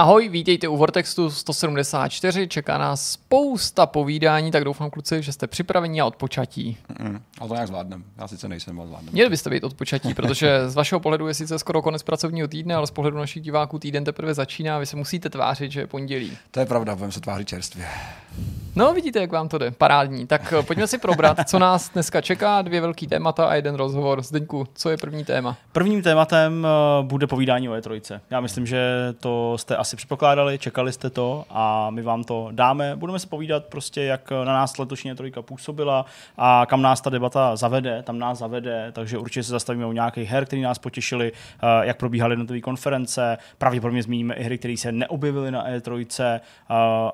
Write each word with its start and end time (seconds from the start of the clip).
Ahoj, 0.00 0.28
vítejte 0.28 0.68
u 0.68 0.76
Vortextu 0.76 1.30
174, 1.30 2.48
čeká 2.48 2.78
nás 2.78 3.12
spousta 3.12 3.86
povídání, 3.86 4.50
tak 4.50 4.64
doufám 4.64 4.90
kluci, 4.90 5.22
že 5.22 5.32
jste 5.32 5.46
připraveni 5.46 6.00
a 6.00 6.06
odpočatí. 6.06 6.76
Mm, 6.98 7.20
ale 7.38 7.48
to 7.48 7.54
nějak 7.54 7.68
zvládnem, 7.68 8.04
já 8.18 8.28
sice 8.28 8.48
nejsem, 8.48 8.78
ale 8.78 8.88
zvládnem. 8.88 9.12
Měli 9.12 9.30
byste 9.30 9.50
být 9.50 9.64
odpočatí, 9.64 10.14
protože 10.14 10.70
z 10.70 10.74
vašeho 10.74 11.00
pohledu 11.00 11.28
je 11.28 11.34
sice 11.34 11.58
skoro 11.58 11.82
konec 11.82 12.02
pracovního 12.02 12.48
týdne, 12.48 12.74
ale 12.74 12.86
z 12.86 12.90
pohledu 12.90 13.16
našich 13.16 13.42
diváků 13.42 13.78
týden 13.78 14.04
teprve 14.04 14.34
začíná, 14.34 14.78
vy 14.78 14.86
se 14.86 14.96
musíte 14.96 15.30
tvářit, 15.30 15.72
že 15.72 15.80
je 15.80 15.86
pondělí. 15.86 16.32
To 16.50 16.60
je 16.60 16.66
pravda, 16.66 16.94
budeme 16.94 17.12
se 17.12 17.20
tvářit 17.20 17.48
čerstvě. 17.48 17.86
No, 18.76 18.94
vidíte, 18.94 19.20
jak 19.20 19.32
vám 19.32 19.48
to 19.48 19.58
jde. 19.58 19.70
Parádní. 19.70 20.26
Tak 20.26 20.54
eh, 20.58 20.62
pojďme 20.62 20.86
si 20.86 20.98
probrat, 20.98 21.48
co 21.48 21.58
nás 21.58 21.88
dneska 21.88 22.20
čeká. 22.20 22.62
Dvě 22.62 22.80
velký 22.80 23.06
témata 23.06 23.46
a 23.46 23.54
jeden 23.54 23.74
rozhovor. 23.74 24.22
Zdeňku, 24.22 24.66
co 24.74 24.90
je 24.90 24.96
první 24.96 25.24
téma? 25.24 25.56
Prvním 25.72 26.02
tématem 26.02 26.66
eh, 26.66 27.02
bude 27.02 27.26
povídání 27.26 27.68
o 27.68 27.72
E3. 27.72 28.20
Já 28.30 28.40
myslím, 28.40 28.66
že 28.66 29.14
to 29.20 29.58
jste 29.58 29.76
asi 29.76 29.89
předpokládali, 29.96 30.58
čekali 30.58 30.92
jste 30.92 31.10
to 31.10 31.44
a 31.50 31.90
my 31.90 32.02
vám 32.02 32.24
to 32.24 32.48
dáme. 32.52 32.96
Budeme 32.96 33.18
se 33.18 33.26
povídat 33.26 33.64
prostě, 33.64 34.02
jak 34.02 34.30
na 34.30 34.44
nás 34.44 34.78
letošní 34.78 35.12
E3 35.12 35.42
působila 35.42 36.06
a 36.38 36.66
kam 36.68 36.82
nás 36.82 37.00
ta 37.00 37.10
debata 37.10 37.56
zavede, 37.56 38.02
tam 38.02 38.18
nás 38.18 38.38
zavede, 38.38 38.92
takže 38.92 39.18
určitě 39.18 39.42
se 39.42 39.50
zastavíme 39.50 39.86
u 39.86 39.92
nějakých 39.92 40.30
her, 40.30 40.46
které 40.46 40.62
nás 40.62 40.78
potěšily, 40.78 41.32
eh, 41.32 41.86
jak 41.86 41.96
probíhaly 41.96 42.32
jednotlivé 42.32 42.60
konference, 42.60 43.38
pravděpodobně 43.58 44.02
zmíníme 44.02 44.34
i 44.34 44.44
hry, 44.44 44.58
které 44.58 44.76
se 44.76 44.92
neobjevily 44.92 45.50
na 45.50 45.68
E3 45.68 46.40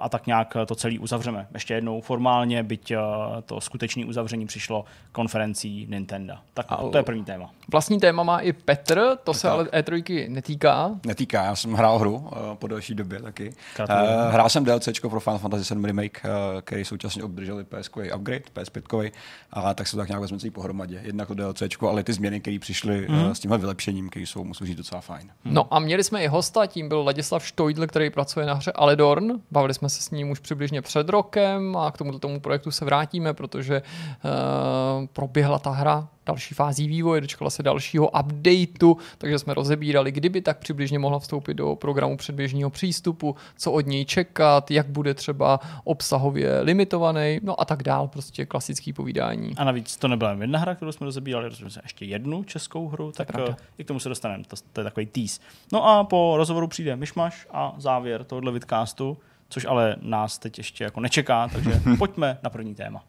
a 0.01 0.09
tak 0.09 0.27
nějak 0.27 0.57
to 0.67 0.75
celé 0.75 0.99
uzavřeme. 0.99 1.47
Ještě 1.55 1.75
jednou 1.75 2.01
formálně, 2.01 2.63
byť 2.63 2.91
eh, 2.91 2.99
to 3.47 3.61
skutečné 3.61 4.05
uzavření 4.05 4.47
přišlo 4.47 4.85
konferencí 5.13 5.87
Nintendo. 5.91 6.35
Tak 6.55 6.67
a 6.69 6.77
to 6.77 6.97
je 6.97 7.03
první 7.03 7.25
téma. 7.25 7.51
Vlastní 7.73 8.01
téma 8.01 8.23
má 8.23 8.39
i 8.39 8.53
Petr, 8.53 9.17
to 9.25 9.35
se 9.35 9.49
ale 9.49 9.65
E3 9.65 10.31
netýká. 10.31 10.91
Netýká, 11.07 11.45
já 11.45 11.57
jsem 11.57 11.73
hrál 11.73 11.99
hru 11.99 12.29
po 12.67 12.69
delší 12.69 12.95
době 12.95 13.23
taky. 13.23 13.55
Uh, 13.81 13.87
hrál 14.31 14.49
jsem 14.49 14.65
DLC 14.65 14.89
pro 15.01 15.21
Final 15.21 15.39
Fantasy 15.39 15.75
VII 15.75 15.87
Remake, 15.87 16.23
uh, 16.25 16.61
který 16.61 16.85
současně 16.85 17.23
obdrželi 17.23 17.65
ps 17.65 17.91
upgrade, 18.17 18.43
PS5, 18.55 19.13
a 19.51 19.75
tak 19.75 19.87
se 19.87 19.91
to 19.91 19.97
tak 19.97 20.09
nějak 20.09 20.21
vezme 20.21 20.39
celý 20.39 20.51
pohromadě. 20.51 21.01
Jednak 21.03 21.29
to 21.29 21.35
DLC, 21.35 21.63
ale 21.81 22.03
ty 22.03 22.13
změny, 22.13 22.41
které 22.41 22.59
přišly 22.59 23.07
mm. 23.09 23.25
uh, 23.25 23.33
s 23.33 23.41
tímhle 23.41 23.59
vylepšením, 23.59 24.09
které 24.09 24.27
jsou, 24.27 24.45
musím 24.45 24.67
říct, 24.67 24.77
docela 24.77 25.01
fajn. 25.01 25.31
No 25.45 25.75
a 25.75 25.79
měli 25.79 26.05
jsme 26.05 26.25
i 26.25 26.27
hosta, 26.27 26.67
tím 26.67 26.89
byl 26.89 27.03
Ladislav 27.03 27.47
Štojdl, 27.47 27.87
který 27.87 28.11
pracuje 28.11 28.47
na 28.47 28.55
hře 28.55 28.73
Aledorn. 28.73 29.33
Bavili 29.51 29.75
jsme 29.75 29.89
se 29.89 30.03
s 30.03 30.11
ním 30.11 30.31
už 30.31 30.39
přibližně 30.39 30.83
před 30.83 31.09
rokem 31.09 31.77
a 31.77 31.91
k 31.91 31.99
tomuto 31.99 32.19
tomu 32.19 32.41
projektu 32.41 32.71
se 32.71 32.85
vrátíme, 32.85 33.35
protože 33.35 33.83
uh, 33.83 35.07
proběhla 35.07 35.59
ta 35.59 35.71
hra 35.71 36.09
další 36.27 36.55
fází 36.55 36.89
vývoje, 36.89 37.21
dočkala 37.21 37.51
se 37.51 37.63
dalšího 37.63 38.11
updateu, 38.21 38.97
takže 39.19 39.39
jsme 39.39 39.55
rozebírali, 39.55 40.13
kdyby 40.13 40.41
tak 40.41 40.59
přibližně 40.59 40.99
mohla 40.99 41.19
vstoupit 41.19 41.55
do 41.55 41.75
programu 41.75 42.17
předběžného 42.17 42.71
přístupu, 42.71 43.37
co 43.59 43.73
od 43.73 43.87
něj 43.87 44.05
čekat, 44.05 44.71
jak 44.71 44.87
bude 44.87 45.15
třeba 45.15 45.61
obsahově 45.85 46.61
limitovaný, 46.61 47.41
no 47.43 47.61
a 47.61 47.65
tak 47.65 47.83
dál, 47.83 48.09
prostě 48.09 48.47
klasický 48.47 48.93
povídání. 48.93 49.53
A 49.57 49.65
navíc 49.65 49.97
to 49.97 50.09
nebyla 50.09 50.31
jen 50.31 50.41
jedna 50.41 50.59
hra, 50.59 50.75
kterou 50.75 50.93
jsme 50.93 51.05
rozebírali, 51.05 51.49
rozebírali 51.49 51.73
jsme 51.73 51.83
ještě 51.85 52.05
jednu 52.05 52.45
českou 52.45 52.89
hru, 52.89 53.13
tak 53.13 53.29
uh, 53.49 53.55
i 53.79 53.85
k 53.85 53.87
tomu 53.87 54.01
se 54.01 54.09
dostaneme, 54.09 54.45
to, 54.45 54.57
to 54.73 54.81
je 54.81 54.85
takový 54.85 55.07
tease. 55.07 55.41
No 55.73 55.89
a 55.89 56.05
po 56.05 56.35
rozhovoru 56.37 56.69
přijde 56.69 56.97
myšmaš 56.97 57.47
a 57.51 57.75
závěr 57.79 58.25
tohohle 58.25 58.53
vidcastu, 58.53 59.19
což 59.49 59.65
ale 59.65 59.97
nás 60.01 60.39
teď 60.39 60.59
ještě 60.59 60.85
jako 60.85 61.01
nečeká, 61.01 61.49
takže 61.49 61.83
pojďme 61.99 62.39
na 62.43 62.51
první 62.51 62.75
téma. 62.75 63.05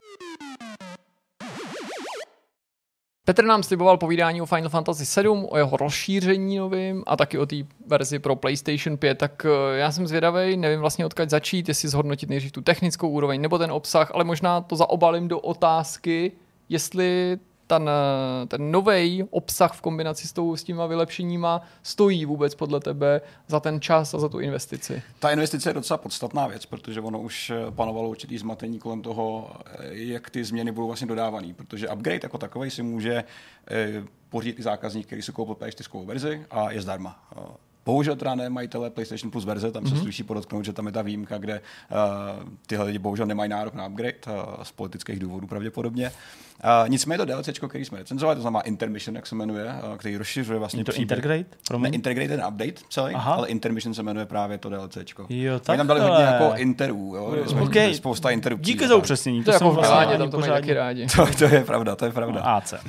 Petr 3.27 3.45
nám 3.45 3.63
sliboval 3.63 3.97
povídání 3.97 4.41
o 4.41 4.45
Final 4.45 4.69
Fantasy 4.69 5.05
7, 5.05 5.47
o 5.49 5.57
jeho 5.57 5.77
rozšíření 5.77 6.57
novým 6.57 7.03
a 7.07 7.15
taky 7.15 7.37
o 7.37 7.45
té 7.45 7.55
verzi 7.87 8.19
pro 8.19 8.35
PlayStation 8.35 8.97
5, 8.97 9.17
tak 9.17 9.45
eh, 9.45 9.77
já 9.77 9.91
jsem 9.91 10.07
zvědavý, 10.07 10.57
nevím 10.57 10.79
vlastně 10.79 11.05
odkud 11.05 11.29
začít, 11.29 11.67
jestli 11.67 11.89
zhodnotit 11.89 12.29
nejdřív 12.29 12.51
tu 12.51 12.61
technickou 12.61 13.09
úroveň 13.09 13.41
nebo 13.41 13.57
ten 13.57 13.71
obsah, 13.71 14.11
ale 14.13 14.23
možná 14.23 14.61
to 14.61 14.75
zaobalím 14.75 15.27
do 15.27 15.39
otázky, 15.39 16.31
jestli 16.69 17.37
ten, 17.67 17.89
ten 18.47 18.71
nový 18.71 19.23
obsah 19.29 19.73
v 19.73 19.81
kombinaci 19.81 20.27
s, 20.27 20.33
tou, 20.33 20.55
s 20.55 20.63
těma 20.63 20.85
vylepšeníma 20.85 21.61
stojí 21.83 22.25
vůbec 22.25 22.55
podle 22.55 22.79
tebe 22.79 23.21
za 23.47 23.59
ten 23.59 23.81
čas 23.81 24.13
a 24.13 24.19
za 24.19 24.29
tu 24.29 24.39
investici? 24.39 25.01
Ta 25.19 25.31
investice 25.31 25.69
je 25.69 25.73
docela 25.73 25.97
podstatná 25.97 26.47
věc, 26.47 26.65
protože 26.65 27.01
ono 27.01 27.19
už 27.19 27.51
panovalo 27.69 28.09
určitý 28.09 28.37
zmatení 28.37 28.79
kolem 28.79 29.01
toho, 29.01 29.51
jak 29.89 30.29
ty 30.29 30.43
změny 30.43 30.71
budou 30.71 30.87
vlastně 30.87 31.07
dodávané, 31.07 31.53
protože 31.53 31.89
upgrade 31.89 32.19
jako 32.23 32.37
takový 32.37 32.71
si 32.71 32.83
může 32.83 33.23
eh, 33.71 34.03
pořídit 34.29 34.59
i 34.59 34.63
zákazník, 34.63 35.05
který 35.05 35.21
si 35.21 35.31
koupil 35.31 35.55
P4 35.55 36.05
verzi 36.05 36.45
a 36.51 36.71
je 36.71 36.81
zdarma. 36.81 37.29
Bohužel 37.85 38.15
teda 38.15 38.35
ne 38.35 38.49
majitele 38.49 38.89
PlayStation 38.89 39.31
Plus 39.31 39.45
verze, 39.45 39.71
tam 39.71 39.87
se 39.87 39.95
mm-hmm. 39.95 40.01
sluší 40.01 40.23
podotknout, 40.23 40.65
že 40.65 40.73
tam 40.73 40.85
je 40.85 40.91
ta 40.91 41.01
výjimka, 41.01 41.37
kde 41.37 41.61
uh, 41.61 42.49
tyhle 42.67 42.85
lidi 42.85 42.99
bohužel 42.99 43.25
nemají 43.25 43.49
nárok 43.49 43.73
na 43.73 43.87
upgrade, 43.87 44.17
uh, 44.27 44.63
z 44.63 44.71
politických 44.71 45.19
důvodů 45.19 45.47
pravděpodobně. 45.47 46.11
Uh, 46.63 46.89
nicméně 46.89 47.17
to 47.17 47.25
DLC, 47.25 47.49
který 47.67 47.85
jsme 47.85 47.97
recenzovali, 47.97 48.35
to 48.35 48.41
znamená 48.41 48.61
Intermission, 48.61 49.15
jak 49.15 49.27
se 49.27 49.35
jmenuje, 49.35 49.65
uh, 49.65 49.95
který 49.95 50.17
rozšiřuje 50.17 50.59
vlastně 50.59 50.83
to 50.83 50.91
příběh. 50.91 51.17
Integrate? 51.17 51.77
Ne, 51.77 51.89
Integrate 51.89 52.27
ten 52.27 52.45
update 52.47 52.73
celý, 52.89 53.13
Aha. 53.13 53.33
ale 53.33 53.47
Intermission 53.47 53.93
se 53.93 54.03
jmenuje 54.03 54.25
právě 54.25 54.57
to 54.57 54.69
DLC. 54.69 54.97
Jo, 55.29 55.59
tak 55.59 55.77
tam 55.77 55.87
dali 55.87 55.99
hodně 55.99 56.23
jako 56.23 56.53
interů, 56.55 57.15
jo, 57.15 57.49
jsme 57.49 57.61
okay. 57.61 57.93
spousta 57.93 58.29
interů. 58.29 58.57
Díky 58.59 58.87
za 58.87 58.95
upřesnění. 58.95 59.43
To, 59.43 59.51
to 59.51 59.55
jako 59.55 59.71
vlastně 59.71 60.17
tam 60.17 60.31
to 60.31 60.39
mají 60.39 60.51
taky 60.51 60.73
rádi. 60.73 61.07
To, 61.15 61.27
to, 61.37 61.45
je 61.45 61.63
pravda, 61.63 61.95
to 61.95 62.05
je 62.05 62.11
pravda. 62.11 62.41
No, 62.41 62.49
AC. 62.49 62.73
Uh, 62.73 62.79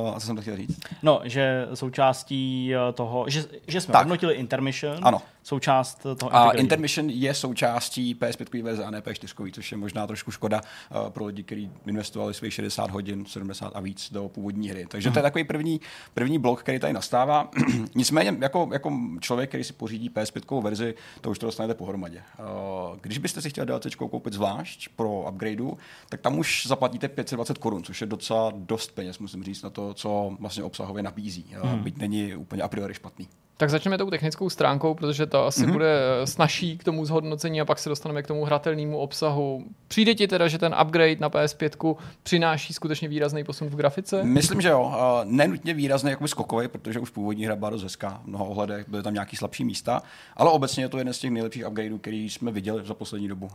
uh, 0.00 0.16
a 0.16 0.20
co 0.20 0.26
jsem 0.26 0.36
to 0.36 0.42
chtěl 0.42 0.56
říct? 0.56 0.78
No, 1.02 1.20
že 1.24 1.66
součástí 1.74 2.72
toho, 2.94 3.24
že, 3.28 3.44
že 3.66 3.80
jsme 3.80 3.92
tak. 3.92 4.02
hodnotili 4.02 4.34
Intermission, 4.34 4.98
ano 5.02 5.22
součást 5.48 6.06
toho 6.18 6.36
A 6.36 6.50
Intermission 6.50 7.10
je 7.10 7.34
součástí 7.34 8.14
PS5 8.14 8.62
verze 8.62 8.84
a 8.84 8.90
ne 8.90 9.00
P4, 9.00 9.52
což 9.52 9.72
je 9.72 9.78
možná 9.78 10.06
trošku 10.06 10.30
škoda 10.30 10.60
uh, 10.60 11.10
pro 11.10 11.24
lidi, 11.24 11.42
kteří 11.42 11.70
investovali 12.08 12.34
svých 12.34 12.54
60 12.54 12.90
hodin, 12.90 13.24
70 13.24 13.76
a 13.76 13.80
víc 13.80 14.12
do 14.12 14.28
původní 14.28 14.68
hry. 14.68 14.86
Takže 14.88 15.10
to 15.10 15.18
je 15.18 15.22
takový 15.22 15.44
první, 15.44 15.80
první 16.14 16.38
blok, 16.38 16.60
který 16.60 16.78
tady 16.78 16.92
nastává. 16.92 17.50
Nicméně, 17.94 18.36
jako, 18.40 18.68
jako 18.72 18.92
člověk, 19.20 19.50
který 19.50 19.64
si 19.64 19.72
pořídí 19.72 20.10
PS5 20.10 20.62
verzi, 20.62 20.94
to 21.20 21.30
už 21.30 21.38
to 21.38 21.46
dostanete 21.46 21.74
pohromadě. 21.74 22.22
Uh, 22.38 22.96
když 23.00 23.18
byste 23.18 23.40
si 23.40 23.50
chtěli 23.50 23.66
DLC 23.66 23.94
koupit 23.94 24.32
zvlášť 24.32 24.88
pro 24.96 25.28
upgradeu, 25.28 25.78
tak 26.08 26.20
tam 26.20 26.38
už 26.38 26.66
zaplatíte 26.66 27.08
520 27.08 27.58
korun, 27.58 27.82
což 27.82 28.00
je 28.00 28.06
docela 28.06 28.52
dost 28.56 28.94
peněz, 28.94 29.18
musím 29.18 29.44
říct, 29.44 29.62
na 29.62 29.70
to, 29.70 29.94
co 29.94 30.36
vlastně 30.40 30.62
obsahově 30.62 31.02
nabízí. 31.02 31.56
Uh, 31.62 31.74
byť 31.74 31.96
není 31.96 32.36
úplně 32.36 32.62
a 32.62 32.68
priori 32.68 32.94
špatný. 32.94 33.28
Tak 33.60 33.70
začneme 33.70 33.98
tou 33.98 34.10
technickou 34.10 34.50
stránkou, 34.50 34.94
protože 34.94 35.26
to 35.26 35.46
asi 35.46 35.66
mm-hmm. 35.66 35.72
bude 35.72 36.00
snažší 36.24 36.78
k 36.78 36.84
tomu 36.84 37.04
zhodnocení 37.04 37.60
a 37.60 37.64
pak 37.64 37.78
se 37.78 37.88
dostaneme 37.88 38.22
k 38.22 38.26
tomu 38.26 38.44
hratelnému 38.44 38.98
obsahu. 38.98 39.64
Přijde 39.88 40.14
ti 40.14 40.28
teda, 40.28 40.48
že 40.48 40.58
ten 40.58 40.74
upgrade 40.82 41.16
na 41.20 41.30
PS5 41.30 41.96
přináší 42.22 42.72
skutečně 42.72 43.08
výrazný 43.08 43.44
posun 43.44 43.68
v 43.68 43.76
grafice? 43.76 44.24
Myslím, 44.24 44.60
že 44.60 44.68
jo. 44.68 44.92
Nenutně 45.24 45.74
výrazný, 45.74 46.10
jako 46.10 46.28
skokový, 46.28 46.68
protože 46.68 47.00
už 47.00 47.10
původní 47.10 47.46
hra 47.46 47.56
byla 47.56 47.70
dost 47.70 47.82
hezká. 47.82 48.20
V 48.24 48.26
mnoha 48.26 48.44
ohledech 48.44 48.88
byly 48.88 49.02
tam 49.02 49.14
nějaký 49.14 49.36
slabší 49.36 49.64
místa, 49.64 50.02
ale 50.36 50.50
obecně 50.50 50.84
je 50.84 50.88
to 50.88 50.98
jeden 50.98 51.14
z 51.14 51.18
těch 51.18 51.30
nejlepších 51.30 51.66
upgradeů, 51.68 51.98
který 51.98 52.30
jsme 52.30 52.50
viděli 52.50 52.84
za 52.84 52.94
poslední 52.94 53.28
dobu. 53.28 53.50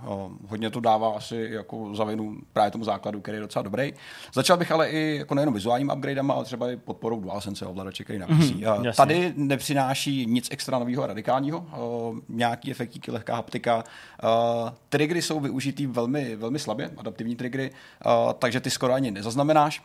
Hodně 0.48 0.70
to 0.70 0.80
dává 0.80 1.14
asi 1.16 1.48
jako 1.52 1.96
za 1.96 2.04
vinu 2.04 2.38
právě 2.54 2.72
tomu 2.72 2.84
základu, 2.84 3.22
který 3.22 3.38
je 3.38 3.42
docela 3.42 3.64
dobrý. 3.64 3.94
Začal 4.34 4.58
bych 4.58 4.72
ale 4.72 4.90
i 4.90 5.18
jako 5.18 5.36
nejenom 5.36 5.54
vizuálním 5.54 5.92
upgradem, 5.96 6.32
ale 6.32 6.46
třeba 6.46 6.72
i 6.72 6.76
podporou 6.78 7.20
DualSense 7.20 7.66
ovladače, 7.66 8.04
který 8.04 8.20
nabízí. 8.20 8.64
Mm-hmm, 8.66 8.94
Tady 8.96 9.34
nepřináší 9.36 9.93
nepřináší 9.94 10.26
nic 10.26 10.48
extra 10.52 10.80
nového 10.80 11.04
a 11.04 11.08
radikálního, 11.08 11.60
uh, 11.60 12.20
nějaký 12.30 12.72
efektíky, 12.72 13.12
lehká 13.12 13.36
haptika. 13.36 13.84
Uh, 14.24 14.70
triggery 14.90 15.22
jsou 15.22 15.40
využitý 15.40 15.88
velmi, 15.88 16.36
velmi 16.36 16.60
slabě, 16.60 16.92
adaptivní 16.98 17.36
triggery, 17.36 17.72
uh, 18.06 18.34
takže 18.34 18.60
ty 18.60 18.70
skoro 18.70 18.94
ani 18.94 19.12
nezaznamenáš. 19.12 19.82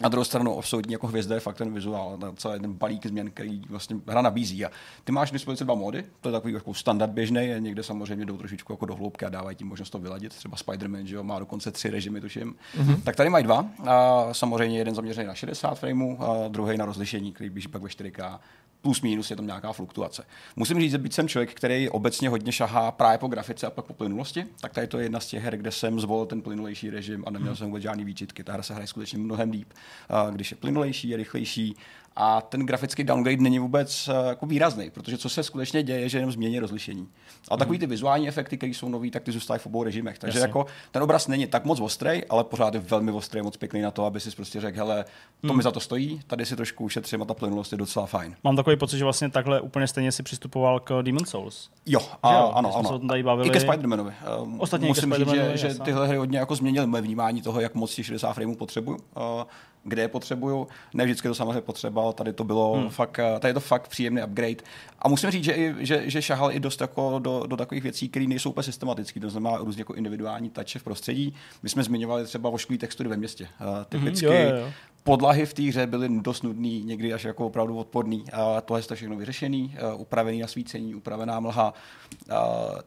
Na 0.00 0.08
druhou 0.08 0.24
stranu 0.24 0.58
absolutní 0.58 0.92
jako 0.92 1.06
hvězda 1.06 1.34
je 1.34 1.40
fakt 1.40 1.56
ten 1.56 1.74
vizuál, 1.74 2.18
celý 2.36 2.60
ten 2.60 2.72
balík 2.72 3.06
změn, 3.06 3.30
který 3.30 3.62
vlastně 3.68 3.96
hra 4.06 4.22
nabízí. 4.22 4.64
A 4.64 4.70
ty 5.04 5.12
máš 5.12 5.30
k 5.30 5.32
dispozici 5.32 5.64
dva 5.64 5.74
módy, 5.74 6.04
to 6.20 6.28
je 6.28 6.32
takový 6.32 6.54
jako 6.54 6.74
standard 6.74 7.12
běžný, 7.12 7.54
někde 7.58 7.82
samozřejmě 7.82 8.24
jdou 8.24 8.36
trošičku 8.36 8.72
jako 8.72 8.86
do 8.86 8.94
hloubky 8.94 9.24
a 9.24 9.28
dávají 9.28 9.56
ti 9.56 9.64
možnost 9.64 9.90
to 9.90 9.98
vyladit. 9.98 10.34
Třeba 10.34 10.56
Spider-Man, 10.56 11.04
že 11.04 11.14
jo, 11.14 11.22
má 11.22 11.38
dokonce 11.38 11.70
tři 11.70 11.90
režimy, 11.90 12.20
tuším. 12.20 12.54
Mm-hmm. 12.78 13.02
Tak 13.02 13.16
tady 13.16 13.30
mají 13.30 13.44
dva. 13.44 13.66
A 13.86 14.28
samozřejmě 14.32 14.78
jeden 14.78 14.94
zaměřený 14.94 15.26
na 15.26 15.34
60 15.34 15.78
frameů, 15.78 16.18
a 16.22 16.48
druhý 16.48 16.76
na 16.76 16.84
rozlišení, 16.86 17.32
který 17.32 17.50
běží 17.50 17.68
pak 17.68 17.82
ve 17.82 17.88
4K 17.88 18.38
plus 18.82 19.00
minus 19.00 19.30
je 19.30 19.36
tam 19.36 19.46
nějaká 19.46 19.72
fluktuace. 19.72 20.24
Musím 20.56 20.80
říct, 20.80 20.90
že 20.90 20.98
byť 20.98 21.12
jsem 21.12 21.28
člověk, 21.28 21.54
který 21.54 21.88
obecně 21.88 22.28
hodně 22.28 22.52
šahá 22.52 22.90
právě 22.90 23.18
po 23.18 23.28
grafice 23.28 23.66
a 23.66 23.70
pak 23.70 23.84
po 23.84 23.94
plynulosti, 23.94 24.44
tak 24.60 24.72
tady 24.72 24.86
to 24.86 24.98
je 24.98 25.04
jedna 25.04 25.20
z 25.20 25.26
těch 25.26 25.42
her, 25.42 25.56
kde 25.56 25.70
jsem 25.70 26.00
zvolil 26.00 26.26
ten 26.26 26.42
plynulejší 26.42 26.90
režim 26.90 27.24
a 27.26 27.30
neměl 27.30 27.56
jsem 27.56 27.66
vůbec 27.66 27.82
žádný 27.82 28.04
výčitky. 28.04 28.44
Ta 28.44 28.52
hra 28.52 28.62
se 28.62 28.74
hraje 28.74 28.86
skutečně 28.86 29.18
mnohem 29.18 29.50
líp. 29.50 29.72
Když 30.30 30.50
je 30.50 30.56
plynulejší, 30.56 31.08
je 31.08 31.16
rychlejší 31.16 31.76
a 32.16 32.40
ten 32.40 32.66
grafický 32.66 33.04
downgrade 33.04 33.42
není 33.42 33.58
vůbec 33.58 34.08
uh, 34.08 34.28
jako 34.28 34.46
výrazný, 34.46 34.90
protože 34.90 35.18
co 35.18 35.28
se 35.28 35.42
skutečně 35.42 35.82
děje, 35.82 36.08
že 36.08 36.18
jenom 36.18 36.32
změní 36.32 36.58
rozlišení. 36.58 37.08
A 37.50 37.56
takový 37.56 37.78
ty 37.78 37.86
vizuální 37.86 38.28
efekty, 38.28 38.56
které 38.56 38.70
jsou 38.70 38.88
nový, 38.88 39.10
tak 39.10 39.22
ty 39.22 39.32
zůstávají 39.32 39.60
v 39.60 39.66
obou 39.66 39.82
režimech. 39.82 40.18
Takže 40.18 40.38
Jasně. 40.38 40.48
jako 40.48 40.66
ten 40.90 41.02
obraz 41.02 41.28
není 41.28 41.46
tak 41.46 41.64
moc 41.64 41.80
ostrý, 41.80 42.24
ale 42.24 42.44
pořád 42.44 42.74
je 42.74 42.80
velmi 42.80 43.10
ostrý, 43.10 43.42
moc 43.42 43.56
pěkný 43.56 43.80
na 43.80 43.90
to, 43.90 44.04
aby 44.04 44.20
si 44.20 44.30
prostě 44.30 44.60
řekl, 44.60 44.78
hele, 44.78 45.04
to 45.46 45.54
mi 45.54 45.62
za 45.62 45.70
to 45.70 45.80
stojí, 45.80 46.20
tady 46.26 46.46
si 46.46 46.56
trošku 46.56 46.84
ušetřím 46.84 47.22
a 47.22 47.24
ta 47.24 47.34
plynulost 47.34 47.72
je 47.72 47.78
docela 47.78 48.06
fajn. 48.06 48.36
Mám 48.44 48.56
takový 48.56 48.76
pocit, 48.76 48.98
že 48.98 49.04
vlastně 49.04 49.28
takhle 49.28 49.60
úplně 49.60 49.86
stejně 49.86 50.12
si 50.12 50.22
přistupoval 50.22 50.80
k 50.80 51.02
Demon 51.02 51.24
Souls. 51.26 51.70
Jo, 51.86 52.00
a, 52.22 52.34
jo? 52.34 52.52
ano, 52.54 52.72
se 52.72 52.78
ano. 52.78 52.98
tom 52.98 53.08
tady 53.08 53.22
bavili. 53.22 53.48
I 53.48 53.52
ke 53.52 53.58
Spider-Manovi. 53.58 54.12
Um, 54.42 54.60
Ostatně 54.60 54.88
Musím 54.88 55.14
říct, 55.14 55.30
že, 55.30 55.56
že 55.56 55.74
tyhle 55.74 56.08
hry 56.08 56.16
hodně 56.16 56.38
jako 56.38 56.56
změnily 56.56 56.86
moje 56.86 57.02
vnímání 57.02 57.42
toho, 57.42 57.60
jak 57.60 57.74
moc 57.74 57.94
těch 57.94 58.06
60 58.06 58.32
frameů 58.32 58.54
potřebuju. 58.54 58.98
Uh, 59.16 59.42
kde 59.84 60.02
je 60.02 60.08
potřebuju. 60.08 60.68
Ne 60.94 61.04
vždycky 61.04 61.28
to 61.28 61.34
samozřejmě 61.34 61.60
potřeba, 61.60 62.02
ale 62.02 62.12
tady 62.12 62.32
to 62.32 62.44
bylo 62.44 62.72
hmm. 62.72 62.88
fakt, 62.88 63.18
eh, 63.18 63.38
tady 63.38 63.50
je 63.50 63.54
to 63.54 63.60
fakt 63.60 63.88
příjemný 63.88 64.22
upgrade. 64.22 64.62
A 64.98 65.08
musím 65.08 65.30
říct, 65.30 65.44
že, 65.44 65.52
i, 65.52 65.74
že, 65.78 66.02
že 66.06 66.22
šahal 66.22 66.52
i 66.52 66.60
dost 66.60 66.80
jako 66.80 67.18
do, 67.18 67.42
do 67.46 67.56
takových 67.56 67.82
věcí, 67.82 68.08
které 68.08 68.26
nejsou 68.26 68.50
úplně 68.50 68.64
systematické, 68.64 69.20
to 69.20 69.30
znamená 69.30 69.56
různě 69.56 69.80
jako 69.80 69.94
individuální 69.94 70.50
touche 70.50 70.78
v 70.78 70.82
prostředí. 70.82 71.34
My 71.62 71.68
jsme 71.68 71.82
zmiňovali 71.82 72.24
třeba 72.24 72.50
vošklivý 72.50 72.78
textury 72.78 73.08
ve 73.08 73.16
městě. 73.16 73.48
Uh, 73.60 73.84
typicky 73.88 74.26
jo, 74.26 74.32
jo, 74.32 74.56
jo. 74.56 74.72
Podlahy 75.04 75.46
v 75.46 75.54
té 75.54 75.62
hře 75.62 75.86
byly 75.86 76.08
dost 76.20 76.42
nudný, 76.42 76.84
někdy 76.84 77.12
až 77.12 77.24
jako 77.24 77.46
opravdu 77.46 77.76
odporný. 77.76 78.24
A 78.32 78.60
tohle 78.60 78.80
je 78.80 78.84
to 78.84 78.94
všechno 78.94 79.16
vyřešený, 79.16 79.76
uh, 79.94 80.00
upravený 80.00 80.40
nasvícení, 80.40 80.94
upravená 80.94 81.40
mlha. 81.40 81.74
Uh, 82.30 82.34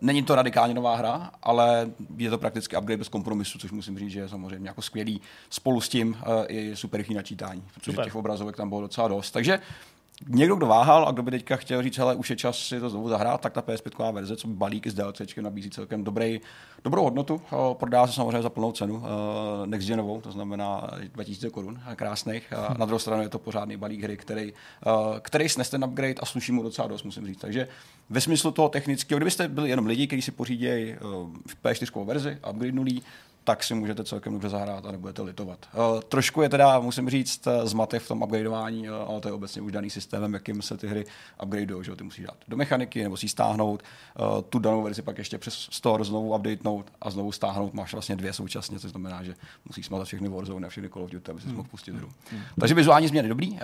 není 0.01 0.23
to 0.23 0.35
radikálně 0.35 0.73
nová 0.73 0.95
hra, 0.95 1.31
ale 1.43 1.91
je 2.17 2.29
to 2.29 2.37
prakticky 2.37 2.77
upgrade 2.77 2.97
bez 2.97 3.07
kompromisu, 3.07 3.59
což 3.59 3.71
musím 3.71 3.99
říct, 3.99 4.11
že 4.11 4.19
je 4.19 4.29
samozřejmě 4.29 4.69
jako 4.69 4.81
skvělý. 4.81 5.21
Spolu 5.49 5.81
s 5.81 5.89
tím 5.89 6.09
uh, 6.09 6.33
i 6.47 6.75
super 6.75 6.97
rychlý 6.97 7.15
načítání, 7.15 7.63
protože 7.73 7.91
Super. 7.91 8.05
těch 8.05 8.15
obrazovek 8.15 8.55
tam 8.55 8.69
bylo 8.69 8.81
docela 8.81 9.07
dost. 9.07 9.31
Takže 9.31 9.59
Někdo, 10.27 10.55
kdo 10.55 10.65
váhal 10.65 11.07
a 11.07 11.11
kdo 11.11 11.23
by 11.23 11.31
teďka 11.31 11.55
chtěl 11.55 11.83
říct, 11.83 11.97
hele, 11.97 12.15
už 12.15 12.29
je 12.29 12.35
čas 12.35 12.57
si 12.57 12.79
to 12.79 12.89
znovu 12.89 13.09
zahrát, 13.09 13.41
tak 13.41 13.53
ta 13.53 13.61
PS5 13.61 14.13
verze, 14.13 14.35
co 14.35 14.47
balík 14.47 14.87
s 14.87 14.93
DLCčkem 14.93 15.43
nabízí 15.43 15.69
celkem 15.69 16.03
dobrý, 16.03 16.41
dobrou 16.83 17.03
hodnotu. 17.03 17.41
Eh, 17.45 17.55
Prodá 17.73 18.07
se 18.07 18.13
samozřejmě 18.13 18.41
za 18.41 18.49
plnou 18.49 18.71
cenu, 18.71 19.03
eh, 19.05 19.67
next 19.67 19.87
genovou, 19.87 20.21
to 20.21 20.31
znamená 20.31 20.89
2000 21.13 21.49
korun, 21.49 21.79
eh, 21.91 21.95
krásných. 21.95 22.53
A 22.53 22.75
Na 22.77 22.85
druhou 22.85 22.99
stranu 22.99 23.21
je 23.21 23.29
to 23.29 23.39
pořádný 23.39 23.77
balík 23.77 24.03
hry, 24.03 24.17
který, 24.17 24.53
který 25.21 25.49
snese 25.49 25.71
ten 25.71 25.83
upgrade 25.85 26.13
a 26.13 26.25
sluší 26.25 26.51
mu 26.51 26.63
docela 26.63 26.87
dost, 26.87 27.03
musím 27.03 27.27
říct. 27.27 27.39
Takže 27.39 27.67
ve 28.09 28.21
smyslu 28.21 28.51
toho 28.51 28.69
technického, 28.69 29.17
kdybyste 29.17 29.47
byli 29.47 29.69
jenom 29.69 29.85
lidi, 29.85 30.07
kteří 30.07 30.21
si 30.21 30.31
pořídí 30.31 30.67
eh, 30.69 30.97
P4 31.63 32.05
verzi, 32.05 32.37
upgradenulí, 32.51 33.03
tak 33.45 33.63
si 33.63 33.73
můžete 33.73 34.03
celkem 34.03 34.33
dobře 34.33 34.49
zahrát 34.49 34.85
a 34.85 34.91
nebudete 34.91 35.21
litovat. 35.21 35.67
Uh, 35.73 36.01
trošku 36.01 36.41
je 36.41 36.49
teda, 36.49 36.79
musím 36.79 37.09
říct, 37.09 37.47
eh, 37.47 37.67
zmatek 37.67 38.01
v 38.01 38.07
tom 38.07 38.21
upgradeování, 38.21 38.89
uh, 38.89 38.95
ale 38.95 39.21
to 39.21 39.27
je 39.27 39.31
obecně 39.31 39.61
už 39.61 39.71
daný 39.71 39.89
systémem, 39.89 40.33
jakým 40.33 40.61
se 40.61 40.77
ty 40.77 40.87
hry 40.87 41.05
upgradeují, 41.43 41.85
že 41.85 41.95
ty 41.95 42.03
musíš 42.03 42.25
dát 42.25 42.37
do 42.47 42.57
mechaniky 42.57 43.03
nebo 43.03 43.17
si 43.17 43.25
ji 43.25 43.29
stáhnout, 43.29 43.83
uh, 44.19 44.41
tu 44.41 44.59
danou 44.59 44.83
verzi 44.83 45.01
pak 45.01 45.17
ještě 45.17 45.37
přes 45.37 45.53
store 45.71 46.03
znovu 46.03 46.35
updatenout 46.35 46.91
a 47.01 47.09
znovu 47.09 47.31
stáhnout, 47.31 47.73
máš 47.73 47.93
vlastně 47.93 48.15
dvě 48.15 48.33
současně, 48.33 48.79
což 48.79 48.91
znamená, 48.91 49.23
že 49.23 49.35
musíš 49.65 49.85
smatat 49.85 50.07
všechny 50.07 50.29
Warzone 50.29 50.67
a 50.67 50.69
všechny 50.69 50.89
Call 50.89 51.03
of 51.03 51.11
Duty, 51.11 51.31
aby 51.31 51.41
si 51.41 51.47
mohl 51.47 51.69
pustit 51.71 51.95
hru. 51.95 52.09
Takže 52.59 52.75
vizuální 52.75 53.07
změny 53.07 53.29
dobrý, 53.29 53.59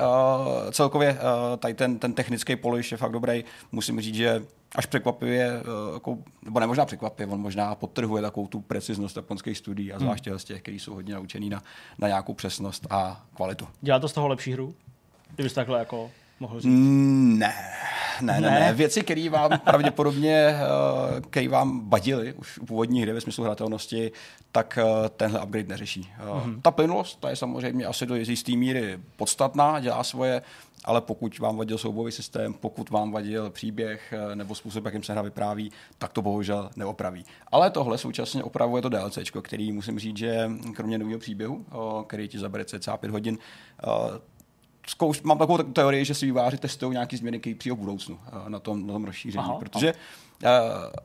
celkově 0.71 1.17
tady 1.57 1.73
ten, 1.73 1.99
ten 1.99 2.13
technický 2.13 2.55
polish 2.55 2.91
je 2.91 2.97
fakt 2.97 3.11
dobrý, 3.11 3.43
musím 3.71 4.01
říct, 4.01 4.15
že 4.15 4.41
až 4.75 4.85
překvapivě, 4.85 5.51
eh, 5.51 5.93
jako, 5.93 6.17
nebo 6.45 6.59
ne 6.59 6.67
možná 6.67 6.85
překvapivě, 6.85 7.33
on 7.33 7.41
možná 7.41 7.75
podtrhuje 7.75 8.21
takovou 8.21 8.47
tu 8.47 8.61
preciznost 8.61 9.15
japonských 9.15 9.57
studií 9.57 9.93
a 9.93 9.99
zvláště 9.99 10.39
z 10.39 10.43
těch, 10.43 10.61
kteří 10.61 10.79
jsou 10.79 10.93
hodně 10.93 11.13
naučený 11.13 11.49
na, 11.49 11.63
na 11.99 12.07
nějakou 12.07 12.33
přesnost 12.33 12.87
a 12.89 13.25
kvalitu. 13.35 13.67
Dělá 13.81 13.99
to 13.99 14.09
z 14.09 14.13
toho 14.13 14.27
lepší 14.27 14.53
hru? 14.53 14.75
Kdybys 15.35 15.53
takhle 15.53 15.79
jako 15.79 16.11
mohl 16.39 16.59
říct. 16.59 16.71
Mm, 16.71 17.39
Ne, 17.39 17.53
ne, 18.21 18.41
ne, 18.41 18.51
Ne? 18.51 18.59
ne. 18.59 18.73
Věci, 18.73 19.01
které 19.01 19.29
vám 19.29 19.59
pravděpodobně, 19.63 20.35
eh, 20.35 21.21
které 21.29 21.47
vám 21.47 21.89
vadily 21.89 22.33
už 22.33 22.57
u 22.57 22.65
původní 22.65 23.01
hry 23.01 23.13
ve 23.13 23.21
smyslu 23.21 23.43
hratelnosti, 23.43 24.11
tak 24.51 24.77
eh, 24.81 25.09
tenhle 25.09 25.43
upgrade 25.43 25.67
neřeší. 25.67 26.09
Mm-hmm. 26.19 26.61
Ta 26.61 26.71
plynulost, 26.71 27.19
ta 27.19 27.29
je 27.29 27.35
samozřejmě 27.35 27.85
asi 27.85 28.05
do 28.05 28.15
jisté 28.15 28.51
míry 28.51 28.99
podstatná, 29.15 29.79
dělá 29.79 30.03
svoje, 30.03 30.41
ale 30.85 31.01
pokud 31.01 31.39
vám 31.39 31.57
vadil 31.57 31.77
soubojový 31.77 32.11
systém, 32.11 32.53
pokud 32.53 32.89
vám 32.89 33.11
vadil 33.11 33.49
příběh 33.49 34.13
eh, 34.13 34.35
nebo 34.35 34.55
způsob, 34.55 34.85
jakým 34.85 35.03
se 35.03 35.13
hra 35.13 35.21
vypráví, 35.21 35.71
tak 35.97 36.13
to 36.13 36.21
bohužel 36.21 36.69
neopraví. 36.75 37.25
Ale 37.51 37.69
tohle 37.69 37.97
současně 37.97 38.43
opravuje 38.43 38.81
to 38.81 38.89
DLC, 38.89 39.17
který 39.41 39.71
musím 39.71 39.99
říct, 39.99 40.17
že 40.17 40.49
kromě 40.75 40.97
nového 40.97 41.19
příběhu, 41.19 41.65
eh, 41.71 41.75
který 42.07 42.27
ti 42.27 42.39
zabere 42.39 42.65
cca 42.65 42.97
5 42.97 43.11
hodin, 43.11 43.37
eh, 43.83 43.87
zkouš, 44.87 45.21
mám 45.21 45.37
takovou 45.37 45.57
teorii, 45.57 46.05
že 46.05 46.13
si 46.13 46.25
výváři 46.25 46.57
testují 46.57 46.91
nějaké 46.91 47.17
změny, 47.17 47.39
které 47.39 47.55
přijdou 47.55 47.75
v 47.75 47.79
budoucnu 47.79 48.19
na 48.47 48.59
tom, 48.59 48.87
na 48.87 48.93
tom 48.93 49.03
rozšíření. 49.05 49.43
Aha, 49.43 49.49
Aha, 49.51 49.59
protože, 49.59 49.93
uh, 50.43 50.49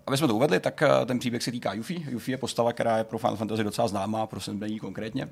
aby 0.07 0.17
jsme 0.17 0.29
to 0.29 0.35
uvedli, 0.35 0.61
tak 0.61 0.83
uh, 0.83 1.07
ten 1.07 1.19
příběh 1.19 1.43
se 1.43 1.51
týká 1.51 1.73
Yuffie. 1.73 2.01
Yuffie 2.11 2.33
je 2.33 2.39
postava, 2.39 2.73
která 2.73 2.99
je 2.99 3.05
pro 3.05 3.19
Final 3.19 3.37
Fantasy 3.37 3.65
docela 3.65 3.89
známá, 3.89 4.27
pro 4.27 4.41
Sembení 4.41 4.79
konkrétně. 4.79 5.29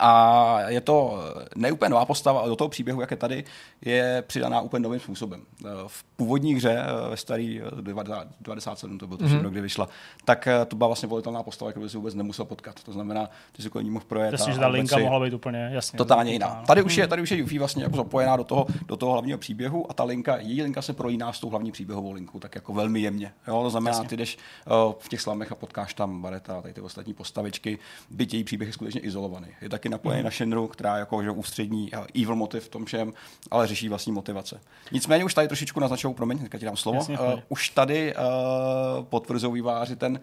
A 0.00 0.60
je 0.68 0.80
to 0.80 1.18
neúplně 1.56 1.90
nová 1.90 2.04
postava, 2.04 2.40
ale 2.40 2.48
do 2.48 2.56
toho 2.56 2.68
příběhu, 2.68 3.00
jak 3.00 3.10
je 3.10 3.16
tady, 3.16 3.44
je 3.80 4.24
přidaná 4.26 4.60
úplně 4.60 4.82
novým 4.82 5.00
způsobem. 5.00 5.42
Eh, 5.64 5.68
V 5.86 6.04
původní 6.16 6.54
hře, 6.54 6.78
eh, 7.06 7.10
ve 7.10 7.16
starý 7.16 7.60
eh, 7.60 7.82
90 7.82 8.28
97 8.40 8.98
to 8.98 9.06
byl 9.06 9.16
to 9.16 9.24
mm-hmm. 9.24 9.50
kdy 9.50 9.60
vyšla, 9.60 9.88
tak 10.24 10.46
eh, 10.46 10.64
to 10.64 10.76
byla 10.76 10.86
vlastně 10.88 11.08
volitelná 11.08 11.42
postava, 11.42 11.70
kterou 11.70 11.88
si 11.88 11.96
vůbec 11.96 12.14
nemusel 12.14 12.44
potkat. 12.44 12.82
To 12.82 12.92
znamená, 12.92 13.30
ty 13.52 13.62
si 13.62 13.70
kolem 13.70 13.84
ní 13.84 13.90
mohl 13.90 14.04
projet. 14.08 14.32
Jasně, 14.32 14.52
že 14.52 14.58
ta 14.58 14.68
linka 14.68 14.96
si- 14.96 15.02
mohla 15.02 15.20
být 15.20 15.34
úplně 15.34 15.70
jasně. 15.72 15.96
Totálně 15.96 16.32
jiná. 16.32 16.62
Tady 16.66 16.82
už 16.82 16.96
je, 16.96 17.08
tady 17.08 17.22
už 17.22 17.30
je 17.30 17.36
Yuffie 17.36 17.58
vlastně 17.58 17.82
jako 17.82 17.96
zapojená 17.96 18.36
do 18.36 18.44
toho, 18.44 18.66
do 18.86 18.96
toho 18.96 19.12
hlavního 19.12 19.38
příběhu 19.38 19.90
a 19.90 19.94
ta 19.94 20.04
linka, 20.04 20.36
její 20.36 20.62
linka 20.62 20.82
se 20.82 20.92
prolíná 20.92 21.32
s 21.32 21.40
tou 21.40 21.48
hlavní 21.48 21.72
příběhovou 21.72 22.12
linkou, 22.12 22.38
tak 22.38 22.54
jako 22.54 22.72
velmi 22.72 23.00
jemně. 23.00 23.32
Jo, 23.48 23.62
to 23.62 23.70
znamená, 23.70 23.96
Jasně. 23.96 24.08
ty 24.08 24.16
jdeš 24.16 24.38
v 24.98 25.08
těch 25.08 25.20
slamech 25.20 25.52
a 25.52 25.54
potkáš 25.54 25.94
tam 25.94 26.22
Bareta 26.22 26.58
a 26.58 26.62
tady 26.62 26.74
ty 26.74 26.80
ostatní 26.80 27.14
postavičky, 27.14 27.78
byť 28.10 28.34
její 28.34 28.44
příběh 28.44 28.68
je 28.68 28.72
skutečně 28.72 29.00
izolovaný. 29.00 29.46
Je 29.60 29.68
taky 29.72 29.88
napojený 29.88 30.20
Mhm. 30.20 30.24
na 30.24 30.30
Shinru, 30.30 30.68
která 30.68 30.96
je 30.96 31.00
jako 31.00 31.22
že 31.22 31.30
ústřední 31.30 31.90
uh, 31.92 32.22
evil 32.22 32.36
motiv 32.36 32.64
v 32.64 32.68
tom 32.68 32.84
všem, 32.84 33.12
ale 33.50 33.66
řeší 33.66 33.88
vlastní 33.88 34.12
motivace. 34.12 34.60
Nicméně 34.92 35.24
už 35.24 35.34
tady 35.34 35.48
trošičku 35.48 35.80
naznačují, 35.80 36.14
promiň, 36.14 36.38
teďka 36.38 36.58
ti 36.58 36.64
dám 36.64 36.76
slovo, 36.76 36.96
Jasně, 36.98 37.18
uh, 37.18 37.40
už 37.48 37.68
tady 37.68 38.14
uh, 38.14 39.04
potvrzují 39.04 39.54
výváři 39.54 39.96
ten 39.96 40.20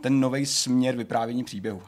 ten 0.00 0.20
nový 0.20 0.46
směr 0.46 0.96
vyprávění 0.96 1.44
příběhu, 1.44 1.82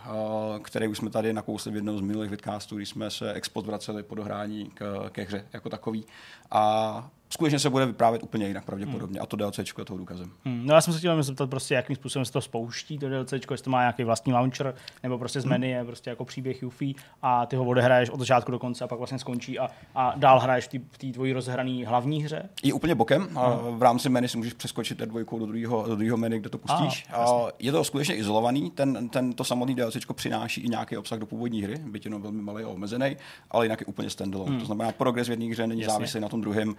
který 0.62 0.88
už 0.88 0.98
jsme 0.98 1.10
tady 1.10 1.32
nakousli 1.32 1.72
v 1.72 1.74
jednom 1.74 1.98
z 1.98 2.00
minulých 2.00 2.30
vidcastů, 2.30 2.76
když 2.76 2.88
jsme 2.88 3.10
se 3.10 3.32
expo 3.32 3.62
vraceli 3.62 4.02
po 4.02 4.14
dohrání 4.14 4.70
k, 4.74 5.08
ke 5.12 5.22
hře 5.22 5.44
jako 5.52 5.68
takový. 5.68 6.04
A 6.50 7.08
skutečně 7.30 7.58
se 7.58 7.70
bude 7.70 7.86
vyprávět 7.86 8.22
úplně 8.22 8.46
jinak 8.48 8.64
pravděpodobně. 8.64 9.20
A 9.20 9.26
to 9.26 9.36
DLCčko 9.36 9.80
je 9.80 9.84
toho 9.84 9.98
důkazem. 9.98 10.30
Hmm, 10.44 10.66
no 10.66 10.74
já 10.74 10.80
jsem 10.80 10.92
se 10.92 10.98
chtěl 10.98 11.22
zeptat 11.22 11.50
prostě, 11.50 11.74
jakým 11.74 11.96
způsobem 11.96 12.24
se 12.24 12.32
to 12.32 12.40
spouští, 12.40 12.98
to 12.98 13.08
DLC, 13.08 13.32
jestli 13.32 13.56
to 13.64 13.70
má 13.70 13.80
nějaký 13.80 14.04
vlastní 14.04 14.32
launcher, 14.32 14.74
nebo 15.02 15.18
prostě 15.18 15.40
z 15.40 15.44
Hmm. 15.44 15.50
menu 15.52 15.66
je 15.66 15.84
prostě 15.84 16.10
jako 16.10 16.24
příběh 16.24 16.62
Yuffie 16.62 16.94
a 17.22 17.46
ty 17.46 17.56
ho 17.56 17.64
odehraješ 17.64 18.10
od 18.10 18.20
začátku 18.20 18.50
do 18.52 18.58
konce 18.58 18.84
a 18.84 18.88
pak 18.88 18.98
vlastně 18.98 19.18
skončí 19.18 19.58
a, 19.58 19.68
a 19.94 20.12
dál 20.16 20.40
hraješ 20.40 20.68
v 20.90 20.98
té- 20.98 21.12
tvojí 21.12 21.32
rozhrané 21.32 21.86
hlavní 21.86 22.22
hře. 22.24 22.48
Je 22.62 22.72
úplně 22.72 22.94
bokem. 22.94 23.28
A 23.38 23.50
v 23.70 23.82
rámci 23.82 24.08
menu 24.08 24.28
si 24.28 24.36
můžeš 24.36 24.52
přeskočit 24.52 25.00
R2 25.00 25.38
do 25.38 25.46
druhého, 25.46 25.84
do 25.88 25.96
druhého 25.96 26.16
menu, 26.16 26.38
kde 26.38 26.48
to 26.50 26.58
pustíš. 26.58 27.06
Ah, 27.10 27.16
A 27.16 27.48
je 27.58 27.72
to 27.72 27.84
skutečně 27.84 28.14
izolovaný. 28.14 28.70
Ten, 28.70 29.08
ten, 29.08 29.32
to 29.32 29.44
samotný 29.44 29.74
DLCčko 29.74 30.14
přináší 30.14 30.60
i 30.60 30.68
nějaký 30.68 30.96
obsah 30.96 31.18
do 31.18 31.26
původní 31.26 31.62
hry, 31.62 31.74
byť 31.86 32.04
jenom 32.04 32.22
velmi 32.22 32.42
malý 32.42 32.64
a 32.64 32.68
omezený, 32.68 33.16
ale 33.50 33.64
jinak 33.64 33.80
je 33.80 33.86
úplně 33.86 34.10
standalone. 34.10 34.50
Hmm. 34.50 34.60
To 34.60 34.66
znamená, 34.66 34.92
progres 34.92 35.26
v 35.28 35.30
jedné 35.30 35.46
hře 35.46 35.66
není 35.66 35.84
závislý 35.84 36.20
na 36.20 36.28
tom 36.28 36.40
druhém, 36.40 36.68
uh, 36.68 36.74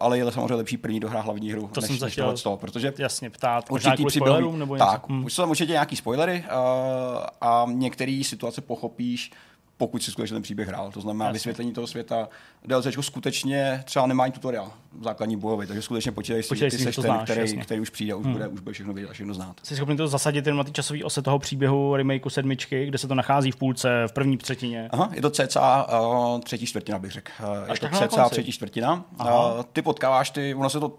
ale 0.00 0.18
je 0.18 0.32
samozřejmě 0.32 0.54
lepší 0.54 0.76
první 0.76 1.00
dohrát 1.00 1.24
hlavní 1.24 1.52
hru, 1.52 1.70
To 1.74 1.80
než, 1.80 1.88
jsem 1.88 1.98
se 1.98 2.04
než 2.04 2.16
tohleto, 2.16 2.56
protože 2.56 2.92
Jasně, 2.98 3.30
ptát, 3.30 3.64
určitý 3.70 4.04
spoilerům 4.10 4.58
nebo 4.58 4.74
něco. 4.74 4.86
tak, 4.86 5.08
Hmm. 5.08 5.24
už 5.24 5.32
jsou 5.32 5.42
tam 5.42 5.50
určitě 5.50 5.72
nějaký 5.72 5.96
spoilery 5.96 6.44
uh, 6.46 7.24
a 7.40 7.66
některé 7.72 8.20
situace 8.24 8.60
pochopíš, 8.60 9.30
pokud 9.78 10.02
si 10.02 10.10
skutečně 10.10 10.34
ten 10.34 10.42
příběh 10.42 10.68
hrál. 10.68 10.90
To 10.90 11.00
znamená 11.00 11.24
Jasně. 11.24 11.34
vysvětlení 11.34 11.72
toho 11.72 11.86
světa. 11.86 12.28
DLCčko 12.64 13.02
skutečně 13.02 13.82
třeba 13.84 14.06
nemá 14.06 14.24
ani 14.24 14.32
tutoriál 14.32 14.72
základní 15.04 15.36
bojový, 15.36 15.66
takže 15.66 15.82
skutečně 15.82 16.12
počítej 16.12 16.42
si, 16.42 16.48
Počítej 16.48 16.70
ty 16.70 16.78
seš 16.78 16.96
ten, 16.96 17.04
znáš, 17.04 17.24
který, 17.24 17.40
jasně. 17.40 17.62
který, 17.62 17.80
už 17.80 17.90
přijde, 17.90 18.14
už, 18.14 18.24
Hmm. 18.24 18.32
bude, 18.32 18.48
už 18.48 18.60
bude 18.60 18.72
všechno 18.72 18.92
vědět 18.92 19.10
a 19.10 19.12
všechno 19.12 19.34
znát. 19.34 19.56
Jsi 19.62 19.76
schopný 19.76 19.96
to 19.96 20.08
zasadit 20.08 20.46
jenom 20.46 20.58
na 20.58 20.64
ty 20.64 20.72
časové 20.72 21.04
ose 21.04 21.22
toho 21.22 21.38
příběhu 21.38 21.96
remakeu 21.96 22.30
sedmičky, 22.30 22.86
kde 22.86 22.98
se 22.98 23.08
to 23.08 23.14
nachází 23.14 23.50
v 23.50 23.56
půlce, 23.56 24.04
v 24.06 24.12
první 24.12 24.36
třetině. 24.38 24.88
Aha, 24.92 25.10
je 25.14 25.22
to 25.22 25.30
cca 25.30 25.86
uh, 26.00 26.40
třetí 26.40 26.66
čtvrtina, 26.66 26.98
bych 26.98 27.12
řekl. 27.12 27.32
Uh, 27.62 27.70
je 27.72 27.78
to 28.00 28.08
cca 28.08 28.28
třetí 28.28 28.52
čtvrtina. 28.52 29.04
Aha. 29.18 29.54
Uh, 29.54 29.62
ty 29.72 29.82
potkáváš, 29.82 30.30
ty, 30.30 30.54
ono 30.54 30.70
se 30.70 30.80
to, 30.80 30.96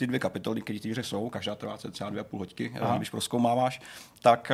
ty 0.00 0.06
dvě 0.06 0.18
kapitoly, 0.18 0.60
které 0.62 0.80
té 0.80 0.88
hře 0.88 1.02
jsou, 1.02 1.30
každá 1.30 1.54
trvá 1.54 1.78
cca 1.78 2.10
dvě 2.10 2.20
a 2.20 2.24
půl 2.24 2.38
hoďky, 2.40 2.72
Aha. 2.80 2.96
když 2.96 3.10
proskoumáváš, 3.10 3.80
tak 4.22 4.52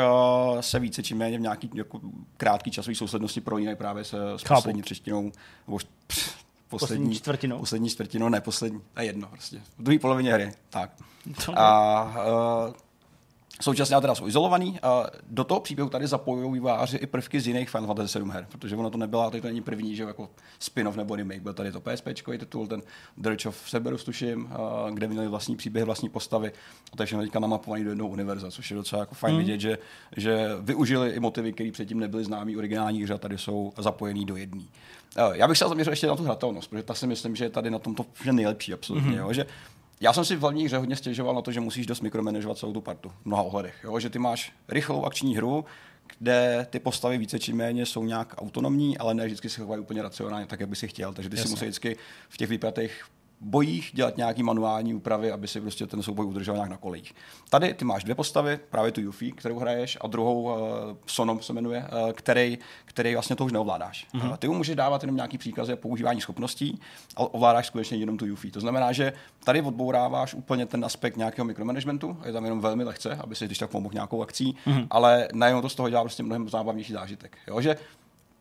uh, 0.52 0.60
se 0.60 0.78
více 0.78 1.02
či 1.02 1.14
méně 1.14 1.38
v 1.38 1.40
nějaký 1.40 1.70
jako, 1.74 2.00
krátký 2.36 2.70
časový 2.70 2.94
souslednosti 2.94 3.40
prolínají 3.40 3.76
právě 3.76 4.04
se, 4.04 4.16
s 4.36 4.42
Chápu. 4.42 4.54
poslední 4.60 4.82
třetinou, 4.82 5.32
nebo 5.66 5.78
pff, 6.06 6.36
Poslední 6.68 6.96
poslední, 6.96 7.14
čtvrtinou. 7.14 7.58
Poslední 7.58 7.88
čtvrtinou, 7.90 8.28
ne 8.28 8.40
poslední, 8.40 8.80
je 8.98 9.04
jedno 9.04 9.28
prostě. 9.28 9.60
V 9.78 9.82
druhé 9.82 9.98
polovině 9.98 10.32
hry, 10.32 10.52
tak. 10.70 10.90
To- 11.46 11.58
A 11.58 12.04
uh, 12.68 12.74
Současně 13.60 14.00
teda 14.00 14.14
jsou 14.14 14.28
izolovaný. 14.28 14.80
A 14.82 15.06
do 15.28 15.44
toho 15.44 15.60
příběhu 15.60 15.90
tady 15.90 16.06
zapojují 16.06 16.52
výváři 16.52 16.96
i 16.96 17.06
prvky 17.06 17.40
z 17.40 17.46
jiných 17.46 17.70
Final 17.70 17.86
Fantasy 17.86 18.08
7 18.08 18.30
her, 18.30 18.46
protože 18.52 18.76
ono 18.76 18.90
to 18.90 18.98
nebyla, 18.98 19.30
to 19.30 19.36
není 19.42 19.60
první, 19.60 19.96
že 19.96 20.02
jako 20.02 20.28
spin-off 20.58 20.96
nebo 20.96 21.16
remake, 21.16 21.42
byl 21.42 21.54
tady 21.54 21.72
to 21.72 21.80
PSP 21.80 22.08
titul, 22.38 22.66
ten 22.66 22.82
Dirge 23.16 23.48
of 23.48 23.70
Cerberus 23.70 24.04
tuším, 24.04 24.48
kde 24.92 25.08
měli 25.08 25.28
vlastní 25.28 25.56
příběhy, 25.56 25.84
vlastní 25.84 26.08
postavy. 26.08 26.52
A 26.92 26.96
to 26.96 27.02
je 27.02 27.06
všechno 27.06 27.22
teďka 27.22 27.38
namapovaný 27.38 27.84
do 27.84 27.90
jednoho 27.90 28.10
univerza, 28.10 28.50
což 28.50 28.70
je 28.70 28.76
docela 28.76 29.00
jako 29.00 29.14
fajn 29.14 29.34
mm. 29.34 29.38
vidět, 29.38 29.60
že, 29.60 29.78
že 30.16 30.48
využili 30.60 31.10
i 31.10 31.20
motivy, 31.20 31.52
které 31.52 31.70
předtím 31.72 32.00
nebyly 32.00 32.24
známý 32.24 32.56
originální 32.56 33.02
hře, 33.02 33.18
tady 33.18 33.38
jsou 33.38 33.72
zapojený 33.78 34.24
do 34.24 34.36
jedné. 34.36 34.64
Já 35.32 35.48
bych 35.48 35.58
se 35.58 35.68
zaměřil 35.68 35.92
ještě 35.92 36.06
na 36.06 36.16
tu 36.16 36.24
hratelnost, 36.24 36.70
protože 36.70 36.82
ta 36.82 36.94
si 36.94 37.06
myslím, 37.06 37.36
že 37.36 37.44
je 37.44 37.50
tady 37.50 37.70
na 37.70 37.78
tomto 37.78 38.06
nejlepší 38.32 38.72
absolutně. 38.72 39.10
Mm-hmm. 39.10 39.18
Jo? 39.18 39.32
Že 39.32 39.46
já 40.00 40.12
jsem 40.12 40.24
si 40.24 40.36
v 40.36 40.40
hlavní 40.40 40.64
hře 40.64 40.78
hodně 40.78 40.96
stěžoval 40.96 41.34
na 41.34 41.42
to, 41.42 41.52
že 41.52 41.60
musíš 41.60 41.86
dost 41.86 42.00
mikromanagovat 42.00 42.58
celou 42.58 42.72
tu 42.72 42.80
partu 42.80 43.12
v 43.22 43.26
mnoha 43.26 43.42
ohledech. 43.42 43.74
Jo? 43.84 44.00
Že 44.00 44.10
ty 44.10 44.18
máš 44.18 44.52
rychlou 44.68 45.04
akční 45.04 45.36
hru, 45.36 45.64
kde 46.18 46.66
ty 46.70 46.80
postavy 46.80 47.18
více 47.18 47.38
či 47.38 47.52
méně 47.52 47.86
jsou 47.86 48.04
nějak 48.04 48.34
autonomní, 48.38 48.98
ale 48.98 49.14
ne 49.14 49.26
vždycky 49.26 49.48
se 49.48 49.60
chovají 49.60 49.80
úplně 49.80 50.02
racionálně, 50.02 50.46
tak 50.46 50.60
jak 50.60 50.68
by 50.68 50.76
si 50.76 50.88
chtěl. 50.88 51.14
Takže 51.14 51.30
ty 51.30 51.36
Jasně. 51.36 51.48
si 51.48 51.52
musí 51.54 51.64
vždycky 51.64 51.96
v 52.28 52.36
těch 52.36 52.48
výpratech 52.50 53.04
bojích 53.40 53.90
dělat 53.94 54.16
nějaký 54.16 54.42
manuální 54.42 54.94
úpravy, 54.94 55.32
aby 55.32 55.48
si 55.48 55.60
prostě 55.60 55.86
ten 55.86 56.02
souboj 56.02 56.26
udržel 56.26 56.54
nějak 56.54 56.70
na 56.70 56.76
kolejích. 56.76 57.14
Tady 57.50 57.74
ty 57.74 57.84
máš 57.84 58.04
dvě 58.04 58.14
postavy, 58.14 58.58
právě 58.70 58.92
tu 58.92 59.00
Yuffie, 59.00 59.32
kterou 59.32 59.58
hraješ, 59.58 59.98
a 60.00 60.06
druhou 60.06 60.42
uh, 60.42 60.50
Sonom 61.06 61.42
se 61.42 61.52
jmenuje, 61.52 61.78
uh, 61.78 62.12
který, 62.12 62.58
který 62.84 63.14
vlastně 63.14 63.36
to 63.36 63.44
už 63.44 63.52
neovládáš. 63.52 64.06
Mm-hmm. 64.14 64.28
Uh, 64.28 64.36
ty 64.36 64.48
mu 64.48 64.54
můžeš 64.54 64.76
dávat 64.76 65.02
jenom 65.02 65.16
nějaký 65.16 65.38
příkazy 65.38 65.72
a 65.72 65.76
používání 65.76 66.20
schopností, 66.20 66.80
ale 67.16 67.28
ovládáš 67.32 67.66
skutečně 67.66 67.96
jenom 67.96 68.16
tu 68.16 68.26
Yuffie. 68.26 68.52
To 68.52 68.60
znamená, 68.60 68.92
že 68.92 69.12
tady 69.44 69.62
odbouráváš 69.62 70.34
úplně 70.34 70.66
ten 70.66 70.84
aspekt 70.84 71.16
nějakého 71.16 71.44
mikromanagementu, 71.44 72.18
je 72.24 72.32
tam 72.32 72.44
jenom 72.44 72.60
velmi 72.60 72.84
lehce, 72.84 73.16
aby 73.20 73.34
si 73.34 73.46
když 73.46 73.58
tak 73.58 73.70
pomohl 73.70 73.94
nějakou 73.94 74.22
akcí, 74.22 74.56
mm-hmm. 74.66 74.86
ale 74.90 75.28
najednou 75.32 75.62
to 75.62 75.68
z 75.68 75.74
toho 75.74 75.88
dělá 75.88 76.02
prostě 76.02 76.22
mnohem 76.22 76.48
zábavnější 76.48 76.92
zážitek. 76.92 77.38
Jo? 77.46 77.60
Že 77.60 77.76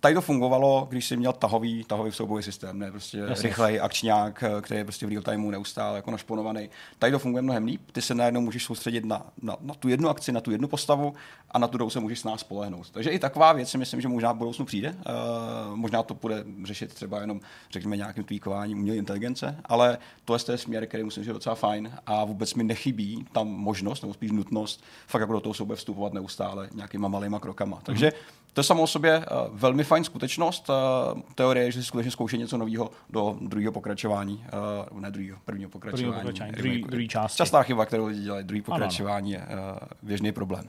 tady 0.05 0.15
to 0.15 0.21
fungovalo, 0.21 0.87
když 0.89 1.05
jsi 1.05 1.17
měl 1.17 1.33
tahový, 1.33 1.83
tahový 1.83 2.11
soubojový 2.11 2.43
systém, 2.43 2.79
ne 2.79 2.91
prostě 2.91 3.17
Jasně. 3.17 3.49
rychlej 3.49 3.79
akčňák, 3.81 4.43
který 4.61 4.77
je 4.77 4.83
prostě 4.83 5.05
v 5.05 5.09
real 5.09 5.21
timeu 5.21 5.51
neustále 5.51 5.95
jako 5.95 6.11
našponovaný. 6.11 6.69
Tady 6.99 7.11
to 7.11 7.19
funguje 7.19 7.41
mnohem 7.41 7.65
líp, 7.65 7.81
ty 7.91 8.01
se 8.01 8.15
najednou 8.15 8.41
můžeš 8.41 8.65
soustředit 8.65 9.05
na, 9.05 9.25
na, 9.41 9.57
na, 9.61 9.73
tu 9.73 9.89
jednu 9.89 10.09
akci, 10.09 10.31
na 10.31 10.41
tu 10.41 10.51
jednu 10.51 10.67
postavu 10.67 11.13
a 11.51 11.59
na 11.59 11.67
tu 11.67 11.77
druhou 11.77 11.89
se 11.89 11.99
můžeš 11.99 12.19
s 12.19 12.23
nás 12.23 12.39
spolehnout. 12.39 12.89
Takže 12.91 13.09
i 13.09 13.19
taková 13.19 13.53
věc 13.53 13.69
si 13.69 13.77
myslím, 13.77 14.01
že 14.01 14.07
možná 14.07 14.31
v 14.31 14.37
budoucnu 14.37 14.65
přijde. 14.65 14.89
Uh, 14.89 15.75
možná 15.75 16.03
to 16.03 16.13
bude 16.13 16.43
řešit 16.63 16.93
třeba 16.93 17.21
jenom, 17.21 17.39
řekněme, 17.71 17.97
nějakým 17.97 18.23
tweakováním 18.23 18.77
umělé 18.77 18.97
inteligence, 18.97 19.57
ale 19.65 19.97
to 20.25 20.33
je 20.33 20.39
ten 20.39 20.57
směr, 20.57 20.85
který 20.87 21.03
musím 21.03 21.23
říct 21.23 21.33
docela 21.33 21.55
fajn 21.55 21.91
a 22.05 22.25
vůbec 22.25 22.53
mi 22.53 22.63
nechybí 22.63 23.25
tam 23.31 23.47
možnost, 23.47 24.01
nebo 24.01 24.13
spíš 24.13 24.31
nutnost, 24.31 24.83
fakt 25.07 25.21
jako 25.21 25.33
do 25.33 25.39
toho 25.39 25.53
souboje 25.53 25.77
vstupovat 25.77 26.13
neustále 26.13 26.69
nějakýma 26.73 27.07
malýma 27.07 27.39
krokama. 27.39 27.79
Takže 27.83 28.07
mm-hmm 28.07 28.44
to 28.55 28.59
je 28.59 28.63
samo 28.63 28.83
o 28.83 28.87
sobě 28.87 29.17
uh, 29.17 29.25
velmi 29.51 29.83
fajn 29.83 30.03
skutečnost. 30.03 30.69
Uh, 30.69 31.21
teorie 31.35 31.65
je, 31.65 31.71
že 31.71 31.79
si 31.79 31.85
skutečně 31.85 32.11
zkouší 32.11 32.37
něco 32.37 32.57
nového 32.57 32.91
do 33.09 33.37
druhého 33.41 33.71
pokračování, 33.71 34.45
uh, 34.91 35.01
ne 35.01 35.11
druhého, 35.11 35.37
prvního 35.45 35.69
pokračování. 35.69 36.03
Prvního 36.03 36.21
pokračování 36.21 36.51
druhý, 36.51 36.83
druhý 36.83 37.07
části. 37.07 37.37
Častá 37.37 37.63
chyba, 37.63 37.85
kterou 37.85 38.05
lidi 38.05 38.21
dělají, 38.21 38.43
druhý 38.43 38.61
pokračování 38.61 39.37
ano, 39.37 39.45
je 39.49 39.57
uh, 39.57 39.77
běžný 40.01 40.31
problém. 40.31 40.65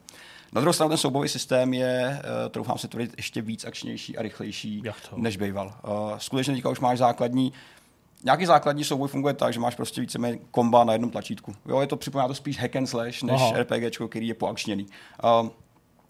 Na 0.52 0.60
druhou 0.60 0.72
stranu 0.72 0.88
ten 0.88 0.98
soubojový 0.98 1.28
systém 1.28 1.74
je, 1.74 2.22
uh, 2.44 2.50
troufám 2.50 2.78
se 2.78 2.88
tvrdit, 2.88 3.14
ještě 3.16 3.42
víc 3.42 3.64
akčnější 3.64 4.18
a 4.18 4.22
rychlejší, 4.22 4.82
než 5.16 5.36
býval. 5.36 5.66
Uh, 5.66 5.92
skutečně 6.18 6.54
teďka 6.54 6.70
už 6.70 6.80
máš 6.80 6.98
základní 6.98 7.52
Nějaký 8.24 8.46
základní 8.46 8.84
souboj 8.84 9.08
funguje 9.08 9.34
tak, 9.34 9.52
že 9.52 9.60
máš 9.60 9.74
prostě 9.74 10.00
víceméně 10.00 10.38
komba 10.50 10.84
na 10.84 10.92
jednom 10.92 11.10
tlačítku. 11.10 11.54
Jo, 11.66 11.80
je 11.80 11.86
to 11.86 11.96
připomíná 11.96 12.28
to 12.28 12.34
spíš 12.34 12.58
hack 12.58 12.76
and 12.76 12.86
slash 12.86 13.22
než 13.22 13.40
Aha. 13.40 13.52
RPG, 13.62 14.08
který 14.08 14.28
je 14.28 14.34
poakčněný. 14.34 14.86
Uh, 15.42 15.48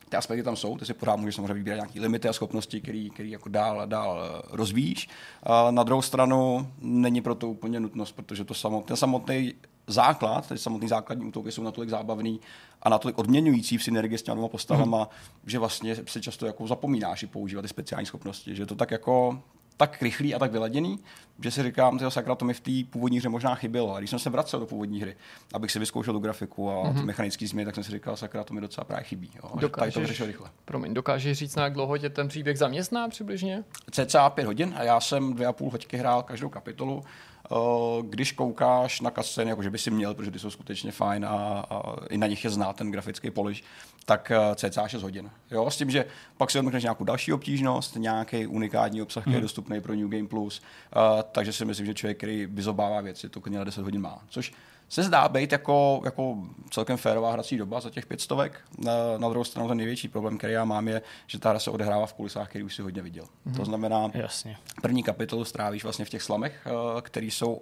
ty 0.08 0.16
aspekty 0.16 0.42
tam 0.42 0.56
jsou, 0.56 0.76
ty 0.76 0.86
si 0.86 0.94
pořád 0.94 1.16
můžeš 1.16 1.34
samozřejmě 1.34 1.54
vybírat 1.54 1.76
nějaké 1.76 2.00
limity 2.00 2.28
a 2.28 2.32
schopnosti, 2.32 2.80
které 2.80 3.10
jako 3.18 3.48
dál 3.48 3.80
a 3.80 3.86
dál 3.86 4.22
eh, 4.22 4.42
rozvíjíš. 4.50 5.08
A 5.42 5.70
na 5.70 5.82
druhou 5.82 6.02
stranu 6.02 6.72
není 6.80 7.20
pro 7.20 7.34
to 7.34 7.48
úplně 7.48 7.80
nutnost, 7.80 8.12
protože 8.12 8.44
to 8.44 8.54
samotný, 8.54 8.86
ten 8.86 8.96
samotný 8.96 9.54
základ, 9.86 10.48
ten 10.48 10.58
samotný 10.58 10.88
základní 10.88 11.26
útoky 11.26 11.52
jsou 11.52 11.62
natolik 11.62 11.90
zábavný 11.90 12.40
a 12.82 12.88
natolik 12.88 13.18
odměňující 13.18 13.78
v 13.78 13.82
synergii 13.82 14.18
s 14.18 14.22
těmi 14.22 14.34
dvěma 14.34 14.48
postavama, 14.48 14.98
mm. 14.98 15.50
že 15.50 15.58
vlastně 15.58 15.96
se 16.06 16.20
často 16.20 16.46
jako 16.46 16.66
zapomínáš 16.66 17.22
i 17.22 17.26
používat 17.26 17.62
ty 17.62 17.68
speciální 17.68 18.06
schopnosti. 18.06 18.54
Že 18.54 18.66
to 18.66 18.74
tak 18.74 18.90
jako 18.90 19.42
tak 19.76 20.02
rychlý 20.02 20.34
a 20.34 20.38
tak 20.38 20.52
vyladěný, 20.52 20.98
že 21.42 21.50
si 21.50 21.62
říkám, 21.62 21.98
že 21.98 22.10
sakra, 22.10 22.34
to 22.34 22.44
mi 22.44 22.54
v 22.54 22.60
té 22.60 22.90
původní 22.90 23.18
hře 23.18 23.28
možná 23.28 23.54
chybělo. 23.54 23.94
A 23.94 23.98
když 23.98 24.10
jsem 24.10 24.18
se 24.18 24.30
vracel 24.30 24.60
do 24.60 24.66
původní 24.66 25.00
hry, 25.00 25.16
abych 25.54 25.72
si 25.72 25.78
vyzkoušel 25.78 26.14
tu 26.14 26.20
grafiku 26.20 26.70
a 26.70 26.74
mm-hmm. 26.74 26.94
ty 26.94 27.02
mechanické 27.02 27.46
změny, 27.46 27.64
tak 27.64 27.74
jsem 27.74 27.84
si 27.84 27.90
říkal, 27.90 28.16
sakra, 28.16 28.44
to 28.44 28.54
mi 28.54 28.60
docela 28.60 28.84
právě 28.84 29.04
chybí. 29.04 29.30
Jo. 29.34 29.50
Dokážeš, 29.60 29.94
tady 29.94 30.06
to 30.06 30.08
řešil 30.08 30.26
rychle. 30.26 30.50
Promiň, 30.64 30.94
dokážeš 30.94 31.38
říct, 31.38 31.56
na 31.56 31.64
jak 31.64 31.72
dlouho 31.72 31.98
tě 31.98 32.10
ten 32.10 32.28
příběh 32.28 32.58
zaměstná 32.58 33.08
přibližně? 33.08 33.64
CCA 33.90 34.30
5 34.30 34.46
hodin 34.46 34.74
a 34.76 34.82
já 34.82 35.00
jsem 35.00 35.34
dvě 35.34 35.46
a 35.46 35.52
půl 35.52 35.70
hoďky 35.70 35.96
hrál 35.96 36.22
každou 36.22 36.48
kapitolu. 36.48 37.04
Eh, 37.52 38.02
když 38.02 38.32
koukáš 38.32 39.00
na 39.00 39.10
kasceny, 39.10 39.50
jako 39.50 39.62
že 39.62 39.70
by 39.70 39.78
si 39.78 39.90
měl, 39.90 40.14
protože 40.14 40.30
ty 40.30 40.38
jsou 40.38 40.50
skutečně 40.50 40.92
fajn 40.92 41.24
a, 41.24 41.64
a 41.70 41.96
i 42.10 42.18
na 42.18 42.26
nich 42.26 42.44
je 42.44 42.50
znát 42.50 42.76
ten 42.76 42.90
grafický 42.90 43.30
polish, 43.30 43.62
tak 44.06 44.30
eh, 44.30 44.54
cca 44.54 44.88
6 44.88 45.02
hodin. 45.02 45.30
Jo, 45.50 45.70
s 45.70 45.76
tím, 45.76 45.90
že 45.90 46.04
pak 46.36 46.50
si 46.50 46.58
odmrkneš 46.58 46.82
nějakou 46.82 47.04
další 47.04 47.32
obtížnost, 47.32 47.96
nějaký 47.96 48.46
unikátní 48.46 49.02
obsah, 49.02 49.22
který 49.22 49.34
je 49.34 49.38
hmm. 49.38 49.42
dostupný 49.42 49.80
pro 49.80 49.94
New 49.94 50.08
Game 50.08 50.28
Plus, 50.28 50.62
uh, 50.96 51.22
takže 51.32 51.52
si 51.52 51.64
myslím, 51.64 51.86
že 51.86 51.94
člověk, 51.94 52.16
který 52.16 52.46
vyzobává 52.46 53.00
věci, 53.00 53.28
to 53.28 53.40
klidně 53.40 53.58
na 53.58 53.64
10 53.64 53.84
hodin 53.84 54.00
má. 54.00 54.18
Což 54.28 54.52
se 54.88 55.02
zdá 55.02 55.28
být 55.28 55.52
jako, 55.52 56.02
jako 56.04 56.36
celkem 56.70 56.96
férová 56.96 57.32
hrací 57.32 57.56
doba 57.56 57.80
za 57.80 57.90
těch 57.90 58.06
pětstovek. 58.06 58.60
Na, 58.78 58.92
na 59.18 59.28
druhou 59.28 59.44
stranu 59.44 59.68
ten 59.68 59.76
největší 59.76 60.08
problém, 60.08 60.38
který 60.38 60.52
já 60.52 60.64
mám, 60.64 60.88
je, 60.88 61.02
že 61.26 61.38
ta 61.38 61.50
hra 61.50 61.58
se 61.58 61.70
odehrává 61.70 62.06
v 62.06 62.14
kulisách, 62.14 62.48
který 62.48 62.64
už 62.64 62.74
si 62.74 62.82
hodně 62.82 63.02
viděl. 63.02 63.24
Mm-hmm. 63.24 63.52
To 63.52 63.62
mhm. 63.62 63.64
znamená, 63.64 64.10
Jasně. 64.14 64.56
první 64.82 65.02
kapitolu 65.02 65.44
strávíš 65.44 65.82
vlastně 65.82 66.04
v 66.04 66.10
těch 66.10 66.22
slamech, 66.22 66.66
uh, 66.66 67.00
který 67.00 67.30
jsou 67.30 67.60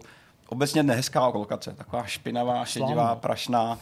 obecně 0.49 0.83
nehezká 0.83 1.27
lokace. 1.27 1.75
Taková 1.75 2.05
špinavá, 2.07 2.65
šedivá, 2.65 3.17
prašná, 3.17 3.79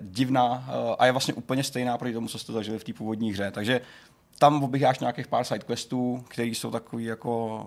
divná 0.00 0.44
uh, 0.50 0.94
a 0.98 1.06
je 1.06 1.12
vlastně 1.12 1.34
úplně 1.34 1.62
stejná 1.62 1.98
proti 1.98 2.14
tomu, 2.14 2.28
co 2.28 2.38
jste 2.38 2.52
zažili 2.52 2.78
v 2.78 2.84
té 2.84 2.92
původní 2.92 3.32
hře. 3.32 3.50
Takže 3.50 3.80
tam 4.38 4.62
oběháš 4.64 4.98
nějakých 4.98 5.26
pár 5.26 5.44
sidequestů, 5.44 6.24
které 6.28 6.48
jsou 6.48 6.70
takový 6.70 7.04
jako 7.04 7.64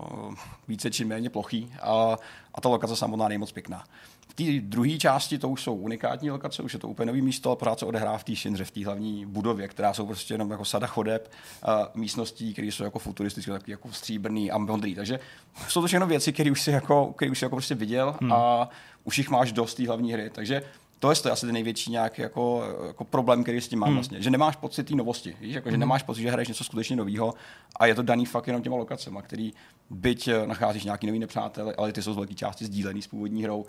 více 0.68 0.90
či 0.90 1.04
méně 1.04 1.30
plochý 1.30 1.72
a, 1.82 2.16
a 2.54 2.60
ta 2.60 2.68
lokace 2.68 2.96
samotná 2.96 3.28
není 3.28 3.38
moc 3.38 3.52
pěkná. 3.52 3.84
V 4.28 4.34
té 4.34 4.44
druhé 4.60 4.98
části 4.98 5.38
to 5.38 5.48
už 5.48 5.62
jsou 5.62 5.74
unikátní 5.74 6.30
lokace, 6.30 6.62
už 6.62 6.72
je 6.72 6.78
to 6.78 6.88
úplně 6.88 7.06
nový 7.06 7.22
místo, 7.22 7.48
ale 7.48 7.56
pořád 7.56 7.78
se 7.78 7.86
odehrává 7.86 8.18
v 8.18 8.24
té 8.24 8.34
Shinře, 8.34 8.64
v 8.64 8.70
té 8.70 8.84
hlavní 8.84 9.26
budově, 9.26 9.68
která 9.68 9.94
jsou 9.94 10.06
prostě 10.06 10.34
jenom 10.34 10.50
jako 10.50 10.64
sada 10.64 10.86
chodeb, 10.86 11.32
a 11.62 11.88
místností, 11.94 12.52
které 12.52 12.68
jsou 12.68 12.84
jako 12.84 12.98
futuristické, 12.98 13.52
taky 13.52 13.70
jako 13.70 13.92
stříbrný 13.92 14.50
a 14.50 14.58
modrý. 14.58 14.94
Takže 14.94 15.20
jsou 15.68 15.80
to 15.80 15.86
všechno 15.86 16.06
věci, 16.06 16.32
které 16.32 16.50
už 16.50 16.62
si 16.62 16.70
jako, 16.70 17.12
který 17.16 17.30
už 17.30 17.38
si 17.38 17.44
jako 17.44 17.56
prostě 17.56 17.74
viděl 17.74 18.16
hmm. 18.20 18.32
a 18.32 18.68
už 19.04 19.18
jich 19.18 19.30
máš 19.30 19.52
dost 19.52 19.74
té 19.74 19.86
hlavní 19.86 20.12
hry. 20.12 20.30
Takže 20.30 20.62
to 21.00 21.10
je, 21.10 21.30
asi 21.30 21.46
ten 21.46 21.52
největší 21.52 21.90
nějaký 21.90 22.22
jako, 22.22 22.62
jako 22.86 23.04
problém, 23.04 23.42
který 23.42 23.60
s 23.60 23.68
tím 23.68 23.78
mám 23.78 23.88
hmm. 23.88 23.96
vlastně. 23.96 24.22
Že 24.22 24.30
nemáš 24.30 24.56
pocit 24.56 24.84
té 24.84 24.94
novosti. 24.94 25.36
Víš? 25.40 25.54
Jako, 25.54 25.68
že 25.68 25.72
hmm. 25.72 25.80
nemáš 25.80 26.02
pocit, 26.02 26.22
že 26.22 26.30
hraješ 26.30 26.48
něco 26.48 26.64
skutečně 26.64 26.96
nového 26.96 27.34
a 27.76 27.86
je 27.86 27.94
to 27.94 28.02
daný 28.02 28.26
fakt 28.26 28.46
jenom 28.46 28.62
těma 28.62 28.76
lokacemi, 28.76 29.18
který 29.22 29.52
byť 29.90 30.28
eh, 30.28 30.46
nacházíš 30.46 30.84
nějaký 30.84 31.06
nový 31.06 31.18
nepřátel, 31.18 31.72
ale 31.78 31.92
ty 31.92 32.02
jsou 32.02 32.12
z 32.12 32.16
velké 32.16 32.34
části 32.34 32.64
sdílený 32.64 33.02
s 33.02 33.06
původní 33.06 33.42
hrou, 33.42 33.66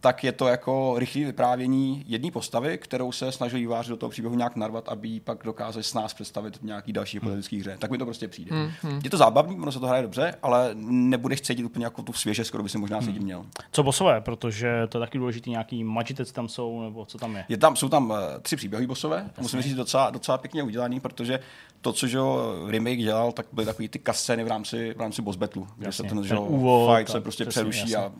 tak 0.00 0.24
je 0.24 0.32
to 0.32 0.48
jako 0.48 0.94
rychlé 0.98 1.24
vyprávění 1.24 2.04
jedné 2.08 2.30
postavy, 2.30 2.78
kterou 2.78 3.12
se 3.12 3.32
snažil 3.32 3.58
výváři 3.58 3.90
do 3.90 3.96
toho 3.96 4.10
příběhu 4.10 4.36
nějak 4.36 4.56
narvat, 4.56 4.88
aby 4.88 5.20
pak 5.20 5.44
dokázali 5.44 5.84
s 5.84 5.94
nás 5.94 6.14
představit 6.14 6.56
v 6.56 6.62
nějaký 6.62 6.92
další 6.92 7.18
hmm. 7.18 7.28
politický 7.28 7.60
hře. 7.60 7.76
Tak 7.78 7.90
mi 7.90 7.98
to 7.98 8.04
prostě 8.04 8.28
přijde. 8.28 8.56
Hmm, 8.56 8.70
hmm. 8.82 9.00
Je 9.04 9.10
to 9.10 9.16
zábavný, 9.16 9.56
ono 9.56 9.72
se 9.72 9.80
to 9.80 9.86
hraje 9.86 10.02
dobře, 10.02 10.34
ale 10.42 10.70
nebudeš 10.74 11.40
cítit 11.40 11.64
úplně 11.64 11.86
jako 11.86 12.02
tu 12.02 12.12
svěže, 12.12 12.44
skoro 12.44 12.62
by 12.62 12.68
si 12.68 12.78
možná 12.78 12.98
hmm. 12.98 13.18
měl. 13.18 13.46
Co 13.72 13.82
bosové, 13.82 14.20
protože 14.20 14.86
to 14.88 14.98
je 14.98 15.00
taky 15.00 15.18
důležitý, 15.18 15.50
nějaký 15.50 15.84
magitec 15.84 16.32
tam 16.32 16.48
jsou, 16.48 16.73
nebo 16.82 17.04
co 17.04 17.18
tam 17.18 17.36
je? 17.36 17.44
je 17.48 17.56
tam, 17.56 17.76
jsou 17.76 17.88
tam 17.88 18.10
uh, 18.10 18.16
tři 18.42 18.56
příběhy 18.56 18.86
bosové, 18.86 19.16
Jasně. 19.16 19.42
musím 19.42 19.62
říct 19.62 19.74
docela, 19.74 20.10
docela 20.10 20.38
pěkně 20.38 20.62
udělaný, 20.62 21.00
protože 21.00 21.40
to, 21.80 21.92
co 21.92 22.08
že 22.08 22.18
remake 22.66 22.98
dělal, 22.98 23.32
tak 23.32 23.46
byly 23.52 23.66
takový 23.66 23.88
ty 23.88 23.98
kasceny 23.98 24.44
v 24.44 24.48
rámci, 24.48 24.94
v 24.96 25.00
rámci 25.00 25.22
boss 25.22 25.36
battle, 25.36 25.62
kde 25.76 25.92
se 25.92 26.02
ten, 26.02 26.16
ten 26.16 26.24
že, 26.24 26.36
úvod, 26.38 26.96
fight 26.96 27.12
se 27.12 27.20
prostě 27.20 27.44
přeruší 27.44 27.90
jasně. 27.90 27.96
a 27.96 28.12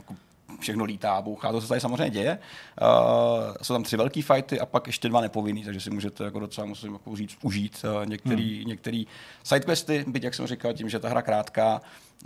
všechno 0.60 0.84
lítá, 0.84 1.22
bouchá, 1.22 1.52
to 1.52 1.60
se 1.60 1.68
tady 1.68 1.80
samozřejmě 1.80 2.10
děje. 2.10 2.38
Uh, 2.82 3.54
jsou 3.62 3.74
tam 3.74 3.82
tři 3.82 3.96
velký 3.96 4.22
fighty 4.22 4.60
a 4.60 4.66
pak 4.66 4.86
ještě 4.86 5.08
dva 5.08 5.20
nepovinný, 5.20 5.64
takže 5.64 5.80
si 5.80 5.90
můžete 5.90 6.24
jako 6.24 6.40
docela, 6.40 6.66
musím 6.66 6.92
jako 6.92 7.16
říct, 7.16 7.36
užít 7.42 7.84
uh, 7.84 8.06
některý, 8.06 8.58
hmm. 8.58 8.68
některý 8.68 9.06
sidequesty, 9.42 10.04
byť 10.08 10.22
jak 10.22 10.34
jsem 10.34 10.46
říkal, 10.46 10.72
tím, 10.72 10.88
že 10.88 10.98
ta 10.98 11.08
hra 11.08 11.22
krátká 11.22 11.80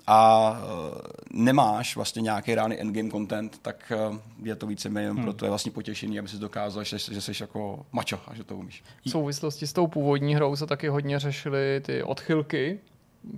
a 0.07 0.51
uh, 0.51 0.99
nemáš 1.31 1.97
vlastně 1.97 2.23
nějaký 2.23 2.55
reálný 2.55 2.81
endgame 2.81 3.11
content, 3.11 3.59
tak 3.63 3.93
uh, 4.11 4.17
je 4.43 4.57
to 4.57 4.67
více 4.67 4.89
méně 4.89 5.11
hmm. 5.11 5.23
pro 5.23 5.33
to 5.33 5.45
je 5.45 5.49
vlastně 5.49 5.73
potěšení, 5.73 6.19
aby 6.19 6.29
si 6.29 6.39
dokázal, 6.39 6.85
že, 6.85 6.99
že 6.99 7.21
jsi 7.21 7.33
jako 7.41 7.87
mačo 7.93 8.21
a 8.27 8.35
že 8.35 8.45
to 8.45 8.57
umíš. 8.57 8.85
V 9.07 9.11
souvislosti 9.11 9.67
s 9.67 9.73
tou 9.73 9.87
původní 9.87 10.35
hrou 10.35 10.57
se 10.57 10.67
taky 10.67 10.89
hodně 10.89 11.19
řešily 11.19 11.81
ty 11.87 12.03
odchylky 12.03 12.81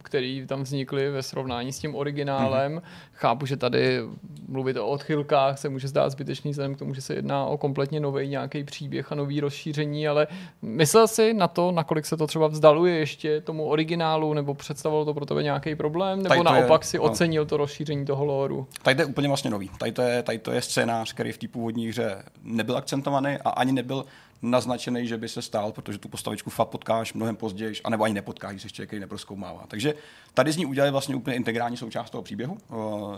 který 0.02 0.46
tam 0.46 0.62
vznikly 0.62 1.10
ve 1.10 1.22
srovnání 1.22 1.72
s 1.72 1.78
tím 1.78 1.94
originálem. 1.94 2.76
Mm-hmm. 2.76 2.82
Chápu, 3.12 3.46
že 3.46 3.56
tady 3.56 4.00
mluvit 4.48 4.76
o 4.76 4.86
odchylkách 4.86 5.58
se 5.58 5.68
může 5.68 5.88
zdát 5.88 6.10
zbytečný 6.10 6.50
vzhledem 6.50 6.74
k 6.74 6.78
tomu, 6.78 6.94
že 6.94 7.00
se 7.00 7.14
jedná 7.14 7.46
o 7.46 7.58
kompletně 7.58 8.00
nový 8.00 8.28
nějaký 8.28 8.64
příběh 8.64 9.12
a 9.12 9.14
nový 9.14 9.40
rozšíření, 9.40 10.08
ale 10.08 10.26
myslel 10.62 11.08
si 11.08 11.34
na 11.34 11.48
to, 11.48 11.72
nakolik 11.72 12.06
se 12.06 12.16
to 12.16 12.26
třeba 12.26 12.46
vzdaluje 12.46 12.96
ještě 12.96 13.40
tomu 13.40 13.64
originálu, 13.64 14.34
nebo 14.34 14.54
představilo 14.54 15.04
to 15.04 15.14
pro 15.14 15.26
tebe 15.26 15.42
nějaký 15.42 15.74
problém, 15.74 16.22
nebo 16.22 16.42
naopak 16.42 16.82
je, 16.82 16.86
si 16.86 16.96
no. 16.96 17.02
ocenil 17.02 17.46
to 17.46 17.56
rozšíření 17.56 18.04
toho 18.04 18.24
lóru? 18.24 18.66
Tady 18.82 18.96
to 18.96 19.02
je 19.02 19.06
úplně 19.06 19.28
vlastně 19.28 19.50
nový. 19.50 19.70
Tady 19.78 19.92
to 19.92 20.02
je, 20.02 20.22
tady 20.22 20.38
to 20.38 20.52
je 20.52 20.62
scénář, 20.62 21.12
který 21.12 21.32
v 21.32 21.38
té 21.38 21.48
původní 21.48 21.88
hře 21.88 22.22
nebyl 22.42 22.76
akcentovaný 22.76 23.36
a 23.44 23.50
ani 23.50 23.72
nebyl 23.72 24.04
naznačený, 24.42 25.06
že 25.06 25.16
by 25.16 25.28
se 25.28 25.42
stál, 25.42 25.72
protože 25.72 25.98
tu 25.98 26.08
postavičku 26.08 26.50
fakt 26.50 26.68
potkáš 26.68 27.12
mnohem 27.12 27.36
později, 27.36 27.74
anebo 27.84 28.04
ani 28.04 28.14
nepotkáš, 28.14 28.52
když 28.52 28.76
se 28.76 28.82
někdy 28.82 29.00
neproskoumává. 29.00 29.64
Takže 29.68 29.94
tady 30.34 30.52
z 30.52 30.56
ní 30.56 30.66
udělali 30.66 30.90
vlastně 30.90 31.14
úplně 31.14 31.36
integrální 31.36 31.76
součást 31.76 32.10
toho 32.10 32.22
příběhu. 32.22 32.58
Eh, 32.70 32.74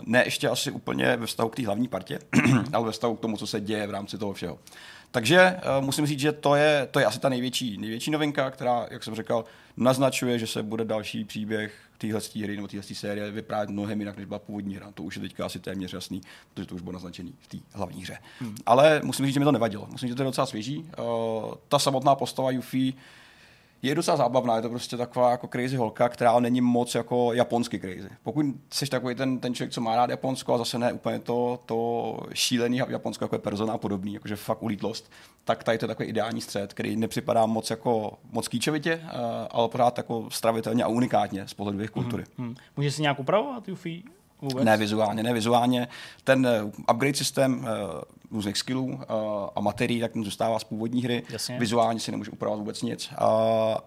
ne 0.07 0.23
ještě 0.25 0.49
asi 0.49 0.71
úplně 0.71 1.17
ve 1.17 1.27
vztahu 1.27 1.49
k 1.49 1.57
té 1.57 1.67
hlavní 1.67 1.89
partě, 1.89 2.19
ale 2.73 2.87
ve 2.87 2.93
vztahu 2.93 3.17
k 3.17 3.21
tomu, 3.21 3.37
co 3.37 3.47
se 3.47 3.61
děje 3.61 3.87
v 3.87 3.91
rámci 3.91 4.19
toho 4.19 4.33
všeho. 4.33 4.59
Takže 5.13 5.57
uh, 5.79 5.85
musím 5.85 6.07
říct, 6.07 6.21
že 6.21 6.33
to 6.33 6.55
je, 6.55 6.89
to 6.91 6.99
je 6.99 7.07
asi 7.07 7.21
ta 7.21 7.29
největší, 7.29 7.79
největší 7.79 8.11
novinka, 8.11 8.51
která, 8.51 8.87
jak 8.91 9.05
jsem 9.05 9.15
říkal, 9.15 9.45
naznačuje, 9.77 10.39
že 10.39 10.47
se 10.47 10.63
bude 10.63 10.85
další 10.85 11.25
příběh 11.25 11.75
téhle 11.99 12.21
hry 12.43 12.57
nebo 12.57 12.69
téhle 12.69 12.83
série 12.83 13.31
vyprávět 13.31 13.71
mnohem 13.71 14.01
jinak, 14.01 14.17
než 14.17 14.27
byla 14.27 14.39
původní 14.39 14.77
hra. 14.77 14.91
To 14.95 15.03
už 15.03 15.17
je 15.17 15.23
teďka 15.23 15.47
asi 15.47 15.61
téměř 15.61 15.93
jasný, 15.93 16.21
protože 16.55 16.67
to 16.67 16.75
už 16.75 16.83
bylo 16.83 16.93
naznačený 16.93 17.35
v 17.41 17.47
té 17.47 17.57
hlavní 17.73 18.03
hře. 18.03 18.19
Hmm. 18.41 18.57
Ale 18.67 19.01
musím 19.05 19.27
říct, 19.27 19.35
že 19.35 19.41
mi 19.41 19.45
to 19.45 19.53
nevadilo. 19.53 19.87
Musím 19.91 20.07
říct, 20.07 20.13
že 20.13 20.17
to 20.17 20.23
je 20.23 20.27
docela 20.27 20.47
svěží. 20.47 20.79
Uh, 20.79 21.55
ta 21.69 21.79
samotná 21.79 22.15
postava 22.15 22.51
Yuffie 22.51 22.93
je 23.83 23.95
docela 23.95 24.17
zábavná, 24.17 24.57
je 24.57 24.63
to 24.63 24.69
prostě 24.69 24.97
taková 24.97 25.31
jako 25.31 25.49
crazy 25.49 25.77
holka, 25.77 26.09
která 26.09 26.41
není 26.41 26.61
moc 26.61 26.95
jako 26.95 27.33
japonsky 27.33 27.81
crazy. 27.81 28.09
Pokud 28.23 28.47
jsi 28.71 28.87
takový 28.87 29.15
ten, 29.15 29.39
ten 29.39 29.55
člověk, 29.55 29.73
co 29.73 29.81
má 29.81 29.97
rád 29.97 30.11
Japonsko 30.11 30.55
a 30.55 30.59
zase 30.59 30.79
ne 30.79 30.93
úplně 30.93 31.19
to, 31.19 31.61
to 31.67 32.19
šílený 32.35 32.77
Japonsko, 32.77 33.25
jako 33.25 33.35
je 33.35 33.39
persona 33.39 33.73
a 33.73 33.79
podobný, 33.79 34.15
jakože 34.15 34.37
fakt 34.37 34.63
ulítlost, 34.63 35.13
tak 35.45 35.65
tady 35.65 35.79
to 35.79 35.85
je 35.85 35.89
takový 35.89 36.09
ideální 36.09 36.41
střed, 36.41 36.73
který 36.73 36.97
nepřipadá 36.97 37.47
moc 37.47 37.71
jako 37.71 38.19
moc 38.33 38.49
kýčovitě, 38.49 38.97
uh, 39.05 39.11
ale 39.51 39.69
pořád 39.69 39.99
jako 39.99 40.29
stravitelně 40.31 40.85
a 40.85 40.89
unikátně 40.89 41.49
z 41.49 41.55
pohledu 41.55 41.79
jejich 41.79 41.91
kultury. 41.91 42.25
Hmm, 42.39 42.47
hmm. 42.47 42.57
Může 42.77 42.91
si 42.91 43.03
nějak 43.03 43.19
upravovat 43.19 43.69
Yuffie? 43.69 44.03
Vůbec? 44.43 44.65
Ne 44.65 44.77
vizuálně, 44.77 45.23
ne 45.23 45.33
vizuálně. 45.33 45.89
Ten 46.25 46.47
uh, 46.65 46.95
upgrade 46.95 47.15
systém 47.15 47.59
uh, 47.59 47.67
různých 48.31 48.59
skillů 48.59 48.85
uh, 48.85 49.01
a 49.57 49.61
materií, 49.61 50.01
tak 50.01 50.13
ten 50.13 50.25
zůstává 50.25 50.59
z 50.59 50.65
původní 50.65 51.03
hry. 51.03 51.23
Jasně. 51.31 51.59
Vizuálně 51.59 52.01
si 52.01 52.11
nemůže 52.11 52.31
upravovat 52.31 52.59
vůbec 52.59 52.83
nic. 52.83 53.11
Uh, 53.11 53.17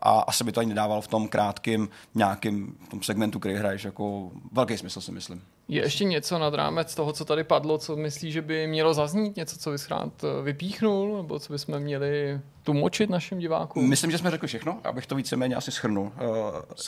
a 0.02 0.20
asi 0.28 0.44
by 0.44 0.52
to 0.52 0.60
ani 0.60 0.70
nedával 0.70 1.02
v 1.02 1.08
tom 1.08 1.28
krátkém 1.28 1.90
nějakém 2.16 2.76
tom 2.90 3.04
segmentu, 3.04 3.40
který 3.40 3.56
hraješ, 3.56 3.84
jako 3.84 4.32
velký 4.52 4.78
smysl 4.78 5.02
si 5.02 5.12
myslím. 5.12 5.42
Je 5.68 5.82
ještě 5.82 6.04
něco 6.04 6.40
nad 6.40 6.54
rámec 6.54 6.96
toho, 6.96 7.14
co 7.14 7.26
tady 7.26 7.44
padlo, 7.44 7.78
co 7.78 7.96
myslíš, 7.96 8.34
že 8.34 8.42
by 8.42 8.68
mělo 8.68 8.94
zaznít? 8.94 9.36
Něco, 9.36 9.58
co 9.58 9.72
bys 9.72 9.90
rád 9.90 10.24
eh, 10.24 10.44
vypíchnul? 10.44 11.18
Nebo 11.18 11.40
co 11.40 11.54
bychom 11.54 11.80
měli 11.80 12.42
močit 12.72 13.10
našim 13.10 13.40
divákům? 13.40 13.90
Myslím, 13.90 14.12
že 14.12 14.18
jsme 14.18 14.32
řekli 14.32 14.48
všechno, 14.48 14.80
abych 14.84 15.08
to 15.08 15.16
víceméně 15.16 15.56
asi 15.56 15.72
schrnul. 15.72 16.12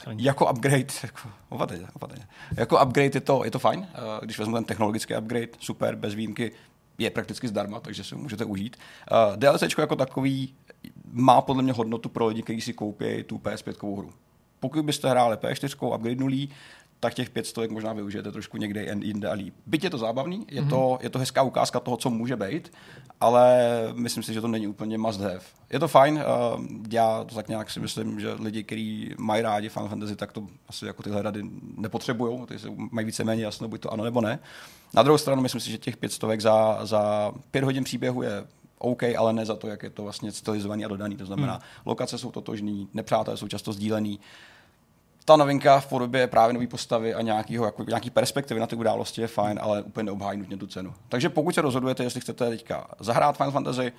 Uh, 0.08 0.14
jako 0.18 0.52
upgrade, 0.52 0.86
jako, 1.04 1.30
opatrně, 1.50 1.88
opatrně. 1.94 2.28
jako 2.58 2.84
upgrade 2.84 3.12
je 3.14 3.22
to, 3.22 3.44
je 3.44 3.52
to 3.52 3.60
fajn. 3.60 3.80
Uh, 3.80 3.86
když 4.22 4.40
vezmu 4.40 4.56
ten 4.56 4.64
technologický 4.64 5.16
upgrade, 5.16 5.48
super, 5.60 5.96
bez 5.96 6.14
výjimky, 6.14 6.52
je 6.98 7.10
prakticky 7.10 7.48
zdarma, 7.48 7.80
takže 7.80 8.04
si 8.04 8.16
ho 8.16 8.22
můžete 8.22 8.46
užít. 8.46 8.78
Uh, 9.12 9.38
DLC 9.38 9.78
jako 9.78 9.96
takový 9.96 10.54
má 11.12 11.42
podle 11.42 11.64
mě 11.64 11.74
hodnotu 11.74 12.10
pro 12.10 12.28
lidi, 12.28 12.42
kteří 12.42 12.62
si 12.62 12.74
koupí 12.74 13.24
tu 13.24 13.38
PS5 13.38 13.98
hru. 13.98 14.14
Pokud 14.60 14.86
byste 14.86 15.10
hráli 15.10 15.36
P4, 15.36 15.96
upgrade 15.96 16.48
tak 17.00 17.14
těch 17.14 17.30
pět 17.30 17.46
stovek 17.46 17.72
možná 17.72 17.94
využijete 17.94 18.32
trošku 18.32 18.58
někde 18.58 18.96
jinde 19.02 19.30
a 19.30 19.34
líp. 19.34 19.54
Byť 19.66 19.84
je 19.84 19.90
to 19.90 19.98
zábavný, 19.98 20.46
je, 20.50 20.62
mm-hmm. 20.62 20.70
to, 20.70 21.00
je 21.02 21.10
to 21.10 21.20
hezká 21.20 21.42
ukázka 21.42 21.80
toho, 21.80 21.98
co 21.98 22.10
může 22.10 22.36
být, 22.36 22.74
ale 23.20 23.68
myslím 23.94 24.24
si, 24.24 24.34
že 24.34 24.42
to 24.42 24.48
není 24.48 24.68
úplně 24.68 24.98
must 24.98 25.22
have. 25.22 25.40
Je 25.70 25.80
to 25.80 25.88
fajn, 25.88 26.24
uh, 26.56 26.66
já 26.90 27.24
to 27.24 27.36
tak 27.36 27.48
nějak 27.48 27.70
si 27.70 27.80
myslím, 27.80 28.20
že 28.20 28.34
lidi, 28.34 28.64
kteří 28.64 29.16
mají 29.18 29.42
rádi 29.42 29.70
Final 29.70 29.90
Fantasy, 29.90 30.16
tak 30.16 30.32
to 30.32 30.48
asi 30.70 30.86
jako 30.86 31.04
tyhle 31.04 31.22
rady 31.22 31.44
nepotřebují, 31.78 32.46
ty 32.46 32.56
mají 32.92 33.06
víceméně 33.06 33.44
jasno, 33.44 33.68
buď 33.68 33.82
to 33.82 33.94
ano 33.94 34.04
nebo 34.04 34.22
ne. 34.22 34.40
Na 34.94 35.04
druhou 35.04 35.18
stranu 35.18 35.42
myslím 35.42 35.62
si, 35.62 35.72
že 35.72 35.78
těch 35.78 35.98
pět 35.98 36.12
stovek 36.12 36.42
za, 36.42 36.86
za 36.86 37.32
pět 37.52 37.64
hodin 37.64 37.84
příběhu 37.84 38.22
je 38.22 38.48
OK, 38.80 39.04
ale 39.18 39.34
ne 39.34 39.46
za 39.46 39.56
to, 39.56 39.68
jak 39.68 39.84
je 39.84 39.90
to 39.90 40.04
vlastně 40.04 40.32
stylizovaný 40.32 40.86
a 40.86 40.88
dodaný. 40.88 41.18
To 41.18 41.26
znamená, 41.26 41.54
hmm. 41.54 41.62
lokace 41.86 42.18
jsou 42.18 42.32
totožný, 42.32 42.88
nepřátelé 42.94 43.38
jsou 43.38 43.48
často 43.48 43.74
sdílený 43.74 44.20
ta 45.28 45.36
novinka 45.36 45.80
v 45.80 45.88
podobě 45.88 46.28
právě 46.28 46.54
nové 46.54 46.68
postavy 46.68 47.14
a 47.14 47.22
nějakýho, 47.22 47.66
jako, 47.66 47.84
nějaký 47.84 48.10
perspektivy 48.10 48.60
na 48.60 48.68
ty 48.68 48.76
události 48.76 49.22
je 49.22 49.28
fajn, 49.28 49.60
ale 49.62 49.82
úplně 49.82 50.04
neobhájí 50.04 50.40
nutně 50.40 50.58
tu 50.58 50.68
cenu. 50.68 50.94
Takže 51.10 51.30
pokud 51.30 51.56
se 51.56 51.62
rozhodujete, 51.62 52.04
jestli 52.04 52.22
chcete 52.22 52.50
teďka 52.50 52.88
zahrát 53.00 53.38
Final 53.38 53.52
Fantasy, 53.52 53.92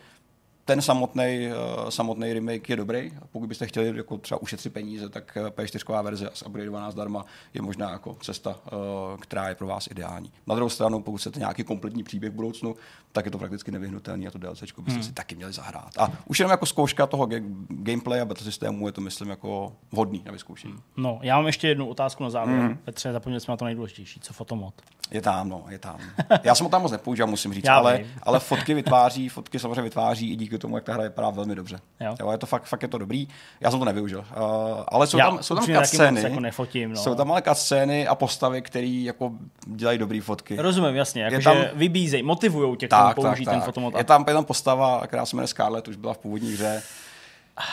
ten 0.68 0.82
samotný, 0.82 1.48
uh, 1.48 1.88
samotný 1.88 2.32
remake 2.32 2.68
je 2.68 2.76
dobrý. 2.76 3.12
Pokud 3.32 3.46
byste 3.46 3.66
chtěli 3.66 3.96
jako 3.96 4.18
třeba 4.18 4.42
ušetřit 4.42 4.72
peníze, 4.72 5.08
tak 5.08 5.36
eh, 5.36 5.50
P4 5.50 6.02
verze 6.02 6.30
s 6.34 6.46
upgradeovaná 6.46 6.90
zdarma 6.90 7.24
je 7.54 7.62
možná 7.62 7.90
jako 7.90 8.16
cesta, 8.20 8.50
uh, 8.50 9.18
která 9.20 9.48
je 9.48 9.54
pro 9.54 9.66
vás 9.66 9.86
ideální. 9.90 10.32
Na 10.46 10.54
druhou 10.54 10.68
stranu, 10.68 11.02
pokud 11.02 11.18
chcete 11.18 11.38
nějaký 11.38 11.64
kompletní 11.64 12.02
příběh 12.02 12.32
v 12.32 12.34
budoucnu, 12.34 12.76
tak 13.12 13.24
je 13.24 13.30
to 13.30 13.38
prakticky 13.38 13.70
nevyhnutelný 13.70 14.26
a 14.26 14.30
to 14.30 14.38
DLC 14.38 14.60
byste 14.60 14.92
hmm. 14.92 15.02
si 15.02 15.12
taky 15.12 15.34
měli 15.34 15.52
zahrát. 15.52 15.98
A 15.98 16.12
už 16.26 16.40
jenom 16.40 16.50
jako 16.50 16.66
zkouška 16.66 17.06
toho 17.06 17.28
gameplay 17.68 18.20
a 18.20 18.24
battle 18.24 18.44
systému 18.44 18.86
je 18.86 18.92
to, 18.92 19.00
myslím, 19.00 19.28
jako 19.28 19.72
vhodný 19.92 20.22
na 20.26 20.32
vyzkoušení. 20.32 20.74
No, 20.96 21.18
já 21.22 21.36
mám 21.36 21.46
ještě 21.46 21.68
jednu 21.68 21.88
otázku 21.88 22.22
na 22.22 22.30
závěr. 22.30 22.58
Hmm. 22.58 22.76
Petře, 22.76 23.12
zapomněli 23.12 23.40
jsme 23.40 23.52
na 23.52 23.56
to 23.56 23.64
nejdůležitější. 23.64 24.20
Co 24.20 24.32
fotomod? 24.32 24.74
Je 25.10 25.22
tam, 25.22 25.48
no, 25.48 25.64
je 25.68 25.78
tam. 25.78 25.98
Já 26.44 26.54
jsem 26.54 26.64
ho 26.64 26.70
tam 26.70 26.82
moc 26.82 26.92
nepoužil, 26.92 27.26
musím 27.26 27.54
říct, 27.54 27.68
ale, 27.68 28.04
ale 28.22 28.40
fotky 28.40 28.74
vytváří, 28.74 29.28
fotky 29.28 29.58
samozřejmě 29.58 29.82
vytváří 29.82 30.32
i 30.32 30.36
díky 30.36 30.57
tomu, 30.58 30.76
jak 30.76 30.84
ta 30.84 30.92
hra 30.92 31.02
vypadá 31.02 31.30
velmi 31.30 31.54
dobře. 31.54 31.80
Jo. 32.00 32.14
Jo, 32.20 32.30
je 32.30 32.38
to 32.38 32.46
fakt, 32.46 32.64
fakt 32.64 32.82
je 32.82 32.88
to 32.88 32.98
dobrý. 32.98 33.28
Já 33.60 33.70
jsem 33.70 33.78
to 33.78 33.84
nevyužil. 33.84 34.18
Uh, 34.18 34.24
ale 34.88 35.06
jsou 35.06 35.18
Já 35.18 35.24
tam, 35.24 35.42
jsou 35.42 35.54
tam 35.54 35.64
cutscény, 35.64 36.22
jako 36.22 36.40
nefotím, 36.40 36.90
no. 36.90 36.96
jsou 36.96 37.14
tam 37.14 37.32
ale 37.32 37.42
scény 37.52 38.06
a 38.06 38.14
postavy, 38.14 38.62
které 38.62 38.86
jako 38.86 39.32
dělají 39.66 39.98
dobré 39.98 40.20
fotky. 40.20 40.56
Rozumím, 40.56 40.96
jasně, 40.96 41.22
jako 41.22 41.42
tam, 41.42 41.56
vybízejí, 41.74 42.22
motivují 42.22 42.76
tě 42.76 42.88
k 42.88 42.90
tomu 42.90 43.14
použít 43.14 43.44
tak, 43.44 43.54
ten 43.54 43.60
fotomod. 43.60 43.94
Je 43.98 44.04
tam, 44.04 44.24
je 44.28 44.34
tam 44.34 44.44
postava, 44.44 45.06
která 45.06 45.26
se 45.26 45.36
jmenuje 45.36 45.48
Scarlett, 45.48 45.88
už 45.88 45.96
byla 45.96 46.14
v 46.14 46.18
původní 46.18 46.52
hře 46.52 46.82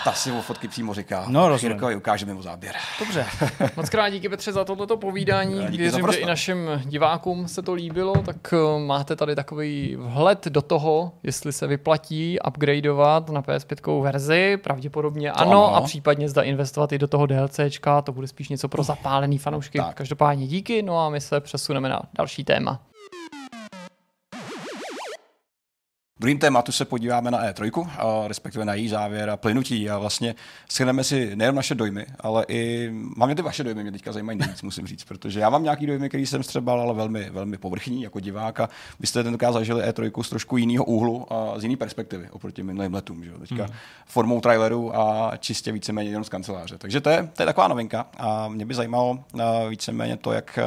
ta 0.03 0.13
si 0.13 0.31
o 0.31 0.41
fotky 0.41 0.67
přímo 0.67 0.93
říká. 0.93 1.25
No, 1.27 1.49
rozumím. 1.49 1.79
ukáže 1.97 2.25
mimo 2.25 2.41
záběr. 2.41 2.75
Dobře. 2.99 3.25
Moc 3.75 3.89
krát 3.89 4.09
díky 4.09 4.29
Petře 4.29 4.51
za 4.51 4.65
tohleto 4.65 4.97
povídání. 4.97 5.65
Díky 5.65 5.77
Věřím, 5.77 6.07
že 6.11 6.17
i 6.17 6.25
našim 6.25 6.69
divákům 6.85 7.47
se 7.47 7.61
to 7.61 7.73
líbilo, 7.73 8.13
tak 8.25 8.53
eh, 8.53 8.79
máte 8.79 9.15
tady 9.15 9.35
takový 9.35 9.95
vhled 9.95 10.45
do 10.45 10.61
toho, 10.61 11.11
jestli 11.23 11.53
se 11.53 11.67
vyplatí 11.67 12.37
upgradeovat 12.47 13.29
na 13.29 13.41
PS5 13.41 14.01
verzi. 14.01 14.57
Pravděpodobně 14.57 15.31
ano, 15.31 15.51
ano, 15.51 15.75
a 15.75 15.81
případně 15.81 16.29
zda 16.29 16.41
investovat 16.41 16.91
i 16.91 16.97
do 16.97 17.07
toho 17.07 17.25
DLCčka. 17.25 18.01
To 18.01 18.11
bude 18.11 18.27
spíš 18.27 18.49
něco 18.49 18.67
pro 18.67 18.83
zapálený 18.83 19.37
fanoušky. 19.37 19.77
Tak. 19.77 19.95
Každopádně 19.95 20.47
díky, 20.47 20.81
no 20.81 20.99
a 20.99 21.09
my 21.09 21.21
se 21.21 21.41
přesuneme 21.41 21.89
na 21.89 22.01
další 22.17 22.43
téma. 22.43 22.81
Druhým 26.19 26.39
tématu 26.39 26.71
se 26.71 26.85
podíváme 26.85 27.31
na 27.31 27.45
E3, 27.45 27.89
a 27.97 28.27
respektive 28.27 28.65
na 28.65 28.73
její 28.73 28.89
závěr 28.89 29.29
a 29.29 29.37
plynutí 29.37 29.89
a 29.89 29.97
vlastně 29.97 30.35
shrneme 30.71 31.03
si 31.03 31.35
nejen 31.35 31.55
naše 31.55 31.75
dojmy, 31.75 32.05
ale 32.19 32.45
i 32.47 32.89
mám 32.91 33.35
ty 33.35 33.41
vaše 33.41 33.63
dojmy, 33.63 33.83
mě 33.83 33.91
teďka 33.91 34.11
zajímají 34.11 34.37
nejvíc, 34.37 34.61
musím 34.61 34.87
říct, 34.87 35.03
protože 35.03 35.39
já 35.39 35.49
mám 35.49 35.63
nějaký 35.63 35.85
dojmy, 35.85 36.09
který 36.09 36.25
jsem 36.25 36.43
střebal, 36.43 36.81
ale 36.81 36.93
velmi, 36.93 37.29
velmi 37.29 37.57
povrchní 37.57 38.01
jako 38.01 38.19
diváka. 38.19 38.69
Vy 38.99 39.07
jste 39.07 39.23
tentokrát 39.23 39.51
zažili 39.51 39.83
E3 39.83 40.23
z 40.23 40.29
trošku 40.29 40.57
jiného 40.57 40.85
úhlu 40.85 41.33
a 41.33 41.59
z 41.59 41.63
jiné 41.63 41.77
perspektivy 41.77 42.29
oproti 42.29 42.63
minulým 42.63 42.93
letům, 42.93 43.23
že 43.23 43.29
jo? 43.29 43.37
teďka 43.39 43.63
hmm. 43.63 43.73
formou 44.05 44.41
traileru 44.41 44.97
a 44.97 45.31
čistě 45.37 45.71
víceméně 45.71 46.09
jenom 46.09 46.23
z 46.23 46.29
kanceláře. 46.29 46.77
Takže 46.77 47.01
to 47.01 47.09
je, 47.09 47.29
to 47.35 47.41
je 47.41 47.45
taková 47.45 47.67
novinka 47.67 48.07
a 48.17 48.47
mě 48.47 48.65
by 48.65 48.73
zajímalo 48.73 49.23
víceméně 49.69 50.17
to, 50.17 50.31
jak 50.31 50.59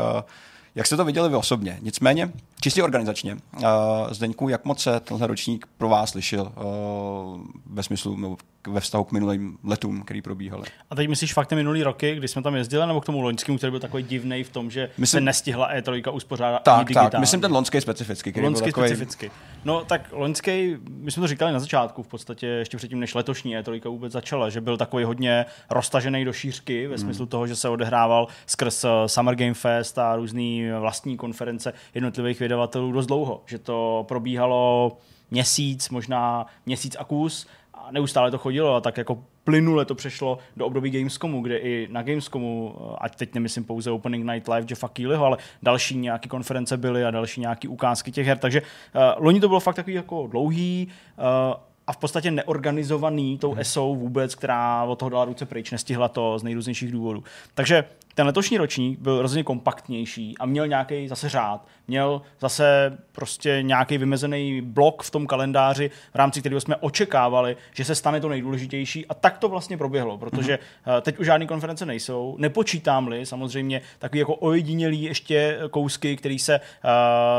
jak 0.74 0.86
jste 0.86 0.96
to 0.96 1.04
viděli 1.04 1.28
vy 1.28 1.34
osobně? 1.34 1.78
Nicméně, 1.82 2.32
čistě 2.60 2.82
organizačně, 2.82 3.34
uh, 3.56 3.62
Zdeňku, 4.10 4.48
jak 4.48 4.64
moc 4.64 4.82
se 4.82 5.00
tenhle 5.00 5.26
ročník 5.26 5.66
pro 5.78 5.88
vás 5.88 6.10
slyšel 6.10 6.52
uh, 6.56 7.40
ve 7.66 7.82
smyslu 7.82 8.16
no, 8.16 8.36
ve 8.68 8.80
vztahu 8.80 9.04
k 9.04 9.12
minulým 9.12 9.58
letům, 9.64 10.02
který 10.02 10.22
probíhaly? 10.22 10.66
A 10.90 10.94
teď 10.94 11.08
myslíš 11.08 11.32
fakt 11.32 11.46
ty 11.46 11.54
minulý 11.54 11.82
roky, 11.82 12.14
kdy 12.14 12.28
jsme 12.28 12.42
tam 12.42 12.54
jezdili, 12.54 12.86
nebo 12.86 13.00
k 13.00 13.04
tomu 13.04 13.20
loňskému, 13.20 13.58
který 13.58 13.70
byl 13.70 13.80
takový 13.80 14.02
divný 14.02 14.44
v 14.44 14.50
tom, 14.50 14.70
že 14.70 14.90
myslím, 14.98 15.18
se 15.18 15.24
nestihla 15.24 15.74
E3 15.74 16.14
uspořádat 16.14 16.62
tak, 16.62 16.74
ani 16.74 16.84
digitálně? 16.84 17.10
Tak, 17.10 17.20
myslím 17.20 17.40
ten 17.40 17.52
loňský 17.52 17.80
specifický. 17.80 18.30
Který 18.30 18.44
loňský 18.44 18.64
byl 18.64 18.72
takový... 18.72 18.88
specifický. 18.88 19.30
No 19.64 19.84
tak 19.84 20.08
loňský, 20.12 20.76
my 20.88 21.10
jsme 21.10 21.20
to 21.20 21.26
říkali 21.26 21.52
na 21.52 21.60
začátku, 21.60 22.02
v 22.02 22.08
podstatě 22.08 22.46
ještě 22.46 22.76
předtím, 22.76 23.00
než 23.00 23.14
letošní 23.14 23.56
E3 23.56 23.90
vůbec 23.90 24.12
začala, 24.12 24.50
že 24.50 24.60
byl 24.60 24.76
takový 24.76 25.04
hodně 25.04 25.46
roztažený 25.70 26.24
do 26.24 26.32
šířky, 26.32 26.86
ve 26.86 26.94
hmm. 26.94 27.04
smyslu 27.04 27.26
toho, 27.26 27.46
že 27.46 27.56
se 27.56 27.68
odehrával 27.68 28.28
skrz 28.46 28.84
eh, 28.84 28.88
Summer 29.06 29.34
Game 29.34 29.54
Fest 29.54 29.98
a 29.98 30.16
různý 30.16 30.70
vlastní 30.80 31.16
konference 31.16 31.72
jednotlivých 31.94 32.40
vydavatelů 32.48 32.92
dost 32.92 33.06
dlouho, 33.06 33.42
že 33.46 33.58
to 33.58 34.04
probíhalo 34.08 34.96
měsíc, 35.30 35.88
možná 35.88 36.46
měsíc 36.66 36.96
a 36.98 37.04
kus 37.04 37.46
a 37.74 37.88
neustále 37.92 38.30
to 38.30 38.38
chodilo 38.38 38.74
a 38.74 38.80
tak 38.80 38.96
jako 38.96 39.18
plynule 39.44 39.84
to 39.84 39.94
přešlo 39.94 40.38
do 40.56 40.66
období 40.66 40.90
Gamescomu, 40.90 41.42
kde 41.42 41.58
i 41.58 41.88
na 41.90 42.02
Gamescomu, 42.02 42.74
ať 42.98 43.16
teď 43.16 43.34
nemyslím 43.34 43.64
pouze 43.64 43.90
Opening 43.90 44.30
Night 44.30 44.48
Live 44.48 44.66
Jeffa 44.70 44.88
Keelyho, 44.88 45.24
ale 45.24 45.36
další 45.62 45.98
nějaké 45.98 46.28
konference 46.28 46.76
byly 46.76 47.04
a 47.04 47.10
další 47.10 47.40
nějaké 47.40 47.68
ukázky 47.68 48.12
těch 48.12 48.26
her, 48.26 48.38
takže 48.38 48.62
uh, 48.62 49.24
loni 49.24 49.40
to 49.40 49.48
bylo 49.48 49.60
fakt 49.60 49.76
takový 49.76 49.94
jako 49.94 50.26
dlouhý, 50.26 50.88
uh, 51.18 51.54
a 51.86 51.92
v 51.92 51.96
podstatě 51.96 52.30
neorganizovaný 52.30 53.38
tou 53.38 53.54
ESO 53.54 53.94
vůbec, 53.94 54.34
která 54.34 54.84
od 54.84 54.98
toho 54.98 55.08
dala 55.08 55.24
ruce 55.24 55.46
pryč, 55.46 55.70
nestihla 55.70 56.08
to 56.08 56.38
z 56.38 56.42
nejrůznějších 56.42 56.92
důvodů. 56.92 57.24
Takže 57.54 57.84
ten 58.18 58.26
letošní 58.26 58.58
ročník 58.58 58.98
byl 58.98 59.22
rozhodně 59.22 59.44
kompaktnější 59.44 60.38
a 60.38 60.46
měl 60.46 60.66
nějaký 60.66 61.08
zase 61.08 61.28
řád. 61.28 61.66
Měl 61.88 62.22
zase 62.40 62.98
prostě 63.12 63.58
nějaký 63.62 63.98
vymezený 63.98 64.60
blok 64.62 65.02
v 65.02 65.10
tom 65.10 65.26
kalendáři, 65.26 65.90
v 66.12 66.14
rámci 66.14 66.40
kterého 66.40 66.60
jsme 66.60 66.76
očekávali, 66.76 67.56
že 67.74 67.84
se 67.84 67.94
stane 67.94 68.20
to 68.20 68.28
nejdůležitější 68.28 69.06
a 69.06 69.14
tak 69.14 69.38
to 69.38 69.48
vlastně 69.48 69.76
proběhlo, 69.76 70.18
protože 70.18 70.58
mm-hmm. 70.86 71.00
teď 71.00 71.18
už 71.18 71.26
žádné 71.26 71.46
konference 71.46 71.86
nejsou. 71.86 72.36
Nepočítám-li 72.38 73.26
samozřejmě 73.26 73.80
takový 73.98 74.18
jako 74.18 74.34
ojedinělý 74.34 75.02
ještě 75.02 75.58
kousky, 75.70 76.16
které 76.16 76.36
se 76.38 76.60
uh, 76.60 76.90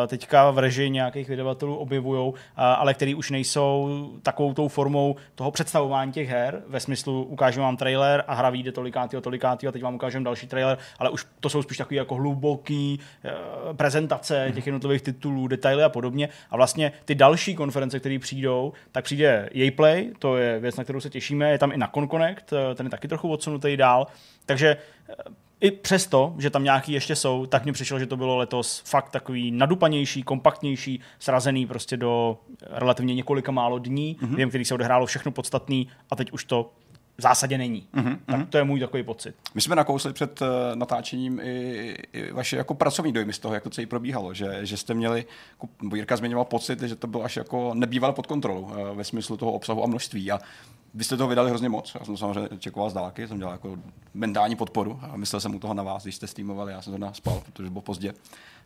teďka 0.07 0.51
v 0.51 0.57
režii 0.57 0.89
nějakých 0.89 1.29
vydavatelů 1.29 1.75
objevují, 1.75 2.29
uh, 2.29 2.35
ale 2.55 2.93
které 2.93 3.15
už 3.15 3.31
nejsou 3.31 4.09
takovou 4.23 4.53
tou 4.53 4.67
formou 4.67 5.15
toho 5.35 5.51
představování 5.51 6.11
těch 6.11 6.29
her, 6.29 6.63
ve 6.67 6.79
smyslu 6.79 7.23
ukážeme 7.23 7.63
vám 7.63 7.77
trailer 7.77 8.23
a 8.27 8.33
hra 8.33 8.49
vyjde 8.49 8.71
tolikátý, 8.71 9.17
tolikátý 9.21 9.67
a 9.67 9.71
teď 9.71 9.83
vám 9.83 9.95
ukážeme 9.95 10.25
další 10.25 10.47
trailer 10.47 10.68
trailer, 10.75 10.77
ale 10.99 11.09
už 11.09 11.27
to 11.39 11.49
jsou 11.49 11.61
spíš 11.61 11.77
takové 11.77 11.95
jako 11.95 12.15
hluboký 12.15 12.99
uh, 12.99 13.75
prezentace 13.75 14.43
hmm. 14.43 14.53
těch 14.53 14.67
jednotlivých 14.67 15.01
titulů, 15.01 15.47
detaily 15.47 15.83
a 15.83 15.89
podobně. 15.89 16.29
A 16.51 16.57
vlastně 16.57 16.91
ty 17.05 17.15
další 17.15 17.55
konference, 17.55 17.99
které 17.99 18.19
přijdou, 18.19 18.73
tak 18.91 19.03
přijde 19.03 19.49
EA 19.55 19.71
Play, 19.75 20.11
to 20.19 20.37
je 20.37 20.59
věc, 20.59 20.75
na 20.75 20.83
kterou 20.83 20.99
se 20.99 21.09
těšíme, 21.09 21.51
je 21.51 21.57
tam 21.57 21.71
i 21.71 21.77
na 21.77 21.87
Conconnect, 21.87 22.53
eh, 22.53 22.75
ten 22.75 22.85
je 22.85 22.89
taky 22.89 23.07
trochu 23.07 23.31
odsunutý 23.31 23.77
dál. 23.77 24.07
Takže 24.45 24.77
uh, 25.09 25.33
i 25.61 25.71
přesto, 25.71 26.35
že 26.37 26.49
tam 26.49 26.63
nějaký 26.63 26.91
ještě 26.91 27.15
jsou, 27.15 27.45
tak 27.45 27.65
mi 27.65 27.71
přišlo, 27.71 27.99
že 27.99 28.05
to 28.05 28.17
bylo 28.17 28.37
letos 28.37 28.83
fakt 28.85 29.09
takový 29.09 29.51
nadupanější, 29.51 30.23
kompaktnější, 30.23 30.99
srazený 31.19 31.65
prostě 31.65 31.97
do 31.97 32.37
relativně 32.61 33.15
několika 33.15 33.51
málo 33.51 33.79
dní, 33.79 34.15
mm-hmm. 34.15 34.35
během 34.35 34.49
kterých 34.49 34.67
se 34.67 34.73
odehrálo 34.73 35.05
všechno 35.05 35.31
podstatný 35.31 35.87
a 36.11 36.15
teď 36.15 36.31
už 36.31 36.43
to 36.43 36.71
v 37.19 37.21
zásadě 37.21 37.57
není. 37.57 37.87
Mm-hmm. 37.93 38.17
Tak 38.25 38.49
to 38.49 38.57
je 38.57 38.63
můj 38.63 38.79
takový 38.79 39.03
pocit. 39.03 39.35
My 39.53 39.61
jsme 39.61 39.75
nakousli 39.75 40.13
před 40.13 40.41
uh, 40.41 40.47
natáčením 40.75 41.39
i, 41.39 41.95
i 42.13 42.31
vaše 42.31 42.57
jako 42.57 42.73
pracovní 42.73 43.13
dojmy 43.13 43.33
z 43.33 43.39
toho, 43.39 43.53
jak 43.53 43.63
to 43.63 43.69
celé 43.69 43.87
probíhalo, 43.87 44.33
že, 44.33 44.65
že 44.65 44.77
jste 44.77 44.93
měli, 44.93 45.25
jako 45.51 45.95
Jirka 45.95 46.17
zmiňoval 46.17 46.45
pocit, 46.45 46.81
že 46.81 46.95
to 46.95 47.07
bylo 47.07 47.23
až 47.23 47.35
jako 47.35 47.73
nebývalo 47.73 48.13
pod 48.13 48.27
kontrolou 48.27 48.61
uh, 48.61 48.97
ve 48.97 49.03
smyslu 49.03 49.37
toho 49.37 49.51
obsahu 49.51 49.83
a 49.83 49.87
množství 49.87 50.31
a 50.31 50.39
vy 50.93 51.03
jste 51.03 51.17
toho 51.17 51.29
vydali 51.29 51.49
hrozně 51.49 51.69
moc. 51.69 51.95
Já 51.99 52.05
jsem 52.05 52.17
samozřejmě 52.17 52.49
čekoval 52.59 52.89
z 52.89 52.93
dálky, 52.93 53.27
jsem 53.27 53.37
dělal 53.37 53.53
jako 53.53 53.77
mentální 54.13 54.55
podporu 54.55 54.99
a 55.01 55.17
myslel 55.17 55.39
jsem 55.39 55.55
u 55.55 55.59
toho 55.59 55.73
na 55.73 55.83
vás, 55.83 56.03
když 56.03 56.15
jste 56.15 56.27
streamovali, 56.27 56.71
já 56.71 56.81
jsem 56.81 56.93
to 56.93 56.99
naspal, 56.99 57.41
protože 57.45 57.69
bylo 57.69 57.81
pozdě. 57.81 58.13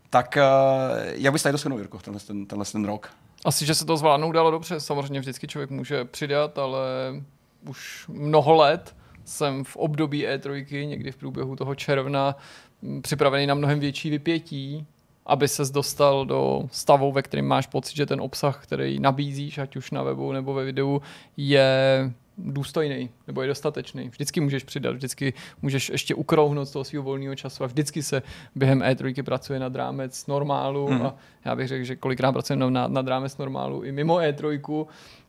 Tak 0.09 0.37
uh, 0.37 0.97
jak 1.13 1.33
byste 1.33 1.51
to 1.51 1.57
shrnul, 1.57 1.79
Jirko, 1.79 1.99
tenhle 1.99 2.19
ten, 2.19 2.45
tenhle 2.45 2.65
ten 2.65 2.85
rok? 2.85 3.13
Asi, 3.45 3.65
že 3.65 3.75
se 3.75 3.85
to 3.85 3.97
zvládnou 3.97 4.31
dalo 4.31 4.51
dobře. 4.51 4.79
Samozřejmě 4.79 5.19
vždycky 5.19 5.47
člověk 5.47 5.69
může 5.69 6.05
přidat, 6.05 6.57
ale 6.57 6.79
už 7.69 8.05
mnoho 8.07 8.55
let 8.55 8.95
jsem 9.25 9.63
v 9.63 9.75
období 9.75 10.27
E3, 10.27 10.87
někdy 10.87 11.11
v 11.11 11.17
průběhu 11.17 11.55
toho 11.55 11.75
června, 11.75 12.35
připravený 13.01 13.47
na 13.47 13.53
mnohem 13.53 13.79
větší 13.79 14.09
vypětí, 14.09 14.85
aby 15.25 15.47
ses 15.47 15.71
dostal 15.71 16.25
do 16.25 16.63
stavu, 16.71 17.11
ve 17.11 17.21
kterém 17.21 17.45
máš 17.45 17.67
pocit, 17.67 17.95
že 17.95 18.05
ten 18.05 18.21
obsah, 18.21 18.63
který 18.63 18.99
nabízíš, 18.99 19.57
ať 19.57 19.75
už 19.75 19.91
na 19.91 20.03
webu 20.03 20.31
nebo 20.31 20.53
ve 20.53 20.65
videu, 20.65 21.01
je 21.37 21.69
důstojný 22.37 23.09
nebo 23.27 23.41
je 23.41 23.47
dostatečný. 23.47 24.09
Vždycky 24.09 24.39
můžeš 24.39 24.63
přidat, 24.63 24.95
vždycky 24.95 25.33
můžeš 25.61 25.89
ještě 25.89 26.15
ukrouhnout 26.15 26.67
z 26.67 26.71
toho 26.71 26.83
svého 26.83 27.03
volného 27.03 27.35
času 27.35 27.63
a 27.63 27.67
vždycky 27.67 28.03
se 28.03 28.21
během 28.55 28.79
E3 28.79 29.23
pracuje 29.23 29.59
nad 29.59 29.75
rámec 29.75 30.27
normálu 30.27 30.89
mm. 30.89 31.01
a 31.01 31.15
já 31.45 31.55
bych 31.55 31.67
řekl, 31.67 31.83
že 31.83 31.95
kolikrát 31.95 32.31
pracujeme 32.31 32.71
nad, 32.71 32.91
nad 32.91 33.07
rámec 33.07 33.37
normálu 33.37 33.83
i 33.83 33.91
mimo 33.91 34.15
E3 34.15 34.85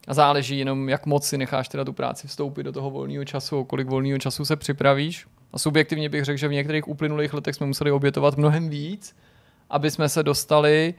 a 0.06 0.14
záleží 0.14 0.58
jenom, 0.58 0.88
jak 0.88 1.06
moc 1.06 1.26
si 1.26 1.38
necháš 1.38 1.68
teda 1.68 1.84
tu 1.84 1.92
práci 1.92 2.28
vstoupit 2.28 2.62
do 2.62 2.72
toho 2.72 2.90
volného 2.90 3.24
času, 3.24 3.64
kolik 3.64 3.88
volného 3.88 4.18
času 4.18 4.44
se 4.44 4.56
připravíš. 4.56 5.26
A 5.52 5.58
subjektivně 5.58 6.08
bych 6.08 6.24
řekl, 6.24 6.36
že 6.36 6.48
v 6.48 6.52
některých 6.52 6.88
uplynulých 6.88 7.34
letech 7.34 7.54
jsme 7.54 7.66
museli 7.66 7.90
obětovat 7.90 8.36
mnohem 8.36 8.68
víc, 8.68 9.16
aby 9.70 9.90
jsme 9.90 10.08
se 10.08 10.22
dostali 10.22 10.94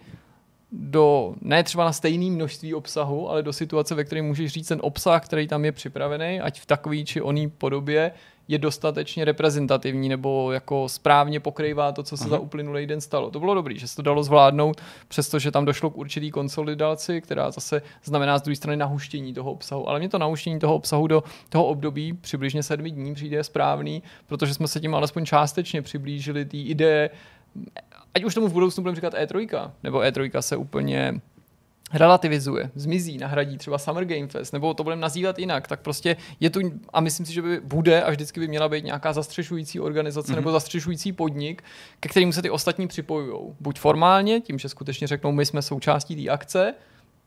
do, 0.71 1.35
ne 1.41 1.63
třeba 1.63 1.85
na 1.85 1.93
stejné 1.93 2.31
množství 2.31 2.73
obsahu, 2.73 3.29
ale 3.29 3.43
do 3.43 3.53
situace, 3.53 3.95
ve 3.95 4.03
které 4.03 4.21
můžeš 4.21 4.51
říct 4.51 4.67
ten 4.67 4.79
obsah, 4.81 5.25
který 5.25 5.47
tam 5.47 5.65
je 5.65 5.71
připravený, 5.71 6.41
ať 6.41 6.61
v 6.61 6.65
takové 6.65 7.03
či 7.03 7.21
oné 7.21 7.49
podobě, 7.49 8.11
je 8.47 8.57
dostatečně 8.57 9.25
reprezentativní 9.25 10.09
nebo 10.09 10.51
jako 10.51 10.89
správně 10.89 11.39
pokrývá 11.39 11.91
to, 11.91 12.03
co 12.03 12.17
se 12.17 12.23
uh-huh. 12.23 12.29
za 12.29 12.39
uplynulý 12.39 12.87
den 12.87 13.01
stalo. 13.01 13.31
To 13.31 13.39
bylo 13.39 13.53
dobrý, 13.53 13.79
že 13.79 13.87
se 13.87 13.95
to 13.95 14.01
dalo 14.01 14.23
zvládnout, 14.23 14.81
přestože 15.07 15.51
tam 15.51 15.65
došlo 15.65 15.89
k 15.89 15.97
určitý 15.97 16.31
konsolidaci, 16.31 17.21
která 17.21 17.51
zase 17.51 17.81
znamená 18.03 18.37
z 18.37 18.41
druhé 18.41 18.55
strany 18.55 18.77
nahuštění 18.77 19.33
toho 19.33 19.51
obsahu. 19.51 19.89
Ale 19.89 19.99
mě 19.99 20.09
to 20.09 20.17
nahuštění 20.17 20.59
toho 20.59 20.75
obsahu 20.75 21.07
do 21.07 21.23
toho 21.49 21.65
období 21.65 22.13
přibližně 22.13 22.63
sedmi 22.63 22.91
dní 22.91 23.13
přijde 23.13 23.43
správný, 23.43 24.03
protože 24.27 24.53
jsme 24.53 24.67
se 24.67 24.79
tím 24.79 24.95
alespoň 24.95 25.25
částečně 25.25 25.81
přiblížili 25.81 26.45
té 26.45 26.57
ideje 26.57 27.09
ať 28.15 28.23
už 28.23 28.35
tomu 28.35 28.47
v 28.47 28.53
budoucnu 28.53 28.83
budeme 28.83 28.95
říkat 28.95 29.13
E3, 29.13 29.71
nebo 29.83 29.99
E3 29.99 30.41
se 30.41 30.57
úplně 30.57 31.21
relativizuje, 31.93 32.71
zmizí, 32.75 33.17
nahradí 33.17 33.57
třeba 33.57 33.77
Summer 33.77 34.05
Game 34.05 34.27
Fest, 34.27 34.53
nebo 34.53 34.73
to 34.73 34.83
budeme 34.83 35.01
nazývat 35.01 35.39
jinak, 35.39 35.67
tak 35.67 35.79
prostě 35.79 36.15
je 36.39 36.49
tu, 36.49 36.59
a 36.93 37.01
myslím 37.01 37.25
si, 37.25 37.33
že 37.33 37.41
by 37.41 37.59
bude 37.59 38.03
a 38.03 38.11
vždycky 38.11 38.39
by 38.39 38.47
měla 38.47 38.69
být 38.69 38.85
nějaká 38.85 39.13
zastřešující 39.13 39.79
organizace 39.79 40.31
mm-hmm. 40.31 40.35
nebo 40.35 40.51
zastřešující 40.51 41.13
podnik, 41.13 41.63
ke 41.99 42.09
kterému 42.09 42.31
se 42.31 42.41
ty 42.41 42.49
ostatní 42.49 42.87
připojují. 42.87 43.55
Buď 43.59 43.79
formálně, 43.79 44.41
tím, 44.41 44.59
že 44.59 44.69
skutečně 44.69 45.07
řeknou, 45.07 45.31
my 45.31 45.45
jsme 45.45 45.61
součástí 45.61 46.23
té 46.23 46.31
akce, 46.31 46.73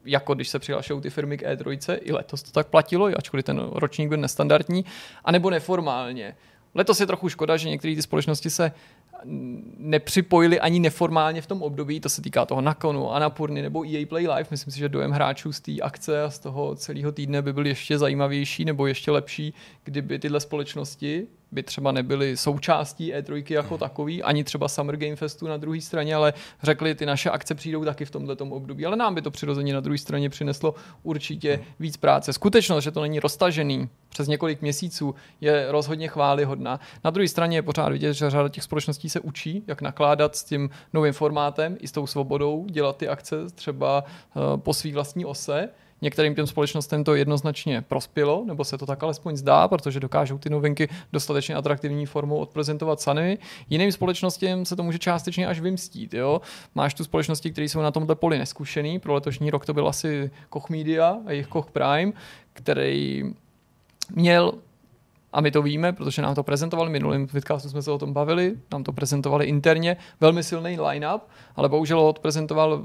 jako 0.05 0.35
když 0.35 0.49
se 0.49 0.59
přihlašují 0.59 1.01
ty 1.01 1.11
firmy 1.11 1.39
k 1.39 1.43
E3, 1.43 1.99
i 2.03 2.13
letos 2.13 2.43
to 2.43 2.51
tak 2.51 2.67
platilo, 2.67 3.07
ačkoliv 3.17 3.45
ten 3.45 3.59
ročník 3.73 4.09
byl 4.09 4.19
nestandardní, 4.19 4.85
anebo 5.25 5.51
neformálně. 5.51 6.37
Letos 6.75 7.01
je 7.01 7.07
trochu 7.07 7.29
škoda, 7.29 7.57
že 7.57 7.69
některé 7.69 7.95
ty 7.95 8.03
společnosti 8.03 8.51
se 8.51 8.73
nepřipojili 9.79 10.61
ani 10.61 10.81
neformálně 10.81 11.43
v 11.43 11.47
tom 11.47 11.63
období, 11.63 12.01
to 12.01 12.09
se 12.09 12.23
týká 12.23 12.47
toho 12.47 12.61
Nakonu, 12.61 13.13
Anapurny 13.13 13.63
nebo 13.63 13.85
EA 13.85 14.07
Play 14.07 14.29
Live. 14.29 14.47
Myslím 14.51 14.73
si, 14.73 14.79
že 14.79 14.89
dojem 14.89 15.11
hráčů 15.11 15.53
z 15.53 15.61
té 15.61 15.73
akce 15.83 16.23
a 16.23 16.31
z 16.31 16.39
toho 16.39 16.75
celého 16.75 17.13
týdne 17.13 17.43
by 17.43 17.53
byl 17.53 17.67
ještě 17.67 17.99
zajímavější 17.99 18.65
nebo 18.65 18.87
ještě 18.87 19.11
lepší, 19.11 19.55
kdyby 19.85 20.19
tyhle 20.19 20.41
společnosti 20.41 21.27
by 21.53 21.63
třeba 21.63 21.93
nebyly 21.93 22.37
součástí 22.37 23.15
E3 23.15 23.45
jako 23.49 23.69
hmm. 23.69 23.79
takový, 23.79 24.23
ani 24.23 24.45
třeba 24.45 24.69
Summer 24.69 24.97
Game 24.97 25.17
Festu 25.17 25.47
na 25.47 25.57
druhé 25.57 25.81
straně, 25.81 26.15
ale 26.15 26.33
řekli, 26.63 26.95
ty 26.95 27.07
naše 27.07 27.31
akce 27.31 27.55
přijdou 27.55 27.85
taky 27.85 28.05
v 28.05 28.11
tomto 28.11 28.45
období, 28.45 28.87
ale 28.87 28.97
nám 28.97 29.15
by 29.15 29.23
to 29.23 29.31
přirozeně 29.31 29.75
na 29.75 29.81
druhé 29.81 29.99
straně 29.99 30.31
přineslo 30.31 30.75
určitě 31.03 31.55
hmm. 31.55 31.65
víc 31.81 31.97
práce. 31.97 32.33
Skutečnost, 32.33 32.85
že 32.85 32.91
to 32.91 33.03
není 33.03 33.21
roztažený 33.21 33.89
přes 34.09 34.29
několik 34.29 34.63
měsíců, 34.63 35.15
je 35.41 35.67
rozhodně 35.73 36.09
chválihodná. 36.09 36.81
Na 37.05 37.11
druhé 37.11 37.29
straně 37.29 37.59
je 37.59 37.63
pořád 37.63 37.89
vidět, 37.89 38.15
že 38.15 38.31
řada 38.31 38.49
těch 38.49 38.65
společností 38.65 39.09
se 39.09 39.21
učí, 39.21 39.65
jak 39.67 39.83
nakládat 39.83 40.37
s 40.37 40.45
tím 40.45 40.71
novým 40.93 41.13
formátem 41.13 41.77
i 41.81 41.89
s 41.89 41.93
tou 41.93 42.07
svobodou, 42.07 42.67
dělat 42.71 42.97
ty 42.97 43.09
akce 43.09 43.37
třeba 43.55 44.05
uh, 44.05 44.57
po 44.57 44.75
svý 44.75 44.93
vlastní 44.93 45.25
ose 45.25 45.69
Některým 46.03 46.35
těm 46.35 46.47
společnostem 46.47 47.05
to 47.05 47.15
jednoznačně 47.15 47.83
prospělo, 47.83 48.45
nebo 48.47 48.65
se 48.65 48.79
to 48.79 48.87
tak 48.87 49.03
alespoň 49.03 49.37
zdá, 49.37 49.69
protože 49.69 50.01
dokážou 50.01 50.39
ty 50.39 50.51
novinky 50.51 50.89
dostatečně 51.13 51.55
atraktivní 51.55 52.07
formou 52.07 52.37
odprezentovat 52.37 53.01
sami. 53.01 53.39
Jiným 53.71 53.93
společnostem 53.93 54.65
se 54.65 54.77
to 54.77 54.83
může 54.83 54.99
částečně 54.99 55.47
až 55.47 55.61
vymstít. 55.61 56.15
Jo? 56.15 56.41
Máš 56.75 56.95
tu 56.95 57.05
společnosti, 57.05 57.51
které 57.51 57.69
jsou 57.69 57.81
na 57.81 57.91
tomhle 57.91 58.15
poli 58.15 58.39
neskušený. 58.39 58.99
Pro 58.99 59.15
letošní 59.15 59.51
rok 59.51 59.67
to 59.67 59.75
byl 59.75 59.89
asi 59.89 60.31
Koch 60.49 60.71
Media 60.71 61.17
a 61.27 61.31
jejich 61.31 61.47
Koch 61.47 61.71
Prime, 61.71 62.13
který 62.53 63.25
měl 64.15 64.53
a 65.33 65.41
my 65.41 65.51
to 65.51 65.63
víme, 65.63 65.93
protože 65.93 66.23
nám 66.23 66.35
to 66.35 66.43
prezentovali, 66.43 66.91
minulým 66.91 67.27
vidcastu 67.27 67.69
jsme 67.69 67.83
se 67.83 67.91
o 67.91 67.99
tom 67.99 68.13
bavili, 68.13 68.55
nám 68.73 68.85
to 68.85 68.93
prezentovali 68.93 69.45
interně, 69.45 69.97
velmi 70.21 70.43
silný 70.43 70.81
line-up, 70.81 71.23
ale 71.57 71.69
bohužel 71.69 72.01
ho 72.01 72.09
odprezentoval 72.09 72.83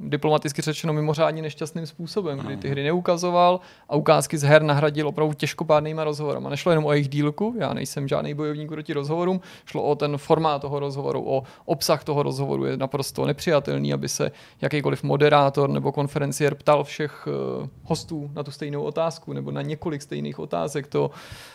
diplomaticky 0.00 0.62
řečeno 0.62 0.92
mimořádně 0.92 1.42
nešťastným 1.42 1.86
způsobem, 1.86 2.38
kdy 2.38 2.56
ty 2.56 2.68
hry 2.68 2.84
neukazoval 2.84 3.60
a 3.88 3.96
ukázky 3.96 4.38
z 4.38 4.42
her 4.42 4.62
nahradil 4.62 5.08
opravdu 5.08 5.34
těžkopádnýma 5.34 6.04
rozhovorama. 6.04 6.50
Nešlo 6.50 6.72
jenom 6.72 6.84
o 6.84 6.92
jejich 6.92 7.08
dílku, 7.08 7.54
já 7.58 7.74
nejsem 7.74 8.08
žádný 8.08 8.34
bojovník 8.34 8.68
proti 8.68 8.92
rozhovorům, 8.92 9.40
šlo 9.66 9.82
o 9.82 9.94
ten 9.94 10.18
formát 10.18 10.62
toho 10.62 10.80
rozhovoru, 10.80 11.24
o 11.26 11.42
obsah 11.64 12.04
toho 12.04 12.22
rozhovoru. 12.22 12.64
Je 12.64 12.76
naprosto 12.76 13.26
nepřijatelný, 13.26 13.92
aby 13.92 14.08
se 14.08 14.30
jakýkoliv 14.60 15.02
moderátor 15.02 15.70
nebo 15.70 15.92
konferenciér 15.92 16.54
ptal 16.54 16.84
všech 16.84 17.28
uh, 17.60 17.68
hostů 17.84 18.30
na 18.34 18.42
tu 18.42 18.50
stejnou 18.50 18.82
otázku 18.82 19.32
nebo 19.32 19.50
na 19.50 19.62
několik 19.62 20.02
stejných 20.02 20.38
otázek. 20.38 20.86
To 20.86 21.10
eh, 21.14 21.54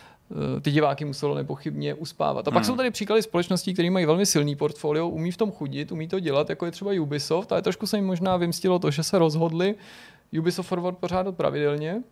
ty 0.62 0.72
diváky 0.72 1.06
muselo 1.06 1.36
nepochybně 1.36 1.94
uspávat. 1.94 2.48
A 2.48 2.52
pak 2.52 2.64
hmm. 2.64 2.64
jsou 2.64 2.76
tady 2.76 2.92
příklady 2.92 3.22
společností, 3.22 3.74
které 3.74 3.90
mají 3.90 4.06
velmi 4.06 4.26
silný 4.26 4.56
portfolio, 4.56 5.08
umí 5.08 5.32
v 5.32 5.38
tom 5.38 5.52
chudit, 5.52 5.92
umí 5.92 6.08
to 6.08 6.20
dělat, 6.20 6.50
jako 6.50 6.66
je 6.66 6.72
třeba 6.72 6.92
Ubisoft, 7.02 7.52
ale 7.52 7.62
trošku 7.62 7.88
se 7.88 7.98
jim 7.98 8.06
možná 8.06 8.38
vymstilo 8.38 8.80
to, 8.80 8.92
že 8.92 9.04
se 9.04 9.20
rozhodli 9.20 9.76
Ubisoft 10.40 10.70
Forward 10.70 10.98
pořádat 10.98 11.36
pravidelně. 11.36 12.04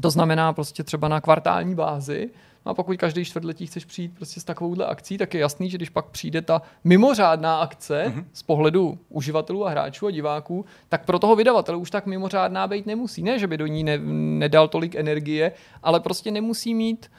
To 0.00 0.10
znamená 0.10 0.52
prostě 0.52 0.84
třeba 0.84 1.08
na 1.08 1.20
kvartální 1.20 1.74
bázi, 1.74 2.30
No 2.66 2.70
a 2.70 2.74
pokud 2.74 2.96
každý 2.96 3.24
čtvrtletí 3.24 3.66
chceš 3.66 3.84
přijít 3.84 4.14
prostě 4.16 4.40
s 4.40 4.44
takovouhle 4.44 4.86
akcí, 4.86 5.18
tak 5.18 5.34
je 5.34 5.40
jasný, 5.40 5.70
že 5.70 5.76
když 5.76 5.90
pak 5.90 6.06
přijde 6.06 6.42
ta 6.42 6.62
mimořádná 6.84 7.60
akce 7.60 8.04
mm-hmm. 8.06 8.24
z 8.32 8.42
pohledu 8.42 8.98
uživatelů 9.08 9.66
a 9.66 9.70
hráčů 9.70 10.06
a 10.06 10.10
diváků, 10.10 10.64
tak 10.88 11.04
pro 11.04 11.18
toho 11.18 11.36
vydavatele 11.36 11.78
už 11.78 11.90
tak 11.90 12.06
mimořádná 12.06 12.66
být 12.66 12.86
nemusí. 12.86 13.22
Ne, 13.22 13.38
že 13.38 13.46
by 13.46 13.56
do 13.56 13.66
ní 13.66 13.84
ne, 13.84 13.98
nedal 14.38 14.68
tolik 14.68 14.94
energie, 14.94 15.52
ale 15.82 16.00
prostě 16.00 16.30
nemusí 16.30 16.74
mít 16.74 17.10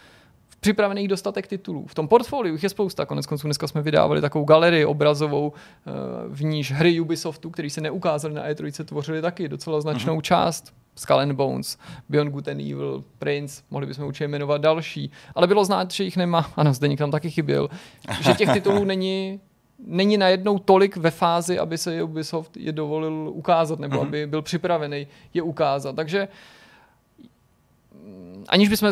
připravených 0.62 1.08
dostatek 1.08 1.48
titulů. 1.48 1.86
V 1.88 1.96
tom 1.96 2.08
portfoliu 2.08 2.58
je 2.62 2.70
spousta. 2.70 3.06
Konec 3.06 3.26
konců 3.26 3.48
dneska 3.48 3.68
jsme 3.68 3.82
vydávali 3.82 4.22
takovou 4.22 4.46
galerii 4.46 4.86
obrazovou, 4.86 5.54
eh, 5.54 5.92
v 6.28 6.44
níž 6.44 6.72
hry 6.72 7.00
Ubisoftu, 7.00 7.50
které 7.50 7.70
se 7.70 7.82
neukázaly 7.82 8.34
na 8.34 8.50
E3, 8.50 8.86
tvořily 8.86 9.22
taky 9.22 9.50
docela 9.50 9.82
značnou 9.82 10.18
mm-hmm. 10.18 10.22
část. 10.22 10.74
Skull 10.96 11.20
and 11.20 11.34
Bones, 11.34 11.78
Beyond 12.10 12.32
Good 12.32 12.48
and 12.48 12.60
Evil, 12.60 13.04
Prince, 13.20 13.64
mohli 13.72 13.88
bychom 13.88 14.06
určitě 14.06 14.28
jmenovat 14.28 14.62
další. 14.62 15.12
Ale 15.36 15.48
bylo 15.48 15.66
znát, 15.66 15.92
že 15.92 16.04
jich 16.04 16.18
nemá, 16.18 16.52
ano, 16.56 16.74
zde 16.74 16.96
tam 16.96 17.12
taky 17.12 17.30
chyběl, 17.30 17.70
že 18.22 18.34
těch 18.34 18.54
titulů 18.54 18.86
není 18.86 19.40
není 19.86 20.18
najednou 20.18 20.60
tolik 20.60 20.98
ve 20.98 21.12
fázi, 21.12 21.60
aby 21.60 21.78
se 21.78 22.04
Ubisoft 22.04 22.58
je 22.58 22.72
dovolil 22.72 23.32
ukázat, 23.34 23.80
nebo 23.80 23.96
mm-hmm. 23.96 24.08
aby 24.08 24.28
byl 24.28 24.42
připravený 24.42 25.08
je 25.34 25.42
ukázat. 25.42 25.96
Takže 25.96 26.28
aniž 28.48 28.70
bychom 28.70 28.92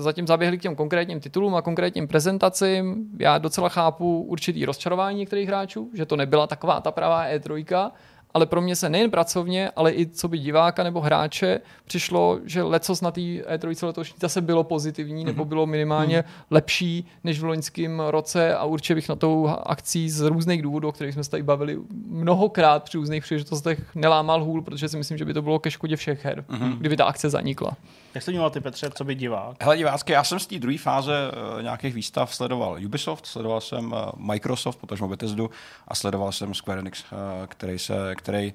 zatím 0.00 0.26
zaběhli 0.26 0.58
k 0.58 0.62
těm 0.62 0.76
konkrétním 0.76 1.20
titulům 1.20 1.54
a 1.54 1.62
konkrétním 1.62 2.08
prezentacím, 2.08 3.08
já 3.18 3.38
docela 3.38 3.68
chápu 3.68 4.22
určitý 4.22 4.64
rozčarování 4.64 5.18
některých 5.18 5.48
hráčů, 5.48 5.90
že 5.94 6.06
to 6.06 6.16
nebyla 6.16 6.46
taková 6.46 6.80
ta 6.80 6.90
pravá 6.90 7.26
E3, 7.26 7.90
ale 8.34 8.46
pro 8.46 8.60
mě 8.60 8.76
se 8.76 8.88
nejen 8.88 9.10
pracovně, 9.10 9.70
ale 9.76 9.92
i 9.94 10.06
co 10.06 10.28
by 10.28 10.38
diváka 10.38 10.82
nebo 10.82 11.00
hráče 11.00 11.60
přišlo, 11.84 12.38
že 12.44 12.62
lecos 12.62 13.00
na 13.00 13.10
té 13.10 13.20
E3 13.20 13.86
letošní 13.86 14.16
zase 14.20 14.40
bylo 14.40 14.64
pozitivní 14.64 15.24
nebo 15.24 15.42
mhm. 15.42 15.48
bylo 15.48 15.66
minimálně 15.66 16.16
mm. 16.16 16.24
lepší 16.50 17.06
než 17.24 17.40
v 17.40 17.44
loňském 17.44 18.00
roce 18.00 18.54
a 18.54 18.64
určitě 18.64 18.94
bych 18.94 19.08
na 19.08 19.14
tou 19.14 19.48
akcí 19.66 20.10
z 20.10 20.20
různých 20.20 20.62
důvodů, 20.62 20.88
o 20.88 20.92
kterých 20.92 21.14
jsme 21.14 21.24
se 21.24 21.30
tady 21.30 21.42
bavili 21.42 21.78
mnohokrát 22.06 22.84
při 22.84 22.98
různých 22.98 23.22
příležitostech 23.22 23.94
nelámal 23.94 24.44
hůl, 24.44 24.62
protože 24.62 24.88
si 24.88 24.96
myslím, 24.96 25.18
že 25.18 25.24
by 25.24 25.34
to 25.34 25.42
bylo 25.42 25.58
ke 25.58 25.70
škodě 25.70 25.96
všech 25.96 26.24
her, 26.24 26.44
mm-hmm. 26.48 26.78
kdyby 26.78 26.96
ta 26.96 27.04
akce 27.04 27.30
zanikla. 27.30 27.76
Jak 28.16 28.22
jsi 28.22 28.30
vnímal 28.30 28.50
ty, 28.50 28.60
Petře, 28.60 28.90
co 28.90 29.04
by 29.04 29.14
divák? 29.14 29.62
Hele, 29.62 29.76
divácky, 29.76 30.12
já 30.12 30.24
jsem 30.24 30.38
z 30.38 30.46
té 30.46 30.58
druhé 30.58 30.78
fáze 30.78 31.12
uh, 31.56 31.62
nějakých 31.62 31.94
výstav 31.94 32.34
sledoval 32.34 32.78
Ubisoft, 32.84 33.26
sledoval 33.26 33.60
jsem 33.60 33.92
uh, 33.92 33.98
Microsoft, 34.16 34.76
potažmo 34.76 35.08
Bethesdu 35.08 35.50
a 35.88 35.94
sledoval 35.94 36.32
jsem 36.32 36.54
Square 36.54 36.80
Enix, 36.80 37.04
uh, 37.12 37.18
který, 37.46 37.78
se, 37.78 38.14
který 38.16 38.54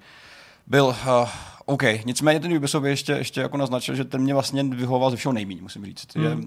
byl 0.67 0.85
uh, 0.85 1.29
OK. 1.65 1.83
Nicméně 2.05 2.39
ten 2.39 2.53
Ubisoft 2.53 2.85
ještě, 2.85 3.13
ještě 3.13 3.41
jako 3.41 3.57
naznačil, 3.57 3.95
že 3.95 4.03
ten 4.03 4.21
mě 4.21 4.33
vlastně 4.33 4.63
vyhovoval 4.63 5.11
ze 5.11 5.17
všeho 5.17 5.33
nejméně, 5.33 5.61
musím 5.61 5.85
říct. 5.85 6.15
Mm. 6.15 6.23
Je, 6.23 6.35
uh, 6.35 6.43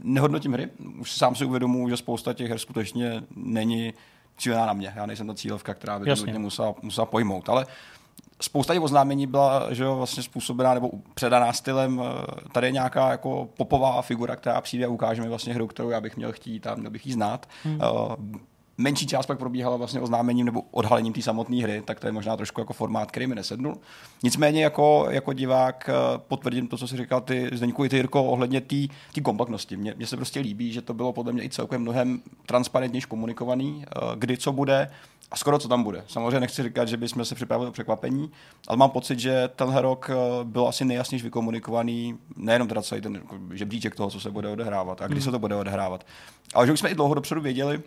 nehodnotím 0.00 0.52
hry, 0.52 0.68
už 0.98 1.12
sám 1.12 1.34
si 1.34 1.44
uvědomuji, 1.44 1.88
že 1.88 1.96
spousta 1.96 2.32
těch 2.32 2.48
her 2.48 2.58
skutečně 2.58 3.22
není 3.36 3.94
cílená 4.36 4.66
na 4.66 4.72
mě. 4.72 4.92
Já 4.96 5.06
nejsem 5.06 5.26
ta 5.26 5.34
cílovka, 5.34 5.74
která 5.74 5.98
by 5.98 6.16
to 6.16 6.38
musela, 6.38 6.74
musela 6.82 7.06
pojmout, 7.06 7.48
ale 7.48 7.66
spousta 8.44 8.74
těch 8.74 8.82
oznámení 8.82 9.26
byla 9.26 9.74
že 9.74 9.84
jo, 9.84 9.96
vlastně 9.96 10.22
způsobená 10.22 10.74
nebo 10.74 10.90
předaná 11.14 11.52
stylem, 11.52 12.02
eh, 12.04 12.48
tady 12.52 12.66
je 12.66 12.72
nějaká 12.72 13.10
jako 13.10 13.48
popová 13.56 14.02
figura, 14.02 14.36
která 14.36 14.60
přijde 14.60 14.86
a 14.86 14.88
ukáže 14.88 15.22
mi 15.22 15.28
vlastně 15.28 15.54
hru, 15.54 15.66
kterou 15.66 15.90
já 15.90 16.00
bych 16.00 16.16
měl 16.16 16.32
chtít 16.32 16.66
a 16.66 16.74
měl 16.74 16.90
bych 16.90 17.06
ji 17.06 17.12
znát. 17.12 17.48
Hmm. 17.64 17.80
Uh, 17.80 18.36
menší 18.78 19.06
část 19.06 19.26
pak 19.26 19.38
probíhala 19.38 19.76
vlastně 19.76 20.00
oznámením 20.00 20.46
nebo 20.46 20.62
odhalením 20.70 21.12
té 21.12 21.22
samotné 21.22 21.62
hry, 21.62 21.82
tak 21.84 22.00
to 22.00 22.06
je 22.06 22.12
možná 22.12 22.36
trošku 22.36 22.60
jako 22.60 22.72
formát, 22.72 23.10
který 23.10 23.26
mi 23.26 23.34
nesednul. 23.34 23.76
Nicméně 24.22 24.64
jako, 24.64 25.06
jako 25.10 25.32
divák 25.32 25.88
eh, 25.88 26.18
potvrdím 26.28 26.68
to, 26.68 26.76
co 26.76 26.88
jsi 26.88 26.96
říkal 26.96 27.20
ty 27.20 27.50
Zdeňku 27.52 27.84
i 27.84 27.88
ty 27.88 27.96
Jirko 27.96 28.24
ohledně 28.24 28.60
té 29.14 29.20
kompaktnosti. 29.22 29.76
Mně, 29.76 29.94
mně, 29.96 30.06
se 30.06 30.16
prostě 30.16 30.40
líbí, 30.40 30.72
že 30.72 30.82
to 30.82 30.94
bylo 30.94 31.12
podle 31.12 31.32
mě 31.32 31.44
i 31.44 31.48
celkem 31.48 31.82
mnohem 31.82 32.22
transparentnější 32.46 33.06
komunikovaný, 33.06 33.84
kdy 34.14 34.36
co 34.36 34.52
bude, 34.52 34.90
a 35.30 35.36
skoro 35.36 35.58
co 35.58 35.68
tam 35.68 35.82
bude. 35.82 36.04
Samozřejmě 36.06 36.40
nechci 36.40 36.62
říkat, 36.62 36.88
že 36.88 36.96
bychom 36.96 37.24
se 37.24 37.34
připravili 37.34 37.68
o 37.68 37.72
překvapení, 37.72 38.30
ale 38.68 38.76
mám 38.76 38.90
pocit, 38.90 39.18
že 39.18 39.48
tenhle 39.56 39.82
rok 39.82 40.10
eh, 40.10 40.44
byl 40.44 40.68
asi 40.68 40.84
nejjasněji 40.84 41.22
vykomunikovaný, 41.22 42.18
nejenom 42.36 42.68
teda 42.68 42.82
celý 42.82 43.00
ten 43.00 43.22
žebříček 43.52 43.94
toho, 43.94 44.10
co 44.10 44.20
se 44.20 44.30
bude 44.30 44.48
odehrávat 44.48 45.02
a 45.02 45.06
kdy 45.06 45.14
hmm. 45.14 45.24
se 45.24 45.30
to 45.30 45.38
bude 45.38 45.56
odehrávat, 45.56 46.06
ale 46.54 46.66
že 46.66 46.72
už 46.72 46.80
jsme 46.80 46.90
i 46.90 46.94
dlouho 46.94 47.14
dopředu 47.14 47.40
věděli, 47.40 47.82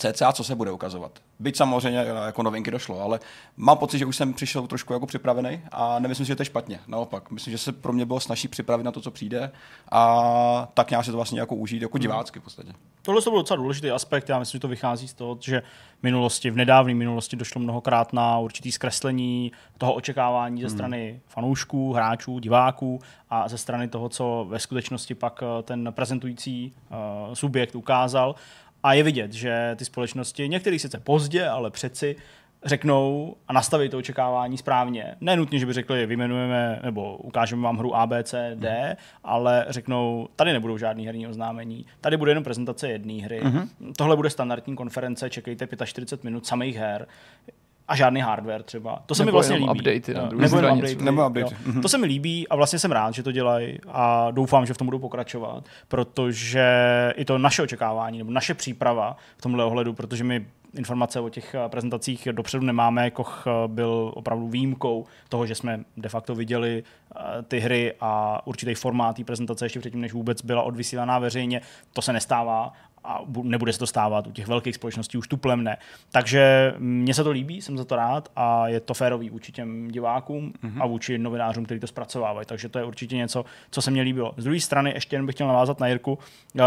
cca, 0.00 0.32
co 0.32 0.44
se 0.44 0.54
bude 0.54 0.70
ukazovat. 0.70 1.18
Byť 1.38 1.56
samozřejmě 1.56 1.98
jako 2.26 2.42
novinky 2.42 2.70
došlo, 2.70 3.00
ale 3.00 3.20
mám 3.56 3.78
pocit, 3.78 3.98
že 3.98 4.06
už 4.06 4.16
jsem 4.16 4.34
přišel 4.34 4.66
trošku 4.66 4.92
jako 4.92 5.06
připravený 5.06 5.60
a 5.72 5.98
nemyslím 5.98 6.26
si, 6.26 6.28
že 6.28 6.36
to 6.36 6.42
je 6.42 6.46
špatně. 6.46 6.80
Naopak, 6.86 7.30
myslím, 7.30 7.52
že 7.52 7.58
se 7.58 7.72
pro 7.72 7.92
mě 7.92 8.06
bylo 8.06 8.20
snažší 8.20 8.48
připravit 8.48 8.84
na 8.84 8.92
to, 8.92 9.00
co 9.00 9.10
přijde 9.10 9.50
a 9.92 10.68
tak 10.74 10.90
nějak 10.90 11.04
se 11.04 11.10
to 11.10 11.16
vlastně 11.16 11.40
jako 11.40 11.54
užít, 11.54 11.82
jako 11.82 11.98
hmm. 11.98 12.02
divácky 12.02 12.40
v 12.40 12.42
podstatě. 12.42 12.72
Tohle 13.02 13.22
to 13.22 13.30
byl 13.30 13.38
docela 13.38 13.56
důležitý 13.56 13.90
aspekt, 13.90 14.28
já 14.28 14.38
myslím, 14.38 14.58
že 14.58 14.60
to 14.60 14.68
vychází 14.68 15.08
z 15.08 15.14
toho, 15.14 15.38
že 15.40 15.62
v 16.00 16.02
minulosti, 16.02 16.50
v 16.50 16.56
nedávné 16.56 16.94
minulosti 16.94 17.36
došlo 17.36 17.60
mnohokrát 17.60 18.12
na 18.12 18.38
určitý 18.38 18.72
zkreslení 18.72 19.52
toho 19.78 19.94
očekávání 19.94 20.60
ze 20.60 20.66
hmm. 20.66 20.76
strany 20.76 21.20
fanoušků, 21.26 21.92
hráčů, 21.92 22.38
diváků 22.38 23.00
a 23.30 23.48
ze 23.48 23.58
strany 23.58 23.88
toho, 23.88 24.08
co 24.08 24.46
ve 24.48 24.58
skutečnosti 24.58 25.14
pak 25.14 25.42
eh, 25.42 25.62
ten 25.62 25.88
prezentující 25.90 26.72
uh, 26.90 27.34
subjekt 27.34 27.74
ukázal. 27.74 28.34
A 28.82 28.92
je 28.92 29.02
vidět, 29.02 29.32
že 29.32 29.74
ty 29.78 29.84
společnosti, 29.84 30.48
některý 30.48 30.78
sice 30.78 31.00
pozdě, 31.00 31.48
ale 31.48 31.70
přeci 31.70 32.16
řeknou 32.64 33.36
a 33.48 33.52
nastaví 33.52 33.88
to 33.88 33.98
očekávání 33.98 34.58
správně. 34.58 35.16
Nenutně, 35.20 35.58
že 35.58 35.66
by 35.66 35.72
řekli, 35.72 36.06
vyjmenujeme 36.06 36.80
nebo 36.82 37.16
ukážeme 37.16 37.62
vám 37.62 37.78
hru 37.78 37.96
A, 37.96 38.06
B, 38.06 38.24
C, 38.24 38.52
D, 38.54 38.88
mm. 38.90 38.96
ale 39.24 39.66
řeknou, 39.68 40.28
tady 40.36 40.52
nebudou 40.52 40.78
žádný 40.78 41.06
herní 41.06 41.26
oznámení, 41.26 41.86
tady 42.00 42.16
bude 42.16 42.30
jenom 42.30 42.44
prezentace 42.44 42.88
jedné 42.88 43.22
hry, 43.22 43.40
mm-hmm. 43.42 43.68
tohle 43.96 44.16
bude 44.16 44.30
standardní 44.30 44.76
konference, 44.76 45.30
čekejte 45.30 45.68
45 45.86 46.24
minut 46.24 46.46
samých 46.46 46.76
her 46.76 47.06
a 47.90 47.96
žádný 47.96 48.20
hardware 48.20 48.62
třeba. 48.62 49.02
To 49.06 49.14
se 49.14 49.24
mi 49.24 49.30
vlastně 49.30 49.56
líbí. 49.56 49.70
Updaty 49.70 50.14
na 50.14 50.28
nebo 50.28 50.56
jenom 50.56 50.78
updaty. 50.78 50.96
Nebo 50.96 51.26
updaty. 51.26 51.54
Mm-hmm. 51.54 51.82
To 51.82 51.88
se 51.88 51.98
mi 51.98 52.06
líbí 52.06 52.48
a 52.48 52.56
vlastně 52.56 52.78
jsem 52.78 52.92
rád, 52.92 53.14
že 53.14 53.22
to 53.22 53.32
dělají 53.32 53.78
a 53.88 54.30
doufám, 54.30 54.66
že 54.66 54.74
v 54.74 54.78
tom 54.78 54.86
budou 54.86 54.98
pokračovat, 54.98 55.64
protože 55.88 56.64
i 57.16 57.24
to 57.24 57.38
naše 57.38 57.62
očekávání 57.62 58.18
nebo 58.18 58.30
naše 58.30 58.54
příprava 58.54 59.16
v 59.36 59.42
tomhle 59.42 59.64
ohledu, 59.64 59.92
protože 59.92 60.24
my 60.24 60.46
informace 60.74 61.20
o 61.20 61.28
těch 61.28 61.54
eh, 61.54 61.68
prezentacích 61.68 62.28
dopředu 62.32 62.66
nemáme. 62.66 63.10
Koch 63.10 63.44
eh, 63.46 63.68
byl 63.68 64.12
opravdu 64.14 64.48
výjimkou 64.48 65.06
toho, 65.28 65.46
že 65.46 65.54
jsme 65.54 65.80
de 65.96 66.08
facto 66.08 66.34
viděli 66.34 66.82
eh, 67.16 67.20
ty 67.42 67.58
hry 67.58 67.94
a 68.00 68.42
určitý 68.46 68.74
formát 68.74 69.16
té 69.16 69.24
prezentace 69.24 69.64
ještě 69.64 69.80
předtím, 69.80 70.00
než 70.00 70.12
vůbec 70.12 70.42
byla 70.42 70.62
odvysílaná 70.62 71.18
veřejně. 71.18 71.60
To 71.92 72.02
se 72.02 72.12
nestává 72.12 72.72
a 73.04 73.20
nebude 73.42 73.72
se 73.72 73.78
to 73.78 73.86
stávat 73.86 74.26
u 74.26 74.32
těch 74.32 74.46
velkých 74.46 74.74
společností 74.74 75.18
už 75.18 75.28
tuplem 75.28 75.64
ne. 75.64 75.76
Takže 76.12 76.74
mně 76.78 77.14
se 77.14 77.24
to 77.24 77.30
líbí, 77.30 77.62
jsem 77.62 77.78
za 77.78 77.84
to 77.84 77.96
rád 77.96 78.28
a 78.36 78.68
je 78.68 78.80
to 78.80 78.94
férový 78.94 79.30
vůči 79.30 79.52
těm 79.52 79.88
divákům 79.88 80.52
mm-hmm. 80.64 80.82
a 80.82 80.86
vůči 80.86 81.18
novinářům, 81.18 81.64
kteří 81.64 81.80
to 81.80 81.86
zpracovávají. 81.86 82.46
Takže 82.46 82.68
to 82.68 82.78
je 82.78 82.84
určitě 82.84 83.16
něco, 83.16 83.44
co 83.70 83.82
se 83.82 83.90
mně 83.90 84.02
líbilo. 84.02 84.34
Z 84.36 84.44
druhé 84.44 84.60
strany 84.60 84.90
ještě 84.90 85.16
jen 85.16 85.26
bych 85.26 85.34
chtěl 85.34 85.46
navázat 85.46 85.80
na 85.80 85.86
Jirku. 85.86 86.18
Uh, 86.54 86.62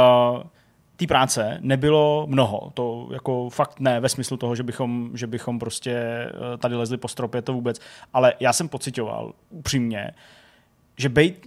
té 0.96 1.08
práce 1.08 1.58
nebylo 1.62 2.26
mnoho. 2.30 2.72
To 2.74 3.10
jako 3.14 3.50
fakt 3.50 3.80
ne 3.80 4.00
ve 4.00 4.10
smyslu 4.10 4.38
toho, 4.38 4.56
že 4.56 4.64
bychom, 4.64 5.12
že 5.14 5.28
bychom 5.28 5.60
prostě 5.60 5.92
eh, 5.94 6.58
tady 6.58 6.76
lezli 6.76 6.98
po 6.98 7.08
stropě, 7.08 7.42
to 7.42 7.54
vůbec. 7.54 7.80
Ale 8.14 8.34
já 8.40 8.54
jsem 8.54 8.70
pocitoval 8.70 9.34
upřímně, 9.50 10.12
že 10.98 11.10
v 11.10 11.42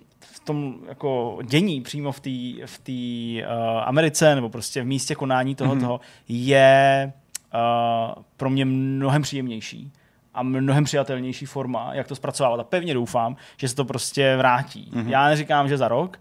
tom 0.47 0.75
jako 0.89 1.39
dění 1.45 1.81
přímo 1.81 2.13
v 2.13 2.21
té 2.21 2.67
v 2.67 2.79
tý, 2.83 3.43
uh, 3.43 3.81
Americe 3.85 4.35
nebo 4.35 4.49
prostě 4.49 4.83
v 4.83 4.87
místě 4.87 5.15
konání 5.15 5.55
toho, 5.55 5.75
mm-hmm. 5.75 6.01
je 6.29 7.13
uh, 7.55 8.23
pro 8.37 8.51
mě 8.51 8.65
mnohem 8.65 9.23
příjemnější 9.23 9.93
a 10.35 10.43
mnohem 10.43 10.85
přijatelnější 10.85 11.47
forma, 11.47 11.91
jak 11.95 12.09
to 12.09 12.17
zpracovávat. 12.17 12.61
A 12.61 12.65
pevně 12.65 12.95
doufám, 12.95 13.37
že 13.57 13.69
se 13.69 13.75
to 13.75 13.85
prostě 13.85 14.37
vrátí. 14.37 14.91
Mm-hmm. 14.93 15.09
Já 15.09 15.29
neříkám, 15.29 15.69
že 15.69 15.77
za 15.77 15.89
rok, 15.89 16.21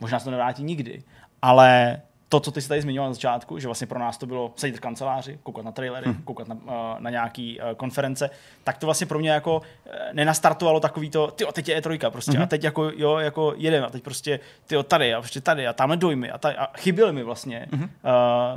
možná 0.00 0.18
se 0.18 0.24
to 0.24 0.30
nevrátí 0.30 0.62
nikdy, 0.62 1.02
ale 1.42 2.00
to, 2.30 2.40
co 2.40 2.50
ty 2.50 2.62
jsi 2.62 2.68
tady 2.68 2.82
zmiňoval 2.82 3.10
na 3.10 3.14
začátku, 3.14 3.58
že 3.58 3.68
vlastně 3.68 3.86
pro 3.86 3.98
nás 3.98 4.18
to 4.18 4.26
bylo 4.26 4.52
sedět 4.56 4.76
v 4.76 4.80
kanceláři, 4.80 5.38
koukat 5.42 5.64
na 5.64 5.72
trailery, 5.72 6.06
hmm. 6.06 6.22
koukat 6.22 6.48
na, 6.48 6.54
uh, 6.54 6.70
na 6.98 7.10
nějaký 7.10 7.60
uh, 7.60 7.74
konference, 7.76 8.30
tak 8.64 8.78
to 8.78 8.86
vlastně 8.86 9.06
pro 9.06 9.18
mě 9.18 9.30
jako 9.30 9.56
uh, 9.56 9.92
nenastartovalo 10.12 10.80
takový 10.80 11.10
to, 11.10 11.30
ty 11.30 11.44
teď 11.52 11.68
je 11.68 11.80
E3 11.80 12.10
prostě 12.10 12.32
hmm. 12.32 12.42
a 12.42 12.46
teď 12.46 12.64
jako, 12.64 12.90
jo, 12.96 13.16
jako 13.16 13.54
jedeme 13.56 13.86
a 13.86 13.90
teď 13.90 14.02
prostě 14.02 14.40
ty 14.66 14.76
tady 14.84 15.14
a 15.14 15.20
prostě 15.20 15.40
tady 15.40 15.66
a 15.66 15.72
tamhle 15.72 15.96
dojmy 15.96 16.30
a, 16.30 16.38
tady, 16.38 16.56
a 16.56 16.68
chyběl 16.78 17.12
mi 17.12 17.22
vlastně 17.22 17.66
hmm. 17.72 17.82
uh, 17.82 17.88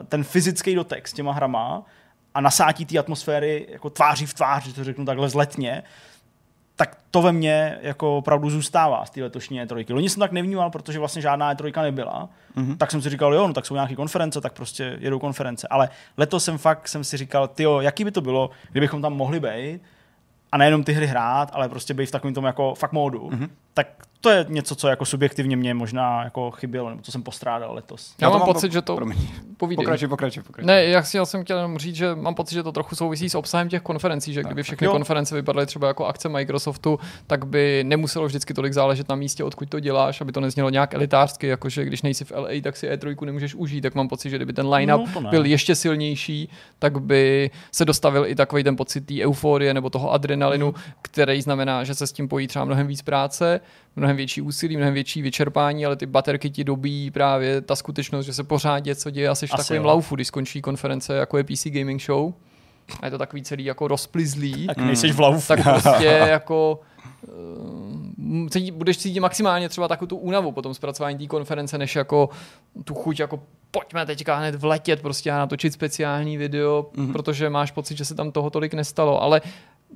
ten 0.06 0.24
fyzický 0.24 0.76
dotek 0.76 1.08
s 1.08 1.14
těma 1.14 1.32
hrama 1.32 1.84
a 2.34 2.42
nasátí 2.42 2.86
té 2.86 2.98
atmosféry 2.98 3.68
jako 3.70 3.90
tváří 3.90 4.26
v 4.26 4.34
tvář, 4.34 4.66
že 4.66 4.74
to 4.74 4.84
řeknu 4.84 5.06
takhle 5.06 5.30
zletně, 5.30 5.84
tak 6.76 6.98
to 7.12 7.22
ve 7.22 7.32
mně 7.32 7.78
jako 7.82 8.18
opravdu 8.18 8.50
zůstává 8.50 9.06
z 9.06 9.10
té 9.10 9.24
letošní 9.24 9.62
E3. 9.62 9.94
Loni 9.94 10.10
jsem 10.10 10.20
tak 10.20 10.32
nevnímal, 10.32 10.70
protože 10.70 11.00
vlastně 11.00 11.22
žádná 11.22 11.54
E3 11.54 11.82
nebyla. 11.82 12.30
Mm-hmm. 12.58 12.78
Tak 12.78 12.92
jsem 12.92 13.02
si 13.02 13.10
říkal, 13.10 13.34
jo, 13.34 13.48
no 13.48 13.54
tak 13.54 13.66
jsou 13.66 13.74
nějaké 13.74 13.96
konference, 13.96 14.42
tak 14.42 14.54
prostě 14.54 14.98
jedou 15.00 15.20
konference. 15.20 15.68
Ale 15.68 15.90
letos 16.18 16.44
jsem 16.44 16.58
fakt 16.58 16.88
jsem 16.88 17.04
si 17.04 17.18
říkal, 17.18 17.48
tyjo, 17.48 17.82
jaký 17.82 18.04
by 18.04 18.12
to 18.12 18.22
bylo, 18.22 18.50
kdybychom 18.72 19.02
tam 19.02 19.14
mohli 19.14 19.40
být 19.40 19.82
a 20.52 20.58
nejenom 20.58 20.84
ty 20.84 20.94
hry 20.94 21.08
hrát, 21.08 21.52
ale 21.54 21.70
prostě 21.70 21.94
být 21.94 22.06
v 22.06 22.12
takovém 22.12 22.34
tom 22.34 22.46
jako 22.46 22.76
fakt 22.76 22.92
módu. 22.92 23.30
Mm-hmm. 23.30 23.50
Tak 23.74 23.88
to 24.24 24.30
je 24.30 24.46
něco, 24.50 24.76
co 24.76 24.88
jako 24.88 25.06
subjektivně 25.06 25.58
mě 25.58 25.74
možná 25.74 26.24
jako 26.24 26.52
chybělo, 26.52 26.90
nebo 26.90 27.02
co 27.02 27.12
jsem 27.12 27.24
postrádal 27.24 27.74
letos. 27.76 28.14
Já, 28.22 28.28
já 28.28 28.38
mám 28.38 28.46
pocit, 28.46 28.72
že 28.72 28.82
to... 28.82 29.00
Povídej. 29.58 29.84
Pokračuj, 29.86 30.08
pokračuj, 30.08 30.44
pokračuj. 30.44 30.68
Ne, 30.68 30.84
já, 30.86 31.04
si, 31.04 31.18
já 31.18 31.26
jsem 31.26 31.44
chtěl 31.44 31.58
jenom 31.58 31.78
říct, 31.78 31.96
že 31.96 32.16
mám 32.16 32.36
pocit, 32.36 32.56
že 32.56 32.64
to 32.64 32.72
trochu 32.72 32.96
souvisí 32.96 33.30
s 33.30 33.36
obsahem 33.36 33.70
těch 33.70 33.82
konferencí, 33.82 34.34
že 34.34 34.40
tak, 34.40 34.46
kdyby 34.46 34.64
všechny 34.64 34.88
konference 34.88 35.36
vypadaly 35.36 35.66
třeba 35.66 35.88
jako 35.88 36.06
akce 36.06 36.30
Microsoftu, 36.30 37.00
tak 37.28 37.46
by 37.48 37.84
nemuselo 37.88 38.26
vždycky 38.26 38.54
tolik 38.54 38.74
záležet 38.74 39.10
na 39.10 39.16
místě, 39.16 39.44
odkud 39.44 39.70
to 39.70 39.80
děláš, 39.80 40.22
aby 40.22 40.32
to 40.32 40.40
neznělo 40.40 40.70
nějak 40.70 40.94
elitářsky, 40.94 41.48
jakože 41.48 41.86
když 41.86 42.02
nejsi 42.02 42.26
v 42.26 42.32
LA, 42.32 42.50
tak 42.64 42.78
si 42.78 42.90
E3 42.90 43.26
nemůžeš 43.26 43.56
užít, 43.56 43.82
tak 43.82 43.96
mám 43.96 44.08
pocit, 44.08 44.30
že 44.30 44.36
kdyby 44.36 44.54
ten 44.54 44.68
line-up 44.74 45.10
no, 45.22 45.30
byl 45.30 45.46
ještě 45.46 45.76
silnější, 45.76 46.50
tak 46.80 47.02
by 47.02 47.52
se 47.72 47.86
dostavil 47.86 48.26
i 48.28 48.36
takový 48.36 48.64
ten 48.64 48.76
pocit 48.76 49.02
té 49.02 49.14
euforie 49.24 49.74
nebo 49.74 49.90
toho 49.90 50.12
adrenalinu, 50.12 50.68
mm. 50.68 50.74
který 51.02 51.42
znamená, 51.42 51.84
že 51.84 51.96
se 51.96 52.08
s 52.08 52.12
tím 52.12 52.28
pojí 52.28 52.48
třeba 52.48 52.66
mnohem 52.66 52.88
víc 52.88 53.02
práce, 53.02 53.60
mnohem 53.96 54.16
větší 54.18 54.42
úsilí, 54.42 54.78
mnohem 54.78 54.94
větší 54.94 55.22
vyčerpání, 55.22 55.86
ale 55.86 55.96
ty 55.96 56.06
baterky 56.06 56.50
ti 56.50 56.64
dobí 56.64 57.12
právě 57.12 57.62
ta 57.62 57.76
skutečnost, 57.76 58.26
že 58.26 58.34
se 58.34 58.44
pořád 58.44 58.80
něco 58.80 59.10
děje 59.10 59.30
asi 59.30 59.48
v 59.48 59.52
takovém 59.52 59.86
laufu, 59.86 60.16
když 60.16 60.28
skončí 60.28 60.62
konference, 60.62 61.16
jako 61.16 61.38
je 61.38 61.44
PC 61.44 61.66
Gaming 61.66 62.02
Show. 62.02 62.34
A 63.02 63.06
je 63.06 63.12
to 63.12 63.18
takový 63.18 63.44
celý 63.44 63.66
jako 63.66 63.88
rozplizlý. 63.88 64.68
Tak 64.68 64.78
nejsi 64.78 65.12
v 65.12 65.20
laufu. 65.20 65.48
Tak 65.48 65.64
prostě 65.64 66.06
jako 66.06 66.80
uh, 67.28 68.50
cítí, 68.50 68.72
budeš 68.72 68.98
cítit 68.98 69.20
maximálně 69.20 69.70
třeba 69.70 69.88
takovou 69.88 70.08
tu 70.08 70.18
únavu 70.18 70.52
po 70.52 70.62
tom 70.62 70.74
zpracování 70.74 71.18
té 71.18 71.28
konference, 71.28 71.78
než 71.78 71.96
jako 71.96 72.30
tu 72.84 72.94
chuť 72.94 73.20
jako 73.20 73.40
pojďme 73.72 74.06
teďka 74.06 74.36
hned 74.36 74.56
vletět 74.56 75.02
prostě 75.02 75.32
a 75.32 75.38
natočit 75.38 75.74
speciální 75.74 76.38
video, 76.38 76.86
mm-hmm. 76.96 77.12
protože 77.12 77.50
máš 77.50 77.72
pocit, 77.72 77.98
že 77.98 78.06
se 78.06 78.16
tam 78.16 78.32
toho 78.32 78.50
tolik 78.50 78.74
nestalo. 78.74 79.22
Ale 79.22 79.42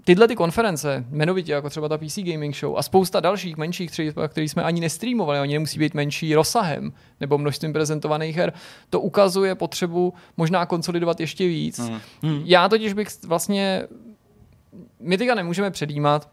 tyhle 0.04 0.28
ty 0.28 0.36
konference, 0.36 1.06
jmenovitě 1.10 1.52
jako 1.52 1.70
třeba 1.70 1.90
ta 1.90 1.98
PC 1.98 2.18
Gaming 2.18 2.56
Show 2.56 2.78
a 2.78 2.84
spousta 2.84 3.20
dalších 3.20 3.58
menších, 3.58 3.92
které 4.28 4.46
jsme 4.50 4.64
ani 4.64 4.82
nestreamovali, 4.82 5.40
oni 5.40 5.54
nemusí 5.54 5.80
být 5.80 5.94
menší 5.94 6.36
rozsahem 6.36 6.94
nebo 7.20 7.38
množstvím 7.38 7.74
prezentovaných 7.74 8.36
her, 8.36 8.54
to 8.90 9.00
ukazuje 9.00 9.56
potřebu 9.56 10.14
možná 10.38 10.66
konsolidovat 10.66 11.20
ještě 11.20 11.48
víc. 11.48 11.80
Mm. 12.22 12.42
Já 12.46 12.70
totiž 12.70 12.94
bych 12.94 13.08
vlastně, 13.26 13.84
my 15.00 15.18
teďka 15.18 15.36
nemůžeme 15.36 15.72
předjímat, 15.72 16.30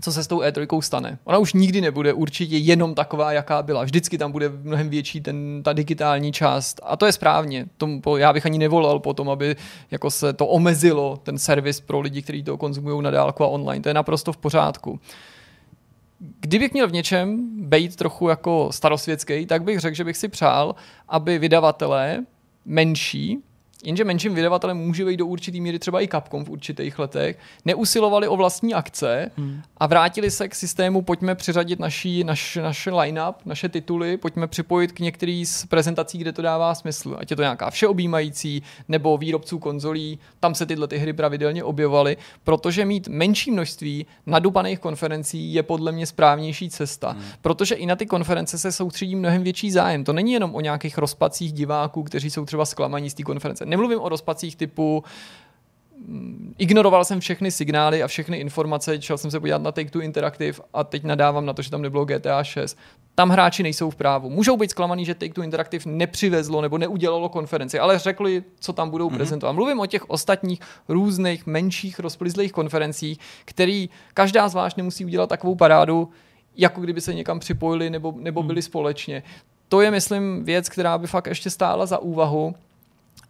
co 0.00 0.12
se 0.12 0.24
s 0.24 0.26
tou 0.26 0.40
E3 0.40 0.80
stane. 0.80 1.18
Ona 1.24 1.38
už 1.38 1.52
nikdy 1.52 1.80
nebude 1.80 2.12
určitě 2.12 2.56
jenom 2.56 2.94
taková, 2.94 3.32
jaká 3.32 3.62
byla. 3.62 3.84
Vždycky 3.84 4.18
tam 4.18 4.32
bude 4.32 4.48
mnohem 4.48 4.88
větší 4.88 5.20
ten, 5.20 5.60
ta 5.64 5.72
digitální 5.72 6.32
část. 6.32 6.80
A 6.82 6.96
to 6.96 7.06
je 7.06 7.12
správně. 7.12 7.66
Tom, 7.76 8.02
já 8.16 8.32
bych 8.32 8.46
ani 8.46 8.58
nevolal 8.58 8.98
po 8.98 9.14
tom, 9.14 9.30
aby 9.30 9.56
jako 9.90 10.10
se 10.10 10.32
to 10.32 10.46
omezilo, 10.46 11.16
ten 11.22 11.38
servis 11.38 11.80
pro 11.80 12.00
lidi, 12.00 12.22
kteří 12.22 12.42
to 12.42 12.56
konzumují 12.56 13.02
na 13.02 13.10
dálku 13.10 13.44
a 13.44 13.48
online. 13.48 13.82
To 13.82 13.88
je 13.88 13.94
naprosto 13.94 14.32
v 14.32 14.36
pořádku. 14.36 15.00
Kdybych 16.40 16.72
měl 16.72 16.88
v 16.88 16.92
něčem 16.92 17.48
být 17.68 17.96
trochu 17.96 18.28
jako 18.28 18.68
starosvětský, 18.72 19.46
tak 19.46 19.62
bych 19.62 19.80
řekl, 19.80 19.96
že 19.96 20.04
bych 20.04 20.16
si 20.16 20.28
přál, 20.28 20.74
aby 21.08 21.38
vydavatelé 21.38 22.24
menší 22.64 23.38
Jenže 23.84 24.04
menším 24.04 24.34
vydavatelem 24.34 24.76
může 24.76 25.04
být 25.04 25.16
do 25.16 25.26
určitý 25.26 25.60
míry 25.60 25.78
třeba 25.78 26.02
i 26.02 26.08
Capcom 26.08 26.44
v 26.44 26.50
určitých 26.50 26.98
letech, 26.98 27.38
neusilovali 27.64 28.28
o 28.28 28.36
vlastní 28.36 28.74
akce 28.74 29.30
hmm. 29.36 29.62
a 29.76 29.86
vrátili 29.86 30.30
se 30.30 30.48
k 30.48 30.54
systému, 30.54 31.02
pojďme 31.02 31.34
přiřadit 31.34 31.78
naší, 31.78 32.24
naš, 32.24 32.58
naše 32.62 32.90
line-up, 32.90 33.34
naše 33.44 33.68
tituly, 33.68 34.16
pojďme 34.16 34.46
připojit 34.46 34.92
k 34.92 35.00
některý 35.00 35.46
z 35.46 35.66
prezentací, 35.66 36.18
kde 36.18 36.32
to 36.32 36.42
dává 36.42 36.74
smysl. 36.74 37.16
Ať 37.18 37.30
je 37.30 37.36
to 37.36 37.42
nějaká 37.42 37.70
všeobjímající 37.70 38.62
nebo 38.88 39.18
výrobců 39.18 39.58
konzolí, 39.58 40.18
tam 40.40 40.54
se 40.54 40.66
tyhle 40.66 40.88
ty 40.88 40.98
hry 40.98 41.12
pravidelně 41.12 41.64
objevovaly, 41.64 42.16
protože 42.44 42.84
mít 42.84 43.08
menší 43.08 43.50
množství 43.50 44.06
nadupaných 44.26 44.78
konferencí 44.78 45.54
je 45.54 45.62
podle 45.62 45.92
mě 45.92 46.06
správnější 46.06 46.70
cesta. 46.70 47.10
Hmm. 47.10 47.22
Protože 47.42 47.74
i 47.74 47.86
na 47.86 47.96
ty 47.96 48.06
konference 48.06 48.58
se 48.58 48.72
soustředí 48.72 49.16
mnohem 49.16 49.42
větší 49.42 49.70
zájem. 49.70 50.04
To 50.04 50.12
není 50.12 50.32
jenom 50.32 50.54
o 50.54 50.60
nějakých 50.60 50.98
rozpacích 50.98 51.52
diváků, 51.52 52.02
kteří 52.02 52.30
jsou 52.30 52.44
třeba 52.44 52.64
zklamaní 52.64 53.10
z 53.10 53.14
té 53.14 53.22
konference 53.22 53.67
Nemluvím 53.68 54.00
o 54.00 54.08
rozpacích 54.08 54.56
typu 54.56 55.04
mm, 56.06 56.54
ignoroval 56.58 57.04
jsem 57.04 57.20
všechny 57.20 57.50
signály 57.50 58.02
a 58.02 58.06
všechny 58.06 58.36
informace, 58.36 59.02
šel 59.02 59.18
jsem 59.18 59.30
se 59.30 59.40
podívat 59.40 59.62
na 59.62 59.72
Take-Two 59.72 60.02
Interactive 60.02 60.58
a 60.74 60.84
teď 60.84 61.04
nadávám 61.04 61.46
na 61.46 61.52
to, 61.52 61.62
že 61.62 61.70
tam 61.70 61.82
nebylo 61.82 62.04
GTA 62.04 62.44
6. 62.44 62.78
Tam 63.14 63.30
hráči 63.30 63.62
nejsou 63.62 63.90
v 63.90 63.96
právu. 63.96 64.30
Můžou 64.30 64.56
být 64.56 64.70
zklamaný, 64.70 65.04
že 65.04 65.14
Take-Two 65.14 65.44
Interactive 65.44 65.90
nepřivezlo 65.90 66.60
nebo 66.60 66.78
neudělalo 66.78 67.28
konferenci, 67.28 67.78
ale 67.78 67.98
řekli, 67.98 68.44
co 68.60 68.72
tam 68.72 68.90
budou 68.90 69.10
mm-hmm. 69.10 69.14
prezentovat. 69.14 69.52
Mluvím 69.52 69.80
o 69.80 69.86
těch 69.86 70.10
ostatních 70.10 70.60
různých 70.88 71.46
menších 71.46 71.98
rozplizlých 71.98 72.52
konferencích, 72.52 73.18
který 73.44 73.90
každá 74.14 74.48
zvlášť 74.48 74.76
nemusí 74.76 75.04
udělat 75.04 75.28
takovou 75.28 75.54
parádu, 75.54 76.08
jako 76.56 76.80
kdyby 76.80 77.00
se 77.00 77.14
někam 77.14 77.38
připojili 77.38 77.90
nebo, 77.90 78.14
nebo 78.16 78.42
byli 78.42 78.58
mm. 78.58 78.62
společně. 78.62 79.22
To 79.68 79.80
je, 79.80 79.90
myslím, 79.90 80.44
věc, 80.44 80.68
která 80.68 80.98
by 80.98 81.06
fakt 81.06 81.26
ještě 81.26 81.50
stála 81.50 81.86
za 81.86 81.98
úvahu 81.98 82.54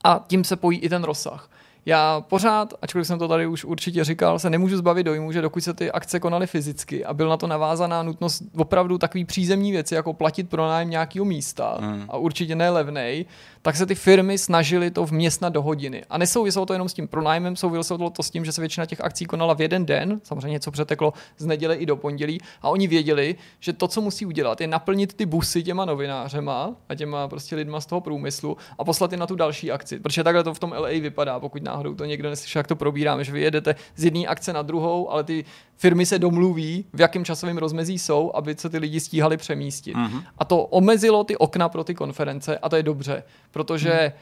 a 0.04 0.24
tím 0.28 0.44
se 0.44 0.56
pojí 0.56 0.78
i 0.78 0.88
ten 0.88 1.04
rozsah. 1.04 1.50
Já 1.88 2.20
pořád, 2.20 2.74
ačkoliv 2.82 3.06
jsem 3.06 3.18
to 3.18 3.28
tady 3.28 3.46
už 3.46 3.64
určitě 3.64 4.04
říkal, 4.04 4.38
se 4.38 4.50
nemůžu 4.50 4.76
zbavit 4.76 5.04
dojmu, 5.04 5.32
že 5.32 5.40
dokud 5.40 5.60
se 5.60 5.74
ty 5.74 5.90
akce 5.90 6.20
konaly 6.20 6.46
fyzicky 6.46 7.04
a 7.04 7.14
byl 7.14 7.28
na 7.28 7.36
to 7.36 7.46
navázaná 7.46 8.02
nutnost 8.02 8.42
opravdu 8.56 8.98
takový 8.98 9.24
přízemní 9.24 9.72
věci, 9.72 9.94
jako 9.94 10.12
platit 10.12 10.48
pro 10.48 10.68
nájem 10.68 10.90
nějakého 10.90 11.24
místa 11.24 11.78
hmm. 11.80 12.04
a 12.08 12.16
určitě 12.16 12.54
ne 12.54 12.70
levnej, 12.70 13.24
tak 13.62 13.76
se 13.76 13.86
ty 13.86 13.94
firmy 13.94 14.38
snažily 14.38 14.90
to 14.90 15.04
vměstnat 15.04 15.52
do 15.52 15.62
hodiny. 15.62 16.04
A 16.10 16.18
nesouviselo 16.18 16.66
to 16.66 16.72
jenom 16.72 16.88
s 16.88 16.94
tím 16.94 17.08
pronájmem, 17.08 17.56
souviselo 17.56 18.10
to 18.10 18.22
s 18.22 18.30
tím, 18.30 18.44
že 18.44 18.52
se 18.52 18.60
většina 18.60 18.86
těch 18.86 19.00
akcí 19.00 19.24
konala 19.24 19.54
v 19.54 19.60
jeden 19.60 19.86
den, 19.86 20.20
samozřejmě 20.24 20.50
něco 20.52 20.70
přeteklo 20.70 21.12
z 21.38 21.46
neděle 21.46 21.76
i 21.76 21.86
do 21.86 21.96
pondělí, 21.96 22.40
a 22.62 22.68
oni 22.68 22.88
věděli, 22.88 23.34
že 23.60 23.72
to, 23.72 23.88
co 23.88 24.00
musí 24.00 24.26
udělat, 24.26 24.60
je 24.60 24.66
naplnit 24.66 25.14
ty 25.14 25.26
busy 25.26 25.62
těma 25.62 25.84
novinářema 25.84 26.74
a 26.88 26.94
těma 26.94 27.28
prostě 27.28 27.56
lidma 27.56 27.80
z 27.80 27.86
toho 27.86 28.00
průmyslu 28.00 28.56
a 28.78 28.84
poslat 28.84 29.12
je 29.12 29.18
na 29.18 29.26
tu 29.26 29.34
další 29.34 29.72
akci. 29.72 29.98
Protože 29.98 30.24
takhle 30.24 30.44
to 30.44 30.54
v 30.54 30.58
tom 30.58 30.74
LA 30.78 30.88
vypadá, 30.88 31.40
pokud 31.40 31.62
náhodou 31.78 31.94
to 31.94 32.04
někdo 32.04 32.30
neslyšel, 32.30 32.60
jak 32.60 32.66
to 32.66 32.76
probíráme, 32.76 33.24
že 33.24 33.32
vy 33.32 33.40
jedete 33.40 33.74
z 33.96 34.04
jedné 34.04 34.26
akce 34.26 34.52
na 34.52 34.62
druhou, 34.62 35.10
ale 35.10 35.24
ty 35.24 35.44
firmy 35.76 36.06
se 36.06 36.18
domluví, 36.18 36.84
v 36.92 37.00
jakém 37.00 37.24
časovém 37.24 37.58
rozmezí 37.58 37.98
jsou, 37.98 38.30
aby 38.34 38.54
se 38.54 38.68
ty 38.68 38.78
lidi 38.78 39.00
stíhali 39.00 39.36
přemístit. 39.36 39.96
Mm-hmm. 39.96 40.22
A 40.38 40.44
to 40.44 40.64
omezilo 40.64 41.24
ty 41.24 41.36
okna 41.36 41.68
pro 41.68 41.84
ty 41.84 41.94
konference 41.94 42.58
a 42.58 42.68
to 42.68 42.76
je 42.76 42.82
dobře, 42.82 43.22
protože 43.50 43.90
mm-hmm. 43.90 44.12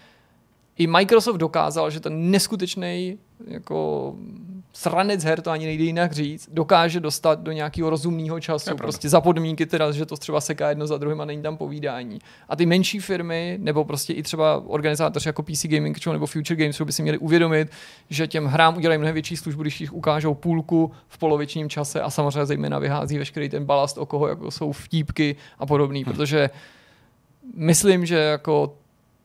i 0.77 0.87
Microsoft 0.87 1.37
dokázal, 1.37 1.91
že 1.91 2.01
ten 2.01 2.31
neskutečný 2.31 3.19
jako 3.47 4.15
sranec 4.77 5.25
her, 5.25 5.41
to 5.41 5.51
ani 5.51 5.67
nejde 5.67 5.85
jinak 5.85 6.13
říct, 6.13 6.49
dokáže 6.53 7.01
dostat 7.01 7.41
do 7.41 7.53
nějakého 7.53 7.91
rozumného 7.91 8.41
času, 8.41 8.77
prostě 8.77 9.09
za 9.09 9.21
podmínky 9.21 9.67
teda, 9.67 9.93
že 9.93 10.07
to 10.07 10.17
třeba 10.17 10.41
seká 10.41 10.69
jedno 10.69 10.87
za 10.87 10.99
druhým 10.99 11.21
a 11.21 11.25
není 11.25 11.43
tam 11.43 11.57
povídání. 11.57 12.19
A 12.49 12.57
ty 12.57 12.67
menší 12.67 13.01
firmy, 13.01 13.59
nebo 13.61 13.85
prostě 13.85 14.13
i 14.13 14.23
třeba 14.23 14.63
organizátoři 14.67 15.29
jako 15.29 15.43
PC 15.43 15.67
Gaming 15.67 15.99
Show 16.03 16.13
nebo 16.13 16.27
Future 16.27 16.57
Games 16.57 16.81
by 16.81 16.93
si 16.93 17.03
měli 17.03 17.19
uvědomit, 17.19 17.69
že 18.11 18.27
těm 18.27 18.47
hrám 18.47 18.77
udělají 18.77 18.99
mnohem 18.99 19.15
větší 19.15 19.37
službu, 19.37 19.63
když 19.63 19.81
jich 19.81 19.93
ukážou 19.93 20.35
půlku 20.35 20.93
v 21.09 21.19
polovičním 21.19 21.69
čase 21.69 22.01
a 22.01 22.11
samozřejmě 22.11 22.47
zejména 22.47 22.79
vyhází 22.79 23.19
veškerý 23.19 23.49
ten 23.49 23.65
balast, 23.65 23.99
o 23.99 24.07
koho 24.07 24.29
jako 24.29 24.51
jsou 24.51 24.73
vtípky 24.73 25.37
a 25.59 25.67
podobný, 25.67 26.05
hmm. 26.05 26.13
protože 26.13 26.51
myslím, 27.55 28.07
že 28.07 28.17
jako 28.17 28.77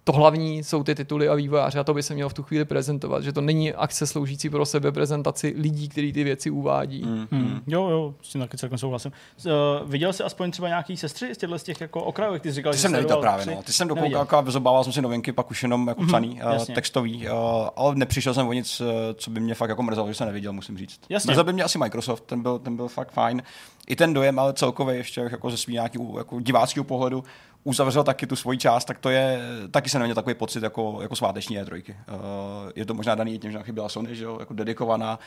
to 0.03 0.11
hlavní 0.11 0.63
jsou 0.63 0.83
ty 0.83 0.95
tituly 0.95 1.29
a 1.29 1.35
vývojáři 1.35 1.79
a 1.79 1.83
to 1.83 1.93
by 1.93 2.03
se 2.03 2.13
mělo 2.13 2.29
v 2.29 2.33
tu 2.33 2.43
chvíli 2.43 2.65
prezentovat, 2.65 3.23
že 3.23 3.33
to 3.33 3.41
není 3.41 3.73
akce 3.73 4.07
sloužící 4.07 4.49
pro 4.49 4.65
sebe 4.65 4.91
prezentaci 4.91 5.53
lidí, 5.57 5.89
kteří 5.89 6.13
ty 6.13 6.23
věci 6.23 6.49
uvádí. 6.49 7.03
Mm. 7.05 7.27
Mm. 7.31 7.61
Jo, 7.67 7.89
jo, 7.89 8.13
s 8.21 8.29
tím 8.29 8.41
taky 8.41 8.57
celkem 8.57 8.77
souhlasím. 8.77 9.11
Uh, 9.45 9.51
viděl 9.89 10.13
jsi 10.13 10.23
aspoň 10.23 10.51
třeba 10.51 10.67
nějaký 10.67 10.97
sestry 10.97 11.35
z 11.35 11.37
těchto 11.37 11.59
z 11.59 11.63
těch 11.63 11.81
jako 11.81 12.03
okrajových, 12.03 12.41
ty 12.41 12.49
jsi 12.49 12.55
říkal, 12.55 12.71
ty 12.71 12.77
že 12.77 12.81
jsem 12.81 12.91
neviděl 12.91 13.17
právě, 13.17 13.45
no. 13.45 13.63
Ty 13.63 13.73
jsem 13.73 13.87
dokoukal 13.87 14.39
a 14.39 14.41
vyzobával 14.41 14.83
jsem 14.83 14.93
si 14.93 15.01
novinky, 15.01 15.31
pak 15.31 15.51
už 15.51 15.63
jenom 15.63 15.87
jako 15.87 16.01
mm-hmm, 16.01 16.07
psaný, 16.07 16.41
uh, 16.59 16.65
textový, 16.65 17.27
uh, 17.27 17.33
ale 17.75 17.95
nepřišel 17.95 18.33
jsem 18.33 18.47
o 18.47 18.53
nic, 18.53 18.81
co 19.15 19.31
by 19.31 19.39
mě 19.39 19.55
fakt 19.55 19.69
jako 19.69 19.83
mrzelo, 19.83 20.07
že 20.07 20.13
jsem 20.13 20.27
neviděl, 20.27 20.53
musím 20.53 20.77
říct. 20.77 20.99
Jasně. 21.09 21.27
Mrzelo 21.27 21.43
by 21.43 21.53
mě 21.53 21.63
asi 21.63 21.77
Microsoft, 21.77 22.23
ten 22.25 22.41
byl, 22.41 22.59
ten 22.59 22.75
byl 22.75 22.87
fakt 22.87 23.11
fajn. 23.11 23.43
I 23.87 23.95
ten 23.95 24.13
dojem, 24.13 24.39
ale 24.39 24.53
celkově 24.53 24.95
ještě 24.95 25.21
jako 25.21 25.51
ze 25.51 25.57
svým 25.57 25.73
nějakého 25.73 26.17
jako 26.17 26.39
diváckého 26.39 26.83
pohledu, 26.83 27.23
uzavřel 27.63 28.03
taky 28.03 28.27
tu 28.27 28.35
svoji 28.35 28.57
část, 28.57 28.85
tak 28.85 28.99
to 28.99 29.09
je, 29.09 29.39
taky 29.71 29.89
se 29.89 29.99
neměl 29.99 30.15
takový 30.15 30.35
pocit 30.35 30.63
jako, 30.63 30.99
jako 31.01 31.15
sváteční 31.15 31.59
E3. 31.59 31.95
Uh, 32.09 32.71
je 32.75 32.85
to 32.85 32.93
možná 32.93 33.15
daný 33.15 33.39
tím, 33.39 33.51
že 33.51 33.59
chyběla 33.63 33.89
Sony, 33.89 34.15
že 34.15 34.23
jo, 34.23 34.37
jako 34.39 34.53
dedikovaná. 34.53 35.19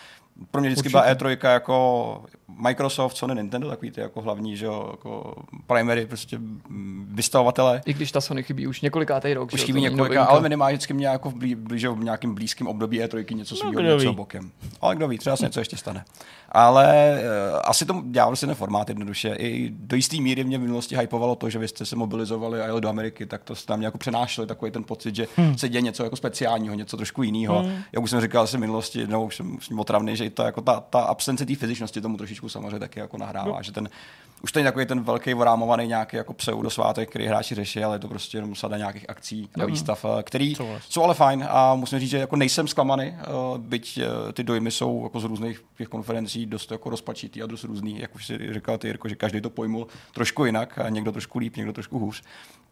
Pro 0.51 0.61
mě 0.61 0.71
vždycky 0.71 0.89
Určitě. 0.89 1.15
byla 1.17 1.35
E3 1.35 1.53
jako 1.53 2.25
Microsoft, 2.49 3.17
Sony, 3.17 3.35
Nintendo, 3.35 3.69
takový 3.69 3.91
ty 3.91 4.01
jako 4.01 4.21
hlavní, 4.21 4.57
že 4.57 4.67
jo, 4.67 4.89
jako 4.91 5.35
primary 5.67 6.07
prostě 6.07 6.39
vystavovatele. 7.09 7.83
I 7.87 7.95
když 7.95 8.13
ta 8.13 8.21
Sony 8.21 8.43
chybí 8.43 8.67
už 8.67 8.81
několikátý 8.81 9.35
rok. 9.35 9.53
Už 9.53 9.65
chybí 9.65 9.81
několika, 9.81 10.25
ale 10.25 10.41
minimálně 10.41 10.77
vždycky 10.77 10.95
mě 10.95 11.07
jako 11.07 11.31
v, 11.31 11.35
blí, 11.35 11.55
blíže, 11.55 11.89
v 11.89 12.05
nějakým 12.05 12.35
blízkém 12.35 12.67
období 12.67 13.01
E3 13.01 13.37
něco 13.37 13.57
svýho, 13.57 13.83
no, 13.83 13.97
něco 13.97 14.13
bokem. 14.13 14.51
Ale 14.81 14.97
kdo 14.97 15.09
ví, 15.09 15.19
třeba 15.19 15.37
se 15.37 15.45
něco 15.45 15.61
ještě 15.61 15.77
stane. 15.77 16.05
Ale 16.55 17.19
uh, 17.53 17.61
asi 17.65 17.87
to 17.87 18.03
dělal 18.07 18.37
si 18.37 18.47
ten 18.47 18.55
formát 18.55 18.89
jednoduše. 18.89 19.35
I 19.39 19.71
do 19.71 19.97
jisté 19.97 20.17
míry 20.17 20.45
mě 20.45 20.59
v 20.59 20.61
minulosti 20.61 20.97
hypovalo 20.97 21.35
to, 21.35 21.51
že 21.51 21.59
vy 21.59 21.69
jste 21.69 21.87
se 21.87 21.97
mobilizovali 21.97 22.61
a 22.61 22.67
jeli 22.67 22.81
do 22.81 22.89
Ameriky, 22.89 23.27
tak 23.27 23.45
to 23.45 23.55
tam 23.55 23.83
jako 23.83 23.99
přenášeli 23.99 24.47
takový 24.47 24.71
ten 24.71 24.85
pocit, 24.85 25.15
že 25.15 25.27
hmm. 25.37 25.59
se 25.59 25.69
děje 25.69 25.83
něco 25.83 26.05
jako 26.05 26.17
speciálního, 26.17 26.75
něco 26.75 26.97
trošku 26.97 27.23
jiného. 27.23 27.63
Hmm. 27.63 27.83
Jak 27.93 28.05
už 28.05 28.11
jsem 28.11 28.21
říkal 28.21 28.43
asi 28.43 28.57
v 28.57 28.61
minulosti, 28.61 29.07
no, 29.07 29.25
už 29.25 29.37
jsem 29.37 29.59
s 29.61 29.69
ním 29.69 29.81
otravný, 29.81 30.17
že 30.17 30.31
to, 30.31 30.43
jako 30.43 30.61
ta, 30.61 30.81
ta 30.81 31.01
absence 31.01 31.47
té 31.47 31.55
fyzičnosti 31.55 32.01
tomu 32.01 32.17
trošičku 32.17 32.49
samozřejmě 32.49 32.79
taky 32.79 33.01
jako 33.01 33.19
nahrává, 33.19 33.57
no. 33.57 33.63
že 33.63 33.73
ten 33.73 33.89
už 34.45 34.53
to 34.53 34.59
je 34.59 34.65
takový 34.65 34.87
ten 34.87 35.03
velký 35.03 35.35
vorámovaný 35.35 35.87
nějaký 35.87 36.17
jako 36.17 36.33
pseudosvátek, 36.33 37.11
který 37.11 37.27
hráči 37.27 37.55
řeší, 37.55 37.85
ale 37.85 37.95
je 37.95 37.99
to 37.99 38.09
prostě 38.09 38.39
jenom 38.39 38.55
sada 38.55 38.77
nějakých 38.77 39.11
akcí 39.11 39.49
a 39.63 39.65
výstav, 39.65 40.05
eh, 40.05 40.23
který 40.23 40.55
jsou 40.89 41.03
ale 41.03 41.15
fajn 41.15 41.47
a 41.51 41.75
musím 41.75 41.99
říct, 41.99 42.11
že 42.11 42.19
jako 42.19 42.37
nejsem 42.37 42.69
zklamaný, 42.69 43.05
eh, 43.05 43.25
byť 43.59 43.99
eh, 43.99 44.33
ty 44.33 44.45
dojmy 44.45 44.71
jsou 44.71 45.03
jako 45.03 45.21
z 45.21 45.25
různých 45.25 45.65
těch 45.79 45.89
konferencí 45.89 46.47
dost 46.47 46.71
jako 46.71 46.91
rozpačitý 46.91 47.43
a 47.43 47.47
dost 47.47 47.65
různý, 47.65 47.99
jak 47.99 48.15
už 48.15 48.27
si 48.27 48.55
říkal 48.55 48.79
ty, 48.79 48.87
Jirko, 48.87 49.09
že 49.09 49.15
každý 49.15 49.41
to 49.41 49.51
pojmul 49.51 49.87
trošku 50.15 50.45
jinak, 50.45 50.79
a 50.79 50.89
někdo 50.89 51.13
trošku 51.13 51.39
líp, 51.39 51.57
někdo 51.57 51.73
trošku 51.73 51.99
hůř. 51.99 52.23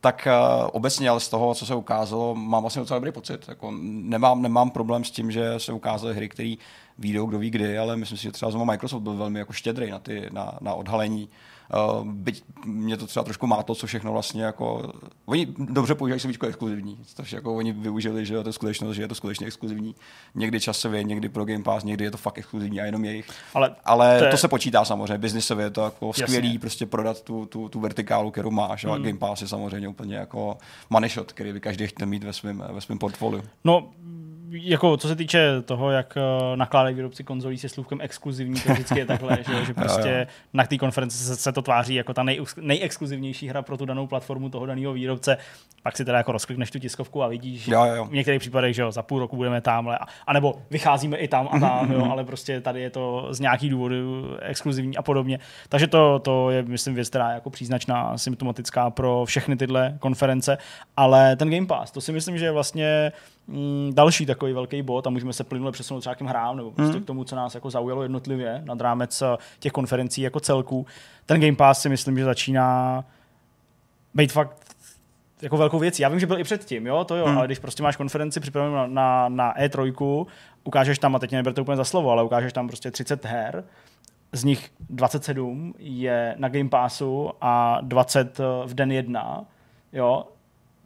Tak 0.00 0.28
uh, 0.62 0.68
obecně, 0.72 1.08
ale 1.08 1.20
z 1.20 1.28
toho, 1.28 1.54
co 1.54 1.66
se 1.66 1.74
ukázalo, 1.74 2.34
mám 2.34 2.62
vlastně 2.62 2.80
docela 2.80 2.98
dobrý 2.98 3.12
pocit. 3.12 3.44
Jako 3.48 3.72
nemám, 3.82 4.42
nemám 4.42 4.70
problém 4.70 5.04
s 5.04 5.10
tím, 5.10 5.30
že 5.30 5.54
se 5.58 5.72
ukázaly 5.72 6.14
hry, 6.14 6.28
které 6.28 6.54
výjdou, 6.98 7.26
kdo 7.26 7.38
ví 7.38 7.50
kdy, 7.50 7.78
ale 7.78 7.96
myslím 7.96 8.18
si, 8.18 8.22
že 8.22 8.32
třeba 8.32 8.64
Microsoft 8.64 9.02
byl 9.02 9.16
velmi 9.16 9.38
jako 9.38 9.52
štědrý 9.52 9.90
na, 9.90 9.98
ty, 9.98 10.28
na, 10.32 10.58
na 10.60 10.74
odhalení 10.74 11.28
Uh, 11.72 12.06
byť 12.06 12.44
mě 12.66 12.96
to 12.96 13.06
třeba 13.06 13.24
trošku 13.24 13.46
má 13.46 13.62
to, 13.62 13.74
co 13.74 13.86
všechno 13.86 14.12
vlastně 14.12 14.42
jako... 14.44 14.92
Oni 15.26 15.48
dobře 15.58 15.94
používají 15.94 16.20
slovíčko 16.20 16.46
exkluzivní, 16.46 16.98
takže 17.14 17.36
jako 17.36 17.54
oni 17.54 17.72
využili, 17.72 18.26
že 18.26 18.34
je 18.34 18.44
to 18.44 18.52
skutečnost, 18.52 18.96
že 18.96 19.02
je 19.02 19.08
to 19.08 19.14
skutečně 19.14 19.46
exkluzivní. 19.46 19.94
Někdy 20.34 20.60
časově, 20.60 21.04
někdy 21.04 21.28
pro 21.28 21.44
Game 21.44 21.64
Pass, 21.64 21.84
někdy 21.84 22.04
je 22.04 22.10
to 22.10 22.16
fakt 22.16 22.38
exkluzivní 22.38 22.80
a 22.80 22.84
jenom 22.84 23.04
jejich. 23.04 23.30
Ale, 23.54 23.76
Ale 23.84 24.18
to, 24.18 24.24
je... 24.24 24.30
to, 24.30 24.36
se 24.36 24.48
počítá 24.48 24.84
samozřejmě, 24.84 25.18
biznisově 25.18 25.66
je 25.66 25.70
to 25.70 25.84
jako 25.84 26.12
skvělý 26.12 26.48
Jasně. 26.48 26.58
prostě 26.58 26.86
prodat 26.86 27.22
tu, 27.22 27.46
tu, 27.46 27.68
tu 27.68 27.80
vertikálu, 27.80 28.30
kterou 28.30 28.50
máš. 28.50 28.84
Mm. 28.84 28.92
A 28.92 28.98
Game 28.98 29.18
Pass 29.18 29.42
je 29.42 29.48
samozřejmě 29.48 29.88
úplně 29.88 30.16
jako 30.16 30.58
money 30.90 31.10
shot, 31.10 31.32
který 31.32 31.52
by 31.52 31.60
každý 31.60 31.86
chtěl 31.86 32.06
mít 32.06 32.24
ve 32.24 32.32
svém 32.32 32.64
ve 32.72 32.80
svém 32.80 32.98
portfoliu. 32.98 33.42
No, 33.64 33.88
jako 34.52 34.96
co 34.96 35.08
se 35.08 35.16
týče 35.16 35.62
toho, 35.64 35.90
jak 35.90 36.16
eh, 36.16 36.56
nakládají 36.56 36.94
výrobci 36.94 37.24
konzolí 37.24 37.58
se 37.58 37.68
slůvkem 37.68 38.00
exkluzivní, 38.00 38.60
to 38.60 38.72
vždycky 38.72 38.98
je 38.98 39.06
takhle, 39.06 39.38
že, 39.46 39.64
že 39.64 39.74
prostě 39.80 40.26
na 40.52 40.64
té 40.64 40.78
konferenci 40.78 41.18
se, 41.18 41.36
se 41.36 41.52
to 41.52 41.62
tváří 41.62 41.94
jako 41.94 42.14
ta 42.14 42.22
nej, 42.22 42.40
nejexkluzivnější 42.60 43.48
hra 43.48 43.62
pro 43.62 43.76
tu 43.76 43.84
danou 43.84 44.06
platformu 44.06 44.48
toho 44.48 44.66
daného 44.66 44.92
výrobce. 44.92 45.36
Pak 45.82 45.96
si 45.96 46.04
teda 46.04 46.18
jako 46.18 46.32
rozklikneš 46.32 46.70
tu 46.70 46.78
tiskovku 46.78 47.22
a 47.22 47.28
vidíš, 47.28 47.68
jo, 47.68 47.84
jo. 47.84 48.04
v 48.04 48.12
některých 48.12 48.40
případech, 48.40 48.74
že 48.74 48.82
jo, 48.82 48.92
za 48.92 49.02
půl 49.02 49.18
roku 49.18 49.36
budeme 49.36 49.60
tamhle, 49.60 49.98
a, 49.98 50.06
anebo 50.26 50.62
vycházíme 50.70 51.16
i 51.16 51.28
tam 51.28 51.48
a 51.52 51.58
tam, 51.58 51.92
jo, 51.92 52.08
ale 52.10 52.24
prostě 52.24 52.60
tady 52.60 52.80
je 52.80 52.90
to 52.90 53.28
z 53.30 53.40
nějakých 53.40 53.70
důvodů 53.70 54.36
exkluzivní 54.42 54.96
a 54.96 55.02
podobně. 55.02 55.38
Takže 55.68 55.86
to, 55.86 56.18
to 56.18 56.50
je, 56.50 56.62
myslím, 56.62 56.94
věc, 56.94 57.08
která 57.08 57.28
je 57.28 57.34
jako 57.34 57.50
příznačná, 57.50 58.18
symptomatická 58.18 58.90
pro 58.90 59.24
všechny 59.24 59.56
tyhle 59.56 59.96
konference, 59.98 60.58
ale 60.96 61.36
ten 61.36 61.50
Game 61.50 61.66
Pass, 61.66 61.90
to 61.90 62.00
si 62.00 62.12
myslím, 62.12 62.38
že 62.38 62.44
je 62.44 62.52
vlastně 62.52 63.12
mm, 63.46 63.90
další 63.94 64.26
takový 64.26 64.52
velký 64.52 64.82
bod 64.82 65.06
a 65.06 65.10
můžeme 65.10 65.32
se 65.32 65.44
plynule 65.44 65.72
přesunout 65.72 66.00
třeba 66.00 66.14
k 66.14 66.18
těm 66.18 66.26
hrám 66.26 66.56
nebo 66.56 66.70
prostě 66.70 66.96
mm. 66.96 67.02
k 67.02 67.06
tomu, 67.06 67.24
co 67.24 67.36
nás 67.36 67.54
jako 67.54 67.70
zaujalo 67.70 68.02
jednotlivě 68.02 68.62
nad 68.64 68.80
rámec 68.80 69.22
eh, 69.22 69.36
těch 69.58 69.72
konferencí 69.72 70.22
jako 70.22 70.40
celků. 70.40 70.86
Ten 71.26 71.40
Game 71.40 71.56
Pass 71.56 71.82
si 71.82 71.88
myslím, 71.88 72.18
že 72.18 72.24
začíná 72.24 73.04
být 74.14 74.32
fakt 74.32 74.72
jako 75.42 75.56
velkou 75.56 75.78
věcí. 75.78 76.02
Já 76.02 76.08
vím, 76.08 76.20
že 76.20 76.26
byl 76.26 76.38
i 76.38 76.44
předtím, 76.44 76.86
jo, 76.86 77.04
to 77.04 77.16
jo, 77.16 77.26
mm. 77.26 77.38
ale 77.38 77.46
když 77.46 77.58
prostě 77.58 77.82
máš 77.82 77.96
konferenci 77.96 78.40
připravenou 78.40 78.76
na, 78.76 78.86
na, 78.86 79.28
na 79.28 79.54
E3, 79.54 80.26
ukážeš 80.64 80.98
tam, 80.98 81.16
a 81.16 81.18
teď 81.18 81.30
mě 81.30 81.38
neberte 81.38 81.60
úplně 81.60 81.76
za 81.76 81.84
slovo, 81.84 82.10
ale 82.10 82.22
ukážeš 82.22 82.52
tam 82.52 82.68
prostě 82.68 82.90
30 82.90 83.24
her, 83.24 83.64
z 84.32 84.44
nich 84.44 84.70
27 84.90 85.74
je 85.78 86.34
na 86.38 86.48
Game 86.48 86.68
Passu 86.68 87.30
a 87.40 87.78
20 87.82 88.40
eh, 88.40 88.44
v 88.66 88.74
den 88.74 88.92
jedna, 88.92 89.44
jo, 89.92 90.24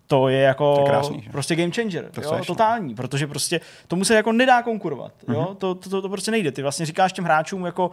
to 0.07 0.29
je 0.29 0.41
jako 0.41 0.75
to 0.75 0.81
je 0.81 0.87
krásný, 0.87 1.29
prostě 1.33 1.57
game 1.57 1.71
changer, 1.71 2.11
to 2.11 2.21
jo, 2.21 2.41
totální, 2.47 2.95
protože 2.95 3.27
prostě 3.27 3.61
tomu 3.89 4.05
se 4.05 4.15
jako 4.15 4.33
nedá 4.33 4.63
konkurovat, 4.63 5.13
mm-hmm. 5.13 5.35
jo, 5.35 5.47
mhm. 5.49 5.57
to, 5.57 5.75
to, 5.75 6.03
to, 6.03 6.09
prostě 6.09 6.31
nejde. 6.31 6.53
Ty 6.53 6.63
vlastně 6.63 6.87
říkáš 6.87 7.13
těm 7.13 7.25
hráčům 7.25 7.65
jako 7.65 7.91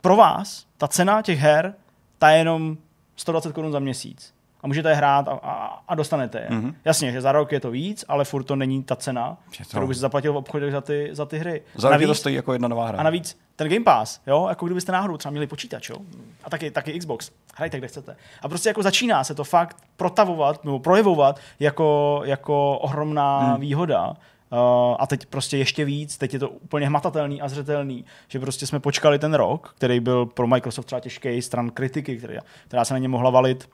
pro 0.00 0.16
vás 0.16 0.66
ta 0.76 0.88
cena 0.88 1.22
těch 1.22 1.38
her, 1.38 1.74
ta 2.18 2.30
je 2.30 2.38
jenom 2.38 2.76
120 3.16 3.52
korun 3.52 3.72
za 3.72 3.78
měsíc 3.78 4.33
a 4.64 4.66
můžete 4.66 4.88
je 4.88 4.94
hrát 4.94 5.28
a, 5.28 5.32
a, 5.42 5.82
a 5.88 5.94
dostanete 5.94 6.38
je. 6.38 6.48
Mm-hmm. 6.48 6.74
Jasně, 6.84 7.12
že 7.12 7.20
za 7.20 7.32
rok 7.32 7.52
je 7.52 7.60
to 7.60 7.70
víc, 7.70 8.04
ale 8.08 8.24
furt 8.24 8.44
to 8.44 8.56
není 8.56 8.82
ta 8.82 8.96
cena, 8.96 9.36
to... 9.58 9.64
kterou 9.68 9.86
bys 9.86 9.98
zaplatil 9.98 10.32
v 10.32 10.36
obchodech 10.36 10.72
za 10.72 10.80
ty, 10.80 11.08
za 11.12 11.26
ty 11.26 11.38
hry. 11.38 11.62
Za 11.74 11.90
rok 11.90 12.02
to 12.06 12.14
stojí 12.14 12.34
jako 12.34 12.52
jedna 12.52 12.68
nová 12.68 12.86
hra. 12.86 12.98
A 12.98 13.02
navíc 13.02 13.38
ten 13.56 13.68
Game 13.68 13.84
Pass, 13.84 14.20
jo, 14.26 14.46
jako 14.48 14.66
kdybyste 14.66 14.92
náhodou 14.92 15.16
třeba 15.16 15.30
měli 15.30 15.46
počítač, 15.46 15.88
jo, 15.88 15.96
a 16.44 16.50
taky, 16.50 16.70
taky 16.70 16.98
Xbox, 16.98 17.30
hrajte 17.54 17.78
kde 17.78 17.88
chcete. 17.88 18.16
A 18.42 18.48
prostě 18.48 18.68
jako 18.68 18.82
začíná 18.82 19.24
se 19.24 19.34
to 19.34 19.44
fakt 19.44 19.76
protavovat 19.96 20.64
nebo 20.64 20.78
projevovat 20.78 21.40
jako, 21.60 22.20
jako 22.24 22.78
ohromná 22.78 23.38
hmm. 23.38 23.60
výhoda. 23.60 24.08
Uh, 24.08 24.96
a 24.98 25.06
teď 25.06 25.26
prostě 25.26 25.58
ještě 25.58 25.84
víc, 25.84 26.18
teď 26.18 26.32
je 26.32 26.38
to 26.38 26.48
úplně 26.48 26.86
hmatatelný 26.86 27.42
a 27.42 27.48
zřetelný, 27.48 28.04
že 28.28 28.40
prostě 28.40 28.66
jsme 28.66 28.80
počkali 28.80 29.18
ten 29.18 29.34
rok, 29.34 29.74
který 29.76 30.00
byl 30.00 30.26
pro 30.26 30.46
Microsoft 30.46 30.84
třeba 30.84 31.00
těžký 31.00 31.42
stran 31.42 31.70
kritiky, 31.70 32.16
která, 32.16 32.40
která 32.66 32.84
se 32.84 32.94
na 32.94 32.98
ně 32.98 33.08
mohla 33.08 33.30
valit, 33.30 33.68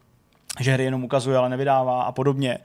že 0.61 0.73
hry 0.73 0.85
jenom 0.85 1.05
ukazuje, 1.05 1.37
ale 1.37 1.49
nevydává 1.49 2.03
a 2.03 2.13
podobně. 2.13 2.59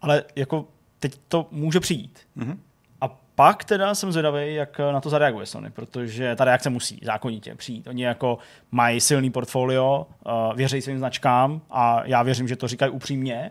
Ale 0.00 0.24
jako 0.36 0.64
teď 0.98 1.20
to 1.28 1.46
může 1.50 1.80
přijít. 1.80 2.18
Mm-hmm. 2.36 2.56
A 3.00 3.08
pak 3.34 3.64
teda 3.64 3.94
jsem 3.94 4.12
zvědavý, 4.12 4.54
jak 4.54 4.78
na 4.78 5.00
to 5.00 5.10
zareaguje 5.10 5.46
Sony, 5.46 5.70
protože 5.70 6.36
ta 6.36 6.44
reakce 6.44 6.70
musí 6.70 7.00
zákonitě 7.02 7.54
přijít. 7.54 7.86
Oni 7.86 8.04
jako 8.04 8.38
mají 8.70 9.00
silný 9.00 9.30
portfolio, 9.30 10.06
uh, 10.26 10.56
věří 10.56 10.82
svým 10.82 10.98
značkám 10.98 11.60
a 11.70 12.02
já 12.04 12.22
věřím, 12.22 12.48
že 12.48 12.56
to 12.56 12.68
říkají 12.68 12.92
upřímně, 12.92 13.50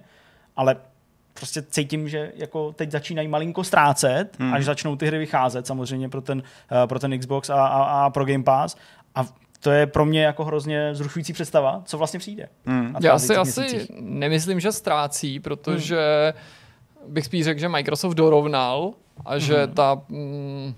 ale 0.56 0.76
prostě 1.34 1.62
cítím, 1.62 2.10
že 2.10 2.32
jako 2.36 2.74
teď 2.74 2.92
začínají 2.92 3.28
malinko 3.28 3.64
ztrácet, 3.64 4.40
hmm. 4.40 4.54
až 4.54 4.66
začnou 4.66 4.96
ty 4.96 5.08
hry 5.08 5.18
vycházet, 5.18 5.68
samozřejmě 5.68 6.10
pro 6.10 6.22
ten, 6.22 6.38
uh, 6.38 6.88
pro 6.88 7.00
ten 7.00 7.20
Xbox 7.20 7.50
a, 7.50 7.66
a, 7.66 7.84
a 7.84 8.10
pro 8.10 8.26
Game 8.26 8.44
Pass. 8.44 8.76
A 9.16 9.26
to 9.64 9.72
je 9.72 9.88
pro 9.88 10.06
mě 10.06 10.24
jako 10.24 10.46
hrozně 10.46 10.96
zrušující 10.96 11.34
představa, 11.34 11.82
co 11.86 11.98
vlastně 11.98 12.20
přijde. 12.20 12.50
Hmm. 12.66 12.96
Já 13.02 13.20
si 13.20 13.36
asi 13.36 13.88
nemyslím, 14.00 14.60
že 14.60 14.72
ztrácí, 14.72 15.40
protože 15.40 16.34
hmm. 17.02 17.14
bych 17.14 17.26
spíš 17.26 17.46
řekl, 17.46 17.60
že 17.60 17.70
Microsoft 17.70 18.14
dorovnal 18.14 18.94
a 19.26 19.38
že 19.38 19.64
hmm. 19.64 19.74
ta... 19.74 20.02
Mm, 20.10 20.74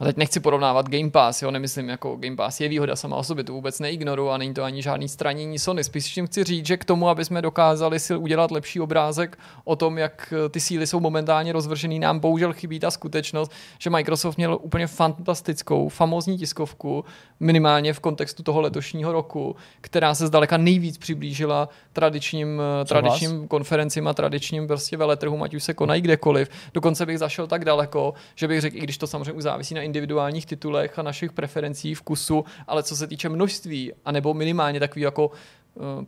a 0.00 0.04
teď 0.04 0.16
nechci 0.16 0.40
porovnávat 0.40 0.88
Game 0.88 1.10
Pass, 1.10 1.42
jo, 1.42 1.50
nemyslím 1.50 1.88
jako 1.88 2.16
Game 2.16 2.36
Pass 2.36 2.60
je 2.60 2.68
výhoda 2.68 2.96
sama 2.96 3.16
o 3.16 3.22
sobě, 3.22 3.44
to 3.44 3.52
vůbec 3.52 3.80
neignoruju 3.80 4.28
a 4.28 4.38
není 4.38 4.54
to 4.54 4.62
ani 4.62 4.82
žádný 4.82 5.08
stranění 5.08 5.58
Sony. 5.58 5.84
Spíš 5.84 6.14
tím 6.14 6.26
chci 6.26 6.44
říct, 6.44 6.66
že 6.66 6.76
k 6.76 6.84
tomu, 6.84 7.08
aby 7.08 7.24
jsme 7.24 7.42
dokázali 7.42 8.00
si 8.00 8.16
udělat 8.16 8.50
lepší 8.50 8.80
obrázek 8.80 9.38
o 9.64 9.76
tom, 9.76 9.98
jak 9.98 10.34
ty 10.50 10.60
síly 10.60 10.86
jsou 10.86 11.00
momentálně 11.00 11.52
rozvržený, 11.52 11.98
nám 11.98 12.18
bohužel 12.18 12.52
chybí 12.52 12.80
ta 12.80 12.90
skutečnost, 12.90 13.52
že 13.78 13.90
Microsoft 13.90 14.36
měl 14.36 14.58
úplně 14.62 14.86
fantastickou, 14.86 15.88
famózní 15.88 16.38
tiskovku, 16.38 17.04
minimálně 17.40 17.92
v 17.92 18.00
kontextu 18.00 18.42
toho 18.42 18.60
letošního 18.60 19.12
roku, 19.12 19.56
která 19.80 20.14
se 20.14 20.26
zdaleka 20.26 20.56
nejvíc 20.56 20.98
přiblížila 20.98 21.68
tradičním, 21.92 22.62
tradičním 22.88 23.48
konferencím 23.48 24.08
a 24.08 24.14
tradičním 24.14 24.66
prostě 24.66 24.96
veletrhům, 24.96 25.42
ať 25.42 25.54
už 25.54 25.64
se 25.64 25.74
konají 25.74 26.00
kdekoliv. 26.02 26.48
Dokonce 26.74 27.06
bych 27.06 27.18
zašel 27.18 27.46
tak 27.46 27.64
daleko, 27.64 28.14
že 28.34 28.48
bych 28.48 28.60
řekl, 28.60 28.76
i 28.76 28.80
když 28.80 28.98
to 28.98 29.06
samozřejmě 29.06 29.42
závisí 29.42 29.74
na 29.74 29.83
individuálních 29.84 30.46
titulech 30.46 30.98
a 30.98 31.02
našich 31.02 31.32
preferencí, 31.32 31.94
vkusu, 31.94 32.44
ale 32.66 32.82
co 32.82 32.96
se 32.96 33.06
týče 33.06 33.28
množství, 33.28 33.92
anebo 34.04 34.34
minimálně 34.34 34.80
takový 34.80 35.00
jako 35.00 35.30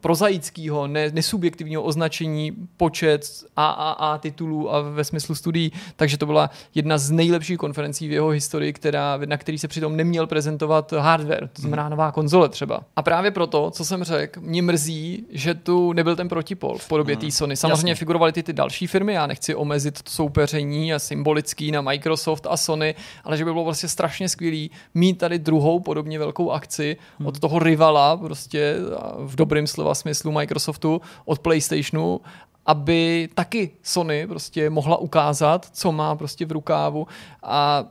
prozaického, 0.01 0.87
ne, 0.87 1.11
nesubjektivního 1.11 1.83
označení 1.83 2.53
počet 2.77 3.45
AAA 3.57 4.19
titulů 4.19 4.75
a 4.75 4.81
ve 4.81 5.05
smyslu 5.05 5.35
studií, 5.35 5.73
takže 5.97 6.19
to 6.19 6.27
byla 6.27 6.51
jedna 6.75 6.99
z 6.99 7.11
nejlepších 7.11 7.59
konferencí 7.59 8.09
v 8.09 8.13
jeho 8.13 8.29
historii, 8.29 8.73
která, 8.73 9.19
na 9.27 9.37
který 9.37 9.59
se 9.59 9.69
přitom 9.69 9.97
neměl 9.97 10.27
prezentovat 10.27 10.93
hardware, 10.93 11.49
to 11.53 11.63
znamená 11.63 11.83
mhm. 11.83 11.91
nová 11.91 12.13
konzole 12.13 12.49
třeba. 12.49 12.81
A 12.97 13.03
právě 13.03 13.31
proto, 13.31 13.71
co 13.71 13.85
jsem 13.85 14.05
řekl, 14.05 14.41
mě 14.41 14.63
mrzí, 14.63 15.25
že 15.31 15.55
tu 15.55 15.93
nebyl 15.93 16.17
ten 16.17 16.29
protipol 16.29 16.79
v 16.79 16.89
podobě 16.89 17.15
hmm. 17.15 17.25
té 17.25 17.31
Sony. 17.31 17.57
Samozřejmě 17.57 17.91
Jasně. 17.91 17.95
figurovaly 17.95 18.33
ty, 18.33 18.43
ty 18.43 18.53
další 18.53 18.87
firmy, 18.87 19.13
já 19.13 19.27
nechci 19.27 19.55
omezit 19.55 20.03
to 20.03 20.11
soupeření 20.11 20.95
a 20.95 20.99
symbolický 20.99 21.73
na 21.73 21.81
Microsoft 21.81 22.47
a 22.51 22.57
Sony, 22.57 22.95
ale 23.25 23.37
že 23.37 23.45
by 23.45 23.53
bylo 23.53 23.65
vlastně 23.65 23.89
strašně 23.89 24.29
skvělý 24.29 24.71
mít 24.95 25.19
tady 25.19 25.39
druhou 25.39 25.81
podobně 25.81 26.19
velkou 26.19 26.51
akci 26.51 26.97
hmm. 27.19 27.27
od 27.27 27.39
toho 27.39 27.59
rivala 27.59 28.17
prostě 28.17 28.77
v 29.19 29.37
dobré 29.37 29.56
dobrým 29.57 29.67
slova 29.67 29.95
smyslu 29.95 30.33
Microsoftu 30.33 31.01
od 31.25 31.39
PlayStationu, 31.39 32.21
aby 32.67 33.29
taky 33.35 33.71
Sony 33.83 34.27
prostě 34.27 34.71
mohla 34.71 34.97
ukázat, 34.97 35.69
co 35.73 35.93
má 35.93 36.17
prostě 36.17 36.47
v 36.47 36.53
rukávu. 36.53 37.07
A 37.43 37.85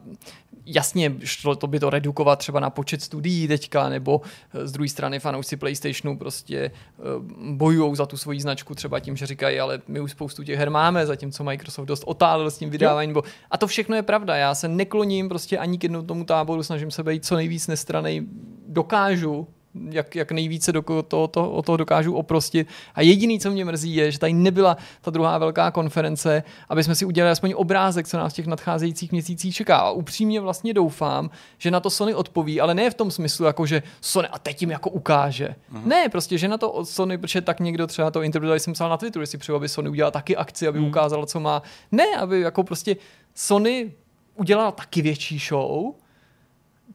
jasně, 0.66 1.14
šlo 1.24 1.56
to 1.56 1.68
by 1.68 1.80
to 1.80 1.90
redukovat 1.90 2.40
třeba 2.40 2.60
na 2.60 2.70
počet 2.70 3.02
studií 3.02 3.48
teďka, 3.48 3.90
nebo 3.90 4.22
eh, 4.54 4.68
z 4.68 4.72
druhé 4.72 4.90
strany 4.90 5.20
fanoušci 5.20 5.58
PlayStationu 5.58 6.18
prostě 6.18 6.58
eh, 6.58 6.72
bojují 7.52 7.96
za 7.96 8.06
tu 8.06 8.18
svoji 8.18 8.42
značku 8.42 8.76
třeba 8.76 9.00
tím, 9.00 9.18
že 9.18 9.26
říkají, 9.26 9.60
ale 9.60 9.82
my 9.88 10.00
už 10.00 10.12
spoustu 10.12 10.44
těch 10.44 10.60
her 10.60 10.70
máme, 10.70 11.06
zatímco 11.06 11.44
Microsoft 11.44 11.86
dost 11.86 12.04
otálil 12.06 12.52
s 12.52 12.58
tím 12.58 12.70
vydáváním. 12.70 13.14
Bo... 13.14 13.24
A 13.52 13.58
to 13.58 13.68
všechno 13.68 13.96
je 13.96 14.04
pravda, 14.04 14.36
já 14.36 14.56
se 14.56 14.68
nekloním 14.68 15.30
prostě 15.30 15.58
ani 15.58 15.78
k 15.78 15.84
jednomu 15.84 16.06
tomu 16.06 16.26
táboru, 16.26 16.64
snažím 16.64 16.92
se 16.92 17.04
být 17.04 17.26
co 17.26 17.36
nejvíc 17.36 17.68
nestranej, 17.68 18.22
dokážu, 18.68 19.48
jak, 19.90 20.16
jak 20.16 20.32
nejvíce 20.32 20.72
do 20.72 20.82
toho, 21.08 21.28
to, 21.28 21.52
o 21.52 21.62
toho 21.62 21.78
dokážu 21.78 22.14
oprostit. 22.14 22.68
A 22.96 23.02
jediný, 23.02 23.40
co 23.40 23.52
mě 23.52 23.66
mrzí, 23.66 23.96
je, 23.96 24.12
že 24.12 24.20
tady 24.20 24.34
nebyla 24.34 24.78
ta 25.02 25.12
druhá 25.12 25.38
velká 25.38 25.72
konference, 25.72 26.44
aby 26.70 26.84
jsme 26.84 26.96
si 26.96 27.06
udělali 27.06 27.32
aspoň 27.32 27.54
obrázek, 27.56 28.08
co 28.08 28.18
nás 28.18 28.34
v 28.34 28.36
těch 28.36 28.48
nadcházejících 28.48 29.12
měsících 29.12 29.56
čeká. 29.56 29.78
A 29.78 29.92
upřímně 29.92 30.42
vlastně 30.42 30.74
doufám, 30.74 31.30
že 31.58 31.72
na 31.72 31.80
to 31.80 31.90
Sony 31.90 32.14
odpoví, 32.14 32.62
ale 32.62 32.74
ne 32.74 32.90
v 32.90 32.94
tom 32.94 33.12
smyslu, 33.12 33.46
jako 33.46 33.66
že 33.66 33.84
Sony 34.02 34.28
a 34.28 34.40
teď 34.40 34.62
jim 34.62 34.72
jako 34.72 34.90
ukáže. 34.90 35.56
Mm. 35.70 35.90
Ne, 35.90 36.10
prostě, 36.10 36.38
že 36.38 36.48
na 36.48 36.58
to 36.58 36.72
od 36.72 36.90
Sony, 36.90 37.18
protože 37.18 37.42
tak 37.42 37.60
někdo 37.60 37.88
třeba 37.88 38.12
to 38.12 38.22
interpretoval, 38.22 38.60
jsem 38.60 38.74
psal 38.74 38.90
na 38.90 38.98
Twitteru, 38.98 39.24
jestli 39.24 39.38
přeju, 39.38 39.56
aby 39.56 39.70
Sony 39.70 39.90
udělal 39.90 40.12
taky 40.12 40.38
akci, 40.38 40.68
aby 40.68 40.80
mm. 40.80 40.86
ukázal, 40.86 41.26
co 41.26 41.40
má. 41.40 41.62
Ne, 41.92 42.06
aby 42.20 42.42
jako 42.42 42.64
prostě 42.64 42.96
Sony 43.36 43.92
udělal 44.36 44.72
taky 44.72 45.02
větší 45.02 45.40
show, 45.40 45.94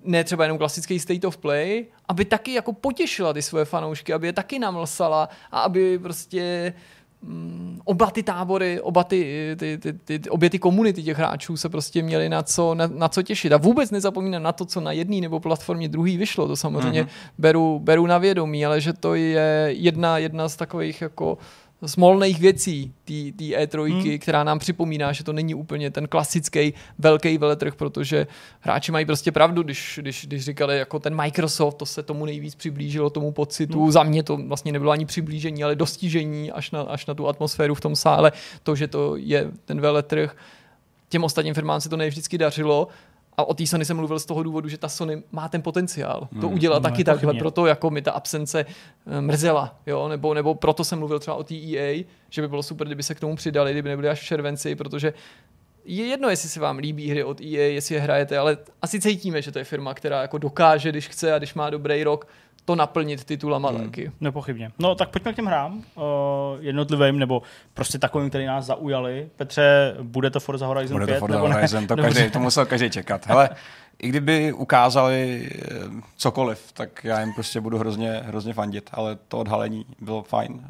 ne 0.05 0.24
třeba 0.24 0.44
jenom 0.44 0.59
klasický 0.59 0.98
state 0.98 1.24
of 1.24 1.36
play, 1.36 1.86
aby 2.09 2.24
taky 2.24 2.53
jako 2.53 2.72
potěšila 2.72 3.32
ty 3.32 3.42
svoje 3.42 3.64
fanoušky, 3.64 4.12
aby 4.12 4.26
je 4.26 4.32
taky 4.32 4.59
namlsala 4.59 5.28
a 5.53 5.61
aby 5.61 5.98
prostě 5.98 6.74
mm, 7.22 7.80
oba 7.84 8.11
ty 8.11 8.22
tábory, 8.22 8.80
oba 8.80 9.05
ty, 9.05 9.57
ty, 9.59 9.78
ty, 9.78 9.92
ty, 9.92 10.30
obě 10.30 10.51
ty 10.51 10.59
komunity 10.59 11.03
těch 11.03 11.16
hráčů 11.16 11.57
se 11.57 11.68
prostě 11.68 12.03
měly 12.03 12.28
na 12.28 12.42
co, 12.42 12.74
na, 12.74 12.86
na 12.86 13.09
co 13.09 13.22
těšit. 13.22 13.53
A 13.53 13.57
vůbec 13.57 13.90
nezapomínám 13.90 14.42
na 14.42 14.53
to, 14.53 14.64
co 14.64 14.80
na 14.80 14.92
jedné 14.92 15.20
nebo 15.20 15.40
platformě 15.40 15.88
druhý 15.88 16.16
vyšlo. 16.16 16.48
To 16.48 16.57
samozřejmě 16.57 17.03
mm-hmm. 17.03 17.30
beru, 17.38 17.78
beru 17.78 18.07
na 18.07 18.18
vědomí, 18.18 18.66
ale 18.66 18.80
že 18.80 18.92
to 18.92 19.14
je 19.14 19.68
jedna, 19.68 20.18
jedna 20.18 20.48
z 20.48 20.57
takových 20.57 21.01
jako 21.01 21.38
smolných 21.87 22.41
věcí 22.41 22.93
té 23.05 23.45
E3, 23.45 23.93
hmm. 23.93 24.18
která 24.18 24.45
nám 24.45 24.59
připomíná, 24.59 25.12
že 25.12 25.24
to 25.24 25.33
není 25.33 25.55
úplně 25.55 25.91
ten 25.91 26.09
klasický 26.09 26.74
velký 26.99 27.39
veletrh, 27.39 27.74
protože 27.74 28.26
hráči 28.61 28.93
mají 28.93 29.07
prostě 29.07 29.33
pravdu, 29.33 29.62
když, 29.62 29.99
když, 30.03 30.26
když 30.26 30.45
říkali, 30.45 30.78
jako 30.78 30.99
ten 30.99 31.16
Microsoft, 31.16 31.74
to 31.74 31.87
se 31.87 32.03
tomu 32.03 32.24
nejvíc 32.24 32.55
přiblížilo, 32.55 33.11
tomu 33.11 33.33
pocitu. 33.33 33.83
Hmm. 33.83 33.93
Za 33.93 34.03
mě 34.03 34.22
to 34.22 34.37
vlastně 34.37 34.72
nebylo 34.72 34.93
ani 34.93 35.07
přiblížení, 35.07 35.64
ale 35.64 35.74
dostižení 35.74 36.53
až 36.53 36.70
na, 36.70 36.83
až 36.83 37.07
na 37.07 37.14
tu 37.14 37.28
atmosféru 37.28 37.74
v 37.74 37.81
tom 37.81 37.97
sále. 37.97 38.33
To, 38.62 38.76
že 38.76 38.89
to 38.89 39.16
je 39.16 39.51
ten 39.64 39.81
veletrh, 39.81 40.37
těm 41.09 41.24
ostatním 41.24 41.55
firmám 41.55 41.81
se 41.81 41.89
to 41.89 41.97
nevždycky 41.97 42.39
dařilo, 42.39 42.89
a 43.41 43.45
o 43.45 43.55
té 43.55 43.66
Sony 43.66 43.84
jsem 43.84 43.97
mluvil 43.97 44.18
z 44.18 44.26
toho 44.26 44.43
důvodu, 44.43 44.68
že 44.68 44.78
ta 44.78 44.88
Sony 44.88 45.22
má 45.32 45.49
ten 45.49 45.62
potenciál 45.62 46.28
to 46.41 46.47
hmm, 46.47 46.55
udělat 46.55 46.82
no, 46.82 46.91
taky 46.91 47.05
takhle, 47.05 47.34
proto 47.34 47.66
jako 47.66 47.91
mi 47.91 48.03
ta 48.03 48.12
absence 48.12 48.66
eh, 49.07 49.20
mrzela, 49.20 49.80
jo, 49.86 50.09
nebo, 50.09 50.34
nebo 50.34 50.55
proto 50.55 50.84
jsem 50.84 50.99
mluvil 50.99 51.18
třeba 51.18 51.36
o 51.36 51.45
té 51.45 51.55
EA, 51.55 52.05
že 52.30 52.43
by 52.43 52.49
bylo 52.49 52.62
super, 52.62 52.86
kdyby 52.86 53.03
se 53.03 53.14
k 53.14 53.20
tomu 53.20 53.36
přidali, 53.36 53.72
kdyby 53.72 53.88
nebyli 53.88 54.09
až 54.09 54.20
v 54.20 54.24
červenci, 54.24 54.74
protože 54.74 55.12
je 55.84 56.07
jedno, 56.07 56.28
jestli 56.30 56.49
se 56.49 56.61
vám 56.61 56.78
líbí 56.78 57.11
hry 57.11 57.24
od 57.24 57.41
EA, 57.41 57.72
jestli 57.72 57.95
je 57.95 58.01
hrajete, 58.01 58.38
ale 58.38 58.59
asi 58.82 59.01
cítíme, 59.01 59.43
že 59.43 59.53
to 59.53 59.59
je 59.59 59.64
firma, 59.64 59.95
která 59.95 60.22
jako 60.22 60.38
dokáže, 60.38 60.88
když 60.88 61.09
chce 61.09 61.34
a 61.34 61.38
když 61.38 61.55
má 61.55 61.70
dobrý 61.70 62.05
rok, 62.05 62.26
to 62.70 62.76
naplnit 62.76 63.24
titulama 63.24 63.70
hmm. 63.70 63.84
taky. 63.84 64.12
Nepochybně. 64.20 64.72
No 64.78 64.94
tak 64.94 65.08
pojďme 65.08 65.32
k 65.32 65.36
těm 65.36 65.46
hrám 65.46 65.72
uh, 65.94 66.02
jednotlivým, 66.60 67.18
nebo 67.18 67.42
prostě 67.74 67.98
takovým, 67.98 68.28
který 68.28 68.46
nás 68.46 68.64
zaujali. 68.64 69.28
Petře, 69.36 69.96
bude 70.02 70.30
to 70.30 70.40
Forza 70.40 70.66
Horizon 70.66 70.94
bude 70.94 71.06
5? 71.06 71.20
Bude 71.20 71.34
to 71.34 71.40
Forza 71.40 71.54
Horizon, 71.54 71.86
to, 71.86 71.96
každý, 71.96 72.30
to 72.30 72.38
musel 72.38 72.66
každý 72.66 72.90
čekat. 72.90 73.26
Hele, 73.26 73.50
i 73.98 74.08
kdyby 74.08 74.52
ukázali 74.52 75.50
eh, 75.52 75.68
cokoliv, 76.16 76.72
tak 76.72 77.04
já 77.04 77.20
jim 77.20 77.34
prostě 77.34 77.60
budu 77.60 77.78
hrozně, 77.78 78.22
hrozně 78.24 78.54
fandit, 78.54 78.90
ale 78.92 79.18
to 79.28 79.38
odhalení 79.38 79.86
bylo 80.00 80.22
fajn. 80.22 80.52
Uh, 80.52 80.60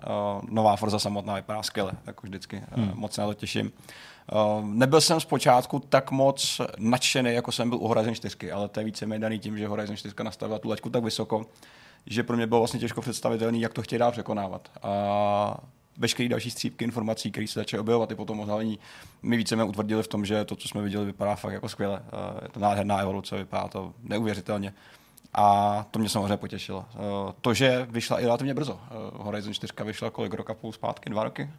nová 0.48 0.76
Forza 0.76 0.98
samotná 0.98 1.34
vypadá 1.34 1.62
skvěle, 1.62 1.92
jako 2.06 2.26
vždycky. 2.26 2.62
Hmm. 2.72 2.88
Uh, 2.88 2.94
moc 2.94 3.12
se 3.12 3.20
na 3.20 3.26
to 3.26 3.34
těším. 3.34 3.72
Uh, 4.32 4.64
nebyl 4.64 5.00
jsem 5.00 5.20
zpočátku 5.20 5.78
tak 5.78 6.10
moc 6.10 6.60
nadšený, 6.78 7.34
jako 7.34 7.52
jsem 7.52 7.68
byl 7.68 7.78
u 7.78 7.88
Horizon 7.88 8.14
4, 8.14 8.52
ale 8.52 8.68
to 8.68 8.80
je 8.80 8.84
více 8.84 9.06
daný 9.18 9.38
tím, 9.38 9.58
že 9.58 9.68
Horizon 9.68 9.96
4 9.96 10.14
nastavila 10.22 10.58
tu 10.58 10.68
laťku 10.68 10.90
tak 10.90 11.04
vysoko, 11.04 11.46
že 12.06 12.22
pro 12.22 12.36
mě 12.36 12.46
bylo 12.46 12.60
vlastně 12.60 12.80
těžko 12.80 13.00
představitelný, 13.00 13.60
jak 13.60 13.72
to 13.72 13.82
chtějí 13.82 13.98
dál 13.98 14.12
překonávat. 14.12 14.68
A 14.82 15.56
veškeré 15.98 16.28
další 16.28 16.50
střípky 16.50 16.84
informací, 16.84 17.30
které 17.30 17.46
se 17.46 17.60
začaly 17.60 17.80
objevovat 17.80 18.10
i 18.10 18.14
po 18.14 18.24
tom 18.24 18.40
odhalení, 18.40 18.78
my 19.22 19.36
více 19.36 19.64
utvrdili 19.64 20.02
v 20.02 20.08
tom, 20.08 20.24
že 20.24 20.44
to, 20.44 20.56
co 20.56 20.68
jsme 20.68 20.82
viděli, 20.82 21.04
vypadá 21.04 21.34
fakt 21.34 21.52
jako 21.52 21.68
skvěle. 21.68 22.02
Je 22.42 22.48
to 22.48 22.60
nádherná 22.60 22.98
evoluce, 22.98 23.36
vypadá 23.36 23.68
to 23.68 23.92
neuvěřitelně. 24.02 24.74
A 25.34 25.86
to 25.90 25.98
mě 25.98 26.08
samozřejmě 26.08 26.36
potěšilo. 26.36 26.84
To, 27.40 27.54
že 27.54 27.86
vyšla 27.90 28.20
i 28.20 28.24
relativně 28.24 28.54
brzo. 28.54 28.80
Horizon 29.12 29.54
4 29.54 29.72
vyšla 29.84 30.10
kolik 30.10 30.34
roka 30.34 30.54
půl 30.54 30.72
zpátky? 30.72 31.10
Dva 31.10 31.24
roky? 31.24 31.50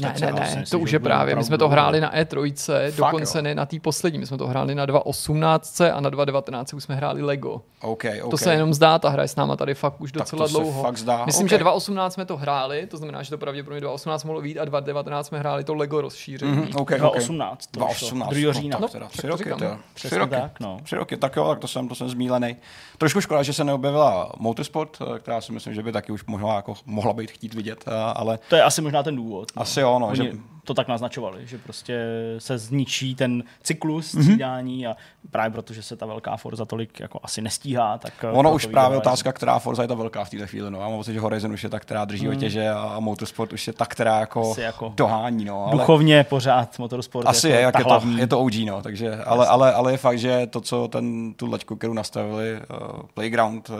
Ne, 0.00 0.14
ne, 0.20 0.32
ne, 0.32 0.64
to 0.70 0.78
už 0.78 0.90
je 0.90 0.98
právě. 0.98 1.36
My 1.36 1.44
jsme 1.44 1.58
to 1.58 1.68
hráli 1.68 2.00
na 2.00 2.14
E3, 2.14 2.90
Fakt, 2.90 2.96
dokonce 2.96 3.38
jo. 3.38 3.42
ne 3.42 3.54
na 3.54 3.66
té 3.66 3.80
poslední. 3.80 4.18
My 4.18 4.26
jsme 4.26 4.38
to 4.38 4.46
hráli 4.46 4.74
na 4.74 4.86
2.18 4.86 5.94
a 5.94 6.00
na 6.00 6.10
2.19 6.10 6.76
už 6.76 6.84
jsme 6.84 6.94
hráli 6.94 7.22
Lego. 7.22 7.62
Okay, 7.80 8.20
okay. 8.20 8.30
To 8.30 8.38
se 8.38 8.52
jenom 8.52 8.74
zdá, 8.74 8.98
ta 8.98 9.08
hra 9.08 9.22
je 9.22 9.28
s 9.28 9.36
náma 9.36 9.56
tady 9.56 9.74
fakt 9.74 10.00
už 10.00 10.12
docela 10.12 10.44
tak 10.44 10.52
to 10.52 10.58
dlouho. 10.58 10.80
Se 10.80 10.86
fakt 10.86 10.98
zdá. 10.98 11.24
Myslím, 11.26 11.46
okay. 11.46 11.58
že 11.58 11.64
2.18 11.64 12.10
jsme 12.10 12.24
to 12.24 12.36
hráli, 12.36 12.86
to 12.86 12.96
znamená, 12.96 13.22
že 13.22 13.30
to 13.30 13.38
pravděpodobně 13.38 13.88
2.18 13.88 14.26
mohlo 14.26 14.42
být 14.42 14.58
a 14.58 14.64
2.19 14.64 15.22
jsme 15.22 15.38
hráli 15.38 15.64
to 15.64 15.74
Lego 15.74 16.00
rozšíření. 16.00 16.52
Mm-hmm, 16.52 16.80
okay, 16.80 16.98
2.18. 16.98 17.56
2.18. 17.74 18.28
2. 18.28 18.52
října. 18.52 18.78
No, 18.80 18.88
tak 18.88 19.08
tři 19.10 19.26
roky, 19.26 19.44
to, 19.44 19.76
tři 19.94 20.18
roky. 20.18 20.30
Tak, 20.30 20.60
no. 20.60 20.78
tři 20.82 20.96
roky, 20.96 21.16
tak 21.16 21.36
jo, 21.36 21.48
tak 21.48 21.58
to 21.58 21.68
jsem, 21.68 21.88
to 21.88 21.94
jsem 21.94 22.08
zmílený. 22.08 22.56
Trošku 22.98 23.20
škoda, 23.20 23.42
že 23.42 23.52
se 23.52 23.64
neobjevila 23.64 24.32
Motorsport, 24.38 24.98
eh, 25.00 25.18
která 25.18 25.40
si 25.40 25.52
myslím, 25.52 25.74
že 25.74 25.82
by 25.82 25.92
taky 25.92 26.12
už 26.12 26.24
mohla, 26.24 26.56
jako, 26.56 26.74
mohla 26.86 27.12
být 27.12 27.30
chtít 27.30 27.54
vidět, 27.54 27.84
eh, 27.86 27.90
ale... 28.14 28.38
To 28.48 28.56
je 28.56 28.62
asi 28.62 28.80
možná 28.80 29.02
ten 29.02 29.16
důvod. 29.16 29.48
No. 29.56 29.62
Asi 29.82 29.90
jo, 29.90 29.98
no, 29.98 30.14
že 30.14 30.32
to 30.64 30.74
tak 30.74 30.88
naznačovali, 30.88 31.46
že 31.46 31.58
prostě 31.58 32.04
se 32.38 32.58
zničí 32.58 33.14
ten 33.14 33.44
cyklus 33.62 34.14
mhm. 34.14 34.22
střídání 34.22 34.86
mm-hmm. 34.86 34.90
a 34.90 34.96
právě 35.30 35.50
protože 35.50 35.82
se 35.82 35.96
ta 35.96 36.06
velká 36.06 36.36
Forza 36.36 36.64
tolik 36.64 37.00
jako 37.00 37.20
asi 37.22 37.42
nestíhá, 37.42 37.98
tak... 37.98 38.12
Eh, 38.24 38.30
ono 38.30 38.54
už 38.54 38.66
právě 38.66 38.98
otázka, 38.98 39.32
která 39.32 39.58
Forza 39.58 39.82
je 39.82 39.88
ta 39.88 39.94
velká 39.94 40.24
v 40.24 40.30
této 40.30 40.46
chvíli, 40.46 40.70
no. 40.70 40.80
Já 40.80 40.88
mám 40.88 40.98
pocit, 40.98 41.12
že 41.12 41.20
Horizon 41.20 41.52
už 41.52 41.64
je 41.64 41.70
ta, 41.70 41.80
která 41.80 42.04
drží 42.04 42.26
mm. 42.26 42.32
otěže 42.32 42.68
a 42.68 43.00
Motorsport 43.00 43.52
už 43.52 43.66
je 43.66 43.72
ta, 43.72 43.86
která 43.86 44.20
jako, 44.20 44.54
jako 44.58 44.92
dohání, 44.96 45.44
no. 45.44 45.64
Ale... 45.64 45.72
Duchovně 45.72 46.24
pořád 46.24 46.78
Motorsport 46.78 47.28
Asi 47.28 47.48
jako 47.48 47.58
je, 47.58 47.62
jak 47.62 47.78
je 47.78 47.84
to, 47.84 48.00
je 48.16 48.26
to 48.26 48.40
OG, 48.40 48.54
no, 48.66 48.82
takže, 48.82 49.16
ale, 49.16 49.46
ale, 49.46 49.72
ale, 49.72 49.92
je 49.92 49.98
fakt, 49.98 50.18
že 50.18 50.46
to, 50.46 50.60
co 50.60 50.88
ten, 50.88 51.34
tu 51.34 51.50
laťku, 51.50 51.76
kterou 51.76 51.92
nastavili, 51.92 52.54
uh, 52.54 53.02
Playground, 53.14 53.70
uh, 53.70 53.76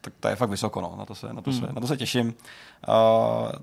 tak 0.00 0.12
to 0.20 0.28
je 0.28 0.36
fakt 0.36 0.50
vysoko, 0.50 0.80
no. 0.80 0.94
na, 0.98 1.06
to 1.06 1.14
se, 1.14 1.32
na, 1.32 1.42
to 1.42 1.52
se, 1.52 1.66
hmm. 1.66 1.74
na 1.74 1.80
to 1.80 1.86
se 1.86 1.96
těším. 1.96 2.26
Uh, 2.26 2.34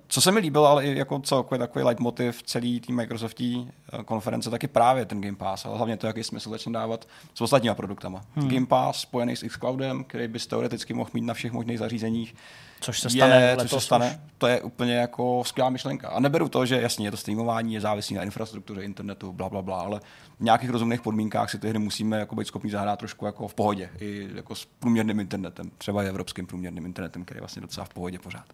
co 0.08 0.22
se 0.22 0.32
mi 0.32 0.40
líbilo, 0.40 0.66
ale 0.66 0.86
i 0.86 0.98
jako 0.98 1.20
celkově 1.20 1.60
takový 1.60 1.86
leitmotiv 1.86 2.44
celý 2.44 2.80
té 2.80 2.94
Microsoftí 2.94 3.72
uh, 3.94 4.02
konference, 4.02 4.50
taky 4.50 4.68
právě 4.68 5.06
ten 5.06 5.22
Game 5.22 5.38
Pass, 5.38 5.66
ale 5.66 5.78
hlavně 5.78 5.98
to, 5.98 6.08
jaký 6.08 6.24
smysl 6.24 6.50
začne 6.50 6.72
dávat 6.72 7.08
s 7.34 7.42
ostatníma 7.42 7.76
produktama. 7.76 8.26
Hmm. 8.36 8.50
Game 8.50 8.66
Pass 8.66 9.00
spojený 9.00 9.36
s 9.36 9.48
xCloudem, 9.48 10.04
který 10.04 10.28
bys 10.28 10.48
teoreticky 10.48 10.94
mohl 10.94 11.10
mít 11.14 11.22
na 11.22 11.34
všech 11.34 11.52
možných 11.52 11.80
zařízeních, 11.80 12.36
Což 12.80 13.00
se 13.00 13.10
stane, 13.10 13.42
je, 13.42 13.58
což 13.58 13.70
se 13.70 13.82
stane 13.82 14.20
už. 14.26 14.32
to 14.38 14.48
je 14.48 14.62
úplně 14.62 14.94
jako 14.94 15.44
skvělá 15.46 15.70
myšlenka. 15.70 16.10
A 16.10 16.20
neberu 16.20 16.50
to, 16.50 16.66
že 16.66 16.82
jasně 16.82 17.08
je 17.08 17.12
to 17.12 17.18
streamování, 17.18 17.74
je 17.74 17.82
závislý 17.82 18.16
na 18.16 18.24
infrastruktuře 18.24 18.82
internetu, 18.82 19.34
bla, 19.34 19.50
bla, 19.50 19.62
bla, 19.62 19.82
ale 19.82 20.00
v 20.40 20.44
nějakých 20.44 20.70
rozumných 20.70 21.02
podmínkách 21.02 21.52
si 21.52 21.60
ty 21.60 21.70
hry 21.70 21.80
musíme 21.80 22.20
jako 22.20 22.36
být 22.36 22.48
schopni 22.48 22.72
zahrát 22.72 23.00
trošku 23.00 23.26
jako 23.26 23.48
v 23.48 23.54
pohodě, 23.54 23.90
i 24.00 24.30
jako 24.36 24.56
s 24.56 24.66
průměrným 24.66 25.20
internetem, 25.20 25.72
třeba 25.78 26.04
i 26.04 26.08
evropským 26.08 26.48
průměrným 26.48 26.86
internetem, 26.86 27.26
který 27.26 27.38
je 27.38 27.42
vlastně 27.42 27.62
docela 27.62 27.86
v 27.86 27.90
pohodě 27.90 28.20
pořád. 28.20 28.46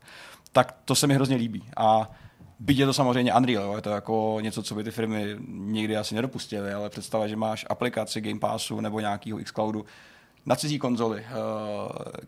Tak 0.52 0.76
to 0.86 0.96
se 0.96 1.08
mi 1.08 1.14
hrozně 1.14 1.36
líbí. 1.36 1.64
A 1.78 2.12
Byť 2.60 2.78
je 2.80 2.86
to 2.86 2.94
samozřejmě 2.94 3.34
Unreal, 3.34 3.64
jo? 3.64 3.76
je 3.76 3.82
to 3.82 3.90
jako 3.90 4.38
něco, 4.42 4.64
co 4.64 4.76
by 4.76 4.84
ty 4.84 4.92
firmy 4.92 5.36
nikdy 5.48 5.98
asi 5.98 6.16
nedopustily, 6.16 6.74
ale 6.74 6.90
představa, 6.90 7.28
že 7.28 7.36
máš 7.36 7.66
aplikaci 7.70 8.22
Game 8.22 8.40
Passu 8.40 8.82
nebo 8.82 9.00
nějakého 9.00 9.40
xCloudu, 9.44 9.86
na 10.46 10.56
cizí 10.56 10.80
konzoli, 10.80 11.24
eh, 11.26 11.32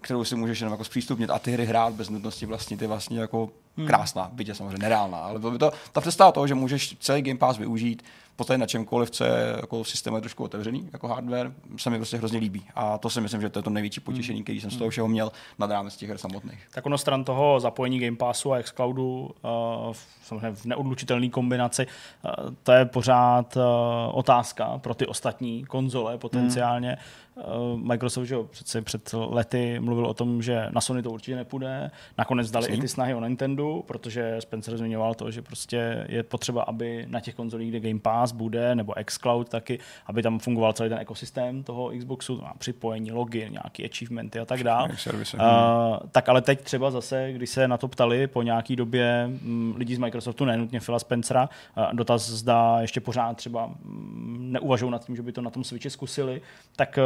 kterou 0.01 0.23
si 0.23 0.35
můžeš 0.35 0.59
jenom 0.59 0.71
jako 0.71 0.83
zpřístupnit 0.83 1.29
a 1.29 1.39
ty 1.39 1.51
hry 1.51 1.65
hrát 1.65 1.93
bez 1.93 2.09
nutnosti 2.09 2.45
vlastně 2.45 2.77
ty 2.77 2.87
vlastně 2.87 3.19
jako 3.19 3.49
hmm. 3.77 3.87
krásná, 3.87 4.29
bytě 4.33 4.55
samozřejmě 4.55 4.77
nereálná, 4.77 5.17
ale 5.17 5.39
to 5.39 5.51
by 5.51 5.57
to, 5.57 5.71
ta 5.91 6.01
představa 6.01 6.31
toho, 6.31 6.47
že 6.47 6.55
můžeš 6.55 6.95
celý 6.99 7.21
Game 7.21 7.39
Pass 7.39 7.59
využít 7.59 8.03
podstatě 8.35 8.57
na 8.57 8.65
čemkoliv, 8.65 9.09
co 9.09 9.23
je 9.23 9.53
jako 9.55 9.83
systém 9.83 10.15
je 10.15 10.21
trošku 10.21 10.43
otevřený, 10.43 10.89
jako 10.93 11.07
hardware, 11.07 11.51
se 11.77 11.89
mi 11.89 11.97
prostě 11.97 12.17
hrozně 12.17 12.39
líbí. 12.39 12.65
A 12.75 12.97
to 12.97 13.09
si 13.09 13.21
myslím, 13.21 13.41
že 13.41 13.49
to 13.49 13.59
je 13.59 13.63
to 13.63 13.69
největší 13.69 13.99
potěšení, 13.99 14.43
který 14.43 14.61
jsem 14.61 14.71
z 14.71 14.77
toho 14.77 14.89
všeho 14.89 15.07
měl 15.07 15.31
nad 15.59 15.71
rámec 15.71 15.95
těch 15.95 16.09
her 16.09 16.17
samotných. 16.17 16.67
Tak 16.73 16.85
ono 16.85 16.97
stran 16.97 17.23
toho 17.23 17.59
zapojení 17.59 17.99
Game 17.99 18.17
Passu 18.17 18.53
a 18.53 18.61
xCloudu 18.61 19.31
uh, 19.43 19.93
samozřejmě 20.23 20.51
v 20.51 20.65
neodlučitelné 20.65 21.29
kombinaci, 21.29 21.87
uh, 21.87 22.53
to 22.63 22.71
je 22.71 22.85
pořád 22.85 23.57
uh, 23.57 23.63
otázka 24.11 24.77
pro 24.77 24.93
ty 24.93 25.05
ostatní 25.05 25.65
konzole 25.65 26.17
potenciálně. 26.17 26.89
Hmm 26.89 26.99
Microsoft 27.75 28.25
že 28.25 28.35
přece 28.51 28.81
před 28.81 29.13
lety 29.13 29.79
mluvil 29.79 30.05
o 30.05 30.13
tom, 30.13 30.41
že 30.41 30.67
na 30.71 30.81
Sony 30.81 31.01
to 31.01 31.11
určitě 31.11 31.35
nepůjde. 31.35 31.91
Nakonec 32.17 32.51
dali 32.51 32.67
i 32.67 32.81
ty 32.81 32.87
snahy 32.87 33.13
o 33.13 33.21
Nintendo, 33.21 33.83
protože 33.85 34.35
Spencer 34.39 34.77
zmiňoval 34.77 35.13
to, 35.13 35.31
že 35.31 35.41
prostě 35.41 36.05
je 36.09 36.23
potřeba, 36.23 36.61
aby 36.61 37.05
na 37.09 37.19
těch 37.19 37.35
konzolích, 37.35 37.69
kde 37.69 37.79
Game 37.79 37.99
Pass 37.99 38.24
bude, 38.31 38.75
nebo 38.75 38.93
xCloud 39.05 39.49
taky, 39.49 39.79
aby 40.05 40.23
tam 40.23 40.39
fungoval 40.39 40.73
celý 40.73 40.89
ten 40.89 40.99
ekosystém 40.99 41.63
toho 41.63 41.91
Xboxu, 41.97 42.41
má 42.41 42.53
připojení, 42.57 43.11
login, 43.11 43.51
nějaký 43.51 43.85
achievementy 43.85 44.39
a 44.39 44.45
tak 44.45 44.63
dále. 44.63 44.89
Uh, 45.33 45.97
tak 46.11 46.29
ale 46.29 46.41
teď 46.41 46.61
třeba 46.61 46.91
zase, 46.91 47.31
když 47.31 47.49
se 47.49 47.67
na 47.67 47.77
to 47.77 47.87
ptali 47.87 48.27
po 48.27 48.41
nějaký 48.41 48.75
době 48.75 49.23
m, 49.23 49.39
mm, 49.41 49.73
lidí 49.77 49.95
z 49.95 49.99
Microsoftu, 49.99 50.45
nenutně 50.45 50.79
Phila 50.79 50.99
Spencera, 50.99 51.49
uh, 51.77 51.93
dotaz 51.93 52.29
zda 52.29 52.77
ještě 52.81 53.01
pořád 53.01 53.37
třeba 53.37 53.67
mm, 53.67 54.47
neuvažují 54.51 54.91
nad 54.91 55.05
tím, 55.05 55.15
že 55.15 55.21
by 55.21 55.31
to 55.31 55.41
na 55.41 55.49
tom 55.49 55.63
Switchi 55.63 55.89
zkusili, 55.89 56.41
tak 56.75 56.99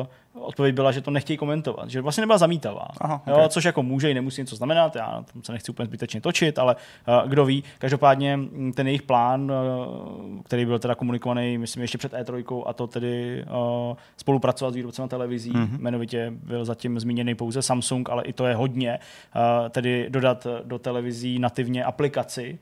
uh, 0.00 0.06
odpověď 0.40 0.74
byla, 0.74 0.92
že 0.92 1.00
to 1.00 1.10
nechtějí 1.10 1.36
komentovat, 1.36 1.90
že 1.90 2.00
vlastně 2.00 2.22
nebyla 2.22 2.38
zamítavá, 2.38 2.88
Aha, 3.00 3.22
okay. 3.26 3.42
jo, 3.42 3.48
což 3.48 3.64
jako 3.64 3.82
může 3.82 4.10
i 4.10 4.14
nemusí 4.14 4.40
něco 4.40 4.56
znamenat, 4.56 4.96
já 4.96 5.24
tam 5.32 5.42
se 5.42 5.52
nechci 5.52 5.70
úplně 5.70 5.86
zbytečně 5.86 6.20
točit, 6.20 6.58
ale 6.58 6.76
uh, 7.08 7.28
kdo 7.28 7.44
ví, 7.44 7.64
každopádně 7.78 8.36
mm, 8.36 8.72
ten 8.72 8.86
jejich 8.86 9.02
plán, 9.02 9.52
uh, 9.52 10.42
který 10.42 10.66
byl 10.66 10.78
teda 10.78 10.94
komunikovaný, 10.94 11.58
myslím, 11.58 11.82
ještě 11.82 11.98
před 11.98 12.12
E3, 12.12 12.62
a 12.66 12.72
to 12.72 12.86
tedy 12.86 13.44
uh, 13.44 13.96
spolupracovat 14.16 14.70
s 14.70 14.74
výrobcem 14.74 15.08
televizí, 15.08 15.52
mm-hmm. 15.52 15.78
jmenovitě 15.78 16.32
byl 16.36 16.64
zatím 16.64 17.00
zmíněný 17.00 17.34
pouze 17.34 17.62
Samsung, 17.62 18.10
ale 18.10 18.24
i 18.24 18.32
to 18.32 18.46
je 18.46 18.54
hodně, 18.54 18.98
uh, 19.36 19.68
tedy 19.68 20.06
dodat 20.08 20.46
do 20.64 20.78
televizí 20.78 21.38
nativně 21.38 21.84
aplikaci, 21.84 22.58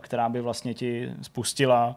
která 0.00 0.28
by 0.28 0.40
vlastně 0.40 0.74
ti 0.74 1.10
spustila 1.22 1.96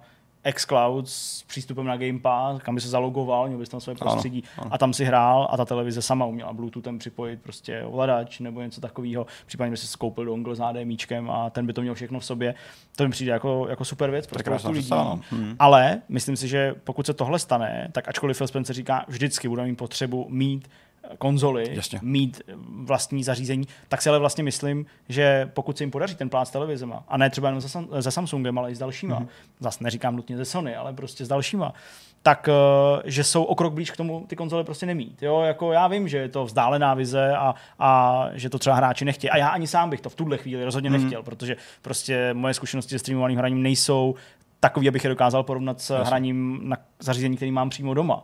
xCloud 0.51 1.09
s 1.09 1.43
přístupem 1.43 1.85
na 1.85 1.97
Game 1.97 2.19
Pass, 2.19 2.63
kam 2.63 2.75
by 2.75 2.81
se 2.81 2.87
zalogoval, 2.87 3.47
měl 3.47 3.59
bys 3.59 3.69
tam 3.69 3.81
své 3.81 3.95
prostředí 3.95 4.43
ano, 4.57 4.63
ano. 4.65 4.73
a 4.73 4.77
tam 4.77 4.93
si 4.93 5.05
hrál 5.05 5.47
a 5.49 5.57
ta 5.57 5.65
televize 5.65 6.01
sama 6.01 6.25
uměla 6.25 6.53
Bluetoothem 6.53 6.99
připojit 6.99 7.41
prostě 7.41 7.83
ovladač 7.83 8.39
nebo 8.39 8.61
něco 8.61 8.81
takového. 8.81 9.25
Případně 9.45 9.71
by 9.71 9.77
si 9.77 9.87
skoupil 9.87 10.25
dongle 10.25 10.55
s 10.55 10.59
HDMIčkem 10.59 11.29
a 11.29 11.49
ten 11.49 11.65
by 11.65 11.73
to 11.73 11.81
měl 11.81 11.93
všechno 11.93 12.19
v 12.19 12.25
sobě. 12.25 12.55
To 12.95 13.03
mi 13.03 13.09
přijde 13.09 13.31
jako, 13.31 13.67
jako 13.69 13.85
super 13.85 14.11
věc 14.11 14.27
pro 14.27 14.39
spoustu 14.39 14.71
lidí. 14.71 14.89
Hmm. 15.29 15.55
Ale 15.59 16.01
myslím 16.09 16.37
si, 16.37 16.47
že 16.47 16.75
pokud 16.83 17.05
se 17.05 17.13
tohle 17.13 17.39
stane, 17.39 17.89
tak 17.91 18.07
ačkoliv 18.07 18.37
Phil 18.37 18.47
Spencer 18.47 18.75
říká, 18.75 19.05
vždycky 19.07 19.49
budeme 19.49 19.67
mít 19.67 19.75
potřebu 19.75 20.27
mít 20.29 20.69
konzoli, 21.17 21.69
Jasně. 21.71 21.99
mít 22.01 22.41
vlastní 22.83 23.23
zařízení, 23.23 23.67
tak 23.89 24.01
si 24.01 24.09
ale 24.09 24.19
vlastně 24.19 24.43
myslím, 24.43 24.85
že 25.09 25.49
pokud 25.53 25.77
se 25.77 25.83
jim 25.83 25.91
podaří 25.91 26.15
ten 26.15 26.29
plán 26.29 26.45
s 26.45 26.49
televizema, 26.49 27.03
a 27.07 27.17
ne 27.17 27.29
třeba 27.29 27.47
jenom 27.47 27.61
se, 27.61 28.11
Samsungem, 28.11 28.57
ale 28.57 28.71
i 28.71 28.75
s 28.75 28.79
dalšíma, 28.79 29.19
mm-hmm. 29.19 29.27
zase 29.59 29.83
neříkám 29.83 30.15
nutně 30.15 30.37
ze 30.37 30.45
Sony, 30.45 30.75
ale 30.75 30.93
prostě 30.93 31.25
s 31.25 31.27
dalšíma, 31.27 31.73
tak 32.21 32.49
uh, 32.49 33.01
že 33.05 33.23
jsou 33.23 33.43
o 33.43 33.55
krok 33.55 33.73
blíž 33.73 33.91
k 33.91 33.97
tomu 33.97 34.25
ty 34.27 34.35
konzole 34.35 34.63
prostě 34.63 34.85
nemít. 34.85 35.23
Jo? 35.23 35.41
Jako 35.41 35.71
já 35.71 35.87
vím, 35.87 36.07
že 36.07 36.17
je 36.17 36.29
to 36.29 36.45
vzdálená 36.45 36.93
vize 36.93 37.35
a, 37.35 37.55
a 37.79 38.25
že 38.33 38.49
to 38.49 38.59
třeba 38.59 38.75
hráči 38.75 39.05
nechtějí. 39.05 39.31
A 39.31 39.37
já 39.37 39.47
ani 39.47 39.67
sám 39.67 39.89
bych 39.89 40.01
to 40.01 40.09
v 40.09 40.15
tuhle 40.15 40.37
chvíli 40.37 40.65
rozhodně 40.65 40.89
mm. 40.89 41.01
nechtěl, 41.01 41.23
protože 41.23 41.55
prostě 41.81 42.33
moje 42.33 42.53
zkušenosti 42.53 42.89
se 42.89 42.99
streamovaným 42.99 43.37
hraním 43.37 43.63
nejsou 43.63 44.15
takový, 44.59 44.87
abych 44.87 45.03
je 45.03 45.09
dokázal 45.09 45.43
porovnat 45.43 45.81
s 45.81 45.89
Jasně. 45.89 46.07
hraním 46.07 46.59
na 46.63 46.77
zařízení, 46.99 47.35
který 47.35 47.51
mám 47.51 47.69
přímo 47.69 47.93
doma 47.93 48.23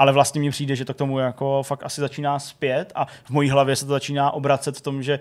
ale 0.00 0.12
vlastně 0.12 0.40
mi 0.40 0.50
přijde, 0.50 0.76
že 0.76 0.84
to 0.84 0.94
k 0.94 0.96
tomu 0.96 1.18
jako 1.18 1.62
fakt 1.62 1.84
asi 1.84 2.00
začíná 2.00 2.38
zpět 2.38 2.92
a 2.94 3.06
v 3.24 3.30
mojí 3.30 3.50
hlavě 3.50 3.76
se 3.76 3.84
to 3.84 3.90
začíná 3.90 4.30
obracet 4.30 4.76
v 4.76 4.80
tom, 4.80 5.02
že 5.02 5.20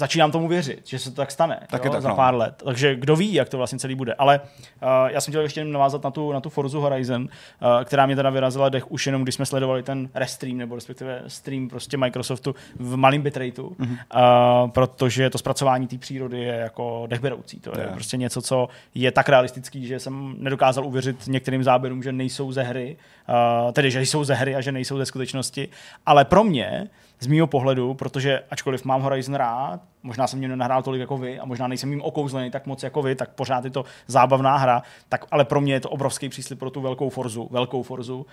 začínám 0.00 0.30
tomu 0.32 0.48
věřit, 0.48 0.80
že 0.84 0.98
se 0.98 1.10
to 1.10 1.16
tak 1.16 1.30
stane 1.30 1.60
tak 1.70 1.84
jo, 1.84 1.92
tak, 1.92 2.02
za 2.02 2.08
no. 2.08 2.16
pár 2.16 2.34
let. 2.34 2.62
Takže 2.64 2.94
kdo 2.94 3.16
ví, 3.16 3.34
jak 3.34 3.48
to 3.48 3.56
vlastně 3.56 3.78
celý 3.78 3.94
bude. 3.94 4.14
Ale 4.14 4.40
uh, 4.40 4.88
já 5.10 5.20
jsem 5.20 5.32
chtěl 5.32 5.42
ještě 5.42 5.64
navázat 5.64 6.04
na 6.04 6.10
tu, 6.10 6.32
na 6.32 6.40
tu 6.40 6.50
Forzu 6.50 6.80
Horizon, 6.80 7.22
uh, 7.22 7.84
která 7.84 8.06
mě 8.06 8.16
teda 8.16 8.30
vyrazila 8.30 8.68
dech 8.68 8.90
už 8.90 9.06
jenom, 9.06 9.22
když 9.22 9.34
jsme 9.34 9.46
sledovali 9.46 9.82
ten 9.82 10.08
restream, 10.14 10.58
nebo 10.58 10.74
respektive 10.74 11.22
stream 11.26 11.68
prostě 11.68 11.96
Microsoftu 11.96 12.54
v 12.76 12.96
malém 12.96 13.22
bitrateu, 13.22 13.76
mm-hmm. 13.80 13.98
uh, 14.64 14.70
protože 14.70 15.30
to 15.30 15.38
zpracování 15.38 15.86
té 15.86 15.98
přírody 15.98 16.38
je 16.38 16.54
jako 16.54 17.06
dechberoucí. 17.06 17.60
To 17.60 17.70
je 17.70 17.82
yeah. 17.82 17.94
prostě 17.94 18.16
něco, 18.16 18.42
co 18.42 18.68
je 18.94 19.12
tak 19.12 19.28
realistický, 19.28 19.86
že 19.86 19.98
jsem 19.98 20.34
nedokázal 20.38 20.86
uvěřit 20.86 21.26
některým 21.26 21.64
záběrům, 21.64 22.02
že 22.02 22.12
nejsou 22.12 22.52
ze 22.52 22.62
hry, 22.62 22.96
uh, 23.28 23.72
tedy 23.72 23.90
že 23.90 24.00
jsou 24.00 24.24
ze 24.24 24.34
hry 24.34 24.54
a 24.56 24.60
že 24.60 24.72
nejsou 24.72 24.98
ze 24.98 25.06
skutečnosti. 25.06 25.68
Ale 26.06 26.24
pro 26.24 26.44
mě 26.44 26.88
z 27.20 27.26
mýho 27.26 27.46
pohledu, 27.46 27.94
protože 27.94 28.42
ačkoliv 28.50 28.84
mám 28.84 29.02
Horizon 29.02 29.34
rád, 29.34 29.80
možná 30.02 30.26
jsem 30.26 30.38
mě 30.38 30.48
nenahrál 30.48 30.82
tolik 30.82 31.00
jako 31.00 31.18
vy 31.18 31.38
a 31.38 31.44
možná 31.44 31.66
nejsem 31.66 31.90
jim 31.90 32.02
okouzlený 32.02 32.50
tak 32.50 32.66
moc 32.66 32.82
jako 32.82 33.02
vy, 33.02 33.14
tak 33.14 33.30
pořád 33.30 33.64
je 33.64 33.70
to 33.70 33.84
zábavná 34.06 34.56
hra, 34.56 34.82
tak 35.08 35.24
ale 35.30 35.44
pro 35.44 35.60
mě 35.60 35.72
je 35.72 35.80
to 35.80 35.90
obrovský 35.90 36.28
příslip 36.28 36.58
pro 36.58 36.70
tu 36.70 36.80
velkou 36.80 37.08
Forzu, 37.08 37.48
velkou 37.50 37.82
Forzu, 37.82 38.16
uh, 38.16 38.26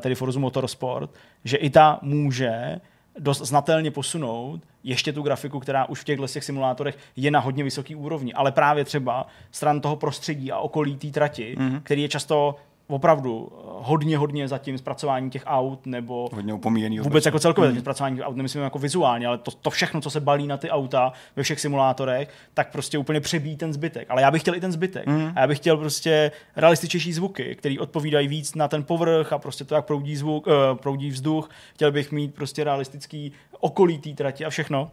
tedy 0.00 0.14
Forzu 0.14 0.40
Motorsport, 0.40 1.10
že 1.44 1.56
i 1.56 1.70
ta 1.70 1.98
může 2.02 2.80
dost 3.18 3.38
znatelně 3.38 3.90
posunout 3.90 4.60
ještě 4.82 5.12
tu 5.12 5.22
grafiku, 5.22 5.60
která 5.60 5.84
už 5.84 6.00
v 6.00 6.04
těchto 6.04 6.28
těch 6.28 6.44
simulátorech 6.44 6.98
je 7.16 7.30
na 7.30 7.40
hodně 7.40 7.64
vysoký 7.64 7.94
úrovni, 7.94 8.34
ale 8.34 8.52
právě 8.52 8.84
třeba 8.84 9.26
stran 9.50 9.80
toho 9.80 9.96
prostředí 9.96 10.52
a 10.52 10.58
okolí 10.58 10.96
té 10.96 11.08
trati, 11.08 11.56
mm-hmm. 11.58 11.80
který 11.82 12.02
je 12.02 12.08
často 12.08 12.56
opravdu 12.88 13.48
eh, 13.52 13.56
hodně, 13.66 14.18
hodně 14.18 14.48
zatím 14.48 14.78
zpracování 14.78 15.30
těch 15.30 15.42
aut, 15.46 15.86
nebo 15.86 16.28
hodně 16.32 16.54
upomíjený 16.54 16.98
vůbec 16.98 17.12
obecně. 17.12 17.28
jako 17.28 17.38
celkově 17.38 17.70
mm. 17.70 17.80
zpracování 17.80 18.16
těch 18.16 18.24
aut, 18.26 18.36
nemyslím 18.36 18.62
jako 18.62 18.78
vizuálně, 18.78 19.26
ale 19.26 19.38
to, 19.38 19.50
to 19.50 19.70
všechno, 19.70 20.00
co 20.00 20.10
se 20.10 20.20
balí 20.20 20.46
na 20.46 20.56
ty 20.56 20.70
auta 20.70 21.12
ve 21.36 21.42
všech 21.42 21.60
simulátorech, 21.60 22.28
tak 22.54 22.72
prostě 22.72 22.98
úplně 22.98 23.20
přebíjí 23.20 23.56
ten 23.56 23.72
zbytek. 23.72 24.10
Ale 24.10 24.22
já 24.22 24.30
bych 24.30 24.42
chtěl 24.42 24.54
i 24.54 24.60
ten 24.60 24.72
zbytek. 24.72 25.06
Mm. 25.06 25.32
A 25.36 25.40
já 25.40 25.46
bych 25.46 25.58
chtěl 25.58 25.76
prostě 25.76 26.32
realističnější 26.56 27.12
zvuky, 27.12 27.54
které 27.54 27.74
odpovídají 27.80 28.28
víc 28.28 28.54
na 28.54 28.68
ten 28.68 28.84
povrch 28.84 29.32
a 29.32 29.38
prostě 29.38 29.64
to, 29.64 29.74
jak 29.74 29.84
proudí 29.84 30.16
zvuk, 30.16 30.46
uh, 30.46 30.52
proudí 30.74 31.10
vzduch. 31.10 31.50
Chtěl 31.74 31.92
bych 31.92 32.12
mít 32.12 32.34
prostě 32.34 32.64
realistický 32.64 33.32
okolí 33.60 33.98
té 33.98 34.10
trati 34.10 34.44
a 34.44 34.50
všechno 34.50 34.90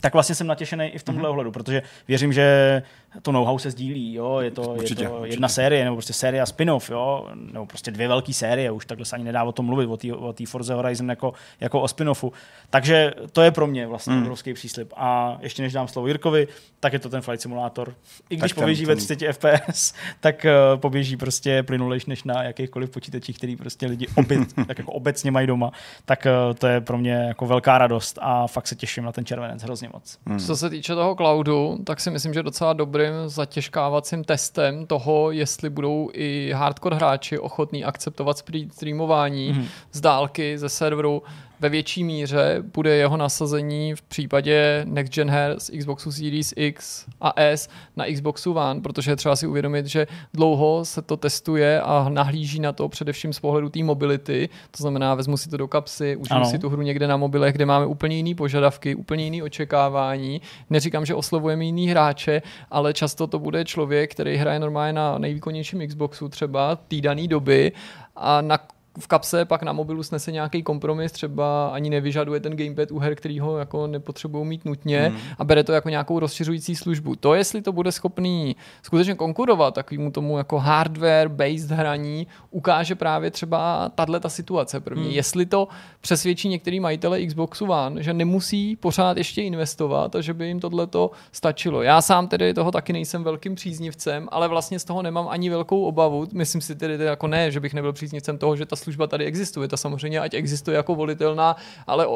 tak 0.00 0.12
vlastně 0.12 0.34
jsem 0.34 0.46
natěšený 0.46 0.86
i 0.86 0.98
v 0.98 1.02
tomhle 1.02 1.24
mm-hmm. 1.24 1.30
ohledu, 1.30 1.52
protože 1.52 1.82
věřím, 2.08 2.32
že 2.32 2.82
to 3.22 3.32
know-how 3.32 3.58
se 3.58 3.70
sdílí, 3.70 4.14
jo, 4.14 4.38
je 4.38 4.50
to, 4.50 4.62
určitě, 4.62 5.02
je 5.02 5.08
to 5.08 5.14
určitě. 5.14 5.34
jedna 5.34 5.48
série, 5.48 5.84
nebo 5.84 5.96
prostě 5.96 6.12
série 6.12 6.42
a 6.42 6.46
spin-off, 6.46 6.90
jo, 6.90 7.28
nebo 7.34 7.66
prostě 7.66 7.90
dvě 7.90 8.08
velké 8.08 8.32
série, 8.32 8.70
už 8.70 8.86
takhle 8.86 9.04
se 9.06 9.16
ani 9.16 9.24
nedá 9.24 9.42
o 9.42 9.52
tom 9.52 9.66
mluvit, 9.66 9.86
o 9.86 9.96
té 10.32 10.42
o 10.44 10.46
Forza 10.46 10.74
Horizon 10.74 11.10
jako, 11.10 11.32
jako 11.60 11.80
o 11.80 11.86
spin-offu. 11.86 12.32
Takže 12.70 13.12
to 13.32 13.42
je 13.42 13.50
pro 13.50 13.66
mě 13.66 13.86
vlastně 13.86 14.14
mm. 14.14 14.22
obrovský 14.22 14.54
příslip. 14.54 14.92
A 14.96 15.38
ještě 15.40 15.62
než 15.62 15.72
dám 15.72 15.88
slovo 15.88 16.08
Jirkovi, 16.08 16.48
tak 16.80 16.92
je 16.92 16.98
to 16.98 17.08
ten 17.08 17.20
Flight 17.20 17.42
Simulator. 17.42 17.94
I 18.30 18.36
když 18.36 18.50
tak 18.52 18.58
poběží 18.58 18.86
ten, 18.86 18.94
ve 18.94 19.14
30 19.14 19.32
FPS, 19.32 19.94
tak 20.20 20.46
uh, 20.74 20.80
poběží 20.80 21.16
prostě 21.16 21.62
plynulejš 21.62 22.06
než 22.06 22.24
na 22.24 22.42
jakýchkoliv 22.42 22.90
počítačích, 22.90 23.38
který 23.38 23.56
prostě 23.56 23.86
lidi 23.86 24.06
obyt, 24.14 24.52
tak 24.66 24.78
jako 24.78 24.92
obecně 24.92 25.30
mají 25.30 25.46
doma. 25.46 25.72
Tak 26.04 26.26
uh, 26.26 26.54
to 26.54 26.66
je 26.66 26.80
pro 26.80 26.98
mě 26.98 27.12
jako 27.12 27.46
velká 27.46 27.78
radost 27.78 28.18
a 28.22 28.46
fakt 28.46 28.66
se 28.66 28.74
těším 28.74 29.04
na 29.04 29.12
ten 29.12 29.24
červenec 29.24 29.62
hrozně 29.62 29.88
moc. 29.92 30.18
Mm. 30.26 30.38
Co 30.38 30.56
se 30.56 30.70
týče 30.70 30.94
toho 30.94 31.14
cloudu, 31.14 31.78
tak 31.84 32.00
si 32.00 32.10
myslím, 32.10 32.34
že 32.34 32.42
docela 32.42 32.72
dobrým 33.06 33.28
zatěžkávacím 33.28 34.24
testem 34.24 34.86
toho, 34.86 35.30
jestli 35.30 35.70
budou 35.70 36.10
i 36.12 36.52
hardcore 36.54 36.96
hráči 36.96 37.38
ochotní 37.38 37.84
akceptovat 37.84 38.44
streamování 38.72 39.52
mm. 39.52 39.66
z 39.92 40.00
dálky 40.00 40.58
ze 40.58 40.68
serveru 40.68 41.22
ve 41.60 41.68
větší 41.68 42.04
míře 42.04 42.62
bude 42.74 42.96
jeho 42.96 43.16
nasazení 43.16 43.94
v 43.94 44.02
případě 44.02 44.82
next 44.88 45.14
gen 45.14 45.30
her 45.30 45.54
z 45.58 45.70
Xboxu 45.78 46.12
Series 46.12 46.54
X 46.56 47.06
a 47.20 47.32
S 47.36 47.68
na 47.96 48.04
Xboxu 48.14 48.52
One, 48.52 48.80
protože 48.80 49.10
je 49.10 49.16
třeba 49.16 49.36
si 49.36 49.46
uvědomit, 49.46 49.86
že 49.86 50.06
dlouho 50.34 50.84
se 50.84 51.02
to 51.02 51.16
testuje 51.16 51.80
a 51.80 52.08
nahlíží 52.08 52.60
na 52.60 52.72
to 52.72 52.88
především 52.88 53.32
z 53.32 53.40
pohledu 53.40 53.68
té 53.68 53.82
mobility, 53.82 54.48
to 54.70 54.82
znamená 54.82 55.14
vezmu 55.14 55.36
si 55.36 55.48
to 55.48 55.56
do 55.56 55.68
kapsy, 55.68 56.16
užiju 56.16 56.44
si 56.44 56.58
tu 56.58 56.68
hru 56.68 56.82
někde 56.82 57.06
na 57.06 57.16
mobilech, 57.16 57.54
kde 57.54 57.66
máme 57.66 57.86
úplně 57.86 58.16
jiné 58.16 58.34
požadavky, 58.34 58.94
úplně 58.94 59.24
jiné 59.24 59.42
očekávání. 59.42 60.40
Neříkám, 60.70 61.06
že 61.06 61.14
oslovujeme 61.14 61.64
jiný 61.64 61.88
hráče, 61.88 62.42
ale 62.70 62.94
často 62.94 63.26
to 63.26 63.38
bude 63.38 63.64
člověk, 63.64 64.10
který 64.10 64.36
hraje 64.36 64.58
normálně 64.58 64.92
na 64.92 65.18
nejvýkonnějším 65.18 65.88
Xboxu 65.88 66.28
třeba 66.28 66.76
týdaný 66.76 67.28
doby 67.28 67.72
a 68.16 68.40
na 68.40 68.58
v 69.00 69.06
kapse 69.06 69.44
pak 69.44 69.62
na 69.62 69.72
mobilu 69.72 70.02
snese 70.02 70.32
nějaký 70.32 70.62
kompromis, 70.62 71.12
třeba 71.12 71.68
ani 71.68 71.90
nevyžaduje 71.90 72.40
ten 72.40 72.56
gamepad 72.56 72.90
u 72.90 72.98
her, 72.98 73.14
který 73.14 73.40
ho 73.40 73.58
jako 73.58 73.86
nepotřebují 73.86 74.46
mít 74.46 74.64
nutně 74.64 75.08
hmm. 75.08 75.18
a 75.38 75.44
bere 75.44 75.64
to 75.64 75.72
jako 75.72 75.88
nějakou 75.88 76.18
rozšiřující 76.18 76.76
službu. 76.76 77.16
To, 77.16 77.34
jestli 77.34 77.62
to 77.62 77.72
bude 77.72 77.92
schopný 77.92 78.56
skutečně 78.82 79.14
konkurovat 79.14 79.74
takovému 79.74 80.10
tomu 80.10 80.38
jako 80.38 80.58
hardware-based 80.58 81.74
hraní, 81.74 82.26
ukáže 82.50 82.94
právě 82.94 83.30
třeba 83.30 83.88
tahle 83.94 84.20
ta 84.20 84.28
situace 84.28 84.80
první. 84.80 85.04
Hmm. 85.04 85.12
Jestli 85.12 85.46
to 85.46 85.68
přesvědčí 86.00 86.48
některý 86.48 86.80
majitele 86.80 87.26
Xboxu 87.26 87.66
One, 87.66 88.02
že 88.02 88.14
nemusí 88.14 88.76
pořád 88.76 89.16
ještě 89.16 89.42
investovat 89.42 90.16
a 90.16 90.20
že 90.20 90.34
by 90.34 90.46
jim 90.46 90.60
tohle 90.60 90.86
to 90.86 91.10
stačilo. 91.32 91.82
Já 91.82 92.02
sám 92.02 92.28
tedy 92.28 92.54
toho 92.54 92.70
taky 92.70 92.92
nejsem 92.92 93.24
velkým 93.24 93.54
příznivcem, 93.54 94.28
ale 94.32 94.48
vlastně 94.48 94.78
z 94.78 94.84
toho 94.84 95.02
nemám 95.02 95.28
ani 95.28 95.50
velkou 95.50 95.84
obavu. 95.84 96.26
Myslím 96.32 96.60
si 96.60 96.74
tedy 96.74 97.04
jako 97.04 97.26
ne, 97.26 97.50
že 97.50 97.60
bych 97.60 97.74
nebyl 97.74 97.92
příznivcem 97.92 98.38
toho, 98.38 98.56
že 98.56 98.66
ta 98.66 98.76
služba 98.86 99.06
tady 99.06 99.24
existuje. 99.24 99.68
Ta 99.68 99.76
samozřejmě 99.76 100.20
ať 100.20 100.34
existuje 100.34 100.76
jako 100.76 100.94
volitelná, 100.94 101.56
ale 101.86 102.06
uh, 102.06 102.14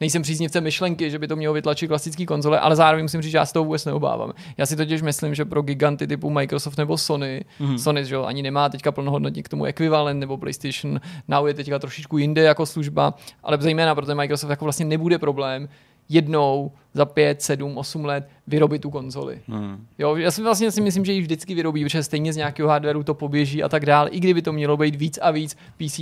nejsem 0.00 0.22
příznivcem 0.22 0.64
myšlenky, 0.64 1.10
že 1.10 1.18
by 1.18 1.28
to 1.28 1.36
mělo 1.36 1.54
vytlačit 1.54 1.88
klasický 1.88 2.26
konzole, 2.26 2.60
ale 2.60 2.76
zároveň 2.76 3.04
musím 3.04 3.22
říct, 3.22 3.30
že 3.30 3.38
já 3.38 3.46
z 3.46 3.52
toho 3.52 3.64
vůbec 3.64 3.84
neobávám. 3.84 4.32
Já 4.58 4.66
si 4.66 4.76
totiž 4.76 5.02
myslím, 5.02 5.34
že 5.34 5.44
pro 5.44 5.62
giganty 5.62 6.06
typu 6.06 6.30
Microsoft 6.30 6.78
nebo 6.78 6.98
Sony, 6.98 7.44
mm-hmm. 7.60 7.78
Sony 7.78 8.04
že 8.04 8.14
jo, 8.14 8.24
ani 8.24 8.42
nemá 8.42 8.68
teďka 8.68 8.92
plnohodnotně 8.92 9.42
k 9.42 9.48
tomu 9.48 9.64
ekvivalent, 9.64 10.20
nebo 10.20 10.36
PlayStation 10.36 11.00
Now 11.28 11.46
je 11.46 11.54
teďka 11.54 11.78
trošičku 11.78 12.18
jinde 12.18 12.42
jako 12.42 12.66
služba, 12.66 13.14
ale 13.42 13.58
zejména 13.60 13.94
pro 13.94 14.06
ten 14.06 14.16
Microsoft 14.16 14.50
jako 14.50 14.64
vlastně 14.64 14.86
nebude 14.86 15.18
problém 15.18 15.68
jednou 16.08 16.72
za 16.94 17.04
pět, 17.04 17.42
sedm, 17.42 17.78
osm 17.78 18.04
let 18.04 18.28
vyrobit 18.46 18.82
tu 18.82 18.90
konzoli. 18.90 19.40
Hmm. 19.48 19.86
Jo, 19.98 20.16
já 20.16 20.30
si 20.30 20.42
vlastně 20.42 20.70
si 20.70 20.80
myslím, 20.80 21.04
že 21.04 21.12
ji 21.12 21.20
vždycky 21.20 21.54
vyrobí, 21.54 21.84
protože 21.84 22.02
stejně 22.02 22.32
z 22.32 22.36
nějakého 22.36 22.68
hardwareu 22.68 23.02
to 23.02 23.14
poběží 23.14 23.62
a 23.62 23.68
tak 23.68 23.86
dále. 23.86 24.10
I 24.10 24.20
kdyby 24.20 24.42
to 24.42 24.52
mělo 24.52 24.76
být 24.76 24.94
víc 24.94 25.18
a 25.22 25.30
víc 25.30 25.56
PC 25.76 26.00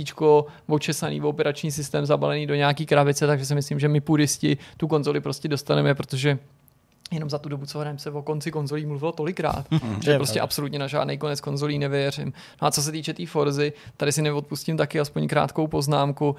očesaný 0.67 1.21
operační 1.21 1.71
systém 1.71 2.05
zabalený 2.05 2.47
do 2.47 2.55
nějaký 2.55 2.85
krabice, 2.85 3.27
takže 3.27 3.45
si 3.45 3.55
myslím, 3.55 3.79
že 3.79 3.87
my 3.87 4.01
puristi 4.01 4.57
tu 4.77 4.87
konzoli 4.87 5.21
prostě 5.21 5.47
dostaneme, 5.47 5.95
protože 5.95 6.39
jenom 7.11 7.29
za 7.29 7.39
tu 7.39 7.49
dobu, 7.49 7.65
co 7.65 7.79
hrajeme 7.79 7.99
se 7.99 8.11
o 8.11 8.21
konci 8.21 8.51
konzolí 8.51 8.85
mluvilo 8.85 9.11
tolikrát, 9.11 9.65
mm, 9.71 10.01
že 10.01 10.15
prostě 10.15 10.41
absolutně 10.41 10.79
na 10.79 10.87
žádný 10.87 11.17
konec 11.17 11.41
konzolí 11.41 11.79
nevěřím. 11.79 12.33
No 12.61 12.67
a 12.67 12.71
co 12.71 12.81
se 12.81 12.91
týče 12.91 13.13
té 13.13 13.17
tý 13.17 13.25
Forzy, 13.25 13.73
tady 13.97 14.11
si 14.11 14.21
neodpustím 14.21 14.77
taky 14.77 14.99
aspoň 14.99 15.27
krátkou 15.27 15.67
poznámku. 15.67 16.35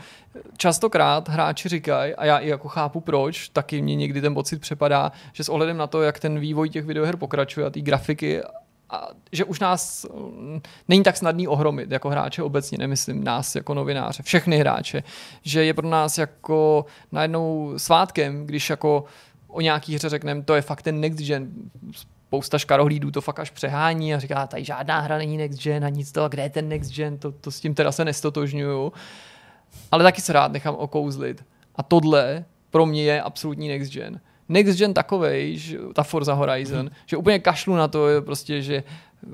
Častokrát 0.56 1.28
hráči 1.28 1.68
říkají, 1.68 2.14
a 2.14 2.24
já 2.24 2.38
i 2.38 2.48
jako 2.48 2.68
chápu 2.68 3.00
proč, 3.00 3.48
taky 3.48 3.82
mě 3.82 3.96
někdy 3.96 4.20
ten 4.20 4.34
pocit 4.34 4.60
přepadá, 4.60 5.12
že 5.32 5.44
s 5.44 5.48
ohledem 5.48 5.76
na 5.76 5.86
to, 5.86 6.02
jak 6.02 6.20
ten 6.20 6.38
vývoj 6.38 6.68
těch 6.68 6.84
videoher 6.84 7.16
pokračuje 7.16 7.66
a 7.66 7.70
té 7.70 7.80
grafiky 7.80 8.42
a 8.90 9.08
že 9.32 9.44
už 9.44 9.60
nás 9.60 10.06
mm, 10.14 10.60
není 10.88 11.02
tak 11.02 11.16
snadný 11.16 11.48
ohromit 11.48 11.90
jako 11.90 12.10
hráče 12.10 12.42
obecně, 12.42 12.78
nemyslím 12.78 13.24
nás 13.24 13.54
jako 13.54 13.74
novináře, 13.74 14.22
všechny 14.22 14.58
hráče, 14.58 15.02
že 15.42 15.64
je 15.64 15.74
pro 15.74 15.88
nás 15.88 16.18
jako 16.18 16.86
najednou 17.12 17.72
svátkem, 17.76 18.46
když 18.46 18.70
jako 18.70 19.04
o 19.48 19.60
nějaký 19.60 19.94
hře 19.94 20.08
řekneme, 20.08 20.42
to 20.42 20.54
je 20.54 20.62
fakt 20.62 20.82
ten 20.82 21.00
next 21.00 21.18
gen. 21.18 21.52
Spousta 21.92 22.58
škarohlídů 22.58 23.10
to 23.10 23.20
fakt 23.20 23.40
až 23.40 23.50
přehání 23.50 24.14
a 24.14 24.18
říká, 24.18 24.46
tady 24.46 24.64
žádná 24.64 25.00
hra 25.00 25.18
není 25.18 25.36
next 25.36 25.62
gen 25.62 25.84
a 25.84 25.88
nic 25.88 26.12
toho, 26.12 26.28
kde 26.28 26.42
je 26.42 26.50
ten 26.50 26.68
next 26.68 26.92
gen, 26.92 27.18
to, 27.18 27.32
to 27.32 27.50
s 27.50 27.60
tím 27.60 27.74
teda 27.74 27.92
se 27.92 28.04
nestotožňuju. 28.04 28.92
Ale 29.90 30.04
taky 30.04 30.20
se 30.20 30.32
rád 30.32 30.52
nechám 30.52 30.74
okouzlit. 30.74 31.44
A 31.74 31.82
tohle 31.82 32.44
pro 32.70 32.86
mě 32.86 33.02
je 33.02 33.22
absolutní 33.22 33.68
next 33.68 33.92
gen. 33.92 34.20
Next 34.48 34.78
gen 34.78 34.94
takovej, 34.94 35.56
že, 35.56 35.78
ta 35.94 36.02
Forza 36.02 36.34
Horizon, 36.34 36.80
hmm. 36.80 36.90
že 37.06 37.16
úplně 37.16 37.38
kašlu 37.38 37.76
na 37.76 37.88
to, 37.88 38.08
je 38.08 38.20
prostě, 38.20 38.62
že 38.62 38.82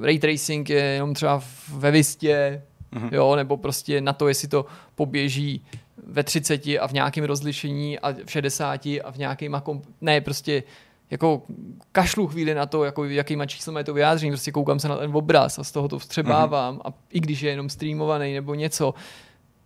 ray 0.01 0.19
tracing 0.19 0.71
je 0.71 0.81
jenom 0.81 1.15
třeba 1.15 1.43
ve 1.69 1.91
Vistě, 1.91 2.63
hmm. 2.93 3.09
jo, 3.13 3.37
nebo 3.37 3.57
prostě 3.57 4.01
na 4.01 4.13
to, 4.13 4.29
jestli 4.29 4.49
to 4.49 4.67
poběží 4.95 5.65
ve 6.07 6.23
30 6.23 6.67
a 6.81 6.89
v 6.89 6.93
nějakém 6.93 7.25
rozlišení 7.25 7.99
a 7.99 8.13
v 8.13 8.31
60 8.31 8.87
a 9.05 9.13
v 9.13 9.19
nějakým 9.19 9.53
komp- 9.53 9.83
ne, 10.01 10.21
prostě 10.21 10.63
jako 11.11 11.43
kašlu 11.93 12.27
chvíli 12.27 12.55
na 12.55 12.67
to, 12.67 12.85
jako 12.85 13.05
jakýma 13.05 13.47
číslem 13.47 13.77
je 13.77 13.85
to 13.85 13.95
vyjádření, 13.95 14.31
prostě 14.33 14.53
koukám 14.53 14.81
se 14.81 14.89
na 14.89 14.97
ten 14.97 15.17
obraz 15.17 15.59
a 15.59 15.65
z 15.65 15.73
toho 15.73 15.89
to 15.89 15.99
vstřebávám 15.99 16.77
mm-hmm. 16.77 16.91
a 16.91 16.95
i 17.11 17.21
když 17.21 17.41
je 17.41 17.51
jenom 17.51 17.69
streamovaný 17.69 18.35
nebo 18.35 18.55
něco, 18.55 18.95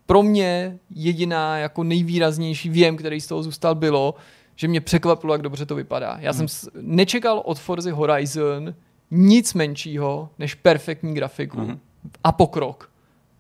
pro 0.07 0.22
mě 0.22 0.78
jediná 0.91 1.59
jako 1.59 1.84
nejvýraznější 1.84 2.68
věm, 2.68 2.97
který 2.97 3.20
z 3.20 3.26
toho 3.26 3.43
zůstal, 3.43 3.74
bylo, 3.74 4.14
že 4.57 4.68
mě 4.68 4.80
překvapilo, 4.80 5.34
jak 5.34 5.43
dobře 5.43 5.66
to 5.66 5.74
vypadá. 5.74 6.16
Já 6.20 6.32
mm. 6.32 6.49
jsem 6.49 6.70
nečekal 6.80 7.43
od 7.45 7.59
Forza 7.59 7.95
Horizon 7.95 8.74
nic 9.11 9.55
menšího 9.55 10.30
než 10.39 10.55
perfektní 10.55 11.14
grafiku 11.14 11.61
mm. 11.61 11.78
a 12.24 12.32
pokrok 12.32 12.91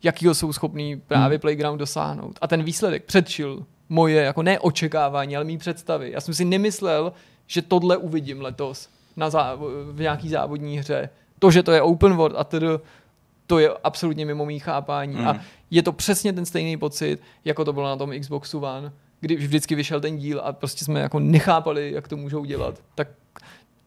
jakýho 0.02 0.34
jsou 0.34 0.52
schopný 0.52 1.00
právě 1.06 1.36
hmm. 1.36 1.40
Playground 1.40 1.78
dosáhnout. 1.78 2.38
A 2.40 2.46
ten 2.46 2.62
výsledek 2.62 3.04
předčil 3.04 3.64
moje, 3.88 4.22
jako 4.22 4.42
ne 4.42 4.58
očekávání, 4.58 5.36
ale 5.36 5.44
mý 5.44 5.58
představy. 5.58 6.10
Já 6.12 6.20
jsem 6.20 6.34
si 6.34 6.44
nemyslel, 6.44 7.12
že 7.46 7.62
tohle 7.62 7.96
uvidím 7.96 8.40
letos 8.40 8.88
na 9.16 9.28
zá- 9.28 9.58
v 9.92 10.00
nějaký 10.00 10.28
závodní 10.28 10.78
hře. 10.78 11.08
To, 11.38 11.50
že 11.50 11.62
to 11.62 11.72
je 11.72 11.82
open 11.82 12.16
world 12.16 12.36
a 12.38 12.44
tedy 12.44 12.66
to 13.46 13.58
je 13.58 13.70
absolutně 13.84 14.26
mimo 14.26 14.46
mý 14.46 14.58
chápání. 14.58 15.14
Hmm. 15.14 15.28
A 15.28 15.40
je 15.70 15.82
to 15.82 15.92
přesně 15.92 16.32
ten 16.32 16.46
stejný 16.46 16.76
pocit, 16.76 17.20
jako 17.44 17.64
to 17.64 17.72
bylo 17.72 17.86
na 17.86 17.96
tom 17.96 18.20
Xboxu 18.20 18.60
One, 18.60 18.92
kdy 19.20 19.36
vždycky 19.36 19.74
vyšel 19.74 20.00
ten 20.00 20.16
díl 20.16 20.40
a 20.44 20.52
prostě 20.52 20.84
jsme 20.84 21.00
jako 21.00 21.20
nechápali, 21.20 21.92
jak 21.92 22.08
to 22.08 22.16
můžou 22.16 22.44
dělat. 22.44 22.74
Tak 22.94 23.08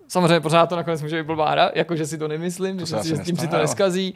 samozřejmě 0.08 0.40
pořád 0.40 0.68
to 0.68 0.76
nakonec 0.76 1.02
může 1.02 1.18
být 1.18 1.28
blbá 1.28 1.52
hra, 1.52 1.72
jakože 1.76 2.06
si 2.06 2.18
to 2.18 2.28
nemyslím, 2.28 2.76
to 2.76 2.82
myslím 2.82 3.00
si, 3.00 3.10
že 3.10 3.16
s 3.16 3.22
tím 3.22 3.38
si 3.38 3.48
to 3.48 3.58
neskazí, 3.58 4.16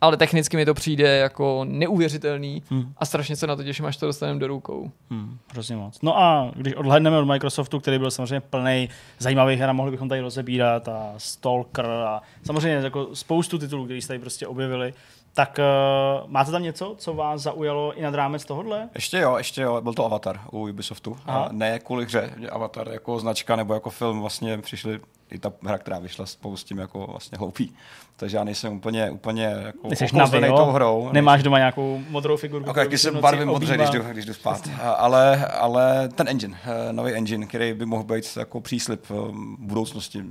ale 0.00 0.16
technicky 0.16 0.56
mi 0.56 0.64
to 0.64 0.74
přijde 0.74 1.16
jako 1.16 1.64
neuvěřitelný 1.68 2.62
hmm. 2.70 2.92
a 2.96 3.06
strašně 3.06 3.36
se 3.36 3.46
na 3.46 3.56
to 3.56 3.64
těším, 3.64 3.86
až 3.86 3.96
to 3.96 4.06
dostaneme 4.06 4.40
do 4.40 4.46
rukou. 4.46 4.90
Hmm, 5.10 5.38
hrozně 5.52 5.76
moc. 5.76 6.02
No 6.02 6.18
a 6.18 6.50
když 6.56 6.74
odhledneme 6.74 7.18
od 7.18 7.24
Microsoftu, 7.24 7.80
který 7.80 7.98
byl 7.98 8.10
samozřejmě 8.10 8.40
plný 8.40 8.88
zajímavých 9.18 9.60
her, 9.60 9.72
mohli 9.72 9.90
bychom 9.90 10.08
tady 10.08 10.20
rozebírat 10.20 10.88
a 10.88 11.14
Stalker 11.16 11.86
a 11.86 12.22
samozřejmě 12.44 12.76
jako 12.76 13.08
spoustu 13.16 13.58
titulů, 13.58 13.84
které 13.84 14.02
se 14.02 14.08
tady 14.08 14.18
prostě 14.18 14.46
objevili, 14.46 14.94
tak 15.34 15.58
uh, 15.58 16.30
máte 16.30 16.50
tam 16.50 16.62
něco, 16.62 16.94
co 16.98 17.14
vás 17.14 17.40
zaujalo 17.40 17.98
i 17.98 18.02
nad 18.02 18.14
rámec 18.14 18.44
tohohle? 18.44 18.88
Ještě 18.94 19.18
jo, 19.18 19.36
ještě 19.36 19.62
jo, 19.62 19.80
byl 19.80 19.92
to 19.92 20.04
Avatar 20.04 20.40
u 20.52 20.68
Ubisoftu. 20.68 21.18
A 21.26 21.48
ne 21.52 21.78
kvůli 21.78 22.04
hře, 22.04 22.34
Avatar 22.50 22.88
jako 22.88 23.18
značka 23.18 23.56
nebo 23.56 23.74
jako 23.74 23.90
film 23.90 24.20
vlastně 24.20 24.58
přišli 24.58 25.00
i 25.30 25.38
ta 25.38 25.52
hra, 25.62 25.78
která 25.78 25.98
vyšla 25.98 26.26
spolu 26.26 26.56
s 26.56 26.64
tím 26.64 26.78
jako 26.78 27.06
vlastně 27.06 27.38
hloupý. 27.38 27.74
Takže 28.16 28.36
já 28.36 28.44
nejsem 28.44 28.72
úplně, 28.72 29.10
úplně 29.10 29.44
jako 29.44 29.88
okouzlený 29.88 30.48
tou 30.56 30.70
hrou. 30.70 31.08
Nemáš 31.12 31.36
nejsem... 31.36 31.44
doma 31.44 31.58
nějakou 31.58 32.00
modrou 32.08 32.36
figurku? 32.36 32.70
Okay, 32.70 32.86
když 32.86 33.00
se 33.00 33.10
barvím 33.10 33.48
modře, 33.48 33.74
když 33.74 33.90
jdu, 33.90 34.02
když 34.02 34.24
jdu 34.24 34.34
spát. 34.34 34.68
Ale, 34.96 35.46
ale 35.46 36.08
ten 36.08 36.28
engine, 36.28 36.58
eh, 36.64 36.92
nový 36.92 37.12
engine, 37.12 37.46
který 37.46 37.72
by 37.72 37.86
mohl 37.86 38.04
být 38.04 38.36
jako 38.36 38.60
příslip 38.60 39.04
eh, 39.10 39.14
budoucnosti 39.58 40.24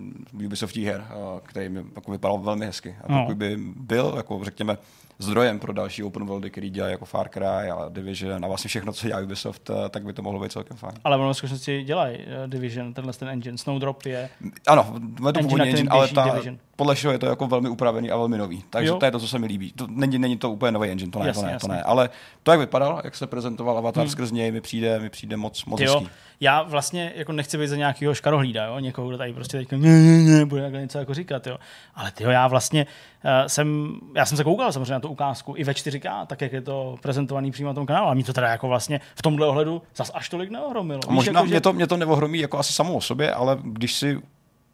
Ubisoftí 0.46 0.86
her, 0.86 1.06
který 1.44 1.70
mi 1.70 1.84
jako 1.96 2.12
vypadal 2.12 2.38
velmi 2.38 2.66
hezky. 2.66 2.96
A 3.04 3.12
no. 3.12 3.22
pokud 3.22 3.38
by 3.38 3.58
byl, 3.76 4.14
jako 4.18 4.40
řekněme, 4.44 4.78
zdrojem 5.20 5.60
pro 5.60 5.74
další 5.74 6.04
open 6.04 6.26
worldy, 6.26 6.50
který 6.50 6.70
dělají 6.70 6.92
jako 6.92 7.06
Far 7.06 7.30
Cry 7.30 7.46
a 7.46 7.90
Division 7.90 8.46
a 8.46 8.48
vlastně 8.48 8.68
všechno, 8.68 8.94
co 8.94 9.08
dělá 9.08 9.22
Ubisoft, 9.22 9.70
eh, 9.70 9.90
tak 9.90 10.04
by 10.04 10.14
to 10.14 10.22
mohlo 10.22 10.40
být 10.40 10.52
celkem 10.52 10.78
fajn. 10.78 10.94
Ale 11.04 11.18
ono 11.18 11.34
v 11.34 11.38
skutečnosti 11.38 11.84
dělají 11.84 12.18
uh, 12.18 12.24
Division, 12.48 12.94
tenhle 12.94 13.14
ten 13.14 13.30
engine. 13.30 13.58
Snowdrop 13.58 14.06
je... 14.06 14.30
Ano, 14.68 14.94
to 15.34 15.40
původní 15.40 15.70
engine, 15.70 15.90
ale 15.90 16.08
ta, 16.08 16.30
Division. 16.30 16.58
Podle 16.80 16.96
všeho 16.96 17.12
je 17.12 17.20
to 17.20 17.26
jako 17.26 17.48
velmi 17.48 17.70
upravený 17.70 18.12
a 18.12 18.18
velmi 18.18 18.38
nový. 18.38 18.64
Takže 18.70 18.90
jo. 18.90 18.98
to 18.98 19.06
je 19.06 19.12
to, 19.12 19.20
co 19.20 19.28
se 19.28 19.40
mi 19.40 19.48
líbí. 19.48 19.72
To, 19.72 19.88
není, 19.90 20.20
není 20.20 20.38
to 20.38 20.52
úplně 20.52 20.72
nový 20.72 20.90
engine, 20.90 21.12
to 21.12 21.20
ne, 21.20 21.28
jasně, 21.28 21.42
to 21.42 21.48
ne, 21.48 21.54
jasně. 21.54 21.68
to 21.68 21.74
ne. 21.74 21.84
Ale 21.84 22.10
to, 22.44 22.52
jak 22.52 22.60
vypadal, 22.60 23.02
jak 23.04 23.16
se 23.16 23.28
prezentoval 23.28 23.78
Avatar 23.78 24.04
hmm. 24.04 24.12
skrz 24.12 24.32
něj, 24.32 24.52
mi 24.52 24.62
přijde, 24.62 25.00
mi 25.00 25.10
přijde 25.10 25.38
moc, 25.38 25.66
moc 25.66 25.82
jo. 25.82 26.00
hezký 26.00 26.10
já 26.40 26.62
vlastně 26.62 27.14
jako 27.16 27.32
nechci 27.32 27.58
být 27.58 27.68
za 27.68 27.76
nějakého 27.76 28.14
škarohlída, 28.14 28.66
jo? 28.66 28.80
někoho, 28.80 29.08
kdo 29.08 29.18
tady 29.18 29.34
prostě 29.34 29.58
teďka 29.58 29.78
ne, 29.78 29.90
ne, 29.90 30.38
ne, 30.38 30.46
bude 30.46 30.62
takhle 30.62 30.82
něco 30.82 31.00
jako 31.00 31.14
říkat, 31.14 31.48
jo. 31.48 31.58
Ale 31.96 32.12
tyjo, 32.12 32.30
já 32.30 32.48
vlastně 32.48 32.86
uh, 33.26 33.48
jsem, 33.48 34.00
já 34.16 34.26
jsem 34.26 34.38
se 34.38 34.44
koukal 34.44 34.72
samozřejmě 34.72 34.94
na 34.94 35.00
tu 35.00 35.08
ukázku 35.08 35.54
i 35.58 35.64
ve 35.64 35.74
4K, 35.74 36.26
tak 36.26 36.42
jak 36.42 36.54
je 36.54 36.62
to 36.62 36.98
prezentovaný 37.02 37.52
přímo 37.52 37.70
na 37.70 37.74
tom 37.74 37.86
kanálu, 37.86 38.08
a 38.08 38.14
mě 38.14 38.24
to 38.24 38.34
teda 38.34 38.48
jako 38.48 38.68
vlastně 38.68 39.02
v 39.16 39.22
tomhle 39.22 39.48
ohledu 39.48 39.82
zas 39.96 40.12
až 40.14 40.30
tolik 40.30 40.50
neohromilo. 40.50 41.00
Možná 41.10 41.40
jako, 41.40 41.46
mě, 41.46 41.56
že... 41.56 41.62
to, 41.62 41.74
mě 41.74 41.88
to 41.88 41.98
neohromí 41.98 42.40
jako 42.40 42.60
asi 42.60 42.74
samo 42.74 42.94
o 42.94 43.02
sobě, 43.02 43.34
ale 43.34 43.58
když 43.64 43.94
si 43.94 44.22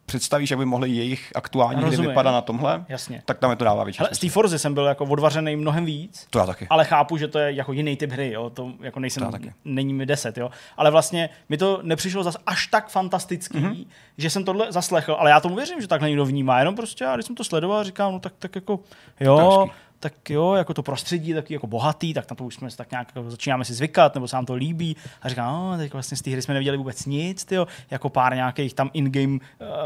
představíš, 0.06 0.50
jak 0.50 0.58
by 0.58 0.64
mohly 0.64 0.90
jejich 0.90 1.32
aktuální 1.34 1.82
hry 1.82 1.96
vypadat 1.96 2.32
na 2.32 2.40
tomhle, 2.40 2.84
Jasně. 2.88 3.22
tak 3.24 3.38
tam 3.38 3.50
je 3.50 3.56
to 3.56 3.64
dává 3.64 3.84
větší. 3.84 3.98
Ale 3.98 4.08
z 4.12 4.18
té 4.18 4.28
Forzy 4.28 4.58
jsem 4.58 4.74
byl 4.74 4.84
jako 4.84 5.04
odvařený 5.04 5.56
mnohem 5.56 5.84
víc. 5.84 6.26
To 6.30 6.38
já 6.38 6.46
taky. 6.46 6.66
Ale 6.70 6.84
chápu, 6.84 7.16
že 7.16 7.28
to 7.28 7.38
je 7.38 7.52
jako 7.52 7.72
jiný 7.72 7.96
typ 7.96 8.10
hry, 8.10 8.32
jo. 8.32 8.50
To 8.50 8.72
jako 8.80 9.00
nejsem, 9.00 9.24
to 9.24 9.32
taky. 9.32 9.52
není 9.64 9.94
mi 9.94 10.06
deset, 10.06 10.38
jo. 10.38 10.50
Ale 10.76 10.90
vlastně 10.90 11.28
mi 11.48 11.56
to 11.56 11.80
nepřišlo 11.82 12.22
zas 12.22 12.36
až 12.46 12.66
tak 12.66 12.88
fantastický, 12.88 13.58
mm-hmm. 13.58 13.86
že 14.18 14.30
jsem 14.30 14.44
tohle 14.44 14.72
zaslechl, 14.72 15.16
ale 15.18 15.30
já 15.30 15.40
tomu 15.40 15.56
věřím, 15.56 15.80
že 15.80 15.88
takhle 15.88 16.08
někdo 16.08 16.24
vnímá. 16.24 16.58
Jenom 16.58 16.74
prostě, 16.74 17.04
já 17.04 17.14
když 17.14 17.26
jsem 17.26 17.36
to 17.36 17.44
sledoval, 17.44 17.84
říkám, 17.84 18.12
no 18.12 18.20
tak, 18.20 18.32
tak 18.38 18.54
jako, 18.54 18.80
jo, 19.20 19.68
tak 20.06 20.30
jo, 20.30 20.54
jako 20.54 20.74
to 20.74 20.82
prostředí 20.82 21.34
taky 21.34 21.54
jako 21.54 21.66
bohatý, 21.66 22.14
tak 22.14 22.30
na 22.30 22.36
to 22.36 22.44
už 22.44 22.54
jsme 22.54 22.68
tak 22.76 22.90
nějak 22.90 23.08
jako 23.14 23.30
začínáme 23.30 23.64
si 23.64 23.74
zvykat, 23.74 24.14
nebo 24.14 24.28
se 24.28 24.36
nám 24.36 24.46
to 24.46 24.54
líbí. 24.54 24.96
A 25.22 25.28
říkám, 25.28 25.52
no, 25.52 25.76
teď 25.76 25.92
vlastně 25.92 26.16
z 26.16 26.22
té 26.22 26.30
hry 26.30 26.42
jsme 26.42 26.54
neviděli 26.54 26.76
vůbec 26.76 27.06
nic, 27.06 27.44
tyjo, 27.44 27.66
jako 27.90 28.08
pár 28.08 28.34
nějakých 28.34 28.74
tam 28.74 28.90
in-game 28.92 29.32
uh, 29.32 29.38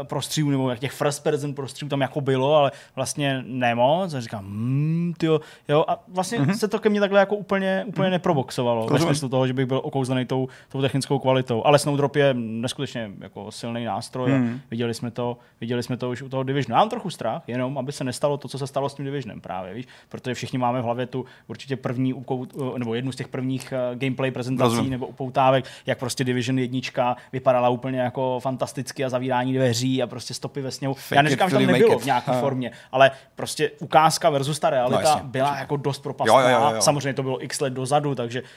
prostředů, 0.03 0.49
nebo 0.49 0.75
těch 0.75 0.91
first 0.91 1.23
person 1.23 1.53
prostředů 1.53 1.89
tam 1.89 2.01
jako 2.01 2.21
bylo, 2.21 2.55
ale 2.55 2.71
vlastně 2.95 3.43
nemoc. 3.47 4.13
A 4.13 4.21
říkám, 4.21 4.45
hmm, 4.45 5.13
tyjo, 5.17 5.41
jo, 5.67 5.85
a 5.87 6.03
vlastně 6.07 6.39
mm-hmm. 6.39 6.57
se 6.57 6.67
to 6.67 6.79
ke 6.79 6.89
mně 6.89 6.99
takhle 6.99 7.19
jako 7.19 7.35
úplně, 7.35 7.83
úplně 7.87 8.07
mm-hmm. 8.07 8.11
neproboxovalo, 8.11 8.87
ve 8.87 8.99
smyslu 8.99 9.29
toho, 9.29 9.47
že 9.47 9.53
bych 9.53 9.65
byl 9.65 9.81
okouzlený 9.83 10.25
tou, 10.25 10.47
tou 10.69 10.81
technickou 10.81 11.19
kvalitou. 11.19 11.65
Ale 11.65 11.79
Snowdrop 11.79 12.15
je 12.15 12.33
neskutečně 12.33 13.11
jako 13.19 13.51
silný 13.51 13.85
nástroj. 13.85 14.31
Mm-hmm. 14.31 14.59
Viděli 14.71 14.93
jsme 14.93 15.11
to, 15.11 15.37
viděli 15.61 15.83
jsme 15.83 15.97
to 15.97 16.09
už 16.09 16.21
u 16.21 16.29
toho 16.29 16.43
Divisionu. 16.43 16.75
Já 16.75 16.79
mám 16.79 16.89
trochu 16.89 17.09
strach, 17.09 17.43
jenom 17.47 17.77
aby 17.77 17.91
se 17.91 18.03
nestalo 18.03 18.37
to, 18.37 18.47
co 18.47 18.57
se 18.57 18.67
stalo 18.67 18.89
s 18.89 18.93
tím 18.93 19.05
Divisionem 19.05 19.41
právě, 19.41 19.73
víš? 19.73 19.87
Protože 20.11 20.33
všichni 20.33 20.59
máme 20.59 20.81
v 20.81 20.83
hlavě 20.83 21.05
tu 21.05 21.25
určitě 21.47 21.75
první 21.75 22.13
ukout, 22.13 22.53
nebo 22.77 22.95
jednu 22.95 23.11
z 23.11 23.15
těch 23.15 23.27
prvních 23.27 23.73
uh, 23.91 23.99
gameplay 23.99 24.31
prezentací 24.31 24.75
Rozum. 24.75 24.89
nebo 24.89 25.07
upoutávek, 25.07 25.65
jak 25.85 25.99
prostě 25.99 26.23
Division 26.23 26.59
jednička 26.59 27.15
vypadala 27.33 27.69
úplně 27.69 27.99
jako 27.99 28.39
fantasticky 28.39 29.05
a 29.05 29.09
zavírání 29.09 29.53
dveří 29.53 30.03
a 30.03 30.07
prostě 30.07 30.33
stopy 30.33 30.61
ve 30.61 30.71
sněhu. 30.71 30.93
Fake 30.93 31.15
Já 31.15 31.21
neříkám, 31.21 31.49
že 31.49 31.55
tam 31.55 31.65
nebylo 31.65 31.99
v 31.99 32.05
nějaké 32.05 32.31
formě, 32.31 32.71
ale 32.91 33.11
prostě 33.35 33.71
ukázka 33.79 34.29
versus 34.29 34.59
ta 34.59 34.69
realita 34.69 35.15
no, 35.15 35.29
byla 35.29 35.57
jako 35.57 35.77
dost 35.77 35.99
propastná. 35.99 36.41
Jo, 36.41 36.49
jo, 36.49 36.59
jo, 36.61 36.71
jo. 36.75 36.81
Samozřejmě 36.81 37.13
to 37.13 37.23
bylo 37.23 37.43
x 37.43 37.61
let 37.61 37.73
dozadu, 37.73 38.15
takže 38.15 38.41
uh, 38.41 38.47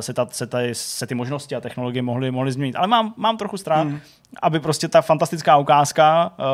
se, 0.00 0.14
ta, 0.14 0.26
se, 0.30 0.46
ta, 0.46 0.58
se 0.72 1.06
ty 1.06 1.14
možnosti 1.14 1.54
a 1.54 1.60
technologie 1.60 2.02
mohly, 2.02 2.30
mohly 2.30 2.52
změnit. 2.52 2.76
Ale 2.76 2.86
mám, 2.86 3.14
mám 3.16 3.36
trochu 3.36 3.56
strach, 3.56 3.86
hmm 3.86 4.00
aby 4.42 4.60
prostě 4.60 4.88
ta 4.88 5.02
fantastická 5.02 5.56
ukázka 5.56 6.32
uh, 6.38 6.44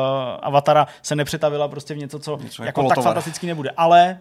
Avatara 0.41 0.87
se 1.01 1.15
nepřetavila 1.15 1.67
prostě 1.67 1.93
v 1.93 1.97
něco, 1.97 2.19
co 2.19 2.37
něco 2.43 2.63
jako, 2.63 2.81
jako 2.81 2.95
tak 2.95 3.03
fantastický 3.03 3.47
nebude. 3.47 3.69
Ale 3.77 4.19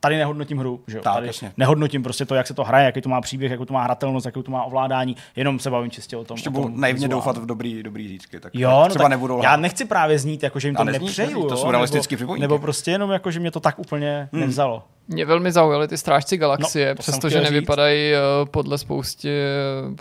tady 0.00 0.16
nehodnotím 0.16 0.58
hru, 0.58 0.80
že 0.86 0.96
jo? 0.96 1.02
Tak, 1.02 1.14
tady 1.14 1.26
jasně. 1.26 1.52
nehodnotím 1.56 2.02
prostě 2.02 2.24
to, 2.24 2.34
jak 2.34 2.46
se 2.46 2.54
to 2.54 2.64
hraje, 2.64 2.86
jaký 2.86 3.00
to 3.00 3.08
má 3.08 3.20
příběh, 3.20 3.52
jakou 3.52 3.64
to 3.64 3.74
má 3.74 3.82
hratelnost, 3.82 4.26
jakou 4.26 4.42
to 4.42 4.50
má 4.50 4.64
ovládání, 4.64 5.16
jenom 5.36 5.58
se 5.58 5.70
bavím 5.70 5.90
čistě 5.90 6.16
o 6.16 6.24
tom. 6.24 6.34
Ještě 6.34 6.50
budu 6.50 6.68
naivně 6.68 7.08
doufat 7.08 7.38
v 7.38 7.46
dobrý, 7.46 7.82
dobrý 7.82 8.08
zítky, 8.08 8.40
tak 8.40 8.54
jo, 8.54 8.70
no 8.70 8.88
třeba 8.88 9.04
tak 9.04 9.10
nebudou 9.10 9.42
Já 9.42 9.56
nechci 9.56 9.84
právě 9.84 10.18
znít, 10.18 10.42
jako, 10.42 10.60
že 10.60 10.68
jim 10.68 10.74
to 10.74 10.84
nezní, 10.84 11.06
nepřeju, 11.06 11.48
to 11.48 11.56
jsou 11.56 11.70
realistické 11.70 12.16
nebo, 12.16 12.36
nebo 12.36 12.58
prostě 12.58 12.90
jenom 12.90 13.10
jako, 13.10 13.30
že 13.30 13.40
mě 13.40 13.50
to 13.50 13.60
tak 13.60 13.78
úplně 13.78 14.28
hmm. 14.32 14.40
nevzalo. 14.40 14.82
Mě 15.08 15.24
velmi 15.24 15.52
zaujaly 15.52 15.88
ty 15.88 15.98
strážci 15.98 16.36
galaxie, 16.36 16.88
no, 16.88 16.94
přestože 16.94 17.40
nevypadají. 17.40 18.12
Eh, 18.12 18.18
podle 18.50 18.78
spousty, 18.78 19.28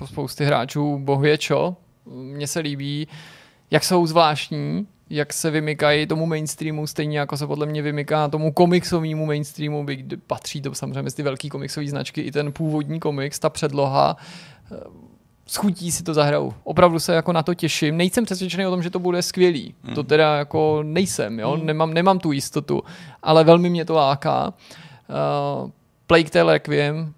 spousty 0.05 0.45
hráčů 0.45 0.99
bohvěčo. 0.99 1.75
Mně 2.05 2.47
se 2.47 2.59
líbí, 2.59 3.07
jak 3.71 3.83
jsou 3.83 4.07
zvláštní, 4.07 4.87
jak 5.09 5.33
se 5.33 5.51
vymykají 5.51 6.07
tomu 6.07 6.25
mainstreamu, 6.25 6.87
stejně 6.87 7.19
jako 7.19 7.37
se 7.37 7.47
podle 7.47 7.65
mě 7.65 7.81
vymyká 7.81 8.27
tomu 8.27 8.51
komiksovému 8.51 9.25
mainstreamu, 9.25 9.85
kde 9.85 10.17
patří 10.17 10.61
to 10.61 10.75
samozřejmě 10.75 11.01
mezi 11.01 11.15
ty 11.15 11.23
velké 11.23 11.49
komiksové 11.49 11.87
značky, 11.87 12.21
i 12.21 12.31
ten 12.31 12.51
původní 12.51 12.99
komiks, 12.99 13.39
ta 13.39 13.49
předloha, 13.49 14.17
eh, 14.71 14.77
schutí 15.47 15.91
si 15.91 16.03
to 16.03 16.13
zahraju. 16.13 16.53
Opravdu 16.63 16.99
se 16.99 17.13
jako 17.13 17.33
na 17.33 17.43
to 17.43 17.53
těším. 17.53 17.97
Nejsem 17.97 18.25
přesvědčený 18.25 18.65
o 18.65 18.69
tom, 18.69 18.83
že 18.83 18.89
to 18.89 18.99
bude 18.99 19.21
skvělý. 19.21 19.75
Mm. 19.83 19.95
To 19.95 20.03
teda 20.03 20.37
jako 20.37 20.79
nejsem, 20.83 21.39
jo? 21.39 21.57
Mm. 21.57 21.65
Nemám, 21.65 21.93
nemám 21.93 22.19
tu 22.19 22.31
jistotu, 22.31 22.83
ale 23.23 23.43
velmi 23.43 23.69
mě 23.69 23.85
to 23.85 23.93
láká. 23.93 24.53
Uh, 24.53 25.69
Plague 26.07 26.31
Tale 26.31 26.53
Requiem, 26.53 27.13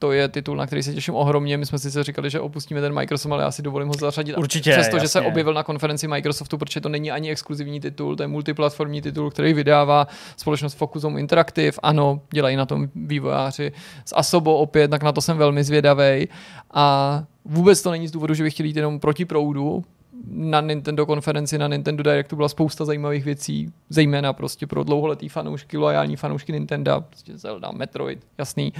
to 0.00 0.12
je 0.12 0.28
titul, 0.28 0.56
na 0.56 0.66
který 0.66 0.82
se 0.82 0.94
těším 0.94 1.14
ohromně. 1.14 1.56
My 1.56 1.66
jsme 1.66 1.78
si 1.78 2.02
říkali, 2.02 2.30
že 2.30 2.40
opustíme 2.40 2.80
ten 2.80 2.94
Microsoft, 2.94 3.32
ale 3.32 3.42
já 3.42 3.50
si 3.50 3.62
dovolím 3.62 3.88
ho 3.88 3.94
zařadit. 3.94 4.36
Určitě. 4.36 4.72
Přesto, 4.72 4.98
že 4.98 5.08
se 5.08 5.20
objevil 5.20 5.54
na 5.54 5.62
konferenci 5.62 6.08
Microsoftu, 6.08 6.58
protože 6.58 6.80
to 6.80 6.88
není 6.88 7.10
ani 7.10 7.30
exkluzivní 7.30 7.80
titul, 7.80 8.16
to 8.16 8.22
je 8.22 8.26
multiplatformní 8.26 9.02
titul, 9.02 9.30
který 9.30 9.52
vydává 9.52 10.06
společnost 10.36 10.74
Focus 10.74 11.02
Home 11.02 11.18
Interactive. 11.18 11.72
Ano, 11.82 12.20
dělají 12.32 12.56
na 12.56 12.66
tom 12.66 12.88
vývojáři 12.94 13.72
z 14.04 14.12
Asobo 14.16 14.58
opět, 14.58 14.88
tak 14.88 15.02
na 15.02 15.12
to 15.12 15.20
jsem 15.20 15.38
velmi 15.38 15.64
zvědavý. 15.64 16.28
A 16.74 17.24
vůbec 17.44 17.82
to 17.82 17.90
není 17.90 18.08
z 18.08 18.10
důvodu, 18.10 18.34
že 18.34 18.42
bych 18.42 18.54
chtěl 18.54 18.66
jít 18.66 18.76
jenom 18.76 19.00
proti 19.00 19.24
proudu, 19.24 19.84
na 20.26 20.60
Nintendo 20.60 21.06
konferenci, 21.06 21.58
na 21.58 21.68
Nintendo 21.68 22.02
Directu 22.02 22.36
byla 22.36 22.48
spousta 22.48 22.84
zajímavých 22.84 23.24
věcí, 23.24 23.72
zejména 23.88 24.32
prostě 24.32 24.66
pro 24.66 24.84
dlouholetý 24.84 25.28
fanoušky, 25.28 25.76
loajální 25.76 26.16
fanoušky 26.16 26.52
Nintendo, 26.52 27.04
prostě 27.08 27.38
Zelda, 27.38 27.70
Metroid, 27.70 28.26
jasný, 28.38 28.72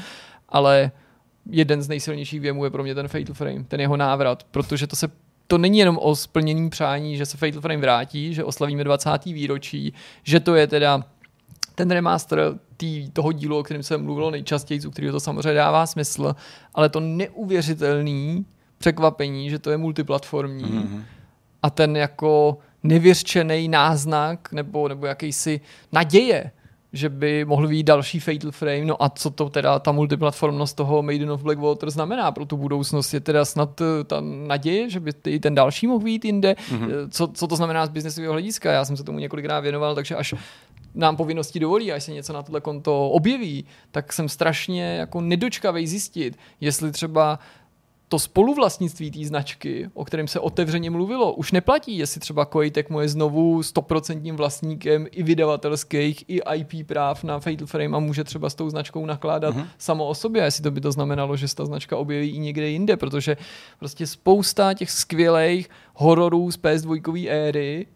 ale 0.49 0.91
jeden 1.51 1.83
z 1.83 1.89
nejsilnějších 1.89 2.41
věmů 2.41 2.65
je 2.65 2.71
pro 2.71 2.83
mě 2.83 2.95
ten 2.95 3.09
Fatal 3.09 3.35
Frame, 3.35 3.65
ten 3.65 3.81
jeho 3.81 3.97
návrat, 3.97 4.45
protože 4.51 4.87
to 4.87 4.97
se 4.97 5.09
to 5.47 5.59
není 5.59 5.79
jenom 5.79 5.99
o 6.03 6.17
splnění 6.17 6.71
přání, 6.71 7.17
že 7.17 7.27
se 7.27 7.37
Fatal 7.37 7.61
Frame 7.61 7.81
vrátí, 7.81 8.35
že 8.35 8.45
oslavíme 8.45 8.85
20. 8.85 9.25
výročí, 9.25 9.93
že 10.23 10.41
to 10.41 10.55
je 10.55 10.67
teda 10.67 11.05
ten 11.75 11.91
remaster 11.91 12.59
tý, 12.77 13.11
toho 13.11 13.33
dílu, 13.33 13.59
o 13.59 13.63
kterém 13.63 13.83
se 13.83 13.99
mluvilo 13.99 14.31
nejčastěji, 14.31 14.87
u 14.87 14.91
kterého 14.91 15.13
to 15.13 15.21
samozřejmě 15.21 15.55
dává 15.55 15.87
smysl, 15.87 16.35
ale 16.75 16.89
to 16.89 17.01
neuvěřitelný 17.01 18.47
překvapení, 18.79 19.51
že 19.51 19.59
to 19.59 19.71
je 19.71 19.77
multiplatformní 19.77 20.65
mm-hmm. 20.65 21.03
a 21.63 21.71
ten 21.71 21.97
jako 21.97 22.59
nevěřčený 22.83 23.69
náznak 23.69 24.53
nebo, 24.53 24.89
nebo 24.89 25.07
jakýsi 25.07 25.61
naděje, 25.93 26.51
že 26.93 27.09
by 27.09 27.45
mohl 27.45 27.69
být 27.69 27.83
další 27.83 28.21
Fatal 28.21 28.51
Frame, 28.51 28.85
no 28.85 29.03
a 29.03 29.09
co 29.09 29.31
to 29.31 29.51
teda 29.51 29.79
ta 29.79 29.93
multiplatformnost 29.93 30.77
toho 30.77 31.03
Maiden 31.03 31.31
of 31.31 31.43
Blackwater 31.43 31.91
znamená 31.91 32.33
pro 32.33 32.47
tu 32.47 32.57
budoucnost, 32.57 33.15
je 33.15 33.21
teda 33.21 33.45
snad 33.45 33.81
eh, 33.81 34.05
ta 34.05 34.21
naděje, 34.21 34.91
že 34.91 35.01
by 35.01 35.13
ty, 35.13 35.41
ten 35.41 35.55
další 35.55 35.87
mohl 35.87 36.05
být 36.05 36.25
jinde, 36.25 36.53
mm-hmm. 36.53 36.89
co, 37.11 37.29
co 37.29 37.47
to 37.47 37.57
znamená 37.57 37.87
z 37.87 37.89
biznesového 37.89 38.33
hlediska, 38.33 38.73
já 38.73 38.85
jsem 38.85 38.97
se 38.97 39.05
tomu 39.05 39.19
několikrát 39.19 39.61
věnoval, 39.61 39.95
takže 39.95 40.17
až 40.17 40.35
nám 40.95 41.17
povinnosti 41.17 41.61
dovolí, 41.61 41.93
až 41.93 42.05
se 42.05 42.13
něco 42.13 42.33
na 42.33 42.43
tohle 42.43 42.61
konto 42.61 43.11
objeví, 43.11 43.65
tak 43.91 44.13
jsem 44.13 44.29
strašně 44.29 44.97
jako 44.97 45.21
nedočkavý 45.21 45.87
zjistit, 45.87 46.39
jestli 46.61 46.93
třeba 46.93 47.39
to 48.11 48.19
spoluvlastnictví 48.19 49.11
té 49.11 49.25
značky, 49.25 49.91
o 49.95 50.05
kterém 50.05 50.29
se 50.29 50.41
otevřeně 50.41 50.91
mluvilo, 50.91 51.33
už 51.33 51.53
neplatí, 51.53 51.99
jestli 51.99 52.21
třeba 52.21 52.45
Kojitek 52.45 52.91
mu 52.91 53.01
je 53.01 53.09
znovu 53.09 53.63
stoprocentním 53.63 54.37
vlastníkem 54.37 55.07
i 55.11 55.23
vydavatelských, 55.23 56.25
i 56.29 56.41
IP 56.55 56.87
práv 56.87 57.25
na 57.25 57.41
Fatal 57.41 57.67
Frame 57.67 57.97
a 57.97 58.01
může 58.01 58.25
třeba 58.25 58.51
s 58.51 58.55
tou 58.55 58.71
značkou 58.71 59.07
nakládat 59.07 59.57
mm-hmm. 59.57 59.67
samo 59.79 60.07
o 60.07 60.15
sobě, 60.15 60.43
jestli 60.43 60.63
to 60.63 60.71
by 60.71 60.81
to 60.81 60.93
znamenalo, 60.93 61.37
že 61.37 61.49
se 61.49 61.57
ta 61.57 61.65
značka 61.65 61.97
objeví 61.97 62.29
i 62.29 62.39
někde 62.39 62.69
jinde, 62.69 62.97
protože 62.97 63.37
prostě 63.79 64.07
spousta 64.07 64.75
těch 64.75 64.91
skvělých 64.91 65.71
hororů 65.95 66.51
z 66.51 66.59
PS2 66.59 67.27
éry, 67.31 67.87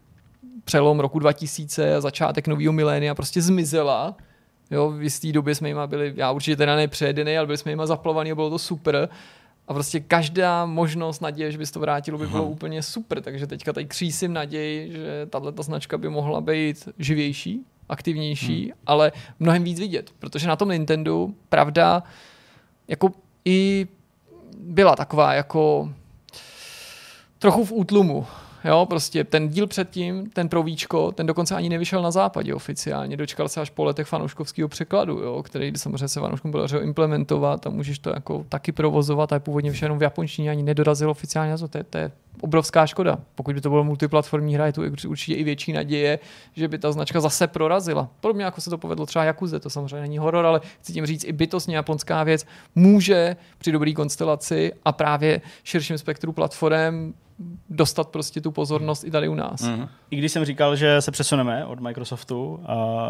přelom 0.65 1.01
roku 1.01 1.19
2000 1.19 1.97
a 1.97 2.01
začátek 2.01 2.49
nového 2.49 2.73
milénia 2.73 3.15
prostě 3.15 3.43
zmizela, 3.43 4.17
Jo, 4.71 4.91
v 4.91 5.03
jisté 5.03 5.33
době 5.33 5.55
jsme 5.55 5.69
jima 5.69 5.87
byli, 5.87 6.13
já 6.17 6.31
určitě 6.31 6.57
teda 6.57 6.77
nepřejedený, 6.77 7.39
ale 7.39 7.47
byli 7.47 7.59
jsme 7.59 7.73
jima 7.73 7.87
zaplovaný 7.87 8.33
a 8.33 8.35
bylo 8.35 8.51
to 8.51 8.59
super. 8.59 9.09
A 9.69 9.75
prostě 9.75 10.01
každá 10.01 10.67
možnost 10.67 11.21
naděje, 11.21 11.53
že 11.53 11.59
by 11.59 11.67
se 11.67 11.73
to 11.73 11.81
vrátilo, 11.81 12.19
by 12.19 12.27
bylo 12.27 12.43
Aha. 12.43 12.51
úplně 12.51 12.83
super. 12.83 13.21
Takže 13.21 13.47
teďka 13.47 13.73
tady 13.73 13.87
křísím 13.87 14.33
naději, 14.33 14.93
že 14.93 15.27
tahle 15.31 15.53
značka 15.61 15.99
by 15.99 16.09
mohla 16.09 16.41
být 16.41 16.89
živější, 16.99 17.67
aktivnější, 17.89 18.63
hmm. 18.63 18.73
ale 18.87 19.13
mnohem 19.39 19.65
víc 19.65 19.81
vidět. 19.81 20.11
Protože 20.19 20.49
na 20.49 20.57
tom 20.57 20.69
Nintendo, 20.69 21.29
pravda, 21.49 22.03
jako 22.89 23.13
i 23.45 23.89
byla 24.59 24.97
taková 24.97 25.35
jako 25.35 25.93
trochu 27.39 27.65
v 27.65 27.73
útlumu. 27.73 28.27
Jo, 28.65 28.87
prostě 28.87 29.25
ten 29.25 29.49
díl 29.49 29.67
předtím, 29.67 30.31
ten 30.31 30.49
pro 30.49 30.63
víčko, 30.63 31.13
ten 31.13 31.27
dokonce 31.27 31.55
ani 31.55 31.69
nevyšel 31.69 32.03
na 32.03 32.11
západě 32.11 32.55
oficiálně. 32.55 33.17
Dočkal 33.17 33.49
se 33.49 33.61
až 33.61 33.71
po 33.71 33.85
letech 33.85 34.07
fanouškovského 34.07 34.69
překladu, 34.69 35.19
jo, 35.19 35.43
který 35.43 35.73
samozřejmě 35.77 36.09
se 36.09 36.21
fanouškům 36.21 36.53
podařilo 36.53 36.83
implementovat 36.83 37.67
a 37.67 37.71
můžeš 37.71 37.99
to 37.99 38.11
jako 38.11 38.47
taky 38.49 38.73
provozovat 38.73 39.33
a 39.33 39.37
je 39.37 39.41
původně 39.41 39.73
jenom 39.83 39.99
v 39.99 40.03
japonštině, 40.03 40.51
ani 40.51 40.63
nedorazil 40.63 41.11
oficiálně. 41.11 41.59
To 41.59 41.79
je, 41.79 41.85
to 41.85 41.99
je 41.99 42.11
obrovská 42.41 42.87
škoda. 42.87 43.19
Pokud 43.35 43.55
by 43.55 43.61
to 43.61 43.71
bylo 43.71 43.85
multiplatformní 43.85 44.55
hra, 44.55 44.67
je 44.67 44.73
tu 44.73 44.83
určitě 45.09 45.35
i 45.35 45.45
větší 45.45 45.73
naděje, 45.73 46.19
že 46.53 46.69
by 46.69 46.79
ta 46.79 46.93
značka 46.93 47.21
zase 47.21 47.47
prorazila. 47.47 48.09
Podobně 48.21 48.45
jako 48.45 48.61
se 48.61 48.71
to 48.71 48.79
povedlo 48.79 49.07
třeba 49.07 49.25
Jakuze, 49.25 49.61
to 49.61 49.71
samozřejmě 49.71 50.01
není 50.01 50.19
horor, 50.19 50.47
ale 50.47 50.61
chci 50.81 50.93
tím 50.93 51.07
říct, 51.07 51.25
i 51.25 51.33
bytostně 51.33 51.77
japonská 51.77 52.25
věc 52.25 52.47
může 52.75 53.37
při 53.59 53.73
dobré 53.73 53.93
konstelaci 53.93 54.73
a 54.85 54.93
právě 54.93 55.41
širším 55.65 55.99
spektru 55.99 56.33
platform 56.33 57.13
dostat 57.71 58.09
prostě 58.09 58.41
tu 58.41 58.51
pozornost 58.51 59.05
i 59.05 59.11
tady 59.11 59.29
u 59.29 59.35
nás. 59.35 59.61
Mm-hmm. 59.61 59.89
I 60.11 60.17
když 60.17 60.33
jsem 60.33 60.45
říkal, 60.45 60.77
že 60.77 61.01
se 61.01 61.11
přesuneme 61.11 61.65
od 61.65 61.81
Microsoftu 61.81 62.55
uh, 62.55 62.65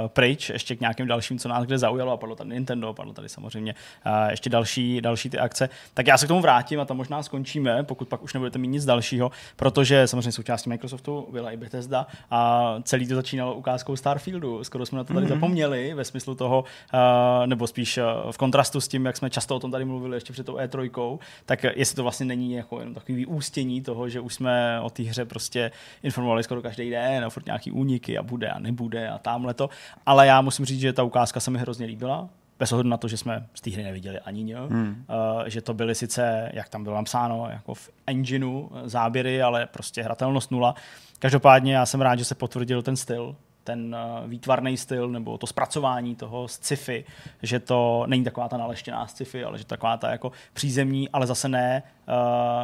pryč 0.06 0.50
ještě 0.50 0.76
k 0.76 0.80
nějakým 0.80 1.06
dalším, 1.06 1.38
co 1.38 1.48
nás 1.48 1.64
kde 1.64 1.78
zaujalo, 1.78 2.12
a 2.12 2.16
padlo 2.16 2.36
tady 2.36 2.50
Nintendo, 2.50 2.94
padlo 2.94 3.12
tady 3.12 3.28
samozřejmě 3.28 3.74
uh, 4.06 4.30
ještě 4.30 4.50
další, 4.50 5.00
další 5.00 5.30
ty 5.30 5.38
akce, 5.38 5.68
tak 5.94 6.06
já 6.06 6.18
se 6.18 6.26
k 6.26 6.28
tomu 6.28 6.40
vrátím 6.40 6.80
a 6.80 6.84
tam 6.84 6.96
možná 6.96 7.22
skončíme, 7.22 7.82
pokud 7.82 8.08
pak 8.08 8.22
už 8.22 8.34
nebudete 8.34 8.58
mít 8.58 8.68
nic 8.68 8.84
dalšího, 8.84 9.30
protože 9.56 10.06
samozřejmě 10.06 10.32
součástí 10.32 10.70
Microsoftu 10.70 11.28
byla 11.32 11.50
i 11.50 11.56
Bethesda 11.56 12.06
a 12.30 12.74
celý 12.82 13.08
to 13.08 13.14
začínalo 13.14 13.54
ukázkou 13.54 13.96
Starfieldu. 13.96 14.64
Skoro 14.64 14.86
jsme 14.86 14.98
na 14.98 15.04
to 15.04 15.14
tady 15.14 15.26
mm-hmm. 15.26 15.28
zapomněli 15.28 15.94
ve 15.94 16.04
smyslu 16.04 16.34
toho, 16.34 16.64
uh, 16.94 17.46
nebo 17.46 17.66
spíš 17.66 17.98
uh, 17.98 18.32
v 18.32 18.38
kontrastu 18.38 18.80
s 18.80 18.88
tím, 18.88 19.06
jak 19.06 19.16
jsme 19.16 19.30
často 19.30 19.56
o 19.56 19.60
tom 19.60 19.70
tady 19.70 19.84
mluvili 19.84 20.16
ještě 20.16 20.32
před 20.32 20.46
tou 20.46 20.56
E3, 20.56 21.18
tak 21.46 21.64
jestli 21.74 21.96
to 21.96 22.02
vlastně 22.02 22.26
není 22.26 22.52
jako 22.52 22.78
jenom 22.78 22.94
takový 22.94 23.14
vyústění 23.16 23.82
toho, 23.82 24.08
že 24.14 24.20
už 24.20 24.34
jsme 24.34 24.80
o 24.80 24.90
té 24.90 25.02
hře 25.02 25.24
prostě 25.24 25.70
informovali 26.02 26.42
skoro 26.42 26.62
každý 26.62 26.90
den, 26.90 27.24
a 27.24 27.30
furt 27.30 27.46
nějaký 27.46 27.70
úniky 27.70 28.18
a 28.18 28.22
bude 28.22 28.50
a 28.50 28.58
nebude 28.58 29.08
a 29.08 29.18
tamhle 29.18 29.54
to. 29.54 29.70
Ale 30.06 30.26
já 30.26 30.40
musím 30.40 30.64
říct, 30.64 30.80
že 30.80 30.92
ta 30.92 31.02
ukázka 31.02 31.40
se 31.40 31.50
mi 31.50 31.58
hrozně 31.58 31.86
líbila 31.86 32.28
bez 32.58 32.72
ohledu 32.72 32.88
na 32.88 32.96
to, 32.96 33.08
že 33.08 33.16
jsme 33.16 33.46
z 33.54 33.60
té 33.60 33.70
hry 33.70 33.82
neviděli 33.82 34.20
ani 34.20 34.44
nic, 34.44 34.56
hmm. 34.70 35.04
uh, 35.08 35.44
že 35.46 35.60
to 35.60 35.74
byly 35.74 35.94
sice, 35.94 36.50
jak 36.52 36.68
tam 36.68 36.84
bylo 36.84 36.96
napsáno, 36.96 37.48
jako 37.50 37.74
v 37.74 37.90
engineu 38.06 38.68
záběry, 38.84 39.42
ale 39.42 39.66
prostě 39.66 40.02
hratelnost 40.02 40.50
nula. 40.50 40.74
Každopádně 41.18 41.74
já 41.74 41.86
jsem 41.86 42.00
rád, 42.00 42.16
že 42.16 42.24
se 42.24 42.34
potvrdil 42.34 42.82
ten 42.82 42.96
styl, 42.96 43.36
ten 43.64 43.96
uh, 44.22 44.30
výtvarný 44.30 44.76
styl 44.76 45.08
nebo 45.08 45.38
to 45.38 45.46
zpracování 45.46 46.16
toho 46.16 46.48
sci-fi, 46.48 47.04
že 47.42 47.60
to 47.60 48.04
není 48.06 48.24
taková 48.24 48.48
ta 48.48 48.56
naleštěná 48.56 49.06
sci-fi, 49.06 49.44
ale 49.44 49.58
že 49.58 49.64
taková 49.64 49.96
ta 49.96 50.10
jako 50.10 50.32
přízemní, 50.52 51.08
ale 51.08 51.26
zase 51.26 51.48
ne 51.48 51.82
uh, 52.08 52.14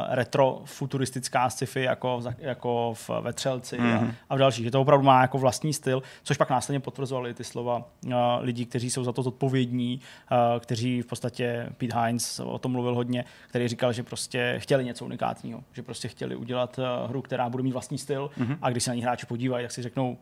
retrofuturistická 0.09 1.49
sci-fi 1.49 1.81
jako, 1.81 2.21
jako 2.37 2.93
v 2.93 3.09
Vetřelci 3.21 3.77
mm-hmm. 3.77 3.97
a, 3.97 4.01
mhm. 4.01 4.13
a 4.29 4.35
v 4.35 4.39
dalších. 4.39 4.65
Že 4.65 4.71
to 4.71 4.81
opravdu 4.81 5.05
má 5.05 5.21
jako 5.21 5.37
vlastní 5.37 5.73
styl, 5.73 6.03
což 6.23 6.37
pak 6.37 6.49
následně 6.49 6.79
potvrzovali 6.79 7.33
ty 7.33 7.43
slova 7.43 7.77
uh, 8.05 8.13
lidí, 8.41 8.65
kteří 8.65 8.89
jsou 8.89 9.03
za 9.03 9.11
to 9.11 9.23
zodpovědní, 9.23 9.99
uh, 10.31 10.59
kteří 10.59 11.01
v 11.01 11.05
podstatě 11.05 11.69
Pete 11.77 12.01
Hines 12.01 12.39
o 12.39 12.59
tom 12.59 12.71
mluvil 12.71 12.95
hodně, 12.95 13.25
který 13.47 13.67
říkal, 13.67 13.93
že 13.93 14.03
prostě 14.03 14.55
chtěli 14.57 14.85
něco 14.85 15.05
unikátního, 15.05 15.63
že 15.73 15.83
prostě 15.83 16.07
chtěli 16.07 16.35
udělat 16.35 16.79
uh, 16.79 17.09
hru, 17.09 17.21
která 17.21 17.49
bude 17.49 17.63
mít 17.63 17.71
vlastní 17.71 17.97
styl 17.97 18.29
mm-hmm. 18.39 18.57
a 18.61 18.69
když 18.69 18.83
se 18.83 18.91
na 18.91 18.95
ní 18.95 19.01
hráči 19.01 19.25
podívají, 19.25 19.65
tak 19.65 19.71
si 19.71 19.81
řeknou, 19.81 20.17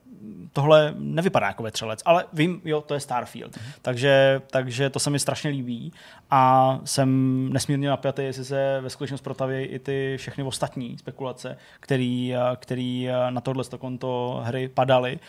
tohle 0.54 0.94
nevypadá 0.98 1.48
jako 1.48 1.64
Vetřelec, 1.64 2.02
ale 2.06 2.26
vím, 2.34 2.62
jo, 2.66 2.82
to 2.82 2.94
je 2.94 3.00
Starfield. 3.00 3.52
Mm-hmm. 3.52 3.80
Takže, 3.82 4.42
takže 4.52 4.90
to 4.90 5.00
se 5.00 5.10
mi 5.10 5.20
strašně 5.20 5.50
líbí 5.50 5.94
a 6.32 6.80
jsem 6.86 7.10
nesmírně 7.54 7.90
napjatý, 7.90 8.22
jestli 8.22 8.46
se 8.46 8.82
ve 8.82 8.90
skutečnosti 8.90 9.09
protaví 9.18 9.56
i 9.56 9.80
ty 9.80 10.16
všechny 10.18 10.44
ostatní 10.44 10.98
spekulace, 10.98 11.58
který, 11.80 12.34
který 12.56 13.08
na 13.30 13.42
tohle 13.42 13.64
konto 13.80 14.42
hry 14.44 14.68
padaly 14.68 15.20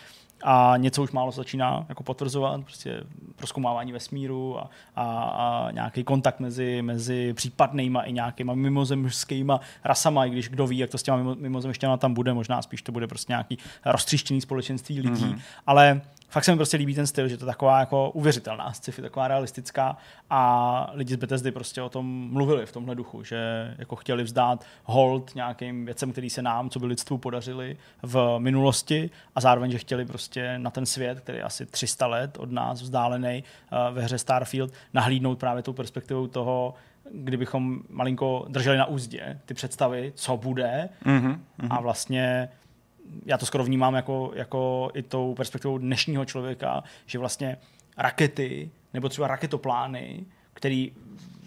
a 0.44 0.74
něco 0.76 1.02
už 1.02 1.10
málo 1.10 1.30
začíná 1.30 1.86
jako 1.88 2.02
potvrzovat, 2.02 2.60
prostě 2.64 3.00
proskoumávání 3.36 3.92
vesmíru 3.92 4.58
a, 4.58 4.70
a, 4.96 5.04
a 5.22 5.70
nějaký 5.70 6.04
kontakt 6.04 6.40
mezi, 6.40 6.82
mezi 6.82 7.34
případnýma 7.34 8.02
i 8.02 8.12
nějakýma 8.12 8.54
mimozemskýma 8.54 9.60
rasama, 9.84 10.24
i 10.24 10.30
když 10.30 10.48
kdo 10.48 10.66
ví, 10.66 10.78
jak 10.78 10.90
to 10.90 10.98
s 10.98 11.02
těma 11.02 11.34
mimozemštěma 11.34 11.96
tam 11.96 12.14
bude, 12.14 12.32
možná 12.32 12.62
spíš 12.62 12.82
to 12.82 12.92
bude 12.92 13.06
prostě 13.06 13.32
nějaký 13.32 13.58
roztříštěný 13.84 14.40
společenství 14.40 15.00
lidí, 15.00 15.24
mm-hmm. 15.24 15.40
ale 15.66 16.00
fakt 16.30 16.44
se 16.44 16.52
mi 16.52 16.56
prostě 16.56 16.76
líbí 16.76 16.94
ten 16.94 17.06
styl, 17.06 17.28
že 17.28 17.36
to 17.36 17.44
je 17.44 17.46
taková 17.46 17.80
jako 17.80 18.10
uvěřitelná 18.10 18.72
sci-fi, 18.72 19.02
taková 19.02 19.28
realistická 19.28 19.96
a 20.30 20.90
lidi 20.94 21.14
z 21.14 21.16
Bethesdy 21.16 21.50
prostě 21.50 21.82
o 21.82 21.88
tom 21.88 22.28
mluvili 22.32 22.66
v 22.66 22.72
tomhle 22.72 22.94
duchu, 22.94 23.24
že 23.24 23.74
jako 23.78 23.96
chtěli 23.96 24.22
vzdát 24.22 24.64
hold 24.84 25.34
nějakým 25.34 25.84
věcem, 25.84 26.12
který 26.12 26.30
se 26.30 26.42
nám, 26.42 26.70
co 26.70 26.78
by 26.78 26.86
lidstvu 26.86 27.18
podařili 27.18 27.76
v 28.02 28.38
minulosti 28.38 29.10
a 29.34 29.40
zároveň, 29.40 29.70
že 29.70 29.78
chtěli 29.78 30.04
prostě 30.04 30.58
na 30.58 30.70
ten 30.70 30.86
svět, 30.86 31.20
který 31.20 31.38
je 31.38 31.44
asi 31.44 31.66
300 31.66 32.06
let 32.06 32.38
od 32.38 32.52
nás 32.52 32.82
vzdálený 32.82 33.44
uh, 33.72 33.94
ve 33.94 34.02
hře 34.02 34.18
Starfield, 34.18 34.72
nahlídnout 34.94 35.38
právě 35.38 35.62
tou 35.62 35.72
perspektivou 35.72 36.26
toho, 36.26 36.74
kdybychom 37.12 37.80
malinko 37.88 38.46
drželi 38.48 38.76
na 38.76 38.86
úzdě 38.86 39.38
ty 39.46 39.54
představy, 39.54 40.12
co 40.14 40.36
bude 40.36 40.88
mm-hmm. 41.04 41.38
a 41.70 41.80
vlastně 41.80 42.48
já 43.26 43.38
to 43.38 43.46
skoro 43.46 43.64
vnímám 43.64 43.94
jako, 43.94 44.32
jako 44.34 44.90
i 44.94 45.02
tou 45.02 45.34
perspektivou 45.34 45.78
dnešního 45.78 46.24
člověka, 46.24 46.82
že 47.06 47.18
vlastně 47.18 47.56
rakety 47.96 48.70
nebo 48.94 49.08
třeba 49.08 49.26
raketoplány, 49.26 50.26
které 50.54 50.86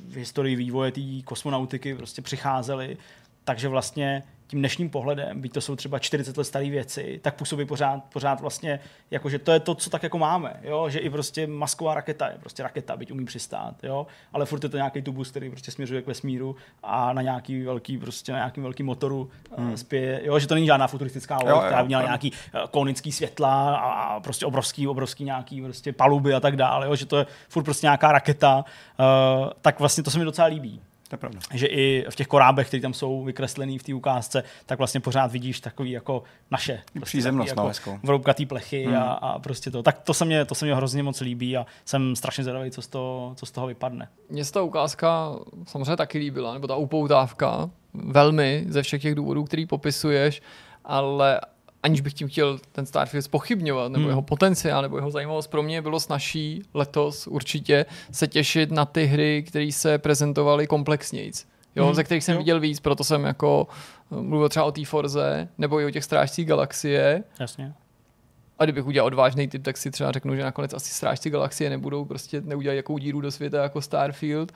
v 0.07 0.15
historii 0.15 0.55
vývoje 0.55 0.91
té 0.91 1.01
kosmonautiky 1.25 1.95
prostě 1.95 2.21
přicházely, 2.21 2.97
takže 3.43 3.67
vlastně 3.67 4.23
tím 4.47 4.59
dnešním 4.59 4.89
pohledem, 4.89 5.41
byť 5.41 5.53
to 5.53 5.61
jsou 5.61 5.75
třeba 5.75 5.99
40 5.99 6.37
let 6.37 6.43
staré 6.43 6.69
věci, 6.69 7.19
tak 7.23 7.35
působí 7.35 7.65
pořád, 7.65 8.03
pořád 8.13 8.41
vlastně, 8.41 8.79
jako 9.11 9.29
že 9.29 9.39
to 9.39 9.51
je 9.51 9.59
to, 9.59 9.75
co 9.75 9.89
tak 9.89 10.03
jako 10.03 10.17
máme, 10.17 10.59
jo? 10.63 10.89
že 10.89 10.99
i 10.99 11.09
prostě 11.09 11.47
masková 11.47 11.93
raketa 11.93 12.27
je 12.27 12.37
prostě 12.39 12.63
raketa, 12.63 12.97
byť 12.97 13.11
umí 13.11 13.25
přistát, 13.25 13.75
jo? 13.83 14.07
ale 14.33 14.45
furt 14.45 14.63
je 14.63 14.69
to 14.69 14.77
nějaký 14.77 15.01
tubus, 15.01 15.31
který 15.31 15.49
prostě 15.49 15.71
směřuje 15.71 16.01
k 16.01 16.07
vesmíru 16.07 16.55
a 16.83 17.13
na 17.13 17.21
nějaký 17.21 17.63
velký, 17.63 17.97
prostě 17.97 18.31
na 18.31 18.37
nějakým 18.37 18.63
velkým 18.63 18.85
motoru 18.85 19.29
eh, 19.51 19.61
hmm. 19.61 19.77
spěje, 19.77 20.21
jo? 20.23 20.39
že 20.39 20.47
to 20.47 20.53
není 20.53 20.65
žádná 20.65 20.87
futuristická 20.87 21.37
loď, 21.37 21.65
která 21.65 21.83
měla 21.83 22.03
nějaký 22.03 22.31
eh, 22.33 22.59
konický 22.71 23.11
světla 23.11 23.75
a 23.75 24.19
prostě 24.19 24.45
obrovský, 24.45 24.87
obrovský 24.87 25.23
nějaký 25.23 25.61
prostě 25.61 25.93
paluby 25.93 26.33
a 26.33 26.39
tak 26.39 26.55
dále, 26.55 26.87
jo? 26.87 26.95
že 26.95 27.05
to 27.05 27.17
je 27.17 27.25
furt 27.49 27.63
prostě 27.63 27.85
nějaká 27.85 28.11
raketa, 28.11 28.65
uh, 28.99 29.49
tak 29.61 29.79
vlastně 29.79 30.03
to 30.03 30.11
se 30.11 30.19
mi 30.19 30.25
docela 30.25 30.47
líbí. 30.47 30.81
To 31.13 31.15
je 31.15 31.19
pravda. 31.19 31.39
Že 31.53 31.67
i 31.67 32.05
v 32.09 32.15
těch 32.15 32.27
korábech, 32.27 32.67
které 32.67 32.81
tam 32.81 32.93
jsou 32.93 33.23
vykreslený 33.23 33.79
v 33.79 33.83
té 33.83 33.93
ukázce, 33.93 34.43
tak 34.65 34.77
vlastně 34.77 34.99
pořád 34.99 35.31
vidíš 35.31 35.59
takový 35.59 35.91
jako 35.91 36.23
naše. 36.51 36.81
Prostě 36.93 37.05
Přízemnost 37.05 37.49
jako 37.49 37.99
Vroubkatý 38.03 38.45
plechy 38.45 38.85
hmm. 38.85 38.95
a, 38.95 39.11
a, 39.11 39.39
prostě 39.39 39.71
to. 39.71 39.83
Tak 39.83 39.99
to 39.99 40.13
se, 40.13 40.25
mě, 40.25 40.45
to 40.45 40.55
se 40.55 40.65
mě 40.65 40.75
hrozně 40.75 41.03
moc 41.03 41.21
líbí 41.21 41.57
a 41.57 41.65
jsem 41.85 42.15
strašně 42.15 42.43
zvědavý, 42.43 42.71
co 42.71 42.81
z 42.81 42.87
toho, 42.87 43.33
co 43.35 43.45
z 43.45 43.51
toho 43.51 43.67
vypadne. 43.67 44.07
Mně 44.29 44.45
se 44.45 44.51
ta 44.51 44.61
ukázka 44.61 45.35
samozřejmě 45.67 45.95
taky 45.95 46.17
líbila, 46.17 46.53
nebo 46.53 46.67
ta 46.67 46.75
upoutávka, 46.75 47.69
velmi 47.93 48.65
ze 48.69 48.83
všech 48.83 49.01
těch 49.01 49.15
důvodů, 49.15 49.43
který 49.43 49.65
popisuješ, 49.65 50.41
ale 50.85 51.41
aniž 51.83 52.01
bych 52.01 52.13
tím 52.13 52.27
chtěl 52.27 52.59
ten 52.71 52.85
Starfield 52.85 53.25
spochybňovat, 53.25 53.91
nebo 53.91 54.01
hmm. 54.01 54.09
jeho 54.09 54.21
potenciál, 54.21 54.81
nebo 54.81 54.97
jeho 54.97 55.11
zajímavost, 55.11 55.47
pro 55.47 55.63
mě 55.63 55.81
bylo 55.81 55.99
snažší 55.99 56.61
letos 56.73 57.27
určitě 57.27 57.85
se 58.11 58.27
těšit 58.27 58.71
na 58.71 58.85
ty 58.85 59.05
hry, 59.05 59.43
které 59.47 59.71
se 59.71 59.97
prezentovaly 59.97 60.67
komplexnějc. 60.67 61.45
Jo, 61.75 61.85
hmm. 61.85 61.95
ze 61.95 62.03
kterých 62.03 62.23
jsem 62.23 62.33
jo. 62.33 62.37
viděl 62.37 62.59
víc, 62.59 62.79
proto 62.79 63.03
jsem 63.03 63.23
jako 63.23 63.67
eh, 64.11 64.21
mluvil 64.21 64.49
třeba 64.49 64.65
o 64.65 64.71
té 64.71 64.85
Forze, 64.85 65.47
nebo 65.57 65.79
i 65.79 65.85
o 65.85 65.89
těch 65.89 66.03
strážcích 66.03 66.45
galaxie. 66.45 67.23
Jasně. 67.39 67.73
A 68.59 68.63
kdybych 68.63 68.85
udělal 68.85 69.07
odvážný 69.07 69.47
typ, 69.47 69.63
tak 69.63 69.77
si 69.77 69.91
třeba 69.91 70.11
řeknu, 70.11 70.35
že 70.35 70.43
nakonec 70.43 70.73
asi 70.73 70.93
strážci 70.93 71.29
galaxie 71.29 71.69
nebudou, 71.69 72.05
prostě 72.05 72.41
neudělat 72.41 72.73
jakou 72.73 72.97
díru 72.97 73.21
do 73.21 73.31
světa 73.31 73.63
jako 73.63 73.81
Starfield. 73.81 74.51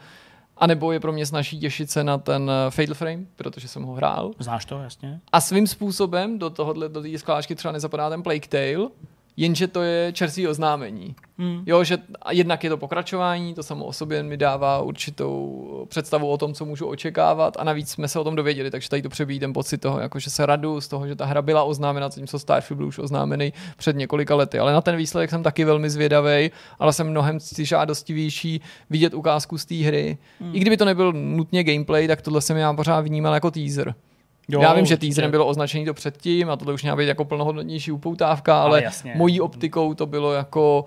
A 0.59 0.67
nebo 0.67 0.91
je 0.91 0.99
pro 0.99 1.13
mě 1.13 1.25
snaží 1.25 1.59
těšit 1.59 1.91
se 1.91 2.03
na 2.03 2.17
ten 2.17 2.51
eh, 2.51 2.71
Fatal 2.71 2.95
Frame, 2.95 3.25
protože 3.35 3.67
jsem 3.67 3.83
ho 3.83 3.93
hrál. 3.93 4.31
Znáš 4.39 4.65
to, 4.65 4.79
jasně. 4.79 5.19
A 5.31 5.41
svým 5.41 5.67
způsobem 5.67 6.39
do 6.39 6.49
tohohle, 6.49 6.89
do 6.89 7.01
té 7.01 7.17
skláčky 7.17 7.55
třeba 7.55 7.71
nezapadá 7.71 8.09
ten 8.09 8.23
Plague 8.23 8.47
Tale, 8.49 8.89
jenže 9.37 9.67
to 9.67 9.81
je 9.81 10.13
čerstvý 10.13 10.47
oznámení. 10.47 11.15
Hmm. 11.37 11.63
Jo, 11.65 11.83
že 11.83 11.97
jednak 12.31 12.63
je 12.63 12.69
to 12.69 12.77
pokračování, 12.77 13.53
to 13.53 13.63
samo 13.63 13.85
o 13.85 13.93
sobě 13.93 14.23
mi 14.23 14.37
dává 14.37 14.81
určitou 14.81 15.85
představu 15.89 16.27
o 16.27 16.37
tom, 16.37 16.53
co 16.53 16.65
můžu 16.65 16.87
očekávat 16.87 17.57
a 17.59 17.63
navíc 17.63 17.89
jsme 17.89 18.07
se 18.07 18.19
o 18.19 18.23
tom 18.23 18.35
dověděli, 18.35 18.71
takže 18.71 18.89
tady 18.89 19.01
to 19.01 19.09
přebíjí 19.09 19.39
ten 19.39 19.53
pocit 19.53 19.77
toho, 19.77 19.99
jako 19.99 20.19
že 20.19 20.29
se 20.29 20.45
radu 20.45 20.81
z 20.81 20.87
toho, 20.87 21.07
že 21.07 21.15
ta 21.15 21.25
hra 21.25 21.41
byla 21.41 21.63
oznámena, 21.63 22.09
zatímco 22.09 22.39
Starfield 22.39 22.77
byl 22.77 22.87
už 22.87 22.99
oznámený 22.99 23.53
před 23.77 23.95
několika 23.95 24.35
lety. 24.35 24.59
Ale 24.59 24.73
na 24.73 24.81
ten 24.81 24.95
výsledek 24.95 25.29
jsem 25.29 25.43
taky 25.43 25.65
velmi 25.65 25.89
zvědavý, 25.89 26.51
ale 26.79 26.93
jsem 26.93 27.09
mnohem 27.09 27.37
žádostivější 27.57 28.61
vidět 28.89 29.13
ukázku 29.13 29.57
z 29.57 29.65
té 29.65 29.75
hry. 29.75 30.17
Hmm. 30.39 30.55
I 30.55 30.59
kdyby 30.59 30.77
to 30.77 30.85
nebyl 30.85 31.13
nutně 31.13 31.63
gameplay, 31.63 32.07
tak 32.07 32.21
tohle 32.21 32.41
jsem 32.41 32.57
já 32.57 32.73
pořád 32.73 33.01
vnímal 33.01 33.33
jako 33.33 33.51
teaser. 33.51 33.95
Jo, 34.47 34.61
Já 34.61 34.73
vím, 34.73 34.85
že 34.85 34.97
teaserem 34.97 35.31
bylo 35.31 35.45
označení 35.45 35.85
to 35.85 35.93
předtím 35.93 36.49
a 36.49 36.55
to 36.55 36.73
už 36.73 36.81
měla 36.81 36.97
být 36.97 37.07
jako 37.07 37.25
plnohodnotnější 37.25 37.91
upoutávka, 37.91 38.61
ale, 38.61 38.69
ale 38.69 38.83
jasně. 38.83 39.13
mojí 39.15 39.41
optikou 39.41 39.93
to 39.93 40.05
bylo 40.05 40.33
jako 40.33 40.85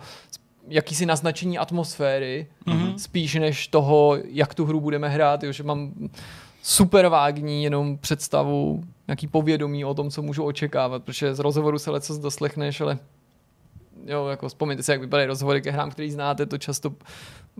jakýsi 0.68 1.06
naznačení 1.06 1.58
atmosféry, 1.58 2.46
mm-hmm. 2.66 2.94
spíš 2.94 3.34
než 3.34 3.68
toho, 3.68 4.18
jak 4.28 4.54
tu 4.54 4.64
hru 4.64 4.80
budeme 4.80 5.08
hrát, 5.08 5.42
jo, 5.42 5.52
že 5.52 5.62
mám 5.62 5.92
super 6.62 7.08
vágní 7.08 7.64
jenom 7.64 7.98
představu, 7.98 8.82
nějaký 9.08 9.26
povědomí 9.26 9.84
o 9.84 9.94
tom, 9.94 10.10
co 10.10 10.22
můžu 10.22 10.44
očekávat, 10.44 11.04
protože 11.04 11.34
z 11.34 11.38
rozhovoru 11.38 11.78
se 11.78 11.90
leco 11.90 12.18
doslechneš, 12.18 12.80
ale 12.80 12.98
jo, 14.06 14.26
jako 14.26 14.48
vzpomeňte 14.48 14.82
si, 14.82 14.90
jak 14.90 15.00
vypadají 15.00 15.26
rozhovory 15.26 15.62
ke 15.62 15.70
hrám, 15.70 15.90
který 15.90 16.10
znáte, 16.10 16.46
to 16.46 16.58
často 16.58 16.92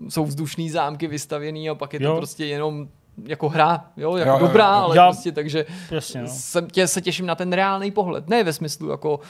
jsou 0.08 0.24
vzdušný 0.24 0.70
zámky 0.70 1.06
vystavěný 1.06 1.70
a 1.70 1.74
pak 1.74 1.94
je 1.94 2.02
jo. 2.02 2.12
to 2.12 2.16
prostě 2.16 2.46
jenom 2.46 2.88
jako 3.24 3.48
hra, 3.48 3.84
jo, 3.96 4.16
jako 4.16 4.30
jo, 4.30 4.38
dobrá, 4.38 4.66
jo, 4.66 4.78
jo. 4.78 4.84
ale 4.84 4.96
já, 4.96 5.06
prostě 5.06 5.32
takže 5.32 5.66
jasně, 5.90 6.22
no. 6.22 6.28
se, 6.28 6.62
tě, 6.62 6.88
se 6.88 7.00
těším 7.00 7.26
na 7.26 7.34
ten 7.34 7.52
reálný 7.52 7.90
pohled, 7.90 8.28
ne 8.28 8.44
ve 8.44 8.52
smyslu 8.52 8.90
jako 8.90 9.20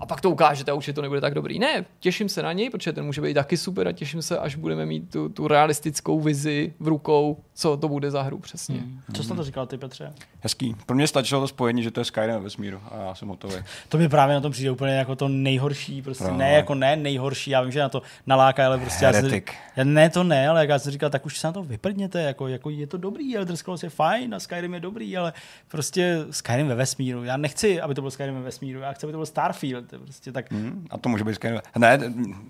a 0.00 0.06
pak 0.06 0.20
to 0.20 0.30
ukážete 0.30 0.70
a 0.70 0.74
už 0.74 0.88
je 0.88 0.94
to 0.94 1.02
nebude 1.02 1.20
tak 1.20 1.34
dobrý. 1.34 1.58
Ne, 1.58 1.84
těším 2.00 2.28
se 2.28 2.42
na 2.42 2.52
něj, 2.52 2.70
protože 2.70 2.92
ten 2.92 3.04
může 3.04 3.20
být 3.20 3.34
taky 3.34 3.56
super 3.56 3.88
a 3.88 3.92
těším 3.92 4.22
se, 4.22 4.38
až 4.38 4.56
budeme 4.56 4.86
mít 4.86 5.10
tu, 5.10 5.28
tu 5.28 5.48
realistickou 5.48 6.20
vizi 6.20 6.74
v 6.80 6.88
rukou, 6.88 7.36
co 7.54 7.76
to 7.76 7.88
bude 7.88 8.10
za 8.10 8.22
hru 8.22 8.38
přesně. 8.38 8.78
Hmm. 8.78 9.00
Co 9.14 9.22
jsi 9.22 9.34
to 9.34 9.44
říkal 9.44 9.66
ty, 9.66 9.78
Petře? 9.78 10.12
Hezký. 10.40 10.76
Pro 10.86 10.96
mě 10.96 11.06
stačilo 11.06 11.40
to 11.40 11.48
spojení, 11.48 11.82
že 11.82 11.90
to 11.90 12.00
je 12.00 12.04
Skyrim 12.04 12.42
ve 12.42 12.50
smíru 12.50 12.80
a 12.90 13.02
já 13.02 13.14
jsem 13.14 13.28
hotový. 13.28 13.54
To 13.88 13.98
mi 13.98 14.08
právě 14.08 14.34
na 14.34 14.40
tom 14.40 14.52
přijde 14.52 14.70
úplně 14.70 14.92
jako 14.92 15.16
to 15.16 15.28
nejhorší, 15.28 16.02
prostě 16.02 16.24
Pro, 16.24 16.36
ne 16.36 16.52
jako 16.52 16.74
ne 16.74 16.96
nejhorší, 16.96 17.50
já 17.50 17.62
vím, 17.62 17.72
že 17.72 17.80
na 17.80 17.88
to 17.88 18.02
naláká, 18.26 18.66
ale 18.66 18.78
prostě 18.78 19.04
já, 19.04 19.12
jsem, 19.12 19.40
já, 19.76 19.84
ne 19.84 20.10
to 20.10 20.24
ne, 20.24 20.48
ale 20.48 20.60
jak 20.60 20.68
já 20.68 20.78
jsem 20.78 20.92
říkal, 20.92 21.10
tak 21.10 21.26
už 21.26 21.38
se 21.38 21.46
na 21.46 21.52
to 21.52 21.62
vyprdněte, 21.62 22.22
jako, 22.22 22.48
jako 22.48 22.70
je 22.70 22.86
to 22.86 22.96
dobrý, 22.96 23.36
Elder 23.36 23.56
Scrolls 23.56 23.82
je 23.82 23.90
fajn 23.90 24.34
a 24.34 24.40
Skyrim 24.40 24.74
je 24.74 24.80
dobrý, 24.80 25.16
ale 25.16 25.32
prostě 25.68 26.18
Skyrim 26.30 26.68
ve 26.68 26.74
vesmíru, 26.74 27.24
já 27.24 27.36
nechci, 27.36 27.80
aby 27.80 27.94
to 27.94 28.00
byl 28.00 28.10
Skyrim 28.10 28.34
ve 28.34 28.40
vesmíru, 28.40 28.80
já 28.80 28.92
chci, 28.92 29.06
aby 29.06 29.12
to 29.12 29.18
byl 29.18 29.26
Starfield, 29.26 29.57
prostě 29.98 30.32
tak. 30.32 30.52
Hmm, 30.52 30.86
a 30.90 30.98
to 30.98 31.08
může 31.08 31.24
být 31.24 31.34
Skyrim. 31.34 31.60
Ne, 31.78 31.98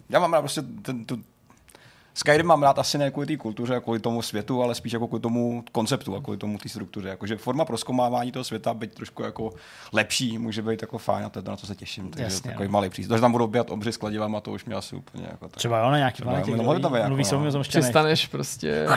já 0.09 0.21
mám 0.21 0.33
rád 0.33 0.41
prostě 0.41 0.63
ten, 0.63 1.05
tu 1.05 1.23
Skyrim 2.19 2.47
mám 2.47 2.63
rád 2.63 2.79
asi 2.79 2.99
ne 2.99 3.11
kvůli 3.11 3.27
té 3.27 3.37
kultuře 3.37 3.77
a 3.77 3.81
kvůli 3.81 4.01
tomu 4.01 4.23
světu, 4.23 4.63
ale 4.63 4.75
spíš 4.75 4.93
jako 4.93 5.07
kvůli 5.07 5.21
tomu 5.21 5.65
konceptu 5.73 6.17
a 6.17 6.21
kvůli 6.21 6.39
tomu 6.39 6.59
té 6.59 6.69
struktuře. 6.69 7.09
Jakože 7.09 7.37
forma 7.37 7.65
proskomávání 7.65 8.33
toho 8.33 8.45
světa, 8.45 8.75
být 8.75 8.95
trošku 8.95 9.23
jako 9.23 9.53
lepší, 9.93 10.39
může 10.39 10.63
být 10.63 10.83
jako 10.83 10.99
fajn 10.99 11.25
a 11.25 11.29
to 11.29 11.39
je 11.39 11.43
to, 11.43 11.51
na 11.51 11.57
co 11.57 11.67
se 11.67 11.75
těším. 11.75 12.11
Takže 12.11 12.25
Jasně, 12.25 12.51
takový 12.51 12.69
no. 12.69 12.73
malý 12.73 12.89
přístup. 12.91 13.09
To, 13.09 13.17
že 13.17 13.21
tam 13.21 13.33
budou 13.33 13.47
běhat 13.47 13.71
obři 13.71 13.93
s 13.93 13.97
kladivama, 13.97 14.41
to 14.41 14.51
už 14.51 14.65
mě 14.65 14.75
asi 14.75 14.97
úplně 14.97 15.27
jako 15.31 15.49
tak. 15.49 15.57
Třeba 15.57 15.79
jo, 15.79 15.91
na 15.91 15.97
nějaký 15.97 16.23
planetě, 16.23 16.57
no, 16.57 16.75
ví, 16.75 16.83
tam 16.83 16.95
je 16.95 16.99
jako, 16.99 17.09
mluví 17.09 17.25
se 17.25 17.37
o 17.37 17.45
no. 17.45 17.63
Přistaneš 17.63 18.27
prostě 18.27 18.87
Na 18.89 18.97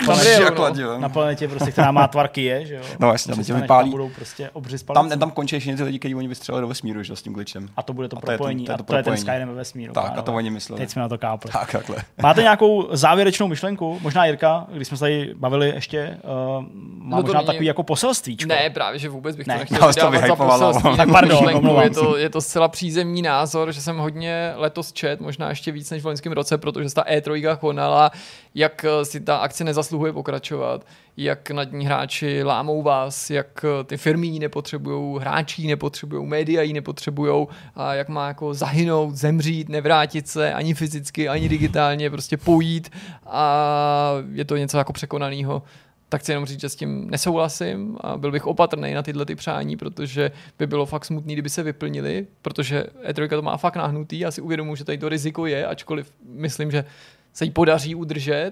planetě, 0.52 0.84
no. 0.84 1.00
Na 1.00 1.10
planetě, 1.10 1.48
prostě, 1.48 1.72
která 1.72 1.92
má 1.92 2.08
tvar 2.08 2.28
Kyje, 2.28 2.66
že 2.66 2.76
jo? 2.76 2.82
No 3.00 3.12
jasně, 3.12 3.36
tam 3.36 3.44
tě 3.44 3.54
vypálí. 3.54 3.90
Tam 3.90 3.92
budou 3.92 4.10
prostě 4.10 4.50
obři 4.50 4.78
s 4.78 4.84
Tam, 4.84 5.10
tam 5.10 5.32
končí 5.32 5.56
ještě 5.56 5.76
ty 5.76 5.84
lidi, 5.84 6.00
kteří 6.00 6.16
oni 6.16 6.28
vystřelili 6.28 6.62
do 6.62 6.68
vesmíru, 6.68 7.04
že 7.04 7.16
s 7.16 7.22
tím 7.22 7.34
glitchem. 7.34 7.70
A 7.78 7.84
to 7.84 7.94
bude 7.94 8.08
to 8.08 8.18
A 8.18 8.20
je 8.20 8.22
propojení. 8.22 8.64
je 8.64 8.70
a 8.70 8.78
to 8.78 8.84
je 8.84 8.86
ten 8.86 8.86
propojení. 8.86 9.22
Skyrim 9.22 9.48
ve 9.48 9.54
vesmíru. 9.54 9.94
Tak, 9.94 10.18
a 10.18 10.22
to 10.22 10.34
oni 10.34 10.50
mysleli. 10.50 10.82
Teď 10.82 10.90
jsme 10.90 11.02
na 11.02 11.10
to 11.10 11.18
kápli. 11.18 11.52
Tak, 11.52 11.72
takhle. 11.72 11.98
Máte 12.24 12.42
nějakou 12.42 12.88
závěrečnou 13.12 13.48
myšlenku? 13.48 14.00
Možná 14.02 14.26
Jirka, 14.26 14.66
když 14.74 14.88
jsme 14.88 14.98
se 14.98 15.02
tady 15.02 15.34
bavili 15.36 15.70
ještě, 15.70 16.18
uh, 16.24 16.66
má 16.98 17.18
No 17.18 17.18
to 17.18 17.28
možná 17.28 17.40
není- 17.40 17.48
takový 17.48 17.66
jako 17.66 17.84
poselstvíčko. 17.84 18.48
Ne, 18.48 18.70
právě, 18.70 19.00
že 19.00 19.10
vůbec 19.10 19.36
bych 19.36 19.48
Ne. 19.48 19.54
to 19.54 19.60
nechtěl 19.60 20.12
vydávat 20.12 20.28
za 20.28 20.36
poselství. 20.36 20.98
Tak 20.98 21.10
pardon, 21.12 21.50
je, 21.84 21.90
to, 21.90 22.18
je 22.18 22.30
to 22.30 22.42
zcela 22.42 22.68
přízemní 22.68 23.22
názor, 23.22 23.72
že 23.72 23.82
jsem 23.82 23.98
hodně 23.98 24.54
letos 24.56 24.94
čet, 24.94 25.20
možná 25.22 25.50
ještě 25.50 25.72
víc 25.72 25.92
než 25.92 26.04
v 26.04 26.06
loňském 26.06 26.32
roce, 26.34 26.58
protože 26.58 26.90
se 26.90 26.96
ta 26.96 27.04
E3 27.04 27.58
konala, 27.58 28.12
jak 28.56 28.86
eh, 28.86 29.06
si 29.06 29.20
ta 29.20 29.38
akce 29.38 29.64
nezasluhuje 29.64 30.14
pokračovat, 30.14 30.86
jak 31.18 31.52
nad 31.52 31.72
ní 31.72 31.86
hráči 31.86 32.44
lámou 32.44 32.82
vás, 32.82 33.30
jak 33.30 33.66
eh, 33.66 33.84
ty 33.84 33.98
firmy 33.98 34.28
ji 34.28 34.40
nepotřebují, 34.40 35.20
hráči 35.20 35.62
ji 35.62 35.68
nepotřebují, 35.68 36.28
média 36.28 36.62
ji 36.62 36.74
nepotřebují 36.74 37.48
a 37.76 37.94
jak 37.94 38.10
má 38.10 38.28
jako 38.28 38.54
zahynout, 38.54 39.16
zemřít, 39.16 39.70
nevrátit 39.70 40.28
se 40.28 40.54
ani 40.54 40.74
fyzicky, 40.74 41.30
ani 41.30 41.50
digitálně, 41.50 42.10
prostě 42.10 42.38
pojít 42.38 42.90
a 43.26 44.14
je 44.34 44.46
to 44.46 44.58
něco 44.58 44.78
jako 44.78 44.94
překonaného. 44.94 45.64
Tak 46.10 46.22
chci 46.22 46.32
jenom 46.32 46.46
říct, 46.46 46.62
že 46.62 46.70
s 46.70 46.76
tím 46.76 47.10
nesouhlasím 47.10 47.98
a 48.02 48.18
byl 48.18 48.32
bych 48.32 48.48
opatrný 48.48 48.94
na 48.94 49.04
tyhle 49.04 49.26
ty 49.26 49.36
přání, 49.36 49.78
protože 49.78 50.32
by 50.60 50.68
bylo 50.68 50.86
fakt 50.86 51.06
smutný, 51.06 51.34
kdyby 51.34 51.50
se 51.50 51.64
vyplnili, 51.64 52.28
protože 52.42 52.86
E3 53.10 53.30
to 53.30 53.42
má 53.42 53.58
fakt 53.58 53.76
nahnutý, 53.76 54.20
já 54.20 54.32
si 54.32 54.42
uvědomuji, 54.42 54.76
že 54.76 54.86
tady 54.86 54.98
to 54.98 55.10
riziko 55.10 55.46
je, 55.46 55.66
ačkoliv 55.66 56.14
myslím, 56.26 56.72
že 56.72 56.86
se 57.34 57.46
jí 57.46 57.52
podaří 57.52 57.96
udržet, 57.96 58.52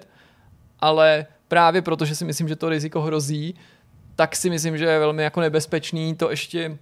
ale 0.79 1.25
právě 1.47 1.81
protože 1.81 2.15
si 2.15 2.25
myslím, 2.25 2.47
že 2.47 2.55
to 2.55 2.69
riziko 2.69 3.01
hrozí, 3.01 3.55
tak 4.15 4.35
si 4.35 4.49
myslím, 4.49 4.77
že 4.77 4.85
je 4.85 4.99
velmi 4.99 5.23
jako 5.23 5.41
nebezpečný 5.41 6.15
to 6.15 6.29
ještě 6.29 6.77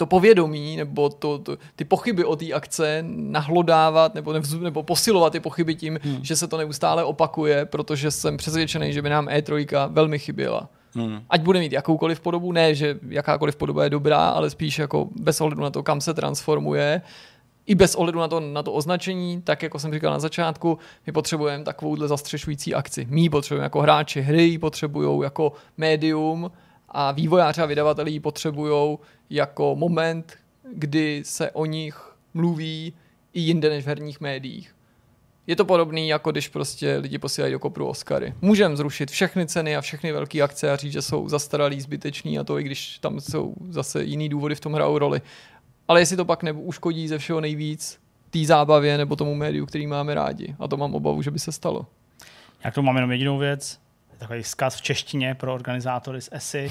to 0.00 0.06
povědomí 0.06 0.76
nebo 0.76 1.08
to, 1.08 1.38
to, 1.38 1.58
ty 1.76 1.84
pochyby 1.84 2.24
o 2.24 2.36
té 2.36 2.52
akce 2.52 3.04
nahlodávat 3.06 4.14
nebo, 4.14 4.32
nevzdu, 4.32 4.60
nebo 4.60 4.82
posilovat 4.82 5.32
ty 5.32 5.40
pochyby 5.40 5.74
tím, 5.74 6.00
hmm. 6.02 6.18
že 6.22 6.36
se 6.36 6.48
to 6.48 6.56
neustále 6.56 7.04
opakuje, 7.04 7.64
protože 7.64 8.10
jsem 8.10 8.36
přesvědčený, 8.36 8.92
že 8.92 9.02
by 9.02 9.08
nám 9.10 9.26
E3 9.26 9.88
velmi 9.92 10.18
chyběla. 10.18 10.68
Hmm. 10.94 11.20
Ať 11.30 11.40
bude 11.40 11.60
mít 11.60 11.72
jakoukoliv 11.72 12.20
podobu, 12.20 12.52
ne, 12.52 12.74
že 12.74 12.98
jakákoliv 13.08 13.56
podoba 13.56 13.84
je 13.84 13.90
dobrá, 13.90 14.28
ale 14.28 14.50
spíš 14.50 14.78
jako 14.78 15.08
bez 15.20 15.40
ohledu 15.40 15.62
na 15.62 15.70
to, 15.70 15.82
kam 15.82 16.00
se 16.00 16.14
transformuje, 16.14 17.02
i 17.66 17.74
bez 17.74 17.94
ohledu 17.94 18.18
na 18.18 18.28
to, 18.28 18.40
na 18.40 18.62
to 18.62 18.72
označení, 18.72 19.42
tak 19.42 19.62
jako 19.62 19.78
jsem 19.78 19.94
říkal 19.94 20.12
na 20.12 20.18
začátku, 20.18 20.78
my 21.06 21.12
potřebujeme 21.12 21.64
takovouhle 21.64 22.08
zastřešující 22.08 22.74
akci. 22.74 23.06
My 23.10 23.20
ji 23.20 23.30
potřebujeme 23.30 23.64
jako 23.64 23.80
hráči 23.80 24.20
hry, 24.20 24.42
ji 24.42 24.58
potřebují 24.58 25.22
jako 25.22 25.52
médium 25.76 26.50
a 26.88 27.12
vývojáři 27.12 27.60
a 27.62 27.66
vydavatelé 27.66 28.10
ji 28.10 28.20
potřebují 28.20 28.98
jako 29.30 29.76
moment, 29.76 30.36
kdy 30.72 31.22
se 31.24 31.50
o 31.50 31.64
nich 31.64 32.14
mluví 32.34 32.92
i 33.32 33.40
jinde 33.40 33.68
než 33.68 33.84
v 33.84 33.88
herních 33.88 34.20
médiích. 34.20 34.74
Je 35.46 35.56
to 35.56 35.64
podobný, 35.64 36.08
jako 36.08 36.30
když 36.30 36.48
prostě 36.48 36.96
lidi 36.96 37.18
posílají 37.18 37.52
do 37.52 37.58
kopru 37.58 37.86
Oscary. 37.86 38.34
Můžeme 38.40 38.76
zrušit 38.76 39.10
všechny 39.10 39.46
ceny 39.46 39.76
a 39.76 39.80
všechny 39.80 40.12
velké 40.12 40.42
akce 40.42 40.70
a 40.70 40.76
říct, 40.76 40.92
že 40.92 41.02
jsou 41.02 41.28
zastaralý, 41.28 41.80
zbytečný 41.80 42.38
a 42.38 42.44
to 42.44 42.58
i 42.58 42.62
když 42.62 42.98
tam 42.98 43.20
jsou 43.20 43.54
zase 43.68 44.04
jiný 44.04 44.28
důvody 44.28 44.54
v 44.54 44.60
tom 44.60 44.72
hrajou 44.72 44.98
roli. 44.98 45.20
Ale 45.90 46.00
jestli 46.00 46.16
to 46.16 46.24
pak 46.24 46.42
nebo 46.42 46.60
uškodí 46.60 47.08
ze 47.08 47.18
všeho 47.18 47.40
nejvíc 47.40 47.98
té 48.30 48.44
zábavě 48.44 48.98
nebo 48.98 49.16
tomu 49.16 49.34
médiu, 49.34 49.66
který 49.66 49.86
máme 49.86 50.14
rádi. 50.14 50.54
A 50.58 50.68
to 50.68 50.76
mám 50.76 50.94
obavu, 50.94 51.22
že 51.22 51.30
by 51.30 51.38
se 51.38 51.52
stalo. 51.52 51.86
Já 52.64 52.70
k 52.70 52.74
tomu 52.74 52.86
mám 52.86 52.96
jenom 52.96 53.10
jedinou 53.12 53.38
věc. 53.38 53.78
Takový 54.18 54.42
vzkaz 54.42 54.76
v 54.76 54.82
češtině 54.82 55.34
pro 55.34 55.54
organizátory 55.54 56.20
z 56.20 56.28
ESI, 56.32 56.70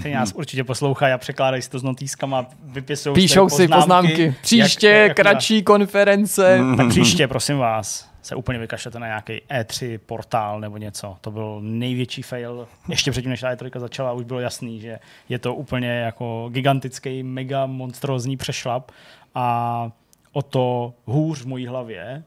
kteří 0.00 0.14
nás 0.14 0.32
určitě 0.32 0.64
poslouchají 0.64 1.12
a 1.12 1.18
překládají 1.18 1.62
si 1.62 1.70
to 1.70 1.78
s 1.78 1.82
notýskama, 1.82 2.46
vypisují 2.64 3.14
Píšou 3.14 3.48
si 3.48 3.68
poznámky. 3.68 4.34
Příště 4.42 4.88
jak- 4.88 5.08
jak- 5.08 5.16
kratší 5.16 5.62
konference. 5.62 6.60
Tak 6.76 6.88
příště, 6.88 7.28
prosím 7.28 7.58
vás, 7.58 8.08
se 8.28 8.34
úplně 8.34 8.58
vykašlete 8.58 8.98
na 8.98 9.06
nějaký 9.06 9.40
E3 9.50 9.98
portál 10.06 10.60
nebo 10.60 10.76
něco. 10.76 11.16
To 11.20 11.30
byl 11.30 11.60
největší 11.62 12.22
fail. 12.22 12.68
Ještě 12.88 13.10
předtím, 13.10 13.30
než 13.30 13.40
ta 13.40 13.54
E3 13.54 13.80
začala, 13.80 14.12
už 14.12 14.24
bylo 14.24 14.40
jasný, 14.40 14.80
že 14.80 14.98
je 15.28 15.38
to 15.38 15.54
úplně 15.54 15.90
jako 15.90 16.48
gigantický, 16.52 17.22
mega 17.22 17.66
monstrózní 17.66 18.36
přešlap 18.36 18.90
a 19.34 19.90
o 20.32 20.42
to 20.42 20.94
hůř 21.04 21.42
v 21.42 21.46
mojí 21.46 21.66
hlavě 21.66 22.24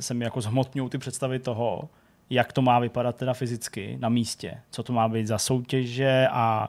se 0.00 0.14
mi 0.14 0.24
jako 0.24 0.40
zhmotňují 0.40 0.90
ty 0.90 0.98
představy 0.98 1.38
toho, 1.38 1.88
jak 2.30 2.52
to 2.52 2.62
má 2.62 2.78
vypadat 2.78 3.16
teda 3.16 3.34
fyzicky 3.34 3.96
na 4.00 4.08
místě, 4.08 4.54
co 4.70 4.82
to 4.82 4.92
má 4.92 5.08
být 5.08 5.26
za 5.26 5.38
soutěže 5.38 6.28
a 6.30 6.68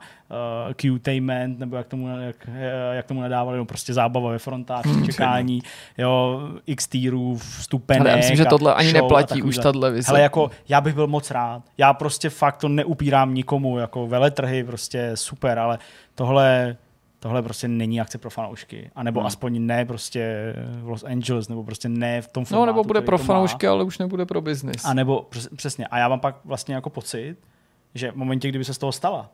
uh, 0.67 0.73
Q-tainment, 0.73 1.59
nebo 1.59 1.75
jak 1.75 1.87
tomu, 1.87 2.19
jak, 2.19 2.35
eh, 2.47 2.95
jak 2.95 3.05
tomu 3.05 3.21
nadávali, 3.21 3.57
no 3.57 3.65
prostě 3.65 3.93
zábava 3.93 4.31
ve 4.31 4.39
frontách, 4.39 4.85
čekání, 5.05 5.61
jo, 5.97 6.41
x 6.65 6.87
týrů, 6.87 7.37
vstupenek 7.37 8.01
Ale 8.01 8.09
já 8.09 8.15
myslím, 8.15 8.37
že 8.37 8.45
tohle 8.45 8.73
ani 8.73 8.93
neplatí 8.93 9.43
už 9.43 9.57
tahle 9.57 9.91
vize. 9.91 10.07
Hele, 10.07 10.21
jako, 10.21 10.51
já 10.69 10.81
bych 10.81 10.95
byl 10.95 11.07
moc 11.07 11.31
rád. 11.31 11.63
Já 11.77 11.93
prostě 11.93 12.29
fakt 12.29 12.57
to 12.57 12.69
neupírám 12.69 13.33
nikomu, 13.33 13.77
jako 13.77 14.07
veletrhy, 14.07 14.63
prostě 14.63 15.11
super, 15.15 15.59
ale 15.59 15.79
tohle 16.15 16.77
tohle 17.20 17.41
prostě 17.41 17.68
není 17.68 18.01
akce 18.01 18.18
pro 18.18 18.30
fanoušky. 18.30 18.91
A 18.95 19.03
nebo 19.03 19.20
hmm. 19.20 19.28
aspoň 19.28 19.66
ne 19.66 19.86
prostě 19.86 20.53
v 20.82 20.89
Los 20.89 21.03
Angeles, 21.03 21.49
nebo 21.49 21.63
prostě 21.63 21.89
ne 21.89 22.22
v 22.22 22.28
tom 22.28 22.41
No 22.41 22.45
formátu, 22.45 22.66
nebo 22.66 22.84
bude 22.84 23.01
pro 23.01 23.18
fanoušky, 23.18 23.68
ale 23.68 23.84
už 23.84 23.97
nebude 23.97 24.26
pro 24.26 24.41
biznis. 24.41 24.86
A 24.86 24.93
nebo 24.93 25.28
přes- 25.30 25.49
přesně. 25.55 25.88
A 25.88 25.97
já 25.97 26.09
mám 26.09 26.20
pak 26.20 26.36
vlastně 26.45 26.76
jako 26.76 26.89
pocit, 26.89 27.38
že 27.95 28.11
v 28.11 28.16
momentě, 28.16 28.49
kdyby 28.49 28.66
se 28.66 28.74
z 28.74 28.78
toho 28.78 28.91
stala 28.91 29.30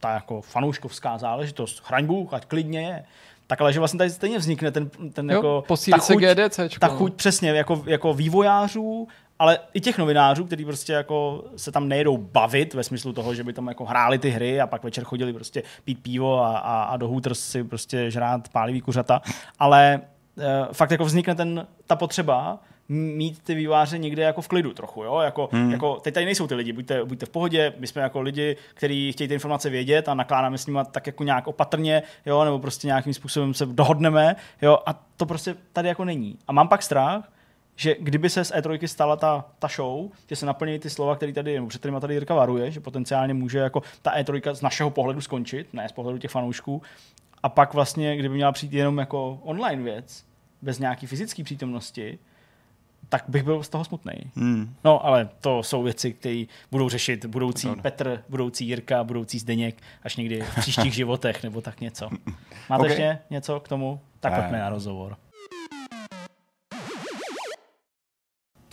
ta 0.00 0.14
jako 0.14 0.40
fanouškovská 0.40 1.18
záležitost, 1.18 1.80
chraň 1.80 2.06
Bůh, 2.06 2.34
ať 2.34 2.46
klidně 2.46 2.80
je, 2.80 3.04
tak 3.46 3.60
ale 3.60 3.72
že 3.72 3.78
vlastně 3.78 3.98
tady 3.98 4.10
stejně 4.10 4.38
vznikne 4.38 4.70
ten, 4.70 4.90
ten 5.12 5.30
Jo, 5.30 5.36
jako, 5.36 5.64
posílí 5.68 5.98
ta 5.98 6.04
se 6.04 6.12
chuť, 6.12 6.22
GDCčko, 6.22 6.80
ta 6.80 6.86
no. 6.86 6.96
chuť 6.96 7.14
přesně 7.14 7.50
jako, 7.50 7.82
jako 7.86 8.14
vývojářů, 8.14 9.08
ale 9.38 9.58
i 9.74 9.80
těch 9.80 9.98
novinářů, 9.98 10.44
kteří 10.44 10.64
prostě 10.64 10.92
jako 10.92 11.44
se 11.56 11.72
tam 11.72 11.88
nejedou 11.88 12.16
bavit 12.16 12.74
ve 12.74 12.84
smyslu 12.84 13.12
toho, 13.12 13.34
že 13.34 13.44
by 13.44 13.52
tam 13.52 13.68
jako 13.68 13.84
hráli 13.84 14.18
ty 14.18 14.30
hry 14.30 14.60
a 14.60 14.66
pak 14.66 14.84
večer 14.84 15.04
chodili 15.04 15.32
prostě 15.32 15.62
pít 15.84 16.02
pivo 16.02 16.40
a, 16.40 16.58
a, 16.58 16.82
a 16.82 16.96
do 16.96 17.08
Hooters 17.08 17.40
si 17.40 17.64
prostě 17.64 18.10
žrát 18.10 18.48
pálivý 18.48 18.80
kuřata, 18.80 19.22
ale 19.58 19.94
e, 19.94 20.00
fakt 20.72 20.90
jako 20.90 21.04
vznikne 21.04 21.34
ten, 21.34 21.66
ta 21.86 21.96
potřeba 21.96 22.58
mít 22.88 23.42
ty 23.42 23.54
výváře 23.54 23.98
někde 23.98 24.22
jako 24.22 24.42
v 24.42 24.48
klidu 24.48 24.72
trochu, 24.72 25.02
jo? 25.02 25.20
Jako, 25.20 25.48
hmm. 25.52 25.70
jako, 25.70 25.96
teď 25.96 26.14
tady 26.14 26.26
nejsou 26.26 26.46
ty 26.46 26.54
lidi, 26.54 26.72
buďte, 26.72 27.04
buďte 27.04 27.26
v 27.26 27.30
pohodě, 27.30 27.72
my 27.78 27.86
jsme 27.86 28.02
jako 28.02 28.20
lidi, 28.20 28.56
kteří 28.74 29.12
chtějí 29.12 29.28
ty 29.28 29.34
informace 29.34 29.70
vědět 29.70 30.08
a 30.08 30.14
nakládáme 30.14 30.58
s 30.58 30.66
nimi 30.66 30.78
tak 30.90 31.06
jako 31.06 31.24
nějak 31.24 31.46
opatrně, 31.46 32.02
jo? 32.26 32.44
nebo 32.44 32.58
prostě 32.58 32.86
nějakým 32.86 33.14
způsobem 33.14 33.54
se 33.54 33.66
dohodneme, 33.66 34.36
jo? 34.62 34.78
a 34.86 35.00
to 35.16 35.26
prostě 35.26 35.54
tady 35.72 35.88
jako 35.88 36.04
není. 36.04 36.38
A 36.48 36.52
mám 36.52 36.68
pak 36.68 36.82
strach, 36.82 37.28
že 37.76 37.96
kdyby 38.00 38.30
se 38.30 38.44
z 38.44 38.52
E3 38.52 38.86
stala 38.86 39.16
ta, 39.16 39.44
ta 39.58 39.68
show, 39.68 40.10
že 40.28 40.36
se 40.36 40.46
naplní 40.46 40.78
ty 40.78 40.90
slova, 40.90 41.16
které 41.16 41.32
tady, 41.32 41.54
nebo 41.54 41.66
před 41.66 41.78
kterými 41.78 42.00
tady 42.00 42.14
Jirka 42.14 42.34
varuje, 42.34 42.70
že 42.70 42.80
potenciálně 42.80 43.34
může 43.34 43.58
jako 43.58 43.82
ta 44.02 44.16
E3 44.16 44.54
z 44.54 44.62
našeho 44.62 44.90
pohledu 44.90 45.20
skončit, 45.20 45.74
ne 45.74 45.88
z 45.88 45.92
pohledu 45.92 46.18
těch 46.18 46.30
fanoušků, 46.30 46.82
a 47.42 47.48
pak 47.48 47.74
vlastně, 47.74 48.16
kdyby 48.16 48.34
měla 48.34 48.52
přijít 48.52 48.72
jenom 48.72 48.98
jako 48.98 49.38
online 49.42 49.82
věc, 49.82 50.24
bez 50.62 50.78
nějaký 50.78 51.06
fyzické 51.06 51.44
přítomnosti, 51.44 52.18
tak 53.08 53.24
bych 53.28 53.42
byl 53.42 53.62
z 53.62 53.68
toho 53.68 53.84
smutný. 53.84 54.12
Hmm. 54.36 54.74
No, 54.84 55.06
ale 55.06 55.28
to 55.40 55.62
jsou 55.62 55.82
věci, 55.82 56.12
které 56.12 56.44
budou 56.70 56.88
řešit 56.88 57.24
budoucí 57.26 57.66
Pravda. 57.66 57.82
Petr, 57.82 58.22
budoucí 58.28 58.66
Jirka, 58.66 59.04
budoucí 59.04 59.38
Zdeněk, 59.38 59.82
až 60.02 60.16
někdy 60.16 60.40
v 60.40 60.60
příštích 60.60 60.94
životech, 61.00 61.42
nebo 61.42 61.60
tak 61.60 61.80
něco. 61.80 62.10
Máte 62.70 62.82
Ok. 62.82 62.88
ještě 62.88 63.18
něco 63.30 63.60
k 63.60 63.68
tomu? 63.68 64.00
Tak 64.20 64.32
Ne. 64.32 64.38
pojďme 64.40 64.58
na 64.58 64.68
rozhovor. 64.68 65.16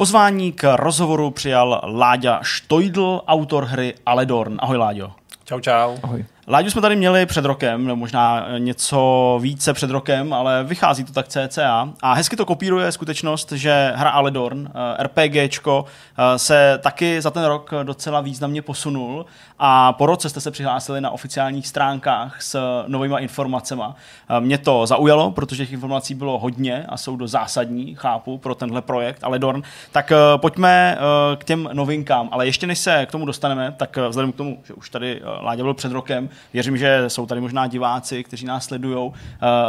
Pozvání 0.01 0.51
k 0.51 0.75
rozhovoru 0.75 1.31
přijal 1.31 1.81
Láďa 1.83 2.39
Štojdl, 2.43 3.21
autor 3.27 3.65
hry 3.65 3.93
Aledorn. 4.05 4.57
Ahoj 4.59 4.77
Láďo. 4.77 5.11
Čau, 5.43 5.59
čau. 5.59 5.97
Ahoj. 6.03 6.25
Láďu 6.51 6.69
jsme 6.69 6.81
tady 6.81 6.95
měli 6.95 7.25
před 7.25 7.45
rokem, 7.45 7.85
nebo 7.85 7.95
možná 7.95 8.45
něco 8.57 9.39
více 9.41 9.73
před 9.73 9.89
rokem, 9.89 10.33
ale 10.33 10.63
vychází 10.63 11.03
to 11.03 11.13
tak 11.13 11.27
CCA 11.27 11.89
a 12.01 12.13
hezky 12.13 12.35
to 12.35 12.45
kopíruje 12.45 12.91
skutečnost, 12.91 13.51
že 13.51 13.93
hra 13.95 14.09
Aledorn, 14.09 14.69
eh, 14.69 15.03
RPGčko, 15.03 15.85
eh, 16.17 16.39
se 16.39 16.79
taky 16.83 17.21
za 17.21 17.31
ten 17.31 17.43
rok 17.43 17.71
docela 17.83 18.21
významně 18.21 18.61
posunul 18.61 19.25
a 19.59 19.93
po 19.93 20.05
roce 20.05 20.29
jste 20.29 20.41
se 20.41 20.51
přihlásili 20.51 21.01
na 21.01 21.09
oficiálních 21.09 21.67
stránkách 21.67 22.41
s 22.41 22.83
novýma 22.87 23.19
informacemi. 23.19 23.83
Eh, 24.29 24.39
mě 24.39 24.57
to 24.57 24.87
zaujalo, 24.87 25.31
protože 25.31 25.57
těch 25.57 25.73
informací 25.73 26.15
bylo 26.15 26.39
hodně 26.39 26.85
a 26.89 26.97
jsou 26.97 27.15
do 27.15 27.27
zásadní, 27.27 27.95
chápu, 27.95 28.37
pro 28.37 28.55
tenhle 28.55 28.81
projekt 28.81 29.23
Aledorn. 29.23 29.61
Tak 29.91 30.11
pojďme 30.37 30.97
k 31.37 31.43
těm 31.43 31.69
novinkám, 31.73 32.29
ale 32.31 32.45
ještě 32.45 32.67
než 32.67 32.79
se 32.79 33.05
k 33.05 33.11
tomu 33.11 33.25
dostaneme, 33.25 33.73
tak 33.77 33.97
vzhledem 34.09 34.31
k 34.31 34.35
tomu, 34.35 34.59
že 34.63 34.73
už 34.73 34.89
tady 34.89 35.21
Láďa 35.41 35.63
byl 35.63 35.73
před 35.73 35.91
rokem, 35.91 36.29
Věřím, 36.53 36.77
že 36.77 37.09
jsou 37.09 37.25
tady 37.25 37.41
možná 37.41 37.67
diváci, 37.67 38.23
kteří 38.23 38.45
nás 38.45 38.65
sledují, 38.65 38.97
uh, 38.97 39.13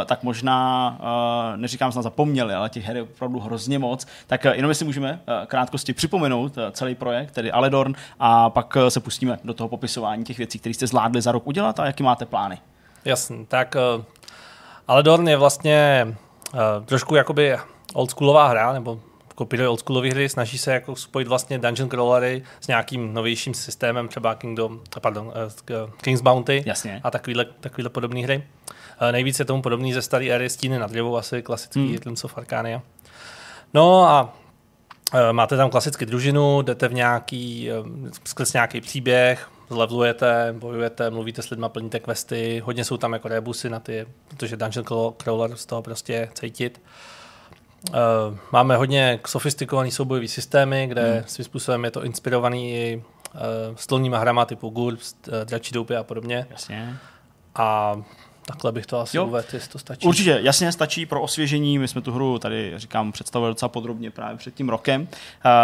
tak 0.05 0.23
možná, 0.23 0.97
uh, 0.99 1.57
neříkám, 1.57 1.91
snad 1.91 2.01
zapomněli, 2.01 2.53
ale 2.53 2.69
těch 2.69 2.85
her 2.85 2.95
je 2.95 3.03
opravdu 3.03 3.39
hrozně 3.39 3.79
moc. 3.79 4.07
Tak 4.27 4.45
uh, 4.45 4.51
jenom 4.51 4.71
jestli 4.71 4.85
můžeme 4.85 5.19
krátkosti 5.47 5.93
připomenout 5.93 6.57
celý 6.71 6.95
projekt, 6.95 7.31
tedy 7.31 7.51
Aledorn, 7.51 7.93
a 8.19 8.49
pak 8.49 8.77
se 8.89 8.99
pustíme 8.99 9.39
do 9.43 9.53
toho 9.53 9.67
popisování 9.67 10.23
těch 10.23 10.37
věcí, 10.37 10.59
které 10.59 10.73
jste 10.73 10.87
zvládli 10.87 11.21
za 11.21 11.31
rok 11.31 11.47
udělat 11.47 11.79
a 11.79 11.85
jaký 11.85 12.03
máte 12.03 12.25
plány. 12.25 12.57
Jasně, 13.05 13.45
tak 13.47 13.75
Aledorn 14.87 15.27
je 15.27 15.37
vlastně 15.37 16.07
trošku 16.85 17.15
jakoby 17.15 17.57
oldschoolová 17.93 18.47
hra, 18.47 18.73
nebo 18.73 18.99
kopíruje 19.35 19.69
oldschoolové 19.69 20.09
hry, 20.09 20.29
snaží 20.29 20.57
se 20.57 20.73
jako 20.73 20.95
spojit 20.95 21.27
vlastně 21.27 21.59
dungeon 21.59 21.89
crawlery 21.89 22.43
s 22.59 22.67
nějakým 22.67 23.13
novějším 23.13 23.53
systémem, 23.53 24.07
třeba 24.07 24.35
Kingdom, 24.35 24.79
pardon, 25.01 25.25
uh, 25.27 25.89
King's 26.01 26.21
Bounty 26.21 26.63
Jasně. 26.65 27.01
a 27.03 27.11
takovýhle, 27.11 27.45
takovýhle 27.45 27.89
podobné 27.89 28.21
hry. 28.21 28.43
Uh, 29.01 29.11
nejvíc 29.11 29.39
je 29.39 29.45
tomu 29.45 29.61
podobný 29.61 29.93
ze 29.93 30.01
staré 30.01 30.25
éry 30.25 30.49
Stíny 30.49 30.79
nad 30.79 30.91
dřevou, 30.91 31.17
asi 31.17 31.41
klasický 31.41 31.87
hmm. 31.87 31.97
Tlims 31.97 32.23
of 32.23 32.37
Arcania. 32.37 32.81
No 33.73 34.05
a 34.05 34.33
máte 35.31 35.57
tam 35.57 35.69
klasicky 35.69 36.05
družinu, 36.05 36.61
jdete 36.61 36.87
v 36.87 36.93
nějaký, 36.93 37.69
skrz 38.23 38.53
nějaký 38.53 38.81
příběh, 38.81 39.49
zlevlujete, 39.69 40.55
bojujete, 40.59 41.09
mluvíte 41.09 41.41
s 41.41 41.49
lidmi, 41.49 41.65
plníte 41.67 41.99
questy, 41.99 42.61
hodně 42.65 42.85
jsou 42.85 42.97
tam 42.97 43.13
jako 43.13 43.27
rebusy 43.27 43.69
na 43.69 43.79
ty, 43.79 44.05
protože 44.27 44.57
dungeon 44.57 45.13
crawler 45.17 45.55
z 45.55 45.65
toho 45.65 45.81
prostě 45.81 46.29
cítit. 46.33 46.81
Uh, 46.83 46.91
máme 48.51 48.77
hodně 48.77 49.19
sofistikovaný 49.27 49.91
soubojový 49.91 50.27
systémy, 50.27 50.87
kde 50.87 51.13
hmm. 51.13 51.23
svým 51.27 51.45
způsobem 51.45 51.85
je 51.85 51.91
to 51.91 52.03
inspirovaný 52.03 52.73
i 52.73 53.03
uh, 53.33 53.41
stolníma 53.75 54.17
hrama 54.17 54.45
typu 54.45 54.69
GURPS, 54.69 55.15
uh, 55.27 55.33
Dračí 55.45 55.73
doupy 55.73 55.95
a 55.95 56.03
podobně. 56.03 56.47
Jasně. 56.49 56.97
A 57.55 57.95
Takhle 58.45 58.71
bych 58.71 58.85
to 58.85 58.99
asi 58.99 59.19
uvedl, 59.19 59.47
jestli 59.53 59.71
to 59.71 59.79
stačí. 59.79 60.07
Určitě, 60.07 60.39
jasně 60.41 60.71
stačí 60.71 61.05
pro 61.05 61.21
osvěžení. 61.21 61.79
My 61.79 61.87
jsme 61.87 62.01
tu 62.01 62.11
hru 62.11 62.39
tady, 62.39 62.73
říkám, 62.75 63.11
představili 63.11 63.51
docela 63.51 63.69
podrobně 63.69 64.11
právě 64.11 64.37
před 64.37 64.53
tím 64.53 64.69
rokem. 64.69 65.01
Uh, 65.01 65.07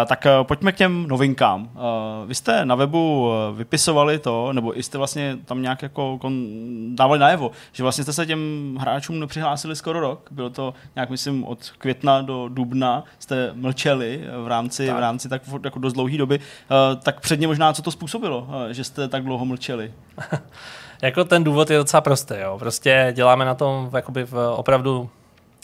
tak 0.07 0.25
uh, 0.25 0.47
pojďme 0.47 0.71
k 0.71 0.75
těm 0.75 1.07
novinkám. 1.07 1.61
Uh, 1.61 2.27
vy 2.27 2.35
jste 2.35 2.65
na 2.65 2.75
webu 2.75 3.29
vypisovali 3.55 4.19
to, 4.19 4.53
nebo 4.53 4.73
jste 4.73 4.97
vlastně 4.97 5.37
tam 5.45 5.61
nějak 5.61 5.81
jako 5.81 6.17
kon, 6.17 6.47
dávali 6.95 7.19
najevo, 7.19 7.51
že 7.71 7.83
vlastně 7.83 8.03
jste 8.03 8.13
se 8.13 8.25
těm 8.25 8.77
hráčům 8.79 9.19
nepřihlásili 9.19 9.75
skoro 9.75 9.99
rok. 9.99 10.27
Bylo 10.31 10.49
to 10.49 10.73
nějak, 10.95 11.09
myslím, 11.09 11.43
od 11.43 11.69
května 11.77 12.21
do 12.21 12.47
dubna 12.47 13.03
jste 13.19 13.51
mlčeli 13.53 14.23
v 14.43 14.47
rámci 14.47 14.87
tak, 14.87 14.95
v 14.95 14.99
rámci 14.99 15.29
tak 15.29 15.41
jako 15.63 15.79
dost 15.79 15.93
dlouhé 15.93 16.17
doby. 16.17 16.39
Uh, 16.39 17.01
tak 17.01 17.19
předně 17.19 17.47
možná, 17.47 17.73
co 17.73 17.81
to 17.81 17.91
způsobilo, 17.91 18.39
uh, 18.39 18.71
že 18.71 18.83
jste 18.83 19.07
tak 19.07 19.23
dlouho 19.23 19.45
mlčeli? 19.45 19.93
jako 21.01 21.23
ten 21.23 21.43
důvod 21.43 21.69
je 21.69 21.77
docela 21.77 22.01
prostý. 22.01 22.33
Jo. 22.37 22.59
Prostě 22.59 23.13
děláme 23.15 23.45
na 23.45 23.55
tom 23.55 23.89
jakoby 23.93 24.23
v 24.23 24.53
opravdu, 24.55 25.09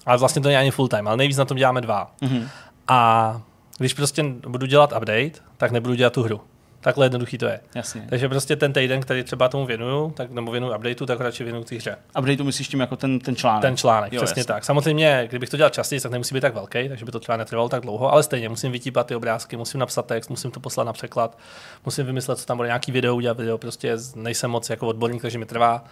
ale 0.05 0.17
vlastně 0.17 0.41
to 0.41 0.47
není 0.47 0.57
ani 0.57 0.71
full 0.71 0.87
time, 0.87 1.07
ale 1.07 1.17
nejvíc 1.17 1.37
na 1.37 1.45
tom 1.45 1.57
děláme 1.57 1.81
dva. 1.81 2.11
Mm-hmm. 2.21 2.47
A 2.87 3.41
když 3.77 3.93
prostě 3.93 4.23
budu 4.47 4.65
dělat 4.65 4.91
update, 4.91 5.31
tak 5.57 5.71
nebudu 5.71 5.93
dělat 5.93 6.13
tu 6.13 6.23
hru. 6.23 6.41
Takhle 6.85 7.05
jednoduchý 7.05 7.37
to 7.37 7.45
je. 7.45 7.59
Jasně. 7.75 8.05
Takže 8.09 8.29
prostě 8.29 8.55
ten 8.55 8.73
týden, 8.73 9.01
který 9.01 9.23
třeba 9.23 9.49
tomu 9.49 9.65
věnuju, 9.65 10.11
tak, 10.11 10.31
nebo 10.31 10.51
věnuju 10.51 10.75
updateu, 10.75 11.05
tak 11.05 11.19
radši 11.19 11.43
věnuju 11.43 11.63
té 11.63 11.75
hře. 11.75 11.97
Updateu 12.19 12.43
myslíš 12.43 12.67
tím 12.67 12.79
jako 12.79 12.95
ten, 12.95 13.19
ten 13.19 13.35
článek? 13.35 13.61
Ten 13.61 13.77
článek, 13.77 14.13
jo, 14.13 14.21
přesně 14.21 14.39
jasně. 14.39 14.53
tak. 14.53 14.63
Samozřejmě, 14.65 15.27
kdybych 15.29 15.49
to 15.49 15.57
dělal 15.57 15.69
častěji, 15.69 16.01
tak 16.01 16.11
nemusí 16.11 16.35
být 16.35 16.41
tak 16.41 16.53
velký, 16.53 16.89
takže 16.89 17.05
by 17.05 17.11
to 17.11 17.19
třeba 17.19 17.37
netrvalo 17.37 17.69
tak 17.69 17.81
dlouho, 17.81 18.13
ale 18.13 18.23
stejně 18.23 18.49
musím 18.49 18.71
vytípat 18.71 19.07
ty 19.07 19.15
obrázky, 19.15 19.57
musím 19.57 19.79
napsat 19.79 20.05
text, 20.05 20.29
musím 20.29 20.51
to 20.51 20.59
poslat 20.59 20.83
na 20.83 20.93
překlad, 20.93 21.37
musím 21.85 22.05
vymyslet, 22.05 22.39
co 22.39 22.45
tam 22.45 22.57
bude 22.57 22.67
nějaký 22.69 22.91
video, 22.91 23.15
udělat 23.15 23.37
video, 23.37 23.57
prostě 23.57 23.97
nejsem 24.15 24.51
moc 24.51 24.69
jako 24.69 24.87
odborník, 24.87 25.21
takže 25.21 25.37
mi 25.37 25.45
trvá 25.45 25.83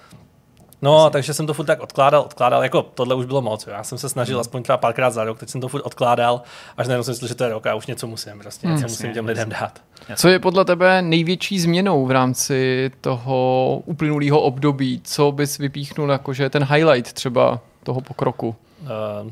No, 0.84 0.96
Jasně. 0.96 1.12
takže 1.12 1.34
jsem 1.34 1.48
to 1.48 1.54
furt 1.54 1.66
tak 1.66 1.82
odkládal, 1.82 2.22
odkládal, 2.22 2.64
jako 2.64 2.82
tohle 2.82 3.16
už 3.16 3.26
bylo 3.26 3.42
moc. 3.42 3.68
Já 3.68 3.84
jsem 3.84 3.98
se 3.98 4.10
snažil 4.10 4.36
hmm. 4.36 4.42
aspoň 4.42 4.64
třeba 4.64 4.78
párkrát 4.78 5.10
za 5.10 5.24
rok, 5.24 5.40
teď 5.40 5.50
jsem 5.50 5.62
to 5.62 5.68
furt 5.68 5.82
odkládal, 5.82 6.42
až 6.78 6.88
najednou 6.88 7.04
jsem 7.04 7.12
myslel, 7.12 7.28
že 7.28 7.36
to 7.36 7.44
je 7.44 7.50
rok 7.50 7.68
a 7.68 7.76
už 7.76 7.88
něco 7.88 8.08
musím, 8.08 8.40
prostě 8.40 8.68
hmm. 8.68 8.76
něco 8.76 8.88
musím 8.88 9.14
těm 9.14 9.26
lidem 9.26 9.50
dát. 9.50 9.80
Co 10.16 10.28
je 10.28 10.40
podle 10.40 10.66
tebe 10.66 11.02
největší 11.02 11.60
změnou 11.60 12.06
v 12.06 12.12
rámci 12.12 12.92
toho 13.02 13.82
uplynulého 13.86 14.42
období? 14.42 15.02
Co 15.04 15.32
bys 15.32 15.58
vypíchnul 15.58 16.10
jako, 16.10 16.34
že 16.34 16.50
ten 16.50 16.64
highlight 16.64 17.14
třeba 17.14 17.60
toho 17.84 18.02
pokroku? 18.02 18.56
Uh, 18.82 19.32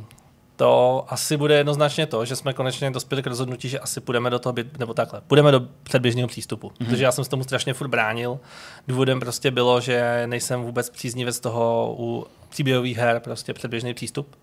to 0.62 1.06
asi 1.08 1.38
bude 1.38 1.56
jednoznačně 1.56 2.06
to, 2.06 2.26
že 2.26 2.36
jsme 2.36 2.54
konečně 2.54 2.92
dospěli 2.92 3.24
k 3.24 3.28
rozhodnutí, 3.28 3.70
že 3.70 3.80
asi 3.80 4.02
půjdeme 4.02 4.30
do 4.30 4.40
toho, 4.40 4.56
nebo 4.78 4.94
takhle, 4.94 5.22
půjdeme 5.22 5.52
do 5.52 5.62
předběžného 5.84 6.28
přístupu. 6.28 6.68
Mm-hmm. 6.70 6.86
Protože 6.86 7.04
já 7.04 7.12
jsem 7.12 7.24
s 7.24 7.28
tomu 7.28 7.44
strašně 7.44 7.74
furt 7.74 7.88
bránil. 7.88 8.40
Důvodem 8.88 9.20
prostě 9.20 9.52
bylo, 9.52 9.82
že 9.82 10.24
nejsem 10.26 10.62
vůbec 10.62 10.90
příznivec 10.90 11.40
toho 11.40 11.96
u 11.98 12.28
příběhových 12.50 12.98
her, 12.98 13.20
prostě 13.20 13.54
předběžný 13.54 13.94
přístup. 13.94 14.36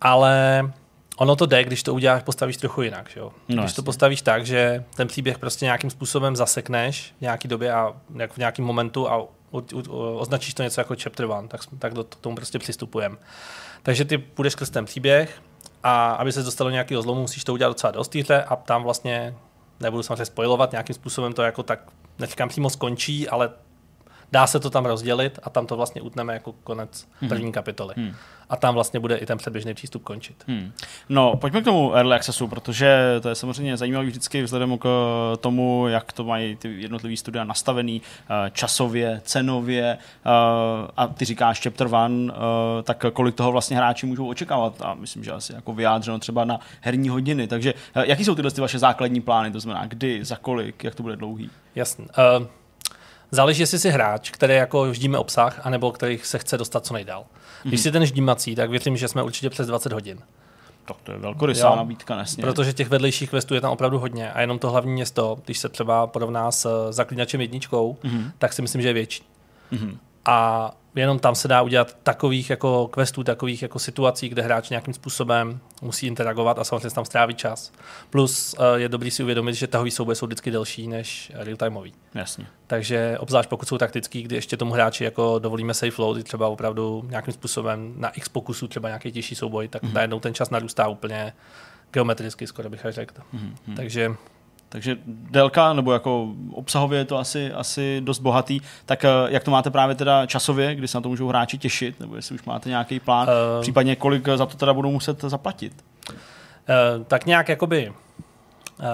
Ale 0.00 0.62
ono 1.16 1.36
to 1.36 1.46
jde, 1.46 1.64
když 1.64 1.82
to 1.82 1.94
uděláš, 1.94 2.22
postavíš 2.22 2.56
trochu 2.56 2.82
jinak. 2.82 3.10
Že 3.10 3.20
jo? 3.20 3.32
No, 3.48 3.62
když 3.62 3.74
to 3.74 3.82
postavíš 3.82 4.22
tak, 4.22 4.46
že 4.46 4.84
ten 4.96 5.08
příběh 5.08 5.38
prostě 5.38 5.64
nějakým 5.64 5.90
způsobem 5.90 6.36
zasekneš 6.36 7.14
v 7.18 7.20
nějaký 7.20 7.48
době 7.48 7.72
a 7.72 7.92
jak 8.16 8.32
v 8.32 8.38
nějakém 8.38 8.64
momentu 8.64 9.10
a 9.10 9.26
označíš 10.14 10.54
to 10.54 10.62
něco 10.62 10.80
jako 10.80 10.94
chapter 11.02 11.26
one, 11.26 11.48
tak, 11.48 11.60
tak 11.78 11.94
do 11.94 12.04
tomu 12.04 12.36
prostě 12.36 12.58
přistupujeme. 12.58 13.16
Takže 13.86 14.04
ty 14.04 14.18
půjdeš 14.18 14.52
skrz 14.52 14.70
ten 14.70 14.84
příběh 14.84 15.42
a 15.82 16.12
aby 16.12 16.32
se 16.32 16.42
dostalo 16.42 16.70
do 16.70 16.72
nějakého 16.72 17.02
zlomu, 17.02 17.20
musíš 17.20 17.44
to 17.44 17.52
udělat 17.52 17.70
docela 17.70 17.90
dost 17.90 18.16
a 18.46 18.56
tam 18.56 18.82
vlastně 18.82 19.34
nebudu 19.80 20.02
samozřejmě 20.02 20.24
spojovat, 20.24 20.72
nějakým 20.72 20.94
způsobem 20.94 21.32
to 21.32 21.42
jako 21.42 21.62
tak, 21.62 21.80
neříkám 22.18 22.48
přímo 22.48 22.70
skončí, 22.70 23.28
ale 23.28 23.50
dá 24.32 24.46
se 24.46 24.60
to 24.60 24.70
tam 24.70 24.84
rozdělit 24.86 25.38
a 25.42 25.50
tam 25.50 25.66
to 25.66 25.76
vlastně 25.76 26.02
utneme 26.02 26.34
jako 26.34 26.52
konec 26.52 27.08
hmm. 27.20 27.28
první 27.28 27.52
kapitoly. 27.52 27.94
Hmm. 27.96 28.14
A 28.50 28.56
tam 28.56 28.74
vlastně 28.74 29.00
bude 29.00 29.16
i 29.16 29.26
ten 29.26 29.38
předběžný 29.38 29.74
přístup 29.74 30.02
končit. 30.02 30.44
Hmm. 30.46 30.72
No, 31.08 31.36
pojďme 31.36 31.60
k 31.60 31.64
tomu 31.64 31.94
Early 31.94 32.14
Accessu, 32.14 32.48
protože 32.48 33.18
to 33.22 33.28
je 33.28 33.34
samozřejmě 33.34 33.76
zajímavé 33.76 34.06
vždycky 34.06 34.42
vzhledem 34.42 34.78
k 34.78 34.88
tomu, 35.40 35.88
jak 35.88 36.12
to 36.12 36.24
mají 36.24 36.56
ty 36.56 36.80
jednotlivé 36.80 37.16
studia 37.16 37.44
nastavený 37.44 38.02
eh, 38.30 38.50
časově, 38.50 39.20
cenově 39.24 39.84
eh, 39.92 40.30
a 40.96 41.06
ty 41.06 41.24
říkáš 41.24 41.60
chapter 41.60 41.94
one, 41.94 42.32
eh, 42.32 42.82
tak 42.82 43.04
kolik 43.12 43.34
toho 43.34 43.52
vlastně 43.52 43.76
hráči 43.76 44.06
můžou 44.06 44.28
očekávat 44.28 44.82
a 44.82 44.94
myslím, 44.94 45.24
že 45.24 45.32
asi 45.32 45.52
jako 45.54 45.72
vyjádřeno 45.72 46.18
třeba 46.18 46.44
na 46.44 46.60
herní 46.80 47.08
hodiny. 47.08 47.46
Takže 47.46 47.74
jaký 47.94 48.24
jsou 48.24 48.34
tyhle 48.34 48.50
ty 48.50 48.60
vaše 48.60 48.78
základní 48.78 49.20
plány, 49.20 49.50
to 49.50 49.60
znamená 49.60 49.86
kdy, 49.86 50.24
za 50.24 50.36
kolik, 50.36 50.84
jak 50.84 50.94
to 50.94 51.02
bude 51.02 51.16
dlouhý? 51.16 51.50
Jasně. 51.74 52.04
Uh... 52.38 52.46
Záleží, 53.30 53.62
jestli 53.62 53.78
jsi 53.78 53.90
hráč, 53.90 54.30
který 54.30 54.54
jako 54.54 54.92
ždíme 54.92 55.18
obsah, 55.18 55.60
anebo 55.66 55.92
který 55.92 56.18
se 56.18 56.38
chce 56.38 56.58
dostat 56.58 56.86
co 56.86 56.94
nejdál. 56.94 57.22
Mm-hmm. 57.22 57.68
Když 57.68 57.80
mhm. 57.80 57.82
si 57.82 57.92
ten 57.92 58.06
ždímací, 58.06 58.54
tak 58.54 58.70
věřím, 58.70 58.96
že 58.96 59.08
jsme 59.08 59.22
určitě 59.22 59.50
přes 59.50 59.66
20 59.66 59.92
hodin. 59.92 60.18
Tak 60.88 60.96
to 61.02 61.12
je 61.12 61.18
velkorysá 61.18 61.74
nabídka, 61.74 62.16
nesně. 62.16 62.40
Protože 62.40 62.72
těch 62.72 62.88
vedlejších 62.88 63.30
questů 63.30 63.54
je 63.54 63.60
tam 63.60 63.72
opravdu 63.72 63.98
hodně 63.98 64.32
a 64.32 64.40
jenom 64.40 64.58
to 64.58 64.70
hlavní 64.70 64.92
město, 64.92 65.38
když 65.44 65.58
se 65.58 65.68
třeba 65.68 66.06
porovná 66.06 66.50
s 66.50 66.88
zaklínačem 66.90 67.40
jedničkou, 67.40 67.96
mm-hmm. 68.04 68.30
tak 68.38 68.52
si 68.52 68.62
myslím, 68.62 68.82
že 68.82 68.88
je 68.88 68.94
větší. 68.94 69.24
Mm-hmm. 69.72 69.96
A 70.26 70.70
jenom 70.94 71.18
tam 71.18 71.34
se 71.34 71.48
dá 71.48 71.62
udělat 71.62 71.96
takových 72.02 72.50
jako 72.50 72.88
questů, 72.88 73.24
takových 73.24 73.62
jako 73.62 73.78
situací, 73.78 74.28
kde 74.28 74.42
hráč 74.42 74.70
nějakým 74.70 74.94
způsobem 74.94 75.60
musí 75.82 76.06
interagovat 76.06 76.58
a 76.58 76.64
samozřejmě 76.64 76.90
tam 76.90 77.04
stráví 77.04 77.34
čas. 77.34 77.72
Plus 78.10 78.54
uh, 78.58 78.64
je 78.74 78.88
dobrý 78.88 79.10
si 79.10 79.22
uvědomit, 79.22 79.54
že 79.54 79.66
tahový 79.66 79.90
souboje 79.90 80.14
jsou 80.14 80.26
vždycky 80.26 80.50
delší 80.50 80.88
než 80.88 81.32
real-timeový. 81.34 81.92
Jasně. 82.14 82.46
Takže 82.66 83.18
obzvlášť 83.18 83.48
pokud 83.48 83.68
jsou 83.68 83.78
taktický, 83.78 84.22
kdy 84.22 84.36
ještě 84.36 84.56
tomu 84.56 84.72
hráči 84.72 85.04
jako 85.04 85.38
dovolíme 85.38 85.74
safe 85.74 86.02
load, 86.02 86.24
třeba 86.24 86.48
opravdu 86.48 87.04
nějakým 87.08 87.34
způsobem 87.34 87.94
na 87.96 88.08
x 88.08 88.28
pokusů 88.28 88.68
třeba 88.68 88.88
nějaký 88.88 89.12
těžší 89.12 89.34
souboj, 89.34 89.68
tak 89.68 89.82
mm-hmm. 89.82 89.92
najednou 89.92 90.20
ten 90.20 90.34
čas 90.34 90.50
narůstá 90.50 90.88
úplně 90.88 91.32
geometricky, 91.92 92.46
skoro 92.46 92.70
bych 92.70 92.86
řekl. 92.88 93.14
Mm-hmm. 93.34 93.76
Takže 93.76 94.14
takže 94.68 94.96
délka, 95.06 95.72
nebo 95.72 95.92
jako 95.92 96.28
obsahově 96.52 96.98
je 96.98 97.04
to 97.04 97.18
asi, 97.18 97.52
asi 97.52 98.00
dost 98.04 98.18
bohatý. 98.18 98.60
Tak 98.86 99.04
eh, 99.04 99.08
jak 99.28 99.44
to 99.44 99.50
máte 99.50 99.70
právě 99.70 99.94
teda 99.94 100.26
časově, 100.26 100.74
kdy 100.74 100.88
se 100.88 100.98
na 100.98 101.02
to 101.02 101.08
můžou 101.08 101.28
hráči 101.28 101.58
těšit, 101.58 102.00
nebo 102.00 102.16
jestli 102.16 102.34
už 102.34 102.44
máte 102.44 102.68
nějaký 102.68 103.00
plán, 103.00 103.28
uh, 103.28 103.62
případně 103.62 103.96
kolik 103.96 104.28
za 104.36 104.46
to 104.46 104.56
teda 104.56 104.74
budou 104.74 104.90
muset 104.90 105.20
zaplatit? 105.20 105.84
Uh, 106.08 107.04
tak 107.04 107.26
nějak 107.26 107.48
jakoby 107.48 107.92
uh, 108.78 108.84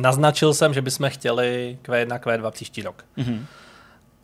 naznačil 0.00 0.54
jsem, 0.54 0.74
že 0.74 0.82
bychom 0.82 1.10
chtěli 1.10 1.78
Q1, 1.84 2.18
Q2 2.18 2.50
příští 2.50 2.82
rok. 2.82 3.04
Uh-huh. 3.18 3.44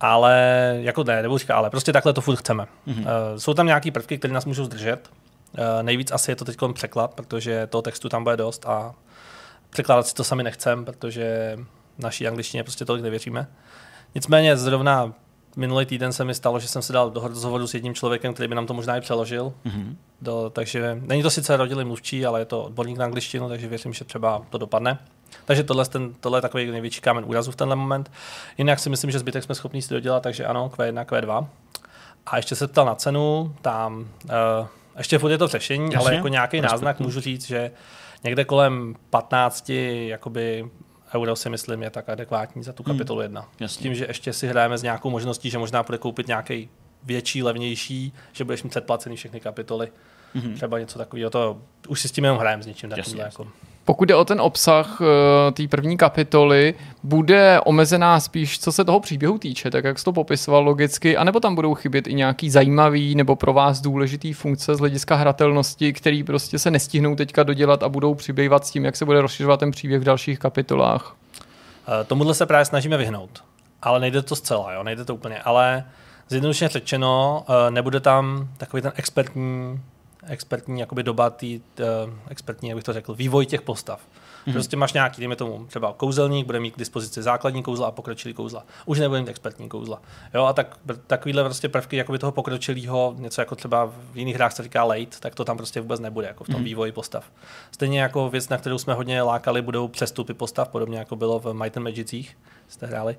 ale 0.01 0.77
jako 0.81 1.05
ne, 1.05 1.23
nebo 1.23 1.39
říká, 1.39 1.57
ale 1.57 1.71
prostě 1.71 1.93
takhle 1.93 2.13
to 2.13 2.21
furt 2.21 2.37
chceme. 2.37 2.67
Mm-hmm. 2.89 3.01
Uh, 3.01 3.07
jsou 3.39 3.55
tam 3.55 3.67
nějaké 3.67 3.91
prvky, 3.91 4.19
které 4.19 4.35
nás 4.35 4.45
můžou 4.45 4.65
zdržet. 4.65 5.11
Uh, 5.59 5.83
nejvíc 5.83 6.13
asi 6.13 6.31
je 6.31 6.37
to 6.37 6.45
teď 6.45 6.57
překlad, 6.73 7.15
protože 7.15 7.67
toho 7.67 7.83
textu 7.83 8.09
tam 8.09 8.25
bude 8.25 8.37
dost 8.37 8.67
a 8.67 8.95
překládat 9.71 10.07
si 10.07 10.15
to 10.15 10.25
sami 10.25 10.43
nechcem, 10.43 10.85
protože 10.85 11.59
naší 11.99 12.29
angličtině 12.29 12.63
prostě 12.63 12.85
tolik 12.85 13.03
nevěříme. 13.03 13.49
Nicméně 14.15 14.57
zrovna 14.57 15.13
minulý 15.57 15.87
týden 15.87 16.13
se 16.13 16.25
mi 16.25 16.35
stalo, 16.35 16.61
že 16.61 16.69
jsem 16.69 16.83
se 16.83 16.93
dal 16.93 17.11
do 17.11 17.21
rozhovoru 17.21 17.67
s 17.67 17.75
jedním 17.75 17.95
člověkem, 17.95 18.35
který 18.35 18.49
by 18.49 18.55
nám 18.55 18.67
to 18.67 18.75
možná 18.75 18.97
i 18.97 19.01
přeložil. 19.01 19.53
Mm-hmm. 19.67 19.97
Do, 20.21 20.51
takže 20.55 20.99
není 21.01 21.23
to 21.23 21.31
sice 21.31 21.57
rodilý 21.57 21.85
mluvčí, 21.85 22.27
ale 22.27 22.41
je 22.41 22.45
to 22.45 22.63
odborník 22.63 22.99
na 22.99 23.05
angličtinu, 23.05 23.49
takže 23.49 23.69
věřím, 23.69 23.93
že 23.93 24.05
třeba 24.05 24.43
to 24.51 24.59
dopadne. 24.59 24.99
Takže 25.45 25.63
tohle, 25.63 25.85
ten, 25.85 26.15
tohle 26.21 26.39
je 26.39 26.43
takový 26.43 26.71
největší 26.71 27.01
kámen 27.01 27.25
úrazu 27.27 27.53
v 27.53 27.57
tenhle 27.57 27.77
moment. 27.77 28.11
Jinak 28.59 28.79
si 28.79 28.91
myslím, 28.91 29.11
že 29.11 29.19
zbytek 29.19 29.45
jsme 29.45 29.55
schopni 29.55 29.83
si 29.83 29.95
dodělat, 29.95 30.23
takže 30.23 30.45
ano, 30.45 30.71
Q1, 30.77 31.05
Q2. 31.05 31.47
A 32.27 32.37
ještě 32.37 32.57
se 32.57 32.69
ptal 32.69 32.87
na 32.87 32.95
cenu, 32.95 33.55
tam 33.63 34.09
uh, 34.25 34.67
ještě 34.99 35.19
furt 35.19 35.31
je 35.31 35.39
to 35.39 35.49
řešení, 35.49 35.85
Jasně, 35.85 35.99
ale 35.99 36.15
jako 36.15 36.29
nějaký 36.29 36.61
náznak 36.61 37.01
můžu 37.01 37.21
říct, 37.21 37.47
že 37.47 37.71
někde 38.25 38.45
kolem 38.45 38.97
15 39.11 39.71
jakoby 40.07 40.71
euro 41.15 41.37
si 41.37 41.51
myslím 41.51 41.83
je 41.83 41.91
tak 41.91 42.09
adekvátní 42.09 42.63
za 42.63 42.73
tu 42.73 42.83
hmm. 42.83 42.95
kapitolu 42.95 43.21
1. 43.21 43.41
Hmm, 43.41 43.69
S 43.69 43.77
tím, 43.77 43.95
že 43.95 44.07
ještě 44.07 44.33
si 44.33 44.47
hrajeme 44.47 44.79
s 44.79 44.83
nějakou 44.83 45.11
možností, 45.11 45.51
že 45.51 45.59
možná 45.59 45.83
bude 45.83 45.99
koupit 45.99 46.27
nějaký 46.27 46.69
větší, 47.05 47.43
levnější, 47.43 48.13
že 48.33 48.45
budeš 48.45 48.63
mít 48.63 48.71
předplacený 48.71 49.17
všechny 49.17 49.41
kapitoly. 49.41 49.93
Mm-hmm. 50.35 50.55
Třeba 50.55 50.79
něco 50.79 50.99
takového, 50.99 51.31
to 51.31 51.63
už 51.89 52.01
si 52.01 52.09
s 52.09 52.13
tím 52.13 52.25
jenom 52.25 52.39
hrajeme 52.39 52.63
s 52.63 52.67
něčím 52.67 52.91
takovým. 52.91 53.19
Jako. 53.19 53.49
Pokud 53.91 54.05
jde 54.05 54.15
o 54.15 54.25
ten 54.25 54.41
obsah 54.41 55.01
uh, 55.01 55.07
té 55.53 55.69
první 55.69 55.97
kapitoly, 55.97 56.75
bude 57.03 57.61
omezená 57.61 58.21
spíš, 58.21 58.61
co 58.61 58.73
se 58.73 58.85
toho 58.85 59.01
příběhu 59.01 59.39
týče, 59.39 59.71
tak 59.71 59.85
jak 59.85 59.99
jsi 59.99 60.05
to 60.05 60.13
popisoval 60.13 60.65
logicky, 60.65 61.17
anebo 61.17 61.41
tam 61.41 61.55
budou 61.55 61.75
chybět 61.75 62.07
i 62.07 62.15
nějaký 62.15 62.51
zajímavý 62.51 63.15
nebo 63.15 63.37
pro 63.37 63.53
vás 63.53 63.81
důležitý 63.81 64.33
funkce 64.33 64.75
z 64.75 64.79
hlediska 64.79 65.15
hratelnosti, 65.15 65.93
který 65.93 66.25
prostě 66.25 66.59
se 66.59 66.71
nestihnou 66.71 67.17
teďka 67.17 67.43
dodělat 67.43 67.83
a 67.83 67.89
budou 67.89 68.15
přibývat 68.15 68.67
s 68.67 68.71
tím, 68.71 68.85
jak 68.85 68.97
se 68.97 69.05
bude 69.05 69.21
rozšiřovat 69.21 69.61
ten 69.61 69.71
příběh 69.71 70.01
v 70.01 70.05
dalších 70.05 70.39
kapitolách? 70.39 71.17
Uh, 71.89 71.95
tomuhle 72.07 72.35
se 72.35 72.47
právě 72.47 72.65
snažíme 72.65 72.97
vyhnout, 72.97 73.45
ale 73.83 74.01
nejde 74.01 74.23
to 74.23 74.37
zcela, 74.37 74.73
jo, 74.73 74.83
nejde 74.83 75.05
to 75.05 75.15
úplně, 75.15 75.39
ale 75.39 75.85
zjednodušeně 76.29 76.69
řečeno, 76.69 77.45
uh, 77.49 77.55
nebude 77.71 78.01
tam 78.01 78.49
takový 78.57 78.83
ten 78.83 78.93
expertní 78.97 79.81
expertní 80.27 80.81
jakoby 80.81 81.03
doba, 81.03 81.31
tý, 81.31 81.61
uh, 81.79 81.87
expertní, 82.29 82.69
jak 82.69 82.77
bych 82.77 82.85
to 82.85 82.93
řekl, 82.93 83.15
vývoj 83.15 83.47
těch 83.47 83.63
postav. 83.63 84.01
Mm-hmm. 84.01 84.53
Prostě 84.53 84.77
máš 84.77 84.93
nějaký, 84.93 85.21
dejme 85.21 85.37
tomu, 85.37 85.67
třeba 85.67 85.93
kouzelník, 85.93 86.47
bude 86.47 86.61
mít 86.61 86.75
k 86.75 86.79
dispozici 86.79 87.23
základní 87.23 87.63
kouzla 87.63 87.89
a 87.89 87.91
pokročilý 87.91 88.35
kouzla. 88.35 88.65
Už 88.87 88.99
nebude 88.99 89.21
mít 89.21 89.29
expertní 89.29 89.69
kouzla. 89.69 90.03
Jo, 90.35 90.45
a 90.45 90.53
tak, 90.53 90.79
takovýhle 91.07 91.45
prostě 91.45 91.69
prvky 91.69 91.97
jakoby 91.97 92.19
toho 92.19 92.33
pokročilého, 92.33 93.15
něco 93.19 93.41
jako 93.41 93.57
třeba 93.57 93.87
v 93.87 94.17
jiných 94.17 94.35
hrách 94.35 94.53
se 94.53 94.63
říká 94.63 94.85
late, 94.85 95.21
tak 95.21 95.35
to 95.35 95.45
tam 95.45 95.57
prostě 95.57 95.81
vůbec 95.81 96.01
nebude, 96.01 96.27
jako 96.27 96.45
v 96.45 96.47
tom 96.47 96.61
mm-hmm. 96.61 96.65
vývoji 96.65 96.93
postav. 96.93 97.25
Stejně 97.73 98.01
jako 98.01 98.31
věc, 98.31 98.49
na 98.49 98.59
kterou 98.59 98.79
jsme 98.79 98.95
hodně 98.95 99.23
lákali, 99.23 99.63
budou 99.63 99.89
přestupy 99.89 100.35
postav, 100.35 100.69
podobně 100.69 100.99
jako 100.99 101.17
bylo 101.17 101.39
v 101.39 101.53
Might 101.53 101.77
and 101.77 101.85
Magicích, 101.85 102.39
jste 102.69 102.87
hráli. 102.87 103.17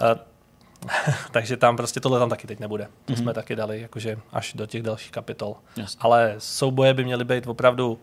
Uh, 0.00 0.37
Takže 1.30 1.56
tam 1.56 1.76
prostě 1.76 2.00
tohle 2.00 2.18
tam 2.18 2.28
taky 2.28 2.46
teď 2.46 2.60
nebude. 2.60 2.88
To 3.04 3.12
mm-hmm. 3.12 3.16
jsme 3.16 3.34
taky 3.34 3.56
dali 3.56 3.80
jakože 3.80 4.18
až 4.32 4.52
do 4.52 4.66
těch 4.66 4.82
dalších 4.82 5.10
kapitol. 5.10 5.56
Jasně. 5.76 5.98
Ale 6.00 6.34
souboje 6.38 6.94
by 6.94 7.04
měly 7.04 7.24
být 7.24 7.46
opravdu 7.46 8.00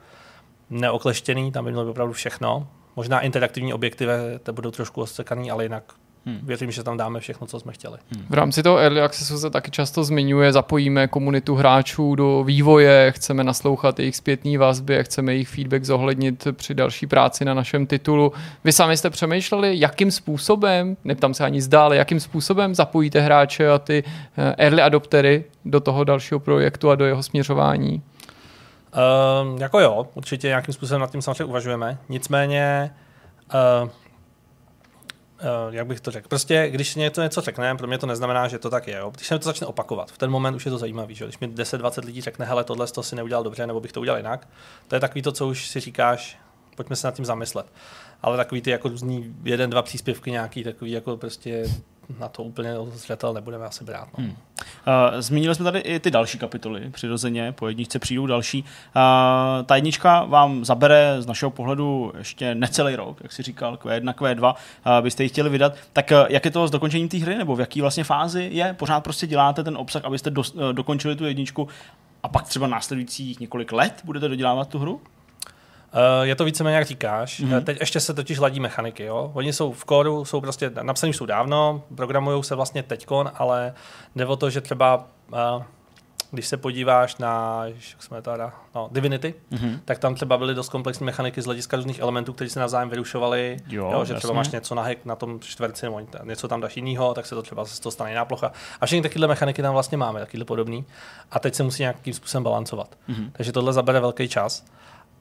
neokleštěný, 0.69 1.51
tam 1.51 1.65
by 1.65 1.71
mělo 1.71 1.85
být 1.85 1.91
opravdu 1.91 2.13
všechno. 2.13 2.67
Možná 2.95 3.19
interaktivní 3.19 3.73
objektivy 3.73 4.13
to 4.43 4.53
budou 4.53 4.71
trošku 4.71 5.01
osekaný, 5.01 5.51
ale 5.51 5.63
jinak 5.63 5.83
Hmm. 6.27 6.39
Věřím, 6.43 6.71
že 6.71 6.83
tam 6.83 6.97
dáme 6.97 7.19
všechno, 7.19 7.47
co 7.47 7.59
jsme 7.59 7.73
chtěli. 7.73 7.97
Hmm. 8.15 8.25
V 8.29 8.33
rámci 8.33 8.63
toho 8.63 8.77
Early 8.77 9.01
Accessu 9.01 9.37
se 9.37 9.49
taky 9.49 9.71
často 9.71 10.03
zmiňuje, 10.03 10.51
zapojíme 10.51 11.07
komunitu 11.07 11.55
hráčů 11.55 12.15
do 12.15 12.43
vývoje, 12.43 13.11
chceme 13.15 13.43
naslouchat 13.43 13.99
jejich 13.99 14.15
zpětné 14.15 14.57
vazby, 14.57 15.03
chceme 15.03 15.33
jejich 15.33 15.47
feedback 15.47 15.83
zohlednit 15.83 16.47
při 16.51 16.73
další 16.73 17.07
práci 17.07 17.45
na 17.45 17.53
našem 17.53 17.87
titulu. 17.87 18.33
Vy 18.63 18.71
sami 18.71 18.97
jste 18.97 19.09
přemýšleli, 19.09 19.79
jakým 19.79 20.11
způsobem, 20.11 20.97
neptám 21.03 21.33
se 21.33 21.43
ani 21.43 21.61
ale 21.77 21.97
jakým 21.97 22.19
způsobem 22.19 22.75
zapojíte 22.75 23.21
hráče 23.21 23.69
a 23.69 23.79
ty 23.79 24.03
eh, 24.37 24.55
early 24.57 24.81
adoptery 24.81 25.43
do 25.65 25.79
toho 25.79 26.03
dalšího 26.03 26.39
projektu 26.39 26.89
a 26.89 26.95
do 26.95 27.05
jeho 27.05 27.23
směřování? 27.23 28.01
Uh, 28.95 29.61
jako 29.61 29.79
jo, 29.79 30.07
určitě 30.13 30.47
nějakým 30.47 30.73
způsobem 30.73 31.01
nad 31.01 31.11
tím 31.11 31.21
samozřejmě 31.21 31.45
uvažujeme. 31.45 31.97
Nicméně 32.09 32.91
uh, 33.83 33.89
Uh, 35.41 35.75
jak 35.75 35.87
bych 35.87 36.01
to 36.01 36.11
řekl? 36.11 36.27
Prostě, 36.27 36.69
když 36.69 36.95
něco 36.95 37.21
něco 37.21 37.41
řekne, 37.41 37.75
pro 37.75 37.87
mě 37.87 37.97
to 37.97 38.07
neznamená, 38.07 38.47
že 38.47 38.59
to 38.59 38.69
tak 38.69 38.87
je. 38.87 38.97
Jo? 38.97 39.11
Když 39.15 39.27
se 39.27 39.39
to 39.39 39.45
začne 39.45 39.67
opakovat, 39.67 40.11
v 40.11 40.17
ten 40.17 40.31
moment 40.31 40.55
už 40.55 40.65
je 40.65 40.71
to 40.71 40.77
zajímavý. 40.77 41.15
Že? 41.15 41.25
Když 41.25 41.39
mi 41.39 41.47
10-20 41.47 42.05
lidí 42.05 42.21
řekne, 42.21 42.45
hele, 42.45 42.63
tohle 42.63 42.87
to 42.87 43.03
si 43.03 43.15
neudělal 43.15 43.43
dobře, 43.43 43.67
nebo 43.67 43.79
bych 43.79 43.91
to 43.91 44.01
udělal 44.01 44.17
jinak, 44.17 44.47
to 44.87 44.95
je 44.95 44.99
takový 44.99 45.21
to, 45.21 45.31
co 45.31 45.47
už 45.47 45.67
si 45.67 45.79
říkáš, 45.79 46.37
pojďme 46.75 46.95
se 46.95 47.07
nad 47.07 47.15
tím 47.15 47.25
zamyslet. 47.25 47.65
Ale 48.21 48.37
takový 48.37 48.61
ty 48.61 48.69
jako 48.69 48.89
různý 48.89 49.35
jeden, 49.43 49.69
dva 49.69 49.81
příspěvky 49.81 50.31
nějaký, 50.31 50.63
takový 50.63 50.91
jako 50.91 51.17
prostě 51.17 51.65
na 52.19 52.27
to 52.27 52.43
úplně 52.43 52.73
zřetel 52.93 53.33
nebudeme 53.33 53.65
asi 53.65 53.83
brát. 53.83 54.07
No. 54.17 54.23
Hmm. 54.23 54.35
Zmínili 55.19 55.55
jsme 55.55 55.63
tady 55.65 55.79
i 55.79 55.99
ty 55.99 56.11
další 56.11 56.37
kapitoly, 56.37 56.89
přirozeně, 56.89 57.51
po 57.51 57.67
jedničce 57.67 57.99
přijdou 57.99 58.25
další. 58.25 58.65
Ta 59.65 59.75
jednička 59.75 60.23
vám 60.23 60.65
zabere 60.65 61.21
z 61.21 61.25
našeho 61.25 61.51
pohledu 61.51 62.13
ještě 62.17 62.55
necelý 62.55 62.95
rok, 62.95 63.17
jak 63.23 63.31
si 63.31 63.43
říkal, 63.43 63.75
Q1, 63.75 64.13
Q2, 64.13 64.53
uh, 64.53 65.03
byste 65.03 65.23
ji 65.23 65.29
chtěli 65.29 65.49
vydat. 65.49 65.73
Tak 65.93 66.11
uh, 66.11 66.27
jak 66.29 66.45
je 66.45 66.51
to 66.51 66.67
s 66.67 66.71
dokončením 66.71 67.09
té 67.09 67.17
hry, 67.17 67.35
nebo 67.35 67.55
v 67.55 67.59
jaký 67.59 67.81
vlastně 67.81 68.03
fázi 68.03 68.49
je? 68.51 68.73
Pořád 68.73 69.03
prostě 69.03 69.27
děláte 69.27 69.63
ten 69.63 69.77
obsah, 69.77 70.05
abyste 70.05 70.31
uh, 70.31 70.43
dokončili 70.71 71.15
tu 71.15 71.25
jedničku 71.25 71.67
a 72.23 72.27
pak 72.27 72.45
třeba 72.45 72.67
následujících 72.67 73.39
několik 73.39 73.71
let 73.71 74.01
budete 74.03 74.27
dodělávat 74.27 74.69
tu 74.69 74.79
hru? 74.79 75.01
Uh, 75.95 76.23
je 76.27 76.35
to 76.35 76.45
víceméně, 76.45 76.77
jak 76.77 76.85
říkáš. 76.85 77.39
Mm-hmm. 77.39 77.63
Teď 77.63 77.79
ještě 77.79 77.99
se 77.99 78.13
totiž 78.13 78.39
ladí 78.39 78.59
mechaniky. 78.59 79.03
Jo? 79.03 79.31
Oni 79.33 79.53
jsou 79.53 79.71
v 79.71 79.85
kódu, 79.85 80.25
jsou 80.25 80.41
prostě 80.41 80.71
napsaný 80.81 81.13
jsou 81.13 81.25
dávno, 81.25 81.83
programují 81.95 82.43
se 82.43 82.55
vlastně 82.55 82.83
teďkon, 82.83 83.31
ale 83.35 83.73
jde 84.15 84.25
o 84.25 84.35
to, 84.35 84.49
že 84.49 84.61
třeba 84.61 85.07
uh, 85.31 85.63
když 86.31 86.47
se 86.47 86.57
podíváš 86.57 87.17
na 87.17 87.63
jak 87.65 88.03
jsme 88.03 88.21
teda, 88.21 88.53
no, 88.75 88.89
Divinity, 88.91 89.33
mm-hmm. 89.51 89.79
tak 89.85 89.99
tam 89.99 90.15
třeba 90.15 90.37
byly 90.37 90.55
dost 90.55 90.69
komplexní 90.69 91.05
mechaniky 91.05 91.41
z 91.41 91.45
hlediska 91.45 91.77
různých 91.77 91.99
elementů, 91.99 92.33
které 92.33 92.49
se 92.49 92.59
navzájem 92.59 92.89
vyrušovaly. 92.89 93.57
Jo, 93.67 93.91
jo, 93.93 94.05
že 94.05 94.13
jasně. 94.13 94.15
třeba 94.15 94.33
máš 94.33 94.49
něco 94.49 94.75
na 94.75 94.83
hack 94.83 95.05
na 95.05 95.15
tom 95.15 95.39
čtverci, 95.39 95.85
nebo 95.85 96.01
něco 96.23 96.47
tam 96.47 96.61
dáš 96.61 96.75
jinýho, 96.75 97.13
tak 97.13 97.25
se 97.25 97.35
to 97.35 97.41
třeba 97.41 97.65
z 97.65 97.79
toho 97.79 97.91
stane 97.91 98.11
jiná 98.11 98.25
plocha. 98.25 98.51
A 98.81 98.85
všechny 98.85 99.01
takovéhle 99.01 99.27
mechaniky 99.27 99.61
tam 99.61 99.73
vlastně 99.73 99.97
máme, 99.97 100.19
takovýhle 100.19 100.45
podobný. 100.45 100.85
A 101.31 101.39
teď 101.39 101.55
se 101.55 101.63
musí 101.63 101.83
nějakým 101.83 102.13
způsobem 102.13 102.43
balancovat. 102.43 102.97
Mm-hmm. 103.09 103.29
Takže 103.31 103.51
tohle 103.51 103.73
zabere 103.73 103.99
velký 103.99 104.27
čas. 104.27 104.65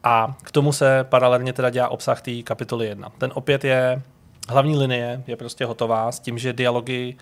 A 0.05 0.35
k 0.43 0.51
tomu 0.51 0.73
se 0.73 1.03
paralelně 1.03 1.53
teda 1.53 1.69
dělá 1.69 1.89
obsah 1.89 2.21
té 2.21 2.41
kapitoly 2.43 2.87
1. 2.87 3.09
Ten 3.17 3.31
opět 3.33 3.63
je, 3.63 4.01
hlavní 4.49 4.77
linie 4.77 5.23
je 5.27 5.35
prostě 5.35 5.65
hotová 5.65 6.11
s 6.11 6.19
tím, 6.19 6.37
že 6.37 6.53
dialogy 6.53 7.15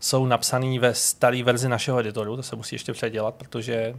jsou 0.00 0.26
napsané 0.26 0.78
ve 0.78 0.94
staré 0.94 1.42
verzi 1.42 1.68
našeho 1.68 2.00
editoru, 2.00 2.36
to 2.36 2.42
se 2.42 2.56
musí 2.56 2.74
ještě 2.74 2.92
předělat, 2.92 3.34
protože 3.34 3.94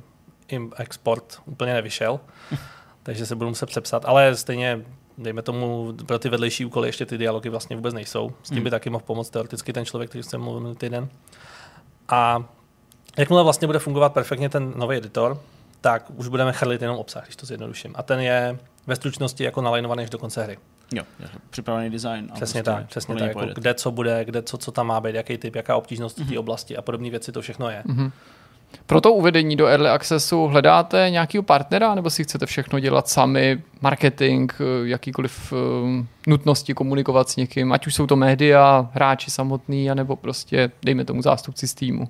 jim 0.51 0.71
export 0.77 1.41
úplně 1.45 1.73
nevyšel, 1.73 2.19
takže 3.03 3.25
se 3.25 3.35
budu 3.35 3.49
muset 3.49 3.65
přepsat, 3.65 4.05
ale 4.05 4.35
stejně 4.35 4.81
dejme 5.17 5.41
tomu, 5.41 5.93
pro 6.05 6.19
ty 6.19 6.29
vedlejší 6.29 6.65
úkoly 6.65 6.87
ještě 6.87 7.05
ty 7.05 7.17
dialogy 7.17 7.49
vlastně 7.49 7.75
vůbec 7.75 7.93
nejsou. 7.93 8.31
S 8.43 8.47
tím 8.47 8.57
by 8.57 8.61
hmm. 8.61 8.71
taky 8.71 8.89
mohl 8.89 9.03
pomoct 9.07 9.29
teoreticky 9.29 9.73
ten 9.73 9.85
člověk, 9.85 10.09
který 10.09 10.23
jsem 10.23 10.41
mluvil 10.41 10.75
týden. 10.75 11.09
A 12.07 12.43
jakmile 13.17 13.43
vlastně 13.43 13.67
bude 13.67 13.79
fungovat 13.79 14.13
perfektně 14.13 14.49
ten 14.49 14.73
nový 14.75 14.97
editor, 14.97 15.41
tak 15.81 16.05
už 16.15 16.27
budeme 16.27 16.53
chrlit 16.53 16.81
jenom 16.81 16.97
obsah, 16.97 17.23
když 17.23 17.35
to 17.35 17.45
zjednoduším. 17.45 17.93
A 17.95 18.03
ten 18.03 18.19
je 18.19 18.59
ve 18.87 18.95
stručnosti 18.95 19.43
jako 19.43 19.61
nalajnovaný 19.61 20.03
až 20.03 20.09
do 20.09 20.17
konce 20.17 20.43
hry. 20.43 20.57
Jo, 20.93 21.03
připravený 21.49 21.89
design. 21.89 22.29
Přesně 22.33 22.63
prostě 22.63 22.81
tak, 22.81 22.87
přesně 22.87 23.15
tak. 23.15 23.27
Jako 23.27 23.41
kde 23.55 23.73
co 23.73 23.91
bude, 23.91 24.25
kde 24.25 24.41
co, 24.41 24.57
co 24.57 24.71
tam 24.71 24.87
má 24.87 25.01
být, 25.01 25.15
jaký 25.15 25.37
typ, 25.37 25.55
jaká 25.55 25.75
obtížnost 25.75 26.19
mm-hmm. 26.19 26.29
té 26.29 26.39
oblasti 26.39 26.77
a 26.77 26.81
podobné 26.81 27.09
věci, 27.09 27.31
to 27.31 27.41
všechno 27.41 27.69
je. 27.69 27.83
Mm-hmm. 27.85 28.11
Pro 28.85 29.01
to 29.01 29.13
uvedení 29.13 29.55
do 29.55 29.67
Early 29.67 29.89
Accessu 29.89 30.47
hledáte 30.47 31.07
nějakého 31.09 31.43
partnera, 31.43 31.95
nebo 31.95 32.09
si 32.09 32.23
chcete 32.23 32.45
všechno 32.45 32.79
dělat 32.79 33.07
sami, 33.07 33.63
marketing, 33.81 34.51
jakýkoliv 34.83 35.53
uh, 35.53 35.59
nutnosti 36.27 36.73
komunikovat 36.73 37.29
s 37.29 37.35
někým, 37.35 37.71
ať 37.71 37.87
už 37.87 37.95
jsou 37.95 38.07
to 38.07 38.15
média, 38.15 38.89
hráči 38.93 39.31
samotný, 39.31 39.91
anebo 39.91 40.15
prostě, 40.15 40.71
dejme 40.83 41.05
tomu, 41.05 41.21
zástupci 41.21 41.67
z 41.67 41.73
týmu. 41.73 42.07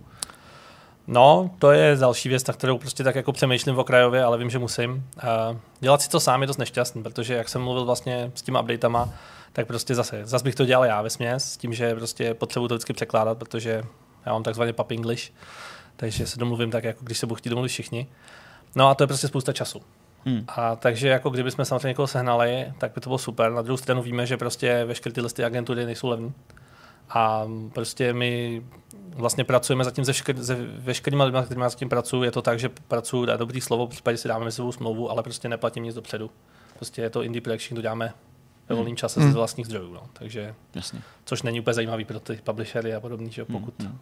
No, 1.07 1.51
to 1.59 1.71
je 1.71 1.95
další 1.95 2.29
věc, 2.29 2.47
na 2.47 2.53
kterou 2.53 2.77
prostě 2.77 3.03
tak 3.03 3.15
jako 3.15 3.31
přemýšlím 3.31 3.75
v 3.75 3.79
okrajově, 3.79 4.23
ale 4.23 4.37
vím, 4.37 4.49
že 4.49 4.59
musím. 4.59 4.91
Uh, 4.93 5.57
dělat 5.79 6.01
si 6.01 6.09
to 6.09 6.19
sám 6.19 6.41
je 6.41 6.47
dost 6.47 6.57
nešťastný, 6.57 7.03
protože 7.03 7.33
jak 7.33 7.49
jsem 7.49 7.61
mluvil 7.61 7.85
vlastně 7.85 8.31
s 8.35 8.41
těma 8.41 8.61
updatama, 8.61 9.09
tak 9.53 9.67
prostě 9.67 9.95
zase, 9.95 10.25
zase 10.25 10.43
bych 10.43 10.55
to 10.55 10.65
dělal 10.65 10.85
já 10.85 11.01
ve 11.01 11.09
směs, 11.09 11.53
s 11.53 11.57
tím, 11.57 11.73
že 11.73 11.95
prostě 11.95 12.33
potřebuji 12.33 12.67
to 12.67 12.73
vždycky 12.75 12.93
překládat, 12.93 13.37
protože 13.37 13.83
já 14.25 14.33
mám 14.33 14.43
takzvaný 14.43 14.73
pub 14.73 14.91
English, 14.91 15.31
takže 15.95 16.27
se 16.27 16.39
domluvím 16.39 16.71
tak, 16.71 16.83
jako 16.83 17.05
když 17.05 17.17
se 17.17 17.25
budou 17.25 17.35
chtít 17.35 17.49
domluvit 17.49 17.69
všichni. 17.69 18.07
No 18.75 18.89
a 18.89 18.95
to 18.95 19.03
je 19.03 19.07
prostě 19.07 19.27
spousta 19.27 19.53
času. 19.53 19.81
Hmm. 20.25 20.45
A 20.47 20.75
takže 20.75 21.07
jako 21.07 21.29
kdybychom 21.29 21.65
samozřejmě 21.65 21.87
někoho 21.87 22.07
sehnali, 22.07 22.73
tak 22.77 22.91
by 22.95 23.01
to 23.01 23.09
bylo 23.09 23.17
super. 23.17 23.51
Na 23.51 23.61
druhou 23.61 23.77
stranu 23.77 24.01
víme, 24.01 24.25
že 24.25 24.37
prostě 24.37 24.85
veškeré 24.85 25.13
ty 25.13 25.21
listy 25.21 25.43
agentury 25.43 25.85
nejsou 25.85 26.07
levné 26.07 26.31
A 27.13 27.47
prostě 27.73 28.13
my 28.13 28.63
vlastně 29.15 29.43
pracujeme 29.43 29.83
zatím 29.83 30.05
se, 30.05 30.13
všker, 30.13 30.43
se 30.43 30.55
veškerými 30.61 31.23
lidmi, 31.23 31.39
kterými 31.45 31.65
s 31.67 31.75
tím 31.75 31.89
pracuji. 31.89 32.23
Je 32.23 32.31
to 32.31 32.41
tak, 32.41 32.59
že 32.59 32.69
pracuji 32.69 33.25
na 33.25 33.37
dobrý 33.37 33.61
slovo, 33.61 33.87
v 33.87 33.89
případě 33.89 34.17
si 34.17 34.27
dáme 34.27 34.51
sebou 34.51 34.71
smlouvu, 34.71 35.11
ale 35.11 35.23
prostě 35.23 35.49
neplatím 35.49 35.83
nic 35.83 35.95
dopředu. 35.95 36.31
Prostě 36.75 37.01
je 37.01 37.09
to 37.09 37.23
indie 37.23 37.41
projekt, 37.41 37.69
to 37.75 37.81
děláme 37.81 38.13
ve 38.69 38.75
volném 38.75 38.95
čase 38.95 39.19
Hmm. 39.21 39.31
z 39.31 39.35
vlastních 39.35 39.65
zdrojů. 39.65 39.93
No. 39.93 40.03
Takže, 40.13 40.55
Jasně. 40.75 41.01
což 41.25 41.41
není 41.41 41.59
úplně 41.59 41.73
zajímavý 41.73 42.05
pro 42.05 42.19
ty 42.19 42.39
publishery 42.43 42.93
a 42.95 42.99
podobný, 42.99 43.31
že 43.31 43.45
pokud 43.45 43.73
Hmm. 43.79 43.99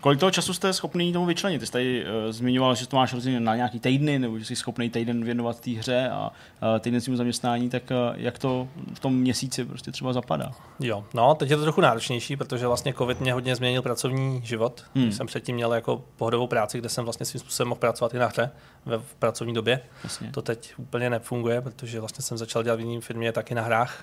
Kolik 0.00 0.20
toho 0.20 0.30
času 0.30 0.54
jste 0.54 0.72
schopný 0.72 1.12
tomu 1.12 1.26
vyčlenit? 1.26 1.60
Ty 1.60 1.66
jsi 1.66 1.72
tady 1.72 2.04
uh, 2.04 2.32
zmiňoval, 2.32 2.74
že 2.74 2.86
to 2.86 2.96
máš 2.96 3.12
rozdělené 3.12 3.44
na 3.44 3.56
nějaký 3.56 3.80
týdny, 3.80 4.18
nebo 4.18 4.38
že 4.38 4.44
jsi 4.44 4.56
schopný 4.56 4.90
týden 4.90 5.24
věnovat 5.24 5.60
té 5.60 5.70
hře 5.70 6.10
a 6.10 6.28
uh, 6.28 6.78
týden 6.78 7.00
svým 7.00 7.16
zaměstnání, 7.16 7.70
tak 7.70 7.82
uh, 7.90 7.96
jak 8.16 8.38
to 8.38 8.68
v 8.94 9.00
tom 9.00 9.14
měsíci 9.16 9.64
prostě 9.64 9.92
třeba 9.92 10.12
zapadá? 10.12 10.50
Jo, 10.80 11.04
no, 11.14 11.34
teď 11.34 11.50
je 11.50 11.56
to 11.56 11.62
trochu 11.62 11.80
náročnější, 11.80 12.36
protože 12.36 12.66
vlastně 12.66 12.94
COVID 12.94 13.20
mě 13.20 13.32
hodně 13.32 13.56
změnil 13.56 13.82
pracovní 13.82 14.40
život. 14.44 14.84
Hmm. 14.94 15.04
Hmm. 15.04 15.12
Jsem 15.12 15.26
předtím 15.26 15.54
měl 15.56 15.74
jako 15.74 16.04
pohodovou 16.16 16.46
práci, 16.46 16.78
kde 16.78 16.88
jsem 16.88 17.04
vlastně 17.04 17.26
svým 17.26 17.40
způsobem 17.40 17.68
mohl 17.68 17.78
pracovat 17.78 18.14
i 18.14 18.18
na 18.18 18.26
hře 18.26 18.50
ve 18.86 18.98
v 18.98 19.14
pracovní 19.18 19.54
době. 19.54 19.80
Jasně. 20.04 20.30
To 20.30 20.42
teď 20.42 20.74
úplně 20.76 21.10
nefunguje, 21.10 21.60
protože 21.60 22.00
vlastně 22.00 22.22
jsem 22.22 22.38
začal 22.38 22.62
dělat 22.62 22.76
v 22.76 22.80
jiné 22.80 23.00
firmě 23.00 23.32
taky 23.32 23.54
na 23.54 23.62
hrách. 23.62 24.01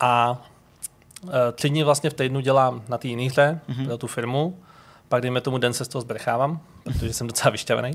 A 0.00 0.42
e, 1.48 1.52
tři 1.52 1.68
dny 1.68 1.82
vlastně 1.82 2.10
v 2.10 2.14
týdnu 2.14 2.40
dělám 2.40 2.82
na 2.88 2.98
té 2.98 3.08
jiné 3.08 3.22
hře, 3.22 3.60
Mhm. 3.68 3.78
mm-hmm. 3.78 3.86
pro 3.86 3.98
tu 3.98 4.06
firmu. 4.06 4.58
Pak 5.08 5.22
dejme 5.22 5.40
tomu 5.40 5.58
den 5.58 5.72
se 5.72 5.84
z 5.84 5.88
toho 5.88 6.02
zbrechávám, 6.02 6.60
protože 6.84 7.12
jsem 7.12 7.26
docela 7.26 7.50
vyšťavený. 7.50 7.90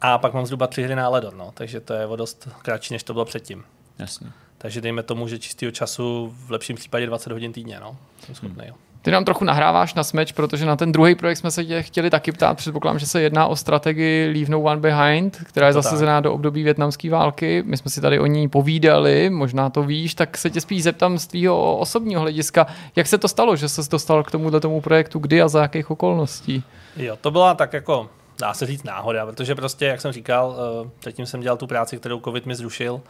A 0.00 0.18
pak 0.18 0.34
mám 0.34 0.46
zhruba 0.46 0.66
tři 0.66 0.82
hry 0.82 0.94
na 0.94 1.08
Ledor, 1.08 1.34
no, 1.34 1.50
takže 1.54 1.80
to 1.80 1.92
je 1.94 2.06
o 2.06 2.16
dost 2.16 2.48
kratší, 2.62 2.94
než 2.94 3.02
to 3.02 3.12
bylo 3.12 3.24
předtím. 3.24 3.64
Jasně. 3.98 4.26
Takže 4.58 4.80
dejme 4.80 5.02
tomu, 5.02 5.28
že 5.28 5.38
čistého 5.38 5.72
času 5.72 6.34
v 6.46 6.50
lepším 6.50 6.76
případě 6.76 7.06
20 7.06 7.32
hodin 7.32 7.52
týdně, 7.52 7.80
no. 7.80 7.96
Jsem 8.26 8.34
schopný, 8.34 8.64
jo. 8.68 8.74
Ty 9.02 9.10
nám 9.10 9.24
trochu 9.24 9.44
nahráváš 9.44 9.94
na 9.94 10.04
smeč, 10.04 10.32
protože 10.32 10.66
na 10.66 10.76
ten 10.76 10.92
druhý 10.92 11.14
projekt 11.14 11.36
jsme 11.36 11.50
se 11.50 11.64
tě 11.64 11.82
chtěli 11.82 12.10
taky 12.10 12.32
ptát. 12.32 12.56
Předpokládám, 12.56 12.98
že 12.98 13.06
se 13.06 13.22
jedná 13.22 13.46
o 13.46 13.56
strategii 13.56 14.32
Leave 14.32 14.50
No 14.50 14.60
One 14.60 14.80
Behind, 14.80 15.36
která 15.44 15.66
je 15.66 15.74
tak. 15.74 15.82
zasazená 15.82 16.20
do 16.20 16.32
období 16.32 16.62
větnamské 16.62 17.10
války. 17.10 17.62
My 17.66 17.76
jsme 17.76 17.90
si 17.90 18.00
tady 18.00 18.18
o 18.18 18.26
ní 18.26 18.48
povídali, 18.48 19.30
možná 19.30 19.70
to 19.70 19.82
víš, 19.82 20.14
tak 20.14 20.36
se 20.36 20.50
tě 20.50 20.60
spíš 20.60 20.82
zeptám 20.82 21.18
z 21.18 21.26
tvýho 21.26 21.76
osobního 21.78 22.20
hlediska, 22.20 22.66
jak 22.96 23.06
se 23.06 23.18
to 23.18 23.28
stalo, 23.28 23.56
že 23.56 23.68
se 23.68 23.82
dostal 23.90 24.22
k 24.22 24.30
tomuhle 24.30 24.60
tomu 24.60 24.80
projektu, 24.80 25.18
kdy 25.18 25.42
a 25.42 25.48
za 25.48 25.62
jakých 25.62 25.90
okolností? 25.90 26.64
Jo, 26.96 27.18
to 27.20 27.30
byla 27.30 27.54
tak 27.54 27.72
jako, 27.72 28.08
dá 28.40 28.54
se 28.54 28.66
říct 28.66 28.84
náhoda, 28.84 29.26
protože 29.26 29.54
prostě, 29.54 29.86
jak 29.86 30.00
jsem 30.00 30.12
říkal, 30.12 30.56
eh, 30.86 30.90
předtím 30.98 31.26
jsem 31.26 31.40
dělal 31.40 31.56
tu 31.56 31.66
práci, 31.66 31.96
kterou 31.96 32.20
covid 32.20 32.46
mi 32.46 32.54
zrušil. 32.54 33.00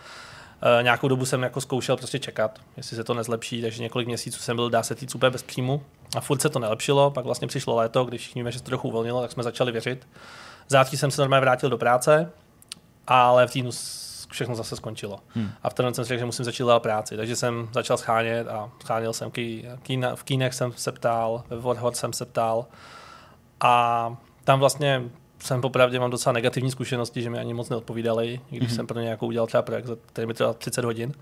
Eh, 0.63 0.83
Nějakou 0.83 1.09
dobu 1.09 1.25
jsem 1.25 1.43
jako 1.43 1.61
zkoušel 1.61 1.97
prostě 1.97 2.19
čekat, 2.19 2.59
jestli 2.77 2.97
se 2.97 3.05
to 3.05 3.15
nezlepší, 3.15 3.63
takže 3.63 3.83
několik 3.83 4.09
měsíců 4.09 4.41
jsem 4.41 4.57
byl, 4.57 4.71
dá 4.71 4.83
se 4.83 4.95
říct, 4.95 5.15
úplně 5.15 5.31
bez 5.31 5.43
příjmu. 5.43 5.83
A 6.17 6.21
furt 6.21 6.43
se 6.43 6.49
to 6.49 6.59
nelepšilo, 6.59 7.11
pak 7.11 7.25
vlastně 7.25 7.49
přišlo 7.49 7.77
léto, 7.77 8.05
když 8.05 8.21
všichni 8.21 8.45
že 8.49 8.59
se 8.59 8.65
to 8.65 8.71
trochu 8.71 8.89
uvolnilo, 8.89 9.21
tak 9.21 9.33
jsme 9.33 9.43
začali 9.43 9.73
věřit. 9.73 10.09
Září 10.69 10.97
jsem 10.97 11.11
se 11.11 11.23
normálně 11.23 11.41
vrátil 11.41 11.71
do 11.71 11.79
práce, 11.79 12.33
ale 13.07 13.47
v 13.47 13.51
týdnu 13.51 13.71
všechno 14.31 14.55
zase 14.55 14.77
skončilo. 14.77 15.19
Hmm. 15.29 15.51
A 15.63 15.71
v 15.71 15.75
ten 15.75 15.95
jsem 15.95 16.05
si 16.05 16.09
řekl, 16.09 16.19
že 16.19 16.25
musím 16.25 16.45
začít 16.45 16.63
dělat 16.63 16.83
práci, 16.83 17.17
takže 17.17 17.37
jsem 17.37 17.69
začal 17.73 17.97
schánět 17.97 18.49
a 18.49 18.71
scháněl 18.83 19.13
jsem 19.13 19.31
ký, 19.31 19.67
kýna, 19.83 20.17
v 20.17 20.23
kínech 20.23 20.55
jsem 20.55 20.73
se 20.73 20.93
ptal, 20.93 21.45
ve 21.49 21.61
Warhol 21.61 21.93
jsem 21.93 22.13
se 22.13 22.27
ptal 22.27 22.67
a 23.61 24.17
tam 24.45 24.59
vlastně 24.59 25.03
jsem 25.41 25.61
popravdě 25.61 26.01
mám 26.01 26.11
docela 26.11 26.33
negativní 26.33 26.71
zkušenosti, 26.71 27.23
že 27.23 27.31
mi 27.31 27.39
ani 27.39 27.55
moc 27.55 27.69
neodpovídali, 27.69 28.41
i 28.51 28.57
když 28.57 28.71
mm-hmm. 28.71 28.77
jsem 28.77 28.87
pro 28.87 29.01
ně 29.01 29.09
jako 29.09 29.27
udělal 29.27 29.47
třeba 29.47 29.63
projekt, 29.63 29.87
za- 29.87 29.97
který 30.07 30.27
mi 30.27 30.35
trval 30.35 30.55
30 30.55 30.85
hodin. 30.85 31.13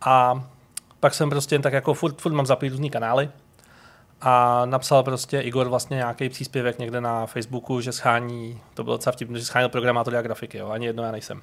A 0.00 0.44
pak 1.00 1.14
jsem 1.14 1.30
prostě 1.30 1.54
jen 1.54 1.62
tak 1.62 1.72
jako 1.72 1.94
furt, 1.94 2.20
furt 2.20 2.32
mám 2.32 2.46
zapít 2.46 2.70
různý 2.70 2.90
kanály 2.90 3.30
a 4.20 4.62
napsal 4.66 5.02
prostě 5.02 5.40
Igor 5.40 5.68
vlastně 5.68 5.94
nějaký 5.94 6.28
příspěvek 6.28 6.78
někde 6.78 7.00
na 7.00 7.26
Facebooku, 7.26 7.80
že 7.80 7.92
schání, 7.92 8.60
to 8.74 8.84
bylo 8.84 8.96
docela 8.96 9.12
vtipné, 9.12 9.38
že 9.38 9.44
schánil 9.44 9.68
programátory 9.68 10.16
a 10.16 10.22
grafiky, 10.22 10.58
jo, 10.58 10.68
ani 10.68 10.86
jedno 10.86 11.02
já 11.02 11.12
nejsem. 11.12 11.40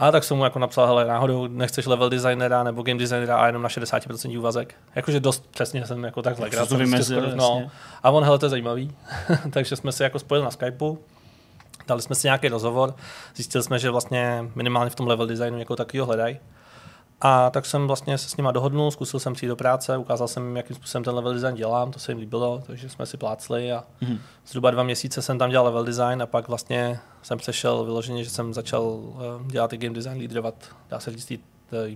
A 0.00 0.10
tak 0.10 0.24
jsem 0.24 0.36
mu 0.36 0.44
jako 0.44 0.58
napsal, 0.58 0.86
hele, 0.86 1.04
náhodou 1.04 1.46
nechceš 1.46 1.86
level 1.86 2.10
designera 2.10 2.64
nebo 2.64 2.82
game 2.82 2.98
designera 2.98 3.36
a 3.36 3.46
jenom 3.46 3.62
na 3.62 3.68
60% 3.68 4.38
úvazek. 4.38 4.74
Jakože 4.94 5.20
dost 5.20 5.46
přesně 5.50 5.86
jsem 5.86 6.04
jako 6.04 6.22
takhle. 6.22 6.50
Tak 6.50 6.68
to 6.68 6.76
vymezil, 6.76 7.20
skoro- 7.22 7.36
no. 7.36 7.70
A 8.02 8.10
on, 8.10 8.24
hele, 8.24 8.38
to 8.38 8.46
je 8.46 8.50
zajímavý. 8.50 8.92
Takže 9.50 9.76
jsme 9.76 9.92
se 9.92 10.04
jako 10.04 10.18
spojili 10.18 10.44
na 10.44 10.50
Skypeu, 10.50 10.98
dali 11.88 12.02
jsme 12.02 12.14
si 12.14 12.26
nějaký 12.26 12.48
rozhovor, 12.48 12.94
zjistili 13.34 13.64
jsme, 13.64 13.78
že 13.78 13.90
vlastně 13.90 14.44
minimálně 14.54 14.90
v 14.90 14.94
tom 14.94 15.06
level 15.06 15.26
designu 15.26 15.58
jako 15.58 15.76
takovýho 15.76 16.06
hledají. 16.06 16.38
A 17.20 17.50
tak 17.50 17.66
jsem 17.66 17.86
vlastně 17.86 18.18
se 18.18 18.28
s 18.28 18.36
nima 18.36 18.52
dohodnul, 18.52 18.90
zkusil 18.90 19.20
jsem 19.20 19.32
přijít 19.34 19.48
do 19.48 19.56
práce, 19.56 19.96
ukázal 19.96 20.28
jsem 20.28 20.44
jim, 20.46 20.56
jakým 20.56 20.76
způsobem 20.76 21.04
ten 21.04 21.14
level 21.14 21.32
design 21.34 21.54
dělám, 21.54 21.90
to 21.92 21.98
se 21.98 22.12
jim 22.12 22.18
líbilo, 22.18 22.62
takže 22.66 22.88
jsme 22.88 23.06
si 23.06 23.16
plácli 23.16 23.72
a 23.72 23.84
Mhm. 24.00 24.18
zhruba 24.46 24.70
dva 24.70 24.82
měsíce 24.82 25.22
jsem 25.22 25.38
tam 25.38 25.50
dělal 25.50 25.66
level 25.66 25.84
design 25.84 26.22
a 26.22 26.26
pak 26.26 26.48
vlastně 26.48 26.98
jsem 27.22 27.38
přešel 27.38 27.84
vyloženě, 27.84 28.24
že 28.24 28.30
jsem 28.30 28.54
začal 28.54 29.00
eh, 29.16 29.50
dělat 29.52 29.72
i 29.72 29.76
game 29.78 29.94
design, 29.94 30.18
lídrovat, 30.18 30.54
dá 30.88 31.00
se 31.00 31.10
říct, 31.10 31.30
eh, 31.32 31.94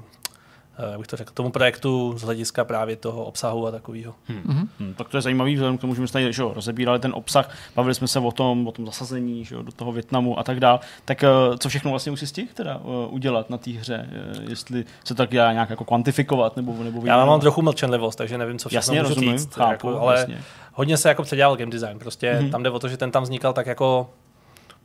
jak 0.90 0.98
bych 0.98 1.06
to 1.06 1.16
řekl, 1.16 1.30
tomu 1.34 1.50
projektu 1.50 2.18
z 2.18 2.22
hlediska 2.22 2.64
právě 2.64 2.96
toho 2.96 3.24
obsahu 3.24 3.66
a 3.66 3.70
takového. 3.70 4.14
Hmm, 4.26 4.94
tak 4.96 5.08
to 5.08 5.16
je 5.16 5.20
zajímavý, 5.20 5.54
vzhledem 5.54 5.78
k 5.78 5.80
tomu, 5.80 5.94
že 5.94 5.96
jsme 5.96 6.08
tady 6.08 6.32
že 6.32 6.42
jo, 6.42 6.52
rozebírali 6.54 6.98
ten 6.98 7.12
obsah, 7.14 7.50
bavili 7.76 7.94
jsme 7.94 8.08
se 8.08 8.18
o 8.18 8.32
tom, 8.32 8.68
o 8.68 8.72
tom 8.72 8.86
zasazení 8.86 9.44
že 9.44 9.54
jo, 9.54 9.62
do 9.62 9.72
toho 9.72 9.92
Větnamu 9.92 10.38
a 10.38 10.42
tak 10.42 10.60
dál. 10.60 10.80
Tak 11.04 11.24
eh, 11.24 11.28
co 11.58 11.68
všechno 11.68 11.90
vlastně 11.90 12.12
už 12.12 12.20
si 12.20 12.26
stihl 12.26 12.48
teda 12.54 12.80
eh, 12.80 13.08
udělat 13.08 13.50
na 13.50 13.58
té 13.58 13.70
hře? 13.70 14.08
Eh, 14.12 14.42
Jestli 14.48 14.84
se 15.04 15.14
to 15.14 15.22
tak 15.22 15.30
dá 15.30 15.52
nějak 15.52 15.70
jako 15.70 15.84
kvantifikovat 15.84 16.56
nebo, 16.56 16.82
nebo 16.82 17.06
Já 17.06 17.24
mám 17.26 17.40
trochu 17.40 17.62
mlčenlivost, 17.62 18.18
takže 18.18 18.38
nevím, 18.38 18.58
co 18.58 18.68
všechno 18.68 18.78
Jasně, 18.78 19.02
můžu 19.02 19.08
rozumím, 19.14 19.38
říct. 19.38 19.54
chápu, 19.54 19.70
jako, 19.70 20.00
ale 20.00 20.18
jasně. 20.18 20.42
hodně 20.72 20.96
se 20.96 21.08
jako 21.08 21.22
předělal 21.22 21.56
game 21.56 21.70
design. 21.70 21.98
Prostě 21.98 22.32
mm-hmm. 22.32 22.50
tam 22.50 22.62
jde 22.62 22.70
o 22.70 22.78
to, 22.78 22.88
že 22.88 22.96
ten 22.96 23.10
tam 23.10 23.22
vznikal 23.22 23.52
tak 23.52 23.66
jako 23.66 24.10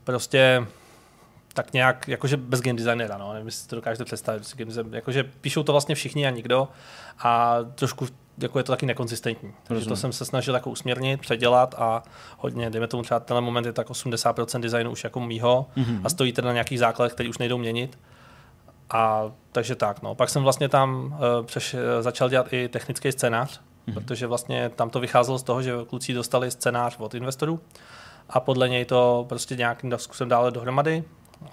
prostě 0.03 0.65
tak 1.53 1.73
nějak, 1.73 2.07
jakože 2.07 2.37
bez 2.37 2.61
game 2.61 2.77
designera, 2.77 3.17
no, 3.17 3.33
nevím, 3.33 3.47
jestli 3.47 3.67
to 3.69 3.75
dokážete 3.75 4.05
představit, 4.05 4.55
game 4.55 4.65
design, 4.65 4.93
jakože 4.93 5.23
píšou 5.23 5.63
to 5.63 5.71
vlastně 5.71 5.95
všichni 5.95 6.27
a 6.27 6.29
nikdo 6.29 6.67
a 7.19 7.57
trošku 7.75 8.07
jako 8.41 8.59
je 8.59 8.63
to 8.63 8.71
taky 8.71 8.85
nekonzistentní. 8.85 9.49
Takže 9.63 9.73
Rozumím. 9.73 9.89
to 9.89 9.95
jsem 9.95 10.13
se 10.13 10.25
snažil 10.25 10.53
jako 10.53 10.69
usměrnit, 10.69 11.21
předělat 11.21 11.75
a 11.77 12.03
hodně, 12.37 12.69
dejme 12.69 12.87
tomu 12.87 13.03
třeba 13.03 13.19
tenhle 13.19 13.41
moment 13.41 13.65
je 13.65 13.73
tak 13.73 13.89
80% 13.89 14.59
designu 14.61 14.91
už 14.91 15.03
jako 15.03 15.19
mýho 15.19 15.65
Mhm. 15.75 16.01
a 16.03 16.09
stojí 16.09 16.33
teda 16.33 16.45
na 16.47 16.53
nějakých 16.53 16.79
základech, 16.79 17.13
které 17.13 17.29
už 17.29 17.37
nejdou 17.37 17.57
měnit. 17.57 17.99
A 18.89 19.31
takže 19.51 19.75
tak, 19.75 20.01
no. 20.01 20.15
Pak 20.15 20.29
jsem 20.29 20.43
vlastně 20.43 20.69
tam 20.69 21.05
uh, 21.39 21.45
přeš, 21.45 21.73
eh, 21.73 22.03
začal 22.03 22.29
dělat 22.29 22.53
i 22.53 22.67
technický 22.69 23.11
scénář, 23.11 23.59
Mhm. 23.59 23.65
mm-hmm. 23.87 23.99
protože 23.99 24.27
vlastně 24.27 24.69
tam 24.69 24.89
to 24.89 24.99
vycházelo 24.99 25.37
z 25.37 25.43
toho, 25.43 25.61
že 25.61 25.71
kluci 25.89 26.13
dostali 26.13 26.51
scénář 26.51 26.95
od 26.99 27.13
investorů 27.15 27.59
a 28.29 28.39
podle 28.39 28.69
něj 28.69 28.85
to 28.85 29.25
prostě 29.29 29.55
nějakým 29.55 29.93
způsobem 29.97 30.29
dále 30.29 30.51
dohromady, 30.51 31.03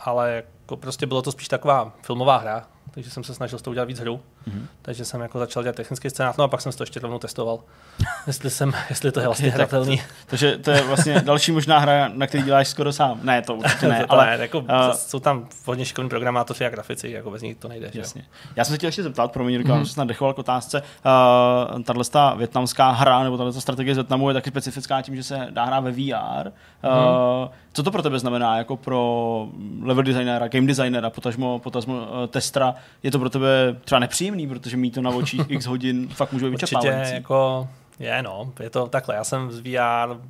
ale 0.05 0.43
jako 0.63 0.77
prostě 0.77 1.07
bylo 1.07 1.23
to 1.23 1.33
spíš 1.33 1.49
taková 1.49 1.93
filmová 2.03 2.37
hra, 2.37 2.65
takže 2.91 3.11
jsem 3.11 3.25
se 3.25 3.35
snažil 3.35 3.59
s 3.59 3.63
tou 3.63 3.71
udělat 3.71 3.85
víc 3.85 4.01
hru. 4.01 4.21
Mhm. 4.47 4.59
Mm-hmm. 4.59 4.67
Takže 4.83 5.05
jsem 5.05 5.21
jako 5.21 5.39
začal 5.39 5.63
dělat 5.63 5.77
technický 5.77 6.11
scénář, 6.11 6.37
no 6.37 6.45
a 6.45 6.49
pak 6.49 6.61
jsem 6.61 6.73
to 6.73 6.83
ještě 6.83 7.01
rovnou 7.01 7.19
testoval, 7.19 7.59
jestli, 8.27 8.51
jsem, 8.51 8.73
jestli 8.91 9.13
to 9.13 9.21
je 9.21 9.27
vlastně 9.27 9.51
to- 9.51 9.55
hratelný. 9.55 10.03
Takže 10.27 10.59
to 10.59 10.71
je 10.71 10.83
vlastně 10.83 11.21
další 11.21 11.53
možná 11.53 11.79
hra, 11.79 12.09
na 12.15 12.27
který 12.27 12.43
děláš 12.45 12.69
skoro 12.69 12.93
sám. 12.93 13.21
Ne, 13.23 13.43
to 13.43 13.55
určitě 13.55 13.89
ne, 13.89 14.01
to, 14.01 14.07
to 14.07 14.13
ale 14.13 14.27
ne, 14.27 14.43
jako, 14.43 14.59
uh, 14.59 14.67
jsou 14.93 15.19
tam 15.21 15.49
hodně 15.67 15.85
šikovní 15.85 16.09
programátoři 16.09 16.67
a 16.67 16.69
grafici, 16.69 17.11
jako 17.11 17.31
bez 17.31 17.43
nich 17.43 17.57
to 17.57 17.69
nejde. 17.69 17.87
jo. 17.87 17.93
Jasně. 17.95 18.25
Já 18.57 18.65
jsem 18.65 18.73
se 18.73 18.77
chtěl 18.77 18.89
ještě 18.89 19.03
zeptat, 19.03 19.33
promiň, 19.33 19.53
Jirko, 19.53 19.69
Mhm. 19.69 19.79
mm-hmm. 19.81 19.85
že 19.87 19.93
jsem 19.93 20.01
nadechoval 20.01 20.35
k 20.35 20.39
otázce. 20.39 20.83
Uh, 21.75 21.83
tahle 21.83 22.05
ta 22.05 22.35
větnamská 22.35 22.91
hra, 22.91 23.23
nebo 23.23 23.37
tahle 23.37 23.53
strategie 23.53 23.95
z 23.95 23.99
Větnamu 23.99 24.29
je 24.31 24.35
taky 24.35 24.51
specifická 24.51 25.03
tím, 25.03 25.17
že 25.17 25.23
se 25.23 25.47
dá 25.51 25.65
hrát 25.65 25.81
ve 25.81 25.91
VR. 25.93 26.51
Mm-hmm. 26.83 27.51
Co 27.73 27.83
to 27.83 27.91
pro 27.91 28.03
tebe 28.03 28.19
znamená 28.19 28.59
jako 28.59 28.77
pro 28.77 29.49
level 29.83 30.05
designera, 30.05 30.49
game 30.49 30.67
designera, 30.67 31.11
potažmo, 31.11 31.59
potažmo 31.59 31.95
uh, 31.95 32.27
testera? 32.27 32.75
Je 33.03 33.11
to 33.11 33.19
pro 33.19 33.31
tebe 33.31 33.77
třeba 33.85 33.99
nepříjemný, 33.99 34.49
protože 34.49 34.77
mít 34.77 34.95
to 34.95 35.03
na 35.03 35.11
očích 35.11 35.43
x 35.49 35.67
hodin 35.67 36.09
fakt 36.09 36.33
může 36.33 36.51
být 36.51 36.63
Určitě 36.63 36.89
jako 37.13 37.69
je 37.99 38.23
no, 38.23 38.53
je 38.61 38.71
to 38.71 38.87
takhle. 38.87 39.15
Já 39.15 39.25
jsem 39.25 39.53
z 39.53 39.61
VR 39.61 40.21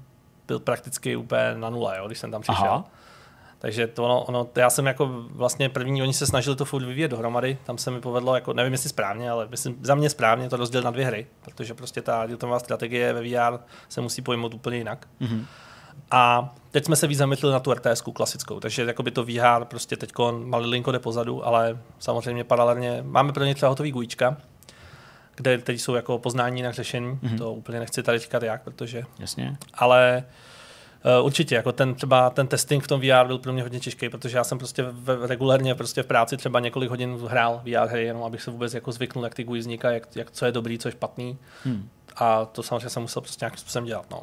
byl 0.47 0.59
prakticky 0.59 1.16
úplně 1.16 1.55
na 1.55 1.70
nule, 1.70 1.98
jo, 1.98 2.06
když 2.06 2.18
jsem 2.18 2.31
tam 2.31 2.43
přišel. 2.43 2.64
Aha. 2.64 2.85
Takže 3.59 3.86
to 3.86 4.05
ono, 4.05 4.24
ono, 4.24 4.48
já 4.56 4.70
jsem 4.70 4.86
jako 4.86 5.06
vlastně 5.31 5.68
první, 5.68 6.02
oni 6.02 6.12
se 6.12 6.27
snažili 6.27 6.56
to 6.56 6.64
furt 6.64 6.85
vyvíjet 6.85 7.09
dohromady, 7.09 7.59
tam 7.64 7.78
se 7.78 7.90
mi 7.90 8.01
povedlo, 8.01 8.35
jako 8.35 8.52
nevím 8.52 8.73
jestli 8.73 8.89
správně, 8.89 9.31
ale 9.31 9.48
myslím, 9.51 9.77
za 9.82 9.94
mě 9.94 10.10
správně 10.10 10.48
to 10.48 10.56
rozdělit 10.56 10.85
na 10.85 10.90
dvě 10.90 11.06
hry, 11.06 11.27
protože 11.44 11.74
prostě 11.74 12.02
ta 12.02 12.27
dealtonová 12.27 12.59
strategie 12.59 13.12
ve 13.12 13.20
VR 13.20 13.59
se 13.89 14.01
musí 14.01 14.23
pojmout 14.23 14.55
úplně 14.55 14.77
jinak. 14.77 15.06
Mm-hmm. 15.20 15.44
A 16.10 16.55
teď 16.70 16.85
jsme 16.85 16.97
se 16.97 17.06
víc 17.06 17.18
zamysleli 17.18 17.52
na 17.52 17.60
tu 17.60 17.73
RTS 17.73 18.01
klasickou, 18.01 18.60
takže 18.60 18.85
jakoby 18.85 19.10
to 19.10 19.24
VR 19.24 19.64
prostě 19.64 19.97
teď 19.97 20.12
malilinko 20.44 20.93
jde 20.93 20.98
pozadu, 20.98 21.47
ale 21.47 21.78
samozřejmě 21.98 22.44
paralelně 22.44 23.02
máme 23.02 23.32
pro 23.32 23.44
ně 23.44 23.55
třeba 23.55 23.70
hotový 23.70 23.93
gujíčka, 23.93 24.36
kde 25.36 25.59
teď 25.59 25.81
jsou 25.81 25.94
jako 25.94 26.18
poznání 26.18 26.62
na 26.62 26.73
řešení, 26.73 27.06
Mhm. 27.06 27.18
mm-hmm. 27.23 27.39
to 27.39 27.52
úplně 27.52 27.81
nechci 27.81 28.02
tady 28.02 28.18
říkat 28.18 28.43
jak, 28.43 28.62
protože, 28.62 29.02
Jasně. 29.18 29.56
ale 29.74 30.24
Uh, 31.20 31.27
určitě, 31.27 31.55
jako 31.55 31.73
ten 31.73 31.94
třeba 31.94 32.31
ten 32.31 32.47
testing 32.47 32.85
v 32.85 32.86
tom 32.89 33.01
VR 33.01 33.27
byl 33.27 33.39
pro 33.39 33.52
mě 33.52 33.62
hodně 33.62 33.81
těžký, 33.81 34.09
protože 34.09 34.36
já 34.36 34.44
jsem 34.44 34.59
prostě 34.59 34.82
v, 34.90 35.27
regulárně 35.27 35.74
prostě 35.74 36.02
v 36.02 36.06
práci 36.06 36.36
třeba 36.36 36.60
několik 36.60 36.90
hodin 36.90 37.18
hrál 37.28 37.62
VR 37.64 37.89
hry, 37.89 38.05
jenom 38.05 38.23
abych 38.23 38.43
se 38.43 38.51
vůbec 38.51 38.74
jako 38.74 38.93
zvyknul, 38.93 39.24
jak 39.24 39.35
ty 39.35 39.44
GUI 39.44 39.59
vznikají, 39.59 39.94
jak, 39.94 40.16
jak, 40.16 40.31
co 40.31 40.47
je 40.47 40.52
dobrý, 40.52 40.78
co 40.78 40.89
je 40.89 40.93
špatný. 40.93 41.39
Hmm. 41.64 41.89
A 42.16 42.44
to 42.44 42.62
samozřejmě 42.62 42.89
jsem 42.89 43.02
musel 43.02 43.23
prostě 43.23 43.44
nějakým 43.44 43.59
způsobem 43.59 43.85
dělat. 43.85 44.06
No. 44.10 44.20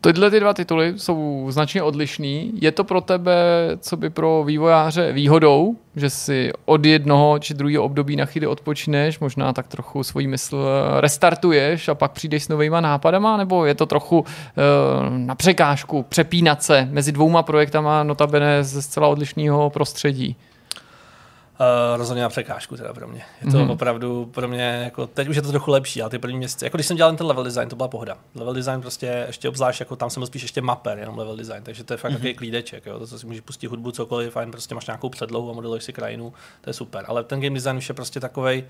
Tyhle 0.00 0.30
ty 0.30 0.40
dva 0.40 0.54
tituly 0.54 0.94
jsou 0.96 1.46
značně 1.50 1.82
odlišný. 1.82 2.52
Je 2.54 2.72
to 2.72 2.84
pro 2.84 3.00
tebe, 3.00 3.36
co 3.78 3.96
by 3.96 4.10
pro 4.10 4.44
vývojáře 4.44 5.12
výhodou, 5.12 5.76
že 5.96 6.10
si 6.10 6.50
od 6.64 6.84
jednoho 6.84 7.38
či 7.38 7.54
druhého 7.54 7.84
období 7.84 8.16
na 8.16 8.24
chvíli 8.24 8.46
odpočneš, 8.46 9.18
možná 9.18 9.52
tak 9.52 9.68
trochu 9.68 10.02
svůj 10.02 10.26
mysl 10.26 10.64
restartuješ 11.00 11.88
a 11.88 11.94
pak 11.94 12.12
přijdeš 12.12 12.44
s 12.44 12.48
novýma 12.48 12.80
nápadama, 12.80 13.36
nebo 13.36 13.64
je 13.66 13.74
to 13.74 13.86
trochu 13.86 14.18
uh, 14.18 14.26
na 15.18 15.34
překážku 15.34 16.02
přepínat 16.02 16.62
se 16.62 16.88
mezi 16.90 17.12
dvouma 17.12 17.42
projektama, 17.42 18.02
notabene 18.02 18.64
ze 18.64 18.82
zcela 18.82 19.08
odlišného 19.08 19.70
prostředí? 19.70 20.36
Uh, 21.60 21.96
rozhodně 21.96 22.22
na 22.22 22.28
překážku 22.28 22.76
teda 22.76 22.94
pro 22.94 23.08
mě. 23.08 23.24
Je 23.44 23.52
to 23.52 23.58
mm. 23.58 23.70
opravdu 23.70 24.26
pro 24.26 24.48
mě, 24.48 24.80
jako, 24.84 25.06
teď 25.06 25.28
už 25.28 25.36
je 25.36 25.42
to 25.42 25.50
trochu 25.50 25.70
lepší, 25.70 26.02
ale 26.02 26.10
ty 26.10 26.18
první 26.18 26.36
měsíce, 26.36 26.66
jako 26.66 26.76
když 26.76 26.86
jsem 26.86 26.96
dělal 26.96 27.16
ten 27.16 27.26
level 27.26 27.44
design, 27.44 27.68
to 27.68 27.76
byla 27.76 27.88
pohoda. 27.88 28.18
Level 28.34 28.54
design 28.54 28.80
prostě 28.80 29.24
ještě 29.26 29.48
obzvlášť, 29.48 29.80
jako 29.80 29.96
tam 29.96 30.10
jsem 30.10 30.20
byl 30.20 30.26
spíš 30.26 30.42
ještě 30.42 30.60
maper, 30.60 30.98
jenom 30.98 31.18
level 31.18 31.36
design, 31.36 31.62
takže 31.62 31.84
to 31.84 31.92
je 31.92 31.96
fakt 31.96 32.10
mm. 32.10 32.16
takový 32.16 32.34
klídeček, 32.34 32.86
jo, 32.86 32.98
to, 32.98 33.06
co 33.06 33.18
si 33.18 33.26
můžeš 33.26 33.40
pustit 33.40 33.66
hudbu, 33.66 33.90
cokoliv, 33.90 34.32
fajn, 34.32 34.50
prostě 34.50 34.74
máš 34.74 34.86
nějakou 34.86 35.08
předlohu 35.08 35.50
a 35.50 35.52
modeluješ 35.52 35.84
si 35.84 35.92
krajinu, 35.92 36.32
to 36.60 36.70
je 36.70 36.74
super. 36.74 37.04
Ale 37.08 37.24
ten 37.24 37.40
game 37.40 37.54
design 37.54 37.76
už 37.76 37.88
je 37.88 37.94
prostě 37.94 38.20
takový 38.20 38.64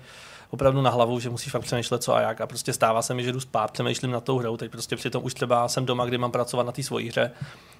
opravdu 0.49 0.81
na 0.81 0.89
hlavu, 0.89 1.19
že 1.19 1.29
musíš 1.29 1.51
fakt 1.51 1.61
přemýšlet 1.61 2.03
co 2.03 2.15
a 2.15 2.21
jak 2.21 2.41
a 2.41 2.47
prostě 2.47 2.73
stává 2.73 3.01
se 3.01 3.13
mi, 3.13 3.23
že 3.23 3.31
jdu 3.31 3.39
spát, 3.39 3.71
přemýšlím 3.71 4.11
na 4.11 4.19
tou 4.19 4.37
hrou, 4.37 4.57
teď 4.57 4.71
prostě 4.71 4.95
přitom 4.95 5.23
už 5.23 5.33
třeba 5.33 5.67
jsem 5.67 5.85
doma, 5.85 6.05
kdy 6.05 6.17
mám 6.17 6.31
pracovat 6.31 6.65
na 6.65 6.71
té 6.71 6.83
svojí 6.83 7.09
hře 7.09 7.31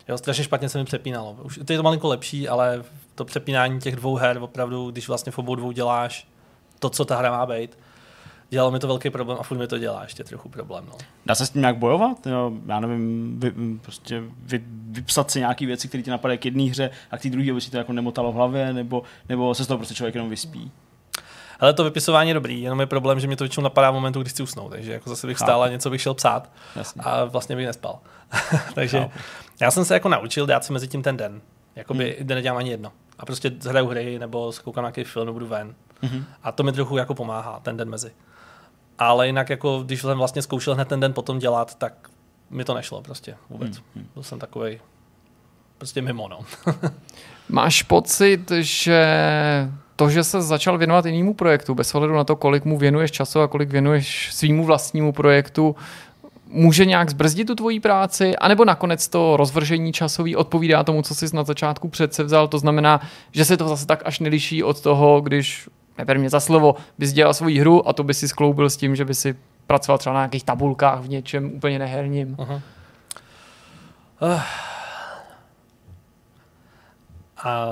Jo, 0.09 0.17
strašně 0.17 0.43
špatně 0.43 0.69
se 0.69 0.77
mi 0.77 0.85
přepínalo. 0.85 1.37
Už 1.43 1.59
to 1.65 1.73
je 1.73 1.77
to 1.77 1.83
malinko 1.83 2.07
lepší, 2.07 2.47
ale 2.47 2.83
to 3.19 3.25
přepínání 3.25 3.79
těch 3.79 3.95
dvou 3.95 4.15
her, 4.15 4.37
opravdu, 4.41 4.91
když 4.91 5.07
vlastně 5.07 5.31
v 5.31 5.39
obou 5.39 5.55
dvou 5.55 5.71
děláš 5.71 6.27
to, 6.79 6.89
co 6.89 7.05
ta 7.05 7.17
hra 7.17 7.31
má 7.31 7.45
být, 7.45 7.77
dělalo 8.49 8.71
mi 8.71 8.79
to 8.79 8.87
velký 8.87 9.09
problém 9.09 9.37
a 9.39 9.43
furt 9.43 9.57
mi 9.57 9.67
to 9.67 9.77
dělá 9.77 10.03
ještě 10.03 10.23
trochu 10.23 10.49
problém. 10.49 10.85
No. 10.87 10.97
Dá 11.25 11.35
se 11.35 11.45
s 11.45 11.49
tím 11.49 11.61
nějak 11.61 11.77
bojovat? 11.77 12.27
Jo, 12.27 12.51
já 12.65 12.79
nevím, 12.79 13.39
vy, 13.39 13.53
prostě 13.81 14.23
vy, 14.43 14.63
vypsat 14.89 15.31
si 15.31 15.39
nějaké 15.39 15.65
věci, 15.65 15.87
které 15.87 16.03
ti 16.03 16.09
napadají 16.09 16.37
k 16.37 16.45
jedné 16.45 16.63
hře 16.63 16.89
a 17.11 17.17
k 17.17 17.21
té 17.21 17.29
druhé, 17.29 17.51
aby 17.51 17.61
si 17.61 17.71
to 17.71 17.77
jako 17.77 17.93
nemotalo 17.93 18.31
v 18.31 18.35
hlavě, 18.35 18.73
nebo, 18.73 19.03
nebo 19.29 19.55
se 19.55 19.63
z 19.63 19.67
toho 19.67 19.77
prostě 19.77 19.95
člověk 19.95 20.15
jenom 20.15 20.29
vyspí? 20.29 20.71
Ale 21.59 21.73
to 21.73 21.83
vypisování 21.83 22.29
je 22.29 22.33
dobrý, 22.33 22.61
jenom 22.61 22.79
je 22.79 22.85
problém, 22.85 23.19
že 23.19 23.27
mi 23.27 23.35
to 23.35 23.43
většinou 23.43 23.63
napadá 23.63 23.91
v 23.91 23.93
momentu, 23.93 24.21
kdy 24.21 24.29
chci 24.29 24.43
usnout, 24.43 24.71
takže 24.71 24.93
jako 24.93 25.09
zase 25.09 25.27
bych 25.27 25.37
stál 25.37 25.63
a 25.63 25.69
něco 25.69 25.89
bych 25.89 26.01
šel 26.01 26.13
psát 26.13 26.51
Jasně. 26.75 27.01
a 27.05 27.25
vlastně 27.25 27.55
bych 27.55 27.65
nespal. 27.65 27.99
takže 28.75 28.99
Chápu. 28.99 29.19
já 29.61 29.71
jsem 29.71 29.85
se 29.85 29.93
jako 29.93 30.09
naučil 30.09 30.45
dát 30.45 30.65
si 30.65 30.73
mezi 30.73 30.87
tím 30.87 31.03
ten 31.03 31.17
den. 31.17 31.41
Jakoby, 31.75 32.15
hmm. 32.19 32.27
nedělám 32.27 32.57
ani 32.57 32.69
jedno. 32.69 32.91
A 33.19 33.25
prostě 33.25 33.51
hraju 33.69 33.87
hry 33.87 34.19
nebo 34.19 34.51
koukám 34.63 34.83
nějaký 34.83 35.03
film, 35.03 35.33
budu 35.33 35.47
ven. 35.47 35.75
Hmm. 36.01 36.25
A 36.43 36.51
to 36.51 36.63
mi 36.63 36.71
trochu 36.71 36.97
jako 36.97 37.15
pomáhá, 37.15 37.59
ten 37.59 37.77
den 37.77 37.89
mezi. 37.89 38.11
Ale 38.99 39.27
jinak, 39.27 39.49
jako, 39.49 39.83
když 39.85 40.01
jsem 40.01 40.17
vlastně 40.17 40.41
zkoušel 40.41 40.75
hned 40.75 40.87
ten 40.87 40.99
den 40.99 41.13
potom 41.13 41.39
dělat, 41.39 41.75
tak 41.75 42.09
mi 42.49 42.65
to 42.65 42.73
nešlo 42.73 43.01
prostě 43.01 43.35
vůbec. 43.49 43.81
Hmm. 43.95 44.07
Byl 44.13 44.23
jsem 44.23 44.39
takový 44.39 44.79
prostě 45.77 46.01
mimo, 46.01 46.27
no. 46.27 46.39
Máš 47.49 47.83
pocit, 47.83 48.51
že 48.59 49.07
to, 49.95 50.09
že 50.09 50.23
se 50.23 50.41
začal 50.41 50.77
věnovat 50.77 51.05
jinému 51.05 51.33
projektu, 51.33 51.75
bez 51.75 51.95
ohledu 51.95 52.13
na 52.13 52.23
to, 52.23 52.35
kolik 52.35 52.65
mu 52.65 52.77
věnuješ 52.77 53.11
času 53.11 53.41
a 53.41 53.47
kolik 53.47 53.69
věnuješ 53.69 54.33
svýmu 54.33 54.65
vlastnímu 54.65 55.11
projektu, 55.11 55.75
může 56.49 56.85
nějak 56.85 57.09
zbrzdit 57.09 57.47
tu 57.47 57.55
tvoji 57.55 57.79
práci, 57.79 58.35
anebo 58.35 58.65
nakonec 58.65 59.07
to 59.07 59.37
rozvržení 59.37 59.93
časový 59.93 60.35
odpovídá 60.35 60.83
tomu, 60.83 61.01
co 61.01 61.15
jsi 61.15 61.35
na 61.35 61.43
začátku 61.43 61.91
vzal. 62.23 62.47
to 62.47 62.59
znamená, 62.59 63.01
že 63.31 63.45
se 63.45 63.57
to 63.57 63.67
zase 63.67 63.85
tak 63.85 64.01
až 64.05 64.19
neliší 64.19 64.63
od 64.63 64.81
toho, 64.81 65.21
když, 65.21 65.69
neber 65.97 66.19
mě 66.19 66.29
za 66.29 66.39
slovo, 66.39 66.75
bys 66.97 67.13
dělal 67.13 67.33
svoji 67.33 67.59
hru 67.59 67.87
a 67.87 67.93
to 67.93 68.03
by 68.03 68.13
si 68.13 68.27
skloubil 68.27 68.69
s 68.69 68.77
tím, 68.77 68.95
že 68.95 69.05
by 69.05 69.15
si 69.15 69.35
pracoval 69.67 69.97
třeba 69.97 70.13
na 70.13 70.19
nějakých 70.19 70.43
tabulkách 70.43 71.01
v 71.01 71.09
něčem 71.09 71.51
úplně 71.55 71.79
neherním. 71.79 72.35
Uh. 72.39 72.59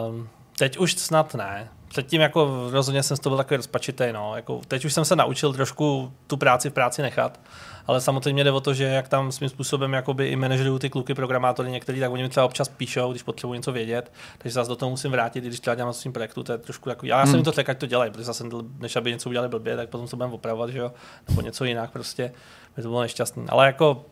Um, 0.08 0.30
teď 0.58 0.78
už 0.78 0.94
snad 0.94 1.36
ne 1.36 1.70
předtím 1.88 2.22
jako 2.22 2.68
rozhodně 2.72 3.04
jsem 3.04 3.18
z 3.18 3.20
toho 3.20 3.32
byl 3.32 3.38
takový 3.38 3.56
rozpačitý, 3.58 4.04
no. 4.12 4.36
Jako, 4.36 4.62
teď 4.68 4.86
už 4.86 4.94
jsem 4.94 5.06
se 5.06 5.16
naučil 5.16 5.54
trošku 5.54 6.14
tu 6.28 6.38
práci 6.38 6.70
v 6.70 6.74
práci 6.74 7.02
nechat, 7.02 7.40
ale 7.88 8.02
samozřejmě 8.02 8.44
jde 8.44 8.52
o 8.52 8.60
to, 8.60 8.74
že 8.74 8.84
jak 8.84 9.08
tam 9.08 9.32
svým 9.32 9.50
způsobem 9.50 9.94
jakoby 9.94 10.28
i 10.28 10.36
manažerují 10.36 10.80
ty 10.80 10.90
kluky, 10.90 11.14
programátory 11.14 11.72
některý, 11.72 12.00
tak 12.00 12.12
oni 12.12 12.24
mi 12.24 12.30
třeba 12.30 12.46
občas 12.46 12.68
píšou, 12.68 13.12
když 13.12 13.24
potřebují 13.24 13.60
něco 13.60 13.72
vědět, 13.72 14.12
takže 14.38 14.54
zase 14.54 14.70
do 14.70 14.76
toho 14.76 14.90
musím 14.90 15.12
vrátit, 15.12 15.44
když 15.44 15.60
třeba 15.60 15.76
dělám 15.76 15.90
na 15.90 15.94
svým 15.94 16.14
projektu, 16.14 16.44
to 16.44 16.52
je 16.52 16.58
trošku 16.58 16.90
jako, 16.90 17.06
já 17.06 17.26
jsem 17.26 17.36
hmm. 17.36 17.44
to 17.44 17.52
řekl, 17.52 17.72
ať 17.72 17.78
to 17.78 17.86
dělají, 17.86 18.12
protože 18.12 18.24
zase, 18.24 18.44
než 18.80 18.96
aby 18.96 19.12
něco 19.12 19.30
udělali 19.30 19.50
blbě, 19.50 19.76
tak 19.76 19.90
potom 19.90 20.08
se 20.08 20.16
budeme 20.16 20.34
opravovat, 20.34 20.70
že 20.70 20.80
jo, 20.80 20.92
nebo 21.30 21.42
něco 21.42 21.66
jinak 21.66 21.92
prostě, 21.92 22.32
by 22.76 22.82
to 22.82 22.90
bylo 22.90 23.02
nešťastný. 23.02 23.46
Ale 23.50 23.66
jako 23.66 24.06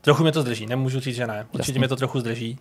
trochu 0.00 0.22
mě 0.22 0.32
to 0.32 0.42
zdrží, 0.42 0.66
nemůžu 0.66 1.00
říct, 1.00 1.16
že 1.16 1.26
ne. 1.26 1.46
Určitě 1.52 1.78
mě 1.78 1.88
to 1.88 1.96
trochu 1.96 2.20
zdrží 2.20 2.58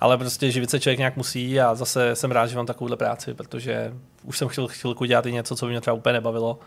ale 0.00 0.18
prostě 0.18 0.50
živit 0.50 0.70
se 0.70 0.80
člověk 0.80 0.98
nějak 0.98 1.16
musí 1.16 1.60
a 1.60 1.74
zase 1.74 2.16
jsem 2.16 2.30
rád, 2.30 2.46
že 2.46 2.56
mám 2.56 2.66
takovouhle 2.66 2.96
práci, 2.96 3.34
protože 3.34 3.94
už 4.22 4.38
jsem 4.38 4.48
chtěl 4.48 4.68
chvilku 4.68 5.04
dělat 5.04 5.26
i 5.26 5.32
něco, 5.32 5.56
co 5.56 5.66
by 5.66 5.70
mě 5.70 5.80
třeba 5.80 5.94
úplně 5.94 6.12
nebavilo 6.12 6.58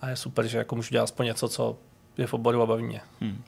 a 0.00 0.08
je 0.08 0.16
super, 0.16 0.46
že 0.46 0.58
jako 0.58 0.76
můžu 0.76 0.90
dělat 0.90 1.04
aspoň 1.04 1.26
něco, 1.26 1.48
co 1.48 1.76
je 2.18 2.26
v 2.26 2.34
oboru 2.34 2.62
a 2.62 2.66
baví 2.66 2.82
mě. 2.82 3.00
Hmm. 3.20 3.42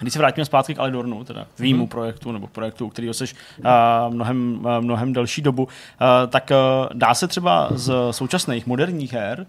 Když 0.00 0.12
se 0.12 0.18
vrátíme 0.18 0.44
zpátky 0.44 0.74
k 0.74 0.78
Alidornu, 0.78 1.24
teda 1.24 1.46
tvýmu 1.54 1.82
hmm. 1.82 1.88
projektu, 1.88 2.32
nebo 2.32 2.46
projektu, 2.46 2.86
u 2.86 2.88
kterého 2.88 3.14
jsi 3.14 3.24
uh, 3.24 4.14
mnohem, 4.14 4.60
uh, 4.64 4.80
mnohem 4.80 5.12
delší 5.12 5.42
dobu, 5.42 5.62
uh, 5.62 5.70
tak 6.28 6.50
uh, 6.50 6.88
dá 6.92 7.14
se 7.14 7.28
třeba 7.28 7.68
z 7.70 7.92
současných 8.10 8.66
moderních 8.66 9.12
her 9.12 9.46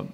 uh, 0.00 0.06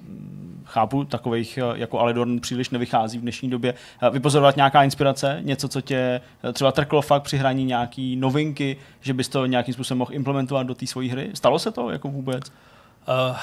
chápu, 0.72 1.04
takových 1.04 1.58
eh, 1.58 1.62
jako 1.74 1.98
Alidorn 1.98 2.40
příliš 2.40 2.70
nevychází 2.70 3.18
v 3.18 3.20
dnešní 3.20 3.50
době. 3.50 3.74
Eh, 4.02 4.10
vypozorovat 4.10 4.56
nějaká 4.56 4.84
inspirace, 4.84 5.38
něco, 5.40 5.68
co 5.68 5.80
tě 5.80 6.20
eh, 6.44 6.52
třeba 6.52 6.72
trklo 6.72 7.02
fakt 7.02 7.22
při 7.22 7.36
hraní 7.36 7.64
nějaký 7.64 8.16
novinky, 8.16 8.76
že 9.00 9.14
bys 9.14 9.28
to 9.28 9.46
nějakým 9.46 9.74
způsobem 9.74 9.98
mohl 9.98 10.14
implementovat 10.14 10.66
do 10.66 10.74
té 10.74 10.86
své 10.86 11.06
hry? 11.06 11.30
Stalo 11.34 11.58
se 11.58 11.70
to 11.70 11.90
jako 11.90 12.08
vůbec? 12.08 12.52
Uh, 13.30 13.36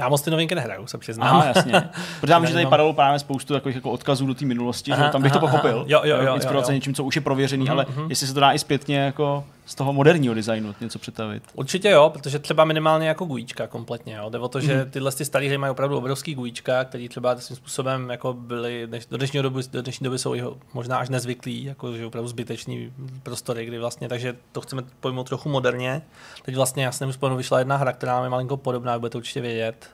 já 0.00 0.08
moc 0.08 0.22
ty 0.22 0.30
novinky 0.30 0.54
nehraju, 0.54 0.86
se 0.86 0.98
přiznám. 0.98 1.28
Aha, 1.28 1.44
jasně. 1.44 1.72
Protože 2.20 2.32
já 2.32 2.44
že 2.44 2.52
tady 2.52 2.66
padalo 2.66 2.92
právě 2.92 3.18
spoustu 3.18 3.54
takových 3.54 3.74
jako 3.74 3.90
odkazů 3.90 4.26
do 4.26 4.34
té 4.34 4.44
minulosti, 4.44 4.92
aha, 4.92 5.06
že 5.06 5.12
tam 5.12 5.22
bych 5.22 5.32
aha, 5.32 5.40
to 5.40 5.46
pochopil. 5.46 5.76
Aha. 5.76 5.84
Jo, 5.86 6.00
jo, 6.04 6.16
jo, 6.22 6.34
Inspirace 6.34 6.72
jo, 6.72 6.74
jo. 6.74 6.74
něčím, 6.74 6.94
co 6.94 7.04
už 7.04 7.16
je 7.16 7.20
prověřený, 7.20 7.66
uh-huh, 7.66 7.72
ale 7.72 7.84
uh-huh. 7.84 8.06
jestli 8.08 8.26
se 8.26 8.34
to 8.34 8.40
dá 8.40 8.52
i 8.52 8.58
zpětně 8.58 8.98
jako 8.98 9.44
z 9.70 9.74
toho 9.74 9.92
moderního 9.92 10.34
designu 10.34 10.74
něco 10.80 10.98
přetavit. 10.98 11.42
Určitě 11.54 11.90
jo, 11.90 12.10
protože 12.10 12.38
třeba 12.38 12.64
minimálně 12.64 13.08
jako 13.08 13.24
gujíčka 13.24 13.66
kompletně. 13.66 14.14
Jo. 14.14 14.30
Jde 14.30 14.38
o 14.38 14.48
to, 14.48 14.60
že 14.60 14.84
mm. 14.84 14.90
tyhle 14.90 15.12
ty 15.12 15.24
staré 15.24 15.46
hry 15.46 15.58
mají 15.58 15.70
opravdu 15.70 15.98
obrovský 15.98 16.34
gujíčka, 16.34 16.84
který 16.84 17.08
třeba 17.08 17.36
svým 17.36 17.56
způsobem 17.56 18.10
jako 18.10 18.32
byly, 18.32 18.88
do 19.10 19.16
dnešní 19.16 19.42
doby, 19.42 19.62
do 19.72 19.82
dnešní 19.82 20.04
doby 20.04 20.18
jsou 20.18 20.34
jeho 20.34 20.56
možná 20.74 20.98
až 20.98 21.08
nezvyklí, 21.08 21.64
jako 21.64 21.96
že 21.96 22.06
opravdu 22.06 22.28
zbytečný 22.28 22.92
prostory, 23.22 23.66
kdy 23.66 23.78
vlastně, 23.78 24.08
takže 24.08 24.36
to 24.52 24.60
chceme 24.60 24.82
pojmout 25.00 25.28
trochu 25.28 25.48
moderně. 25.48 26.02
Teď 26.42 26.56
vlastně 26.56 26.84
já 26.84 26.92
jsem 26.92 27.10
vyšla 27.36 27.58
jedna 27.58 27.76
hra, 27.76 27.92
která 27.92 28.12
nám 28.12 28.24
je 28.24 28.30
malinko 28.30 28.56
podobná, 28.56 28.98
budete 28.98 29.18
určitě 29.18 29.40
vědět. 29.40 29.90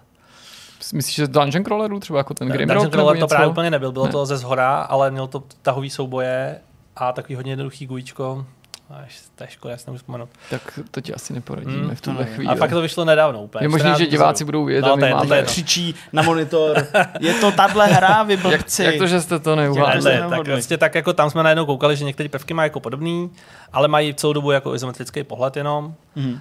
Myslíš, 0.93 1.15
že 1.15 1.27
Dungeon 1.27 1.65
Crawlerů 1.65 2.01
třeba 2.01 2.19
jako 2.19 2.35
ten 2.35 2.48
Grimrock? 2.48 2.74
Dungeon 2.74 2.93
Crawler 2.93 3.19
to 3.19 3.27
právě 3.27 3.48
úplně 3.48 3.70
nebyl, 3.70 3.93
bylo 3.93 4.07
ne. 4.07 4.12
to 4.12 4.27
ze 4.27 4.36
zhora, 4.36 4.77
ale 4.77 5.11
měl 5.11 5.27
to 5.27 5.43
tahový 5.62 5.90
souboje 5.90 6.61
a 6.97 7.12
takový 7.12 7.35
hodně 7.35 7.53
jednoduchý 7.53 7.86
gujíčko. 7.86 8.47
Až, 8.91 9.23
to 9.35 9.45
je 9.45 9.51
škoda, 9.51 9.73
já 9.73 9.79
si 9.79 9.85
nemůžu 9.87 9.99
vzpomenout. 9.99 10.29
Tak 10.51 10.79
to 10.91 11.01
ti 11.01 11.15
asi 11.15 11.33
neporadíme 11.33 11.77
mm, 11.77 11.95
v 11.95 12.01
tuhle 12.01 12.25
chvíli. 12.25 12.49
A 12.49 12.55
fakt 12.55 12.71
to 12.71 12.81
vyšlo 12.81 13.05
nedávno 13.05 13.43
úplně. 13.43 13.65
Je 13.65 13.69
možné, 13.69 13.95
že 13.99 14.07
diváci 14.07 14.45
budou 14.45 14.65
vědět, 14.65 14.89
no, 14.89 14.97
my 14.97 15.11
máme... 15.11 15.43
křičí 15.43 15.95
na 16.13 16.23
monitor. 16.23 16.87
je 17.21 17.35
to 17.35 17.53
tahle 17.53 17.87
hra, 17.87 18.23
vy 18.23 18.37
blbci. 18.37 18.85
Jak, 18.85 18.95
jak 18.95 19.01
to, 19.01 19.07
že 19.07 19.21
jste 19.21 19.39
to 19.39 19.57
neuhádli? 19.57 20.21
tak 20.31 20.45
prostě 20.45 20.79
tak 20.79 20.95
jako 20.95 21.13
tam 21.13 21.31
jsme 21.31 21.43
najednou 21.43 21.67
koukali, 21.67 21.97
že 21.97 22.05
některé 22.05 22.29
prvky 22.29 22.55
mají 22.55 22.67
jako 22.67 22.81
podobný, 22.81 23.31
ale 23.73 23.89
mají 23.89 24.15
celou 24.15 24.33
dobu 24.33 24.51
jako 24.51 24.75
izometrický 24.75 25.25
pohled 25.25 25.57
jenom. 25.57 25.95
Mm. 26.17 26.39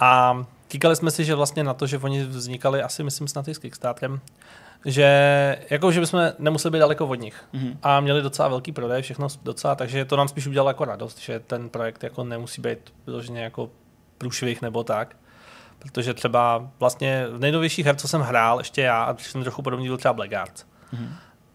A 0.00 0.44
Týkali 0.70 0.96
jsme 0.96 1.10
si, 1.10 1.24
že 1.24 1.34
vlastně 1.34 1.64
na 1.64 1.74
to, 1.74 1.86
že 1.86 1.98
oni 1.98 2.24
vznikali 2.24 2.82
asi, 2.82 3.02
myslím, 3.02 3.28
snad 3.28 3.48
i 3.48 3.54
s 3.54 3.58
Kickstarterem, 3.58 4.20
že 4.84 5.58
jako, 5.70 5.92
že 5.92 6.00
bychom 6.00 6.20
nemuseli 6.38 6.72
být 6.72 6.78
daleko 6.78 7.06
od 7.06 7.14
nich 7.14 7.44
mm-hmm. 7.54 7.76
a 7.82 8.00
měli 8.00 8.22
docela 8.22 8.48
velký 8.48 8.72
prodej, 8.72 9.02
všechno 9.02 9.28
docela, 9.42 9.74
takže 9.74 10.04
to 10.04 10.16
nám 10.16 10.28
spíš 10.28 10.46
udělalo 10.46 10.70
jako 10.70 10.84
radost, 10.84 11.18
že 11.18 11.40
ten 11.40 11.68
projekt 11.68 12.02
jako 12.02 12.24
nemusí 12.24 12.62
být 12.62 12.78
vyloženě 13.06 13.42
jako 13.42 13.70
průšvih 14.18 14.62
nebo 14.62 14.84
tak. 14.84 15.16
Protože 15.78 16.14
třeba 16.14 16.70
vlastně 16.78 17.26
v 17.30 17.40
nejnovějších 17.40 17.86
her, 17.86 17.96
co 17.96 18.08
jsem 18.08 18.20
hrál, 18.20 18.58
ještě 18.58 18.82
já, 18.82 19.02
a 19.02 19.16
jsem 19.16 19.42
trochu 19.42 19.62
podobný, 19.62 19.86
byl 19.86 19.96
třeba 19.96 20.12
Blackguard. 20.12 20.66
Mm-hmm. 20.94 21.08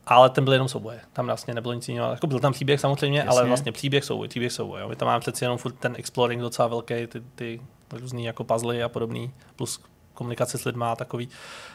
Ale 0.07 0.30
ten 0.30 0.43
byl 0.43 0.53
jenom 0.53 0.68
souboje. 0.68 0.99
Tam 1.14 1.26
vlastně 1.26 1.53
nebylo 1.53 1.73
nic 1.73 1.89
jiného. 1.89 2.11
Jako 2.11 2.27
byl 2.27 2.39
tam 2.39 2.53
příběh 2.53 2.80
samozřejmě, 2.80 3.19
Jasně. 3.19 3.30
ale 3.30 3.47
vlastně 3.47 3.72
příběh 3.72 4.03
souboje, 4.03 4.30
příběh 4.30 4.52
souboje. 4.52 4.81
Jo. 4.81 4.89
My 4.89 4.95
tam 4.95 5.06
máme 5.06 5.19
přeci 5.19 5.43
jenom 5.43 5.57
furt 5.57 5.72
ten 5.72 5.95
exploring 5.97 6.41
docela 6.41 6.68
velký, 6.68 7.07
ty, 7.07 7.22
ty 7.35 7.61
různý 7.91 8.26
jako 8.26 8.43
puzzle 8.43 8.84
a 8.84 8.89
podobný, 8.89 9.34
plus 9.56 9.81
komunikace 10.14 10.57
s 10.57 10.65
lidma 10.65 10.91
a 10.91 10.95
takový. 10.95 11.30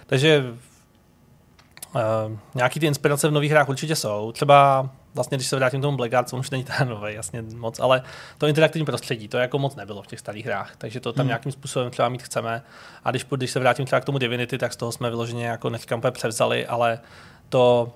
Takže 0.07 0.45
uh, 1.95 2.01
nějaký 2.55 2.81
ty 2.81 2.87
inspirace 2.87 3.29
v 3.29 3.31
nových 3.31 3.51
hrách 3.51 3.69
určitě 3.69 3.97
jsou. 3.97 4.33
Třeba 4.33 4.91
vlastně 5.15 5.37
když 5.37 5.47
se 5.47 5.57
vrátím 5.57 5.81
k 5.81 5.83
tomu 5.83 5.97
Blackguard, 5.97 6.33
on 6.33 6.41
už 6.41 6.51
není 6.51 6.65
ten 6.65 6.89
nový, 6.89 7.15
jasně 7.15 7.43
moc, 7.43 7.81
ale 7.81 8.03
to 8.39 8.47
interaktivní 8.47 8.87
prostředí, 8.87 9.29
to 9.29 9.39
jako 9.39 9.59
moc 9.59 9.77
nebylo 9.77 10.03
v 10.03 10.07
těch 10.07 10.19
starých 10.19 10.47
hrách, 10.47 10.73
takže 10.79 11.01
to 11.01 11.13
tam 11.13 11.23
hmm. 11.23 11.29
nějakým 11.29 11.53
způsobem 11.53 11.91
třeba 11.91 12.09
mít 12.09 12.23
chceme. 12.23 12.63
A 13.05 13.11
když, 13.11 13.27
když 13.37 13.51
se 13.51 13.61
vrátím 13.61 13.87
třeba 13.87 14.01
k 14.01 14.05
tomu 14.05 14.19
Divinity, 14.19 14.59
tak 14.59 14.73
z 14.73 14.77
toho 14.77 14.93
jsme 14.93 15.11
vyloženě 15.11 15.47
jako 15.47 15.71
neříkám 15.71 16.03
převzali, 16.11 16.67
ale 16.67 16.99
to 17.49 17.93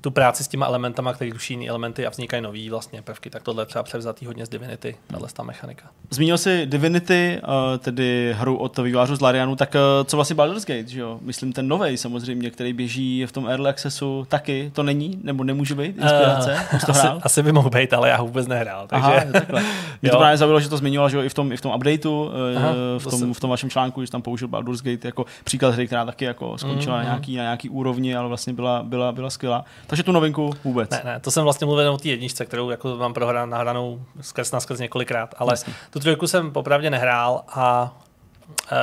tu 0.00 0.10
práci 0.10 0.44
s 0.44 0.48
těma 0.48 0.66
elementama, 0.66 1.12
které 1.12 1.30
ruší 1.32 1.54
jiné 1.54 1.66
elementy 1.66 2.06
a 2.06 2.10
vznikají 2.10 2.42
nový 2.42 2.70
vlastně 2.70 3.02
prvky, 3.02 3.30
tak 3.30 3.42
tohle 3.42 3.66
třeba 3.66 3.82
převzatý 3.82 4.26
hodně 4.26 4.46
z 4.46 4.48
Divinity, 4.48 4.96
tahle 5.06 5.28
ta 5.32 5.42
mechanika. 5.42 5.84
Zmínil 6.10 6.38
jsi 6.38 6.66
Divinity, 6.66 7.40
eh, 7.42 7.78
tedy 7.78 8.34
hru 8.38 8.56
od 8.56 8.78
vývářů 8.78 9.16
z 9.16 9.20
Larianu, 9.20 9.56
tak 9.56 9.76
eh, 9.76 10.04
co 10.04 10.16
vlastně 10.16 10.36
Baldur's 10.36 10.66
Gate, 10.66 10.88
že 10.88 11.00
jo? 11.00 11.18
Myslím 11.22 11.52
ten 11.52 11.68
nový 11.68 11.96
samozřejmě, 11.96 12.50
který 12.50 12.72
běží 12.72 13.26
v 13.26 13.32
tom 13.32 13.46
Early 13.46 13.68
Accessu, 13.68 14.26
taky 14.28 14.70
to 14.74 14.82
není, 14.82 15.18
nebo 15.22 15.44
nemůže 15.44 15.74
být 15.74 15.96
inspirace? 15.98 16.52
Uh, 16.52 16.90
asi, 16.90 17.06
asi, 17.22 17.42
by 17.42 17.52
mohl 17.52 17.70
být, 17.70 17.92
ale 17.92 18.08
já 18.08 18.16
ho 18.16 18.26
vůbec 18.26 18.46
nehrál. 18.46 18.86
Takže... 18.86 19.04
Aha, 19.04 19.24
takhle. 19.32 19.62
Mě 20.02 20.10
to 20.10 20.18
právě 20.18 20.36
zaujalo, 20.36 20.60
že 20.60 20.68
to 20.68 20.76
zmiňoval, 20.76 21.08
že 21.08 21.16
jo, 21.16 21.22
i 21.22 21.28
v 21.28 21.34
tom, 21.34 21.52
i 21.52 21.56
v 21.56 21.60
tom 21.60 21.74
updateu, 21.74 22.30
Aha, 22.56 22.72
v, 22.98 23.06
tom, 23.06 23.34
v 23.34 23.40
tom 23.40 23.50
vašem 23.50 23.70
článku, 23.70 24.04
že 24.04 24.10
tam 24.10 24.22
použil 24.22 24.48
Baldur's 24.48 24.82
Gate 24.82 25.08
jako 25.08 25.26
příklad 25.44 25.74
hry, 25.74 25.86
která 25.86 26.04
taky 26.04 26.24
jako 26.24 26.58
skončila 26.58 26.96
mm, 26.96 27.02
na, 27.02 27.08
nějaký, 27.08 27.36
na 27.36 27.42
nějaký 27.42 27.68
úrovni, 27.68 28.16
ale 28.16 28.28
vlastně 28.28 28.52
byla, 28.52 28.82
byla, 28.82 29.12
byla 29.12 29.30
skvělá. 29.30 29.64
Takže 29.86 30.02
tu 30.02 30.12
novinku 30.12 30.50
vůbec. 30.64 30.90
Ne, 30.90 31.00
ne, 31.04 31.20
to 31.20 31.30
jsem 31.30 31.44
vlastně 31.44 31.64
mluvil 31.64 31.92
o 31.92 31.98
té 31.98 32.08
jedničce, 32.08 32.46
kterou 32.46 32.70
jako 32.70 32.96
mám 32.96 33.14
prohrát 33.14 33.48
nahranou 33.48 34.00
skrz 34.20 34.52
na 34.52 34.60
skrz 34.60 34.80
několikrát, 34.80 35.34
ale 35.38 35.52
Jasně. 35.52 35.74
tu 35.90 36.00
trojku 36.00 36.26
jsem 36.26 36.50
popravdě 36.50 36.90
nehrál 36.90 37.42
a 37.48 37.96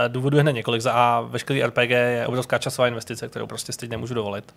e, 0.06 0.10
důvodu 0.10 0.38
je 0.38 0.44
hned 0.44 0.54
několik. 0.54 0.82
Za 0.82 0.92
A 0.92 1.22
veškerý 1.22 1.64
RPG 1.64 1.90
je 1.90 2.28
obrovská 2.28 2.58
časová 2.58 2.88
investice, 2.88 3.28
kterou 3.28 3.48
prostě 3.48 3.74
teď 3.74 3.90
nemůžu 3.90 4.14
dovolit. 4.14 4.56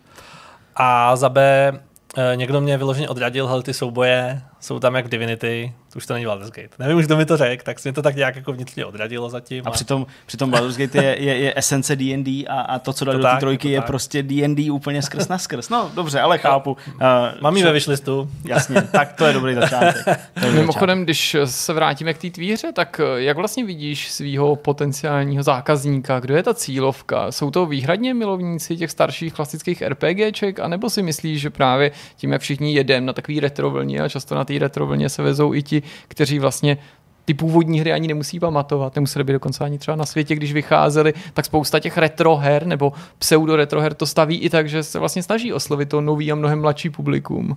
A 0.76 1.16
za 1.16 1.28
B 1.28 1.72
e, 2.16 2.36
někdo 2.36 2.60
mě 2.60 2.78
vyloženě 2.78 3.08
odradil, 3.08 3.46
hele, 3.46 3.62
ty 3.62 3.74
souboje 3.74 4.42
jsou 4.64 4.78
tam 4.78 4.94
jak 4.94 5.08
Divinity, 5.08 5.72
to 5.92 5.96
už 5.96 6.06
to 6.06 6.14
není 6.14 6.26
Baldur's 6.26 6.50
Gate. 6.50 6.68
Nevím 6.78 6.96
už, 6.96 7.06
kdo 7.06 7.16
mi 7.16 7.26
to 7.26 7.36
řekl, 7.36 7.64
tak 7.64 7.78
se 7.78 7.88
mě 7.88 7.94
to 7.94 8.02
tak 8.02 8.16
nějak 8.16 8.36
jako 8.36 8.52
vnitřně 8.52 8.84
odradilo 8.84 9.30
zatím. 9.30 9.62
A, 9.66 9.68
a 9.68 9.72
přitom, 9.72 10.06
přitom 10.26 10.50
Baldur's 10.50 10.76
Gate 10.76 11.04
je, 11.04 11.22
je, 11.22 11.38
je 11.38 11.52
esence 11.56 11.96
D&D 11.96 12.46
a, 12.48 12.60
a 12.60 12.78
to, 12.78 12.92
co 12.92 13.04
dali 13.04 13.18
do 13.18 13.24
té 13.24 13.36
trojky, 13.40 13.68
je, 13.68 13.74
je 13.74 13.80
prostě 13.80 14.22
D&D 14.22 14.70
úplně 14.70 15.02
skrz 15.02 15.28
na 15.28 15.38
skrz. 15.38 15.68
No, 15.68 15.90
dobře, 15.94 16.20
ale 16.20 16.38
chápu. 16.38 16.70
Uh, 16.70 17.00
Mám 17.40 17.56
ji 17.56 17.62
ve 17.62 17.72
vyšlistu. 17.72 18.30
Jasně, 18.44 18.82
tak 18.82 19.12
to 19.18 19.26
je 19.26 19.32
dobrý 19.32 19.54
začátek. 19.54 20.20
Mimochodem, 20.52 21.04
když 21.04 21.36
se 21.44 21.72
vrátíme 21.72 22.14
k 22.14 22.18
té 22.18 22.30
tvíře, 22.30 22.72
tak 22.72 23.00
eh, 23.00 23.22
jak 23.22 23.36
vlastně 23.36 23.64
vidíš 23.64 24.10
svého 24.10 24.56
potenciálního 24.56 25.42
zákazníka? 25.42 26.20
Kdo 26.20 26.36
je 26.36 26.42
ta 26.42 26.54
cílovka? 26.54 27.32
Jsou 27.32 27.50
to 27.50 27.66
výhradně 27.66 28.14
milovníci 28.14 28.76
těch 28.76 28.90
starších 28.90 29.34
klasických 29.34 29.82
RPGček, 29.82 30.60
anebo 30.60 30.90
si 30.90 31.02
myslíš, 31.02 31.40
že 31.40 31.50
právě 31.50 31.90
tím, 32.16 32.32
jak 32.32 32.42
všichni 32.42 32.74
jedeme 32.74 33.06
na 33.06 33.12
takový 33.12 33.40
retro 33.40 33.70
vlně 33.70 34.00
a 34.00 34.08
často 34.08 34.34
na 34.34 34.44
té 34.44 34.53
retro 34.58 34.86
vlně 34.86 35.08
se 35.08 35.22
vezou 35.22 35.54
i 35.54 35.62
ti, 35.62 35.82
kteří 36.08 36.38
vlastně 36.38 36.78
ty 37.24 37.34
původní 37.34 37.80
hry 37.80 37.92
ani 37.92 38.08
nemusí 38.08 38.40
pamatovat, 38.40 38.94
nemuseli 38.94 39.24
by 39.24 39.32
dokonce 39.32 39.64
ani 39.64 39.78
třeba 39.78 39.96
na 39.96 40.06
světě, 40.06 40.34
když 40.34 40.52
vycházely, 40.52 41.14
tak 41.34 41.44
spousta 41.44 41.80
těch 41.80 41.98
retro 41.98 42.36
her 42.36 42.66
nebo 42.66 42.92
pseudo 43.18 43.56
retro 43.56 43.80
her 43.80 43.94
to 43.94 44.06
staví 44.06 44.38
i 44.38 44.50
tak, 44.50 44.68
že 44.68 44.82
se 44.82 44.98
vlastně 44.98 45.22
snaží 45.22 45.52
oslovit 45.52 45.88
to 45.88 46.00
nový 46.00 46.32
a 46.32 46.34
mnohem 46.34 46.60
mladší 46.60 46.90
publikum. 46.90 47.56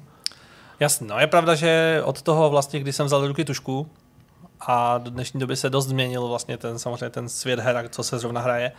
Jasně, 0.80 1.08
no 1.08 1.20
je 1.20 1.28
pravda, 1.28 1.56
že 1.56 2.02
od 2.04 2.22
toho 2.22 2.50
vlastně, 2.50 2.80
kdy 2.80 2.94
jsem 2.94 3.06
vzal 3.06 3.22
do 3.22 3.28
ruky 3.28 3.46
tušku 3.46 3.88
a 4.60 4.98
do 4.98 5.12
dnešní 5.12 5.40
doby 5.40 5.56
se 5.56 5.70
dost 5.70 5.88
změnil 5.88 6.28
vlastně 6.28 6.58
ten 6.58 6.80
samozřejmě 6.80 7.10
ten 7.10 7.30
svět 7.30 7.60
her, 7.60 7.86
co 7.90 8.04
se 8.04 8.20
zrovna 8.20 8.42
hraje, 8.42 8.72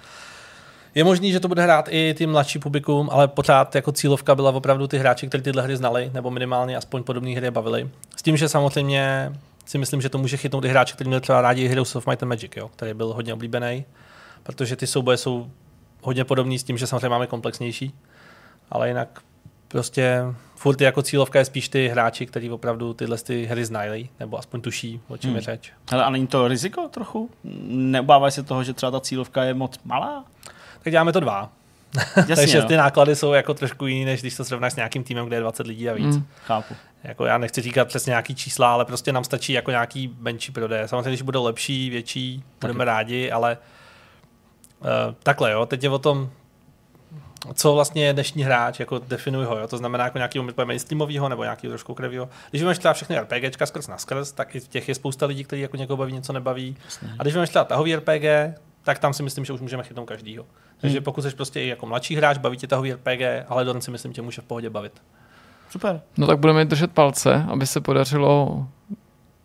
je 0.95 1.05
možný, 1.05 1.33
že 1.33 1.41
to 1.41 1.49
bude 1.49 1.63
hrát 1.63 1.89
i 1.91 2.15
ty 2.15 2.27
mladší 2.27 2.59
publikum, 2.59 3.09
ale 3.13 3.29
pořád 3.29 3.75
jako 3.75 3.93
cílovka 3.93 4.35
byla 4.35 4.51
opravdu 4.51 4.87
ty 4.87 4.99
hráči, 4.99 5.29
kteří 5.29 5.43
tyhle 5.43 5.63
hry 5.63 5.77
znali, 5.77 6.11
nebo 6.15 6.31
minimálně 6.31 6.77
aspoň 6.77 7.03
podobné 7.03 7.31
hry 7.31 7.51
bavili. 7.51 7.91
S 8.17 8.23
tím, 8.23 8.37
že 8.37 8.49
samozřejmě 8.49 9.33
si 9.67 9.79
myslím, 9.79 10.01
že 10.01 10.09
to 10.09 10.19
může 10.19 10.37
chytnout 10.37 10.65
i 10.65 10.69
hráči, 10.69 10.95
kteří 10.95 11.09
měli 11.09 11.21
třeba 11.21 11.41
rádi 11.41 11.69
Heroes 11.69 11.97
of 11.97 12.07
Might 12.07 12.23
and 12.23 12.29
Magic, 12.29 12.53
jo, 12.57 12.69
který 12.69 12.95
byl 12.95 13.13
hodně 13.13 13.35
oblíbený, 13.35 13.85
protože 14.43 14.77
ty 14.77 14.87
souboje 14.87 15.17
jsou 15.17 15.51
hodně 16.03 16.25
podobný 16.25 16.59
s 16.59 16.65
tím, 16.65 16.79
že 16.79 16.87
samozřejmě 16.87 17.09
máme 17.09 17.27
komplexnější, 17.27 17.95
ale 18.71 18.89
jinak 18.89 19.21
prostě 19.69 20.23
furt 20.57 20.81
jako 20.81 21.03
cílovka 21.03 21.39
je 21.39 21.45
spíš 21.45 21.69
ty 21.69 21.89
hráči, 21.89 22.27
kteří 22.27 22.51
opravdu 22.51 22.95
tyhle 22.95 23.19
ty 23.19 23.45
hry 23.45 23.65
znají, 23.65 24.11
nebo 24.21 24.39
aspoň 24.39 24.61
tuší, 24.61 25.01
o 25.09 25.17
čem 25.17 25.31
hmm. 25.31 25.37
je 25.37 25.43
řeč. 25.43 25.73
Ale 25.93 26.05
a 26.05 26.11
není 26.11 26.27
to 26.27 26.49
riziko 26.49 26.89
trochu? 26.89 27.31
Neobávají 27.69 28.33
se 28.33 28.43
toho, 28.43 28.65
že 28.65 28.73
třeba 28.73 28.93
ta 28.93 29.01
cílovka 29.01 29.45
je 29.45 29.55
moc 29.55 29.81
malá? 29.85 30.25
Tak 30.89 30.93
děláme 30.93 31.13
to 31.13 31.21
dva. 31.21 31.53
Jasně, 32.17 32.37
Takže 32.37 32.63
ty 32.63 32.77
náklady 32.77 33.17
jsou 33.17 33.33
jako 33.33 33.55
trošku 33.55 33.87
jiný, 33.87 34.05
než 34.05 34.21
když 34.21 34.37
to 34.37 34.45
srovnáš 34.45 34.73
s 34.73 34.77
nějakým 34.77 35.05
týmem, 35.05 35.27
kde 35.27 35.37
je 35.37 35.41
20 35.41 35.67
lidí 35.67 35.91
a 35.91 35.95
víc. 35.95 36.17
Mm, 36.17 36.27
chápu. 36.47 36.75
Jako 37.05 37.25
já 37.25 37.39
nechci 37.39 37.63
říkat 37.63 37.89
přesně 37.89 38.11
nějaký 38.11 38.35
čísla, 38.35 38.73
ale 38.73 38.85
prostě 38.85 39.13
nám 39.13 39.25
stačí 39.25 39.53
jako 39.53 39.71
nějaký 39.71 40.17
menší 40.19 40.53
prodej. 40.53 40.89
Samozřejmě, 40.89 41.11
když 41.11 41.23
budou 41.23 41.45
lepší, 41.45 41.91
větší, 41.91 42.45
budeme 42.61 42.85
rádi, 42.85 43.31
ale 43.31 43.59
uh, 44.81 45.15
takhle, 45.23 45.51
jo, 45.51 45.67
teď 45.67 45.83
je 45.83 45.91
o 45.91 45.99
tom, 45.99 46.31
co 47.55 47.75
vlastně 47.75 48.05
je 48.05 48.13
dnešní 48.13 48.43
hráč, 48.43 48.81
jako 48.81 48.99
definuj 48.99 49.45
ho, 49.45 49.59
jo? 49.59 49.69
to 49.69 49.79
znamená 49.79 50.05
jako 50.05 50.19
nějaký 50.19 50.41
mainstreamovýho 50.65 51.29
nebo 51.29 51.43
nějaký 51.43 51.69
trošku 51.69 51.95
krevýho. 51.95 52.29
Když 52.51 52.63
máš 52.63 52.79
třeba 52.79 52.95
všechny 52.95 53.19
RPGčka 53.19 53.67
skrz 53.67 53.89
na 53.89 53.99
skrz, 53.99 54.33
tak 54.33 54.55
i 54.55 54.61
v 54.61 54.69
těch 54.69 54.89
je 54.89 54.95
spousta 54.95 55.27
lidí, 55.27 55.45
kteří 55.45 55.63
jako 55.63 55.77
někoho 55.77 55.97
baví, 55.97 56.13
něco 56.13 56.33
nebaví. 56.33 56.77
Jasně. 56.85 57.09
A 57.19 57.23
když 57.23 57.35
máš 57.35 57.49
třeba 57.49 57.65
tahový 57.65 57.97
RPG, 57.97 58.25
tak 58.83 58.99
tam 58.99 59.13
si 59.13 59.23
myslím, 59.23 59.45
že 59.45 59.53
už 59.53 59.61
můžeme 59.61 59.83
chytnout 59.83 60.09
každýho. 60.09 60.47
Takže 60.81 60.99
hmm. 60.99 61.05
pokud 61.05 61.23
jsi 61.23 61.31
prostě 61.31 61.61
i 61.61 61.69
jako 61.69 61.87
mladší 61.87 62.17
hráč, 62.17 62.39
baví 62.39 62.57
tě 62.57 62.67
tahový 62.67 62.93
RPG, 62.93 63.21
ale 63.49 63.65
Dorn 63.65 63.81
si 63.81 63.91
myslím, 63.91 64.13
tě 64.13 64.23
může 64.23 64.43
v 64.43 64.45
pohodě 64.45 64.71
bavit. 64.71 64.93
Super. 65.71 66.01
No 66.17 66.27
tak 66.27 66.39
budeme 66.39 66.65
držet 66.65 66.93
palce, 66.93 67.47
aby 67.49 67.67
se 67.67 67.81
podařilo 67.81 68.67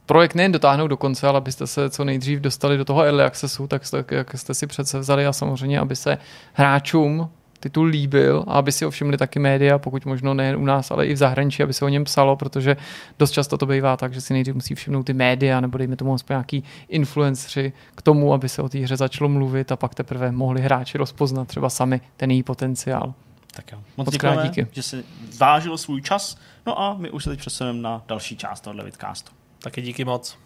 projekt 0.06 0.36
nejen 0.36 0.52
dotáhnout 0.52 0.88
do 0.88 0.98
konce, 0.98 1.28
ale 1.28 1.38
abyste 1.38 1.68
se 1.68 1.90
co 1.90 2.04
nejdřív 2.04 2.40
dostali 2.40 2.78
do 2.78 2.86
toho 2.86 3.04
early 3.04 3.24
accessu, 3.24 3.68
tak, 3.68 3.90
tak 3.90 4.12
jak 4.12 4.38
jste 4.38 4.54
si 4.54 4.68
přece 4.68 5.00
vzali 5.00 5.26
a 5.26 5.34
samozřejmě, 5.34 5.80
aby 5.80 5.96
se 5.96 6.18
hráčům 6.54 7.30
titul 7.64 7.86
líbil 7.86 8.44
a 8.48 8.54
aby 8.54 8.72
si 8.72 8.86
ho 8.86 8.92
všimli 8.92 9.18
taky 9.18 9.40
média, 9.40 9.78
pokud 9.78 10.06
možno 10.06 10.34
nejen 10.34 10.56
u 10.58 10.66
nás, 10.66 10.92
ale 10.92 11.08
i 11.08 11.14
v 11.14 11.18
zahraničí, 11.18 11.64
aby 11.64 11.74
se 11.74 11.86
o 11.86 11.90
něm 11.90 12.04
psalo, 12.04 12.36
protože 12.36 12.78
dost 13.20 13.32
často 13.32 13.58
to 13.58 13.66
bývá 13.66 13.98
tak, 13.98 14.14
že 14.14 14.22
si 14.22 14.34
nejdřív 14.34 14.56
musí 14.56 14.76
všimnout 14.76 15.04
ty 15.04 15.14
média 15.14 15.62
nebo 15.62 15.78
dejme 15.78 15.96
tomu 15.96 16.14
aspoň 16.14 16.34
nějaký 16.34 16.64
influenceri 16.90 17.74
k 17.96 18.02
tomu, 18.02 18.34
aby 18.34 18.50
se 18.50 18.62
o 18.62 18.70
té 18.70 18.80
hře 18.80 18.98
začalo 18.98 19.30
mluvit 19.30 19.72
a 19.72 19.76
pak 19.76 19.96
teprve 19.96 20.32
mohli 20.32 20.62
hráči 20.62 20.98
rozpoznat 20.98 21.48
třeba 21.48 21.70
sami 21.70 22.02
ten 22.18 22.32
její 22.32 22.44
potenciál. 22.44 23.14
Tak 23.56 23.72
jo. 23.72 23.78
Moc, 23.98 24.06
Moc 24.06 24.14
děkujeme, 24.14 24.44
díky. 24.44 24.68
že 24.72 24.84
jsi 24.84 25.04
vážil 25.38 25.78
svůj 25.78 26.02
čas. 26.02 26.38
No 26.66 26.82
a 26.82 26.98
my 26.98 27.12
už 27.12 27.24
se 27.24 27.30
teď 27.30 27.40
přesuneme 27.40 27.82
na 27.82 28.04
další 28.08 28.38
část 28.38 28.62
tohoto 28.62 28.84
vidcastu. 28.84 29.32
Taky 29.64 29.82
díky 29.82 30.06
moc. 30.06 30.38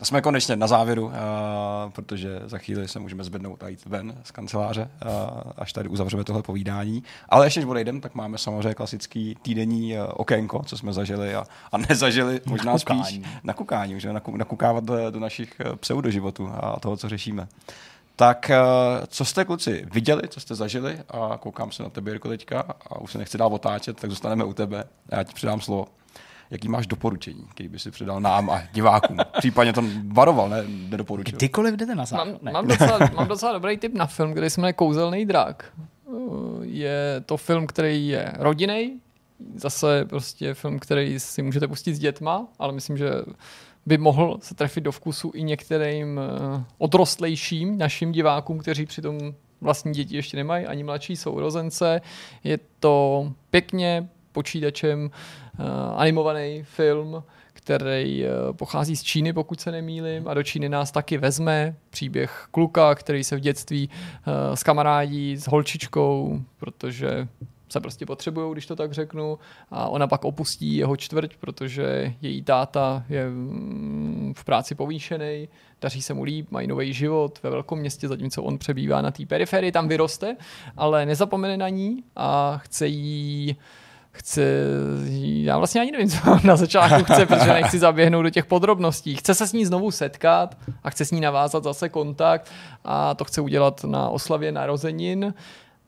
A 0.00 0.04
jsme 0.04 0.22
konečně 0.22 0.56
na 0.56 0.66
závěru, 0.66 1.04
uh, 1.06 1.12
protože 1.92 2.40
za 2.44 2.58
chvíli 2.58 2.88
se 2.88 2.98
můžeme 2.98 3.24
zbydnout 3.24 3.62
a 3.62 3.68
jít 3.68 3.86
ven 3.86 4.14
z 4.24 4.30
kanceláře, 4.30 4.90
uh, 5.04 5.10
až 5.56 5.72
tady 5.72 5.88
uzavřeme 5.88 6.24
tohle 6.24 6.42
povídání. 6.42 7.02
Ale 7.28 7.46
ještě, 7.46 7.60
než 7.60 7.68
odejdeme, 7.68 8.00
tak 8.00 8.14
máme 8.14 8.38
samozřejmě 8.38 8.74
klasický 8.74 9.36
týdenní 9.42 9.98
uh, 9.98 10.04
okénko, 10.08 10.62
co 10.66 10.78
jsme 10.78 10.92
zažili 10.92 11.34
a, 11.34 11.44
a 11.72 11.78
nezažili, 11.78 12.40
možná 12.46 12.72
na 12.72 12.78
spíš 12.78 13.20
na 13.44 13.52
kukání, 13.52 13.94
můžeme 13.94 14.20
nakukávat 14.36 14.84
do, 14.84 15.10
do 15.10 15.20
našich 15.20 15.60
pseudoživotů 15.80 16.50
a 16.60 16.80
toho, 16.80 16.96
co 16.96 17.08
řešíme. 17.08 17.48
Tak 18.16 18.50
co 19.06 19.24
jste 19.24 19.44
kluci 19.44 19.86
viděli, 19.92 20.22
co 20.28 20.40
jste 20.40 20.54
zažili 20.54 20.98
a 21.08 21.38
koukám 21.38 21.72
se 21.72 21.82
na 21.82 21.88
tebe, 21.88 22.10
Jirko, 22.10 22.28
teďka 22.28 22.60
a 22.60 23.00
už 23.00 23.12
se 23.12 23.18
nechci 23.18 23.38
dál 23.38 23.54
otáčet, 23.54 24.00
tak 24.00 24.10
zůstaneme 24.10 24.44
u 24.44 24.52
tebe 24.52 24.84
a 25.10 25.16
já 25.16 25.24
ti 25.24 25.34
předám 25.34 25.60
slovo 25.60 25.86
jaký 26.50 26.68
máš 26.68 26.86
doporučení, 26.86 27.44
který 27.50 27.68
by 27.68 27.78
si 27.78 27.90
předal 27.90 28.20
nám 28.20 28.50
a 28.50 28.62
divákům. 28.72 29.18
Případně 29.38 29.72
tam 29.72 30.08
varoval, 30.08 30.48
ne, 30.48 30.64
nedoporučil. 30.68 31.36
Kdykoliv 31.36 31.74
jdete 31.74 31.94
na 31.94 32.04
záchod. 32.04 32.26
Mám, 32.26 32.38
ne. 32.42 32.52
mám, 32.52 32.66
docela, 32.66 32.98
mám 33.14 33.28
docela 33.28 33.52
dobrý 33.52 33.78
tip 33.78 33.94
na 33.94 34.06
film, 34.06 34.32
který 34.32 34.50
se 34.50 34.60
jmenuje 34.60 34.72
Kouzelný 34.72 35.26
drak. 35.26 35.72
Je 36.62 37.22
to 37.26 37.36
film, 37.36 37.66
který 37.66 38.08
je 38.08 38.32
rodinej, 38.38 38.96
zase 39.54 40.04
prostě 40.04 40.54
film, 40.54 40.78
který 40.78 41.20
si 41.20 41.42
můžete 41.42 41.68
pustit 41.68 41.94
s 41.94 41.98
dětma, 41.98 42.46
ale 42.58 42.72
myslím, 42.72 42.96
že 42.96 43.10
by 43.86 43.98
mohl 43.98 44.38
se 44.42 44.54
trefit 44.54 44.84
do 44.84 44.92
vkusu 44.92 45.32
i 45.34 45.42
některým 45.42 46.20
eh, 46.20 46.64
odrostlejším 46.78 47.78
našim 47.78 48.12
divákům, 48.12 48.58
kteří 48.58 48.86
přitom 48.86 49.18
vlastní 49.60 49.92
děti 49.92 50.16
ještě 50.16 50.36
nemají, 50.36 50.66
ani 50.66 50.84
mladší 50.84 51.16
sourozence. 51.16 52.00
Je 52.44 52.58
to 52.80 53.32
pěkně 53.50 54.08
počítačem 54.32 55.04
uh, 55.04 55.10
animovaný 55.96 56.62
film, 56.62 57.22
který 57.52 58.24
uh, 58.24 58.56
pochází 58.56 58.96
z 58.96 59.02
Číny, 59.02 59.32
pokud 59.32 59.60
se 59.60 59.72
nemýlim, 59.72 60.28
a 60.28 60.34
do 60.34 60.42
Číny 60.42 60.68
nás 60.68 60.90
taky 60.90 61.18
vezme. 61.18 61.74
Příběh 61.90 62.48
kluka, 62.50 62.94
který 62.94 63.24
se 63.24 63.36
v 63.36 63.40
dětství 63.40 63.88
uh, 63.88 64.54
s 64.54 64.62
kamarádí, 64.62 65.36
s 65.36 65.48
holčičkou, 65.48 66.40
protože 66.56 67.28
se 67.68 67.80
prostě 67.80 68.06
potřebují, 68.06 68.52
když 68.52 68.66
to 68.66 68.76
tak 68.76 68.92
řeknu. 68.92 69.38
A 69.70 69.88
ona 69.88 70.06
pak 70.06 70.24
opustí 70.24 70.76
jeho 70.76 70.96
čtvrť, 70.96 71.36
protože 71.36 72.14
její 72.22 72.42
táta 72.42 73.04
je 73.08 73.30
mm, 73.30 74.34
v 74.36 74.44
práci 74.44 74.74
povýšený, 74.74 75.48
daří 75.80 76.02
se 76.02 76.14
mu 76.14 76.22
líp, 76.22 76.50
mají 76.50 76.66
nový 76.66 76.92
život 76.92 77.38
ve 77.42 77.50
velkom 77.50 77.78
městě, 77.78 78.08
zatímco 78.08 78.42
on 78.42 78.58
přebývá 78.58 79.02
na 79.02 79.10
té 79.10 79.26
periferii, 79.26 79.72
tam 79.72 79.88
vyroste, 79.88 80.36
ale 80.76 81.06
nezapomene 81.06 81.56
na 81.56 81.68
ní 81.68 82.04
a 82.16 82.58
chce 82.58 82.86
jí 82.86 83.56
chce, 84.18 84.42
já 85.20 85.58
vlastně 85.58 85.80
ani 85.80 85.92
nevím, 85.92 86.08
co 86.08 86.18
na 86.44 86.56
začátku 86.56 87.04
chce, 87.04 87.26
protože 87.26 87.52
nechci 87.52 87.78
zaběhnout 87.78 88.22
do 88.22 88.30
těch 88.30 88.46
podrobností. 88.46 89.16
Chce 89.16 89.34
se 89.34 89.46
s 89.46 89.52
ní 89.52 89.66
znovu 89.66 89.90
setkat 89.90 90.58
a 90.82 90.90
chce 90.90 91.04
s 91.04 91.10
ní 91.10 91.20
navázat 91.20 91.64
zase 91.64 91.88
kontakt 91.88 92.50
a 92.84 93.14
to 93.14 93.24
chce 93.24 93.40
udělat 93.40 93.84
na 93.84 94.08
oslavě 94.08 94.52
narozenin. 94.52 95.34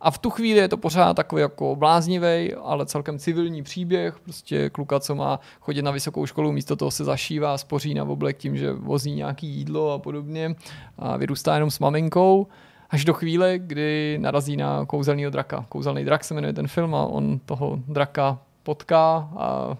A 0.01 0.11
v 0.11 0.19
tu 0.19 0.31
chvíli 0.31 0.61
je 0.61 0.69
to 0.69 0.77
pořád 0.77 1.15
takový 1.15 1.43
jako 1.43 1.77
bláznivý, 1.77 2.55
ale 2.55 2.86
celkem 2.86 3.19
civilní 3.19 3.62
příběh. 3.62 4.19
Prostě 4.20 4.70
kluka, 4.70 5.01
co 5.01 5.15
má 5.15 5.40
chodit 5.61 5.82
na 5.82 5.90
vysokou 5.90 6.27
školu, 6.27 6.52
místo 6.52 6.77
toho 6.77 6.90
se 6.90 7.05
zašívá, 7.05 7.59
spoří 7.59 7.94
na 7.94 8.05
oblek 8.05 8.36
tím, 8.36 8.57
že 8.57 8.73
vozí 8.73 9.15
nějaký 9.15 9.47
jídlo 9.47 9.93
a 9.93 9.98
podobně 9.98 10.55
a 10.98 11.16
vyrůstá 11.16 11.55
jenom 11.55 11.70
s 11.70 11.78
maminkou. 11.78 12.47
Až 12.91 13.05
do 13.05 13.15
chvíle, 13.15 13.59
kdy 13.59 14.19
narazí 14.21 14.57
na 14.57 14.87
kouzelného 14.87 15.31
draka. 15.31 15.67
Kouzelný 15.69 16.05
drak 16.05 16.25
se 16.25 16.35
jmenuje 16.35 16.53
ten 16.53 16.69
film 16.69 16.95
a 16.95 17.07
on 17.07 17.39
toho 17.39 17.79
draka 17.89 18.39
potká 18.62 19.31
a 19.37 19.77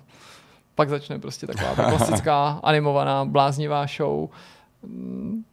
pak 0.74 0.89
začne 0.89 1.19
prostě 1.19 1.47
taková 1.47 1.74
ta 1.74 1.85
klasická 1.97 2.61
animovaná 2.62 3.24
bláznivá 3.24 3.87
show. 3.87 4.28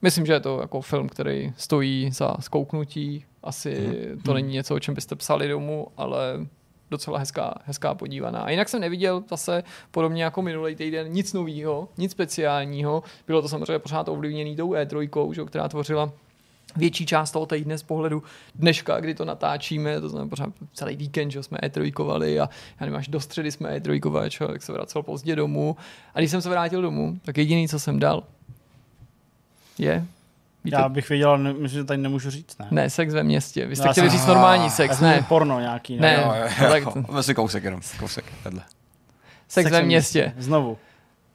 Myslím, 0.02 0.26
že 0.26 0.34
je 0.34 0.40
to 0.40 0.62
jako 0.62 0.82
film, 0.82 1.10
který 1.10 1.54
stojí 1.58 2.12
za 2.12 2.36
zkouknutí. 2.40 3.26
Asi 3.44 3.76
hmm. 3.76 4.22
to 4.22 4.34
není 4.34 4.54
něco, 4.54 4.76
o 4.76 4.80
čem 4.80 4.96
byste 4.96 5.16
psali 5.16 5.48
domů, 5.48 5.88
ale 5.98 6.48
docela 6.92 7.20
hezká, 7.20 7.54
hezká 7.66 7.96
podívaná. 7.96 8.40
A 8.40 8.50
jinak 8.50 8.70
jsem 8.70 8.82
neviděl 8.82 9.24
zase 9.30 9.64
podobně 9.92 10.24
jako 10.24 10.42
minulý 10.42 10.76
týden 10.76 11.08
nic 11.08 11.34
nového, 11.34 11.90
nic 11.98 12.12
speciálního. 12.12 13.04
Bylo 13.28 13.42
to 13.42 13.50
samozřejmě 13.50 13.80
pořád 13.80 14.10
ovlivněný 14.10 14.56
tou 14.56 14.70
E3, 14.70 15.34
že, 15.34 15.46
která 15.46 15.68
tvořila 15.68 16.12
větší 16.78 17.06
část 17.06 17.32
toho 17.32 17.46
týdne 17.46 17.78
z 17.78 17.84
pohledu 17.84 18.24
dneška, 18.56 19.00
kdy 19.00 19.16
to 19.16 19.26
natáčíme, 19.26 20.02
to 20.02 20.10
znamená 20.10 20.30
pořád 20.30 20.50
celý 20.74 20.96
víkend, 20.96 21.32
že 21.32 21.44
jsme 21.44 21.58
e 21.62 21.70
a 21.70 22.30
já 22.40 22.50
nevím, 22.82 22.96
až 22.96 23.08
do 23.08 23.20
středy 23.20 23.52
jsme 23.52 23.76
e 23.76 24.30
člověk 24.30 24.64
se 24.64 24.72
vracel 24.72 25.04
pozdě 25.04 25.36
domů. 25.36 25.78
A 26.14 26.20
když 26.20 26.32
jsem 26.32 26.42
se 26.42 26.50
vrátil 26.50 26.82
domů, 26.82 27.20
tak 27.26 27.38
jediný, 27.38 27.68
co 27.68 27.80
jsem 27.80 28.00
dal, 28.00 28.24
je 29.78 30.06
Víte? 30.64 30.78
Já 30.78 30.90
bych 30.90 31.10
věděl, 31.10 31.30
ale 31.30 31.56
že 31.66 31.84
tady 31.84 32.02
nemůžu 32.02 32.30
říct, 32.30 32.60
ne? 32.60 32.68
Ne, 32.72 32.90
sex 32.90 33.14
ve 33.14 33.24
městě. 33.24 33.66
Vy 33.66 33.76
jste 33.76 33.92
chtěli 33.92 34.10
říct 34.10 34.26
normální 34.26 34.70
sex, 34.70 35.00
ne? 35.00 35.26
porno 35.28 35.60
nějaký. 35.60 35.96
Ne, 35.96 36.18
ne. 36.18 36.24
Jo, 36.24 36.34
jo, 36.36 36.48
jo. 36.62 36.70
Tak... 36.70 37.24
si 37.26 37.36
kousek 37.36 37.64
jenom, 37.64 37.82
kousek, 38.00 38.26
vedle. 38.44 38.62
Sex, 39.48 39.64
sex 39.64 39.72
ve 39.72 39.82
městě. 39.82 40.34
Znovu. 40.38 40.78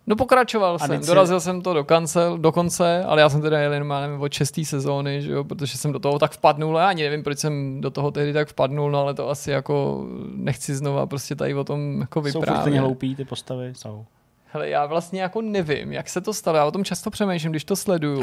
No 0.06 0.16
pokračoval 0.16 0.78
jsem, 0.78 1.00
dorazil 1.06 1.40
jsem 1.40 1.62
to 1.62 1.74
do, 1.74 1.84
konce, 1.84 2.20
do 2.36 2.52
konce, 2.52 3.04
ale 3.04 3.20
já 3.20 3.28
jsem 3.28 3.42
teda 3.42 3.60
jel 3.60 3.72
jenom 3.72 3.88
nevím, 4.00 4.20
od 4.20 4.32
šestý 4.32 4.64
sezóny, 4.64 5.22
že 5.22 5.32
jo, 5.32 5.44
protože 5.44 5.78
jsem 5.78 5.92
do 5.92 5.98
toho 5.98 6.18
tak 6.18 6.32
vpadnul, 6.32 6.76
já 6.76 6.88
ani 6.88 7.02
nevím, 7.02 7.22
proč 7.22 7.38
jsem 7.38 7.80
do 7.80 7.90
toho 7.90 8.10
tehdy 8.10 8.32
tak 8.32 8.48
vpadnul, 8.48 8.90
no 8.90 8.98
ale 8.98 9.14
to 9.14 9.28
asi 9.28 9.50
jako 9.50 10.06
nechci 10.34 10.74
znova 10.74 11.06
prostě 11.06 11.36
tady 11.36 11.54
o 11.54 11.64
tom 11.64 12.00
jako 12.00 12.20
vyprávět. 12.20 12.64
Jsou 12.64 12.70
furt 12.70 12.78
hloupý 12.78 13.16
ty 13.16 13.24
postavy, 13.24 13.72
jsou. 13.74 14.04
Hele, 14.52 14.68
já 14.68 14.86
vlastně 14.86 15.22
jako 15.22 15.42
nevím, 15.42 15.92
jak 15.92 16.08
se 16.08 16.20
to 16.20 16.34
stalo, 16.34 16.56
já 16.56 16.64
o 16.64 16.70
tom 16.70 16.84
často 16.84 17.10
přemýšlím, 17.10 17.52
když 17.52 17.64
to 17.64 17.76
sleduju. 17.76 18.22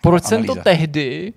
Proč 0.00 0.24
jsem 0.28 0.44
to 0.44 0.54
tehdy 0.54 1.32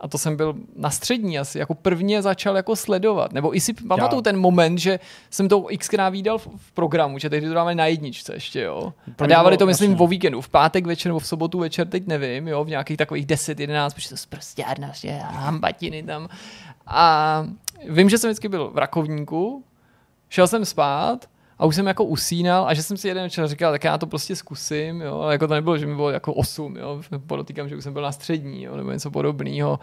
a 0.00 0.08
to 0.08 0.18
jsem 0.18 0.36
byl 0.36 0.54
na 0.76 0.90
střední 0.90 1.38
asi, 1.38 1.58
jako 1.58 1.74
prvně 1.74 2.22
začal 2.22 2.56
jako 2.56 2.76
sledovat. 2.76 3.32
Nebo 3.32 3.56
i 3.56 3.60
si 3.60 3.74
pamatuju 3.74 4.22
ten 4.22 4.36
moment, 4.36 4.78
že 4.78 5.00
jsem 5.30 5.48
to 5.48 5.66
xkrát 5.78 6.12
viděl 6.12 6.38
v, 6.38 6.48
v 6.56 6.72
programu, 6.72 7.18
že 7.18 7.30
tehdy 7.30 7.48
to 7.48 7.54
dávali 7.54 7.74
na 7.74 7.86
jedničce 7.86 8.34
ještě, 8.34 8.60
jo. 8.60 8.92
A 9.18 9.26
dávali 9.26 9.56
to, 9.56 9.66
myslím, 9.66 10.00
o 10.00 10.06
víkendu, 10.06 10.40
v 10.40 10.48
pátek 10.48 10.86
večer 10.86 11.10
nebo 11.10 11.18
v 11.18 11.26
sobotu 11.26 11.58
večer, 11.58 11.88
teď 11.88 12.06
nevím, 12.06 12.48
jo, 12.48 12.64
v 12.64 12.68
nějakých 12.68 12.96
takových 12.96 13.26
10, 13.26 13.60
11, 13.60 13.94
protože 13.94 14.08
to 14.08 14.16
zprostárna, 14.16 14.92
že 14.94 15.18
hambatiny 15.22 16.02
tam. 16.02 16.28
A 16.86 17.46
vím, 17.88 18.10
že 18.10 18.18
jsem 18.18 18.30
vždycky 18.30 18.48
byl 18.48 18.70
v 18.70 18.78
Rakovníku, 18.78 19.64
šel 20.28 20.46
jsem 20.46 20.64
spát 20.64 21.26
a 21.58 21.66
už 21.66 21.74
jsem 21.74 21.86
jako 21.86 22.04
usínal 22.04 22.66
a 22.68 22.74
že 22.74 22.82
jsem 22.82 22.96
si 22.96 23.08
jeden 23.08 23.24
večer 23.24 23.48
říkal, 23.48 23.72
tak 23.72 23.84
já 23.84 23.98
to 23.98 24.06
prostě 24.06 24.36
zkusím, 24.36 25.00
jo, 25.00 25.20
ale 25.20 25.34
jako 25.34 25.46
to 25.46 25.54
nebylo, 25.54 25.78
že 25.78 25.86
mi 25.86 25.94
bylo 25.94 26.10
jako 26.10 26.34
8, 26.34 26.76
jo, 26.76 27.02
podotýkám, 27.26 27.68
že 27.68 27.76
už 27.76 27.84
jsem 27.84 27.92
byl 27.92 28.02
na 28.02 28.12
střední, 28.12 28.62
jo, 28.62 28.76
nebo 28.76 28.90
něco 28.90 29.10
podobného. 29.10 29.78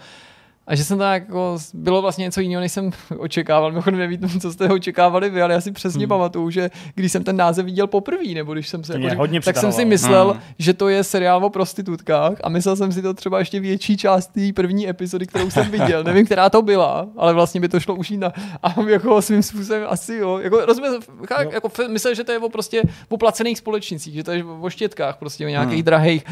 A 0.68 0.76
že 0.76 0.84
jsem 0.84 0.98
tak 0.98 1.24
jako, 1.24 1.58
bylo 1.74 2.02
vlastně 2.02 2.24
něco 2.24 2.42
jiného, 2.42 2.62
než 2.62 2.72
jsem 2.72 2.92
očekával. 3.18 3.72
Mimochodem 3.72 4.00
nevím, 4.00 4.20
co 4.42 4.54
jste 4.54 4.70
očekávali 4.70 5.30
vy, 5.30 5.42
ale 5.42 5.54
já 5.54 5.62
si 5.62 5.72
přesně 5.72 6.00
hmm. 6.00 6.10
pamatuju, 6.10 6.50
že 6.50 6.70
když 6.96 7.12
jsem 7.12 7.24
ten 7.24 7.36
název 7.36 7.66
viděl 7.66 7.88
poprvé, 7.88 8.28
nebo 8.34 8.54
když 8.54 8.70
jsem 8.70 8.84
se 8.84 8.94
jako, 8.94 9.10
řek, 9.10 9.18
hodně 9.18 9.42
tak 9.42 9.58
jsem 9.58 9.72
si 9.72 9.86
myslel, 9.86 10.32
hmm. 10.32 10.42
že 10.60 10.74
to 10.74 10.90
je 10.90 11.04
seriál 11.04 11.46
o 11.46 11.50
prostitutkách 11.50 12.38
a 12.44 12.50
myslel 12.50 12.76
jsem 12.76 12.92
si 12.92 13.02
to 13.02 13.14
třeba 13.14 13.40
ještě 13.40 13.60
větší 13.60 13.98
část 13.98 14.28
té 14.28 14.54
první 14.54 14.90
epizody, 14.90 15.28
kterou 15.28 15.50
jsem 15.50 15.72
viděl. 15.72 16.04
Nevím, 16.04 16.26
která 16.26 16.50
to 16.50 16.62
byla, 16.62 17.08
ale 17.18 17.34
vlastně 17.34 17.62
by 17.62 17.70
to 17.70 17.80
šlo 17.80 17.96
už 17.96 18.10
na 18.10 18.34
a 18.64 18.82
jako 18.82 19.22
svým 19.22 19.44
způsobem 19.44 19.86
asi 19.88 20.16
jo. 20.16 20.40
Jako, 20.40 20.66
rozumím, 20.66 20.92
no. 20.92 21.52
jako, 21.52 21.72
myslel, 21.88 22.16
že 22.16 22.24
to 22.24 22.32
je 22.32 22.40
o 22.40 22.50
prostě 22.50 22.82
o 23.10 23.18
placených 23.18 23.58
společnicích, 23.58 24.14
že 24.14 24.24
to 24.24 24.32
je 24.32 24.44
o 24.44 24.70
štětkách, 24.70 25.18
prostě 25.18 25.46
o 25.46 25.50
nějakých 25.50 25.76
hmm. 25.76 25.86
drahých, 25.86 26.24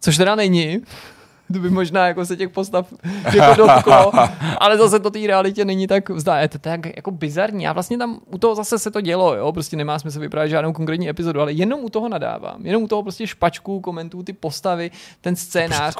což 0.00 0.16
teda 0.16 0.34
není 0.34 0.82
to 1.52 1.58
by 1.58 1.70
možná 1.70 2.06
jako 2.06 2.26
se 2.26 2.36
těch 2.36 2.48
postav 2.48 2.92
jako 3.34 3.54
dotklo, 3.54 4.12
ale 4.58 4.78
zase 4.78 5.00
to 5.00 5.10
té 5.10 5.18
realitě 5.26 5.64
není 5.64 5.86
tak 5.86 6.08
vzdá. 6.08 6.38
Je 6.38 6.48
to 6.48 6.58
tak 6.58 6.96
jako 6.96 7.10
bizarní. 7.10 7.68
A 7.68 7.72
vlastně 7.72 7.98
tam 7.98 8.20
u 8.26 8.38
toho 8.38 8.54
zase 8.54 8.78
se 8.78 8.90
to 8.90 9.00
dělo, 9.00 9.34
jo, 9.34 9.52
prostě 9.52 9.76
nemá 9.76 9.98
smysl 9.98 10.20
vyprávět 10.20 10.50
žádnou 10.50 10.72
konkrétní 10.72 11.08
epizodu, 11.08 11.40
ale 11.40 11.52
jenom 11.52 11.84
u 11.84 11.88
toho 11.88 12.08
nadávám. 12.08 12.66
Jenom 12.66 12.82
u 12.82 12.88
toho 12.88 13.02
prostě 13.02 13.26
špačku, 13.26 13.80
komentuju 13.80 14.22
ty 14.22 14.32
postavy, 14.32 14.90
ten 15.20 15.36
scénář. 15.36 15.94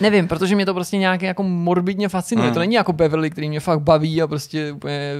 Nevím, 0.00 0.28
protože 0.28 0.54
mě 0.54 0.66
to 0.66 0.74
prostě 0.74 0.98
nějak 0.98 1.22
jako 1.22 1.42
morbidně 1.42 2.08
fascinuje. 2.08 2.46
Hmm. 2.46 2.54
To 2.54 2.60
není 2.60 2.74
jako 2.74 2.92
Beverly, 2.92 3.30
který 3.30 3.48
mě 3.48 3.60
fakt 3.60 3.80
baví 3.80 4.22
a 4.22 4.26
prostě 4.26 4.72
úplně 4.72 5.14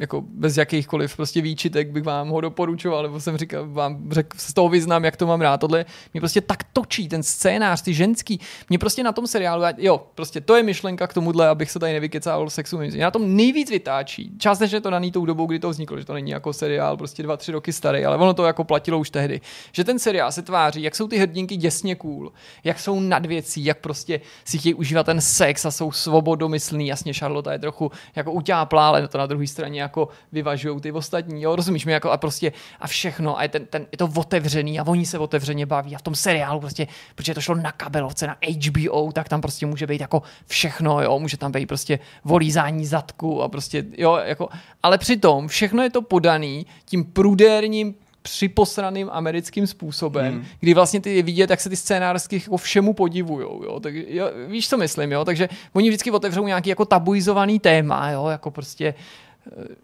jako 0.00 0.20
bez 0.26 0.56
jakýchkoliv 0.56 1.16
prostě 1.16 1.40
výčitek 1.40 1.90
bych 1.90 2.02
vám 2.02 2.28
ho 2.28 2.40
doporučoval, 2.40 3.02
nebo 3.02 3.20
jsem 3.20 3.36
říkal, 3.36 3.68
vám 3.68 4.10
řekl, 4.10 4.38
z 4.40 4.54
toho 4.54 4.68
vyznám, 4.68 5.04
jak 5.04 5.16
to 5.16 5.26
mám 5.26 5.40
rád. 5.40 5.56
Tohle 5.60 5.84
mě 6.14 6.20
prostě 6.20 6.40
tak 6.40 6.64
točí, 6.72 7.08
ten 7.08 7.22
scénář, 7.22 7.82
ty 7.82 7.94
ženský. 7.94 8.40
Mě 8.68 8.78
prostě 8.78 9.02
na 9.02 9.12
tom 9.12 9.26
seriálu, 9.26 9.62
jo, 9.78 10.06
prostě 10.14 10.40
to 10.40 10.56
je 10.56 10.62
myšlenka 10.62 11.06
k 11.06 11.14
tomuhle, 11.14 11.48
abych 11.48 11.70
se 11.70 11.78
tady 11.78 11.92
nevykecal 11.92 12.42
o 12.42 12.50
sexu. 12.50 12.78
Mě 12.78 12.90
na 12.90 13.10
tom 13.10 13.36
nejvíc 13.36 13.70
vytáčí. 13.70 14.32
Částečně 14.38 14.80
to 14.80 14.90
daný 14.90 15.12
tou 15.12 15.26
dobou, 15.26 15.46
kdy 15.46 15.58
to 15.58 15.70
vzniklo, 15.70 15.98
že 15.98 16.04
to 16.04 16.14
není 16.14 16.30
jako 16.30 16.52
seriál 16.52 16.96
prostě 16.96 17.22
dva, 17.22 17.36
tři 17.36 17.52
roky 17.52 17.72
starý, 17.72 18.04
ale 18.04 18.16
ono 18.16 18.34
to 18.34 18.44
jako 18.44 18.64
platilo 18.64 18.98
už 18.98 19.10
tehdy. 19.10 19.40
Že 19.72 19.84
ten 19.84 19.98
seriál 19.98 20.32
se 20.32 20.42
tváří, 20.42 20.82
jak 20.82 20.96
jsou 20.96 21.08
ty 21.08 21.18
hrdinky 21.18 21.56
děsně 21.56 21.94
cool, 21.94 22.32
jak 22.64 22.80
jsou 22.80 23.00
nad 23.00 23.26
věcí, 23.26 23.64
jak 23.64 23.78
prostě 23.78 24.20
si 24.44 24.58
chtějí 24.58 24.74
užívat 24.74 25.06
ten 25.06 25.20
sex 25.20 25.64
a 25.64 25.70
jsou 25.70 25.92
svobodomyslný. 25.92 26.86
Jasně, 26.86 27.12
Charlotte 27.12 27.52
je 27.52 27.58
trochu 27.58 27.90
jako 28.16 28.32
utáplá, 28.32 28.88
ale 28.88 29.08
to 29.08 29.18
na 29.18 29.26
druhé 29.26 29.46
straně 29.46 29.89
jako 29.90 30.08
vyvažují 30.32 30.80
ty 30.80 30.92
ostatní, 30.92 31.42
jo, 31.42 31.56
rozumíš 31.56 31.86
mi, 31.86 31.92
jako 31.92 32.10
a 32.10 32.16
prostě 32.16 32.52
a 32.80 32.86
všechno 32.86 33.38
a 33.38 33.42
je, 33.42 33.48
ten, 33.48 33.66
ten, 33.66 33.86
je 33.92 33.98
to 33.98 34.08
otevřený 34.16 34.78
a 34.80 34.86
oni 34.86 35.06
se 35.06 35.18
otevřeně 35.18 35.66
baví 35.66 35.94
a 35.94 35.98
v 35.98 36.02
tom 36.02 36.14
seriálu 36.14 36.60
prostě, 36.60 36.86
protože 37.14 37.34
to 37.34 37.40
šlo 37.40 37.54
na 37.54 37.72
kabelovce, 37.72 38.26
na 38.26 38.36
HBO, 38.66 39.12
tak 39.12 39.28
tam 39.28 39.40
prostě 39.40 39.66
může 39.66 39.86
být 39.86 40.00
jako 40.00 40.22
všechno, 40.46 41.02
jo, 41.02 41.18
může 41.18 41.36
tam 41.36 41.52
být 41.52 41.66
prostě 41.66 41.98
volízání 42.24 42.86
zadku 42.86 43.42
a 43.42 43.48
prostě, 43.48 43.84
jo, 43.98 44.14
jako, 44.24 44.48
ale 44.82 44.98
přitom 44.98 45.48
všechno 45.48 45.82
je 45.82 45.90
to 45.90 46.02
podaný 46.02 46.66
tím 46.84 47.04
prudérním 47.04 47.94
připosraným 48.22 49.08
americkým 49.12 49.66
způsobem, 49.66 50.32
hmm. 50.34 50.44
kdy 50.60 50.74
vlastně 50.74 51.00
ty 51.00 51.16
je 51.16 51.22
vidět, 51.22 51.50
jak 51.50 51.60
se 51.60 51.68
ty 51.68 51.76
scénářsky 51.76 52.36
jako 52.36 52.56
všemu 52.56 52.92
podivujou, 52.92 53.64
jo, 53.64 53.80
tak 53.80 53.94
jo, 53.94 54.26
víš, 54.46 54.68
co 54.68 54.76
myslím, 54.76 55.12
jo, 55.12 55.24
takže 55.24 55.48
oni 55.72 55.88
vždycky 55.88 56.10
otevřou 56.10 56.46
nějaký 56.46 56.70
jako 56.70 56.84
tabuizovaný 56.84 57.58
téma, 57.58 58.10
jo, 58.10 58.26
jako 58.26 58.50
prostě 58.50 58.94
Eh, 58.94 59.29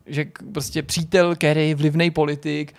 že 0.07 0.25
prostě 0.53 0.83
přítel 0.83 1.37
Kerry, 1.37 1.75
vlivný 1.75 2.11
politik, 2.11 2.75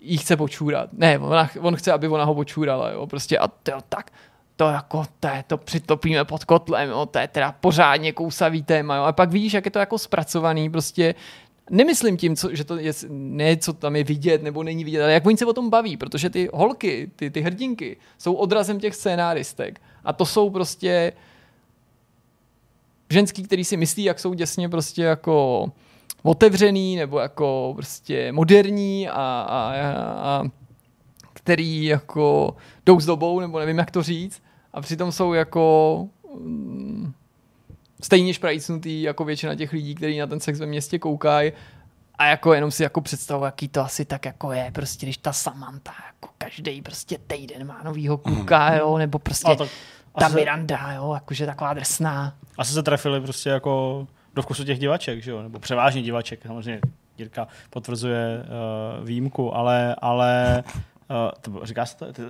jí 0.00 0.16
chce 0.16 0.36
počůrat. 0.36 0.88
Ne, 0.92 1.18
ona, 1.18 1.50
on 1.60 1.76
chce, 1.76 1.92
aby 1.92 2.08
ona 2.08 2.24
ho 2.24 2.34
počůrala, 2.34 2.90
jo, 2.90 3.06
prostě 3.06 3.38
a 3.38 3.48
to 3.48 3.72
tak, 3.88 4.10
to 4.56 4.68
jako, 4.68 5.04
to, 5.20 5.28
je, 5.28 5.44
to 5.46 5.56
přitopíme 5.58 6.24
pod 6.24 6.44
kotlem, 6.44 6.90
jo, 6.90 7.06
to 7.06 7.18
je 7.18 7.28
teda 7.28 7.52
pořádně 7.60 8.12
kousavý 8.12 8.62
téma, 8.62 8.96
jo, 8.96 9.02
a 9.02 9.12
pak 9.12 9.30
vidíš, 9.30 9.52
jak 9.52 9.64
je 9.64 9.70
to 9.70 9.78
jako 9.78 9.98
zpracovaný, 9.98 10.70
prostě 10.70 11.14
Nemyslím 11.70 12.16
tím, 12.16 12.36
co, 12.36 12.54
že 12.54 12.64
to 12.64 12.76
je 12.76 12.92
ne, 13.08 13.56
co 13.56 13.72
tam 13.72 13.96
je 13.96 14.04
vidět 14.04 14.42
nebo 14.42 14.62
není 14.62 14.84
vidět, 14.84 15.02
ale 15.02 15.12
jak 15.12 15.26
oni 15.26 15.36
se 15.36 15.46
o 15.46 15.52
tom 15.52 15.70
baví, 15.70 15.96
protože 15.96 16.30
ty 16.30 16.48
holky, 16.52 17.10
ty, 17.16 17.30
ty 17.30 17.40
hrdinky 17.40 17.96
jsou 18.18 18.34
odrazem 18.34 18.80
těch 18.80 18.94
scénáristek. 18.94 19.80
A 20.04 20.12
to 20.12 20.26
jsou 20.26 20.50
prostě 20.50 21.12
ženský, 23.10 23.42
který 23.42 23.64
si 23.64 23.76
myslí, 23.76 24.04
jak 24.04 24.18
jsou 24.18 24.34
děsně 24.34 24.68
prostě 24.68 25.02
jako 25.02 25.66
otevřený 26.22 26.96
nebo 26.96 27.18
jako 27.18 27.72
prostě 27.76 28.32
moderní 28.32 29.08
a, 29.08 29.12
a, 29.48 29.74
a 30.16 30.42
který 31.32 31.84
jako 31.84 32.56
jdou 32.86 33.00
s 33.00 33.06
dobou, 33.06 33.40
nebo 33.40 33.58
nevím, 33.58 33.78
jak 33.78 33.90
to 33.90 34.02
říct, 34.02 34.42
a 34.72 34.80
přitom 34.80 35.12
jsou 35.12 35.32
jako 35.32 36.06
mm, 36.38 37.12
stejně 38.02 38.34
šprajcnutý 38.34 39.02
jako 39.02 39.24
většina 39.24 39.54
těch 39.54 39.72
lidí, 39.72 39.94
kteří 39.94 40.18
na 40.18 40.26
ten 40.26 40.40
sex 40.40 40.58
ve 40.58 40.66
městě 40.66 40.98
koukají. 40.98 41.52
A 42.14 42.26
jako 42.26 42.54
jenom 42.54 42.70
si 42.70 42.82
jako 42.82 43.00
představu, 43.00 43.44
jaký 43.44 43.68
to 43.68 43.80
asi 43.80 44.04
tak 44.04 44.24
jako 44.24 44.52
je, 44.52 44.70
prostě 44.74 45.06
když 45.06 45.16
ta 45.16 45.32
Samantha 45.32 45.94
jako 46.06 46.34
každý 46.38 46.82
prostě 46.82 47.18
týden 47.26 47.66
má 47.66 47.82
novýho 47.84 48.18
kluka, 48.18 48.74
jo, 48.74 48.98
nebo 48.98 49.18
prostě 49.18 49.52
A 49.52 49.56
tak 49.56 49.68
ta 50.18 50.28
Miranda, 50.28 50.92
jo, 50.92 51.14
jakože 51.14 51.46
taková 51.46 51.74
drsná. 51.74 52.34
Asi 52.58 52.72
se 52.72 52.82
trefili 52.82 53.20
prostě 53.20 53.50
jako 53.50 54.06
do 54.34 54.42
vkusu 54.42 54.64
těch 54.64 54.78
divaček, 54.78 55.22
že 55.22 55.30
jo? 55.30 55.42
nebo 55.42 55.58
převážně 55.58 56.02
divaček, 56.02 56.40
samozřejmě 56.46 56.80
Jirka 57.18 57.48
potvrzuje 57.70 58.44
uh, 58.98 59.06
výjimku, 59.06 59.56
ale, 59.56 59.96
ale 59.98 60.62
uh, 61.12 61.30
to, 61.40 61.50
bylo- 61.50 61.66
říká 61.66 61.86
se 61.86 61.96
to? 61.96 62.12
Ty- 62.12 62.22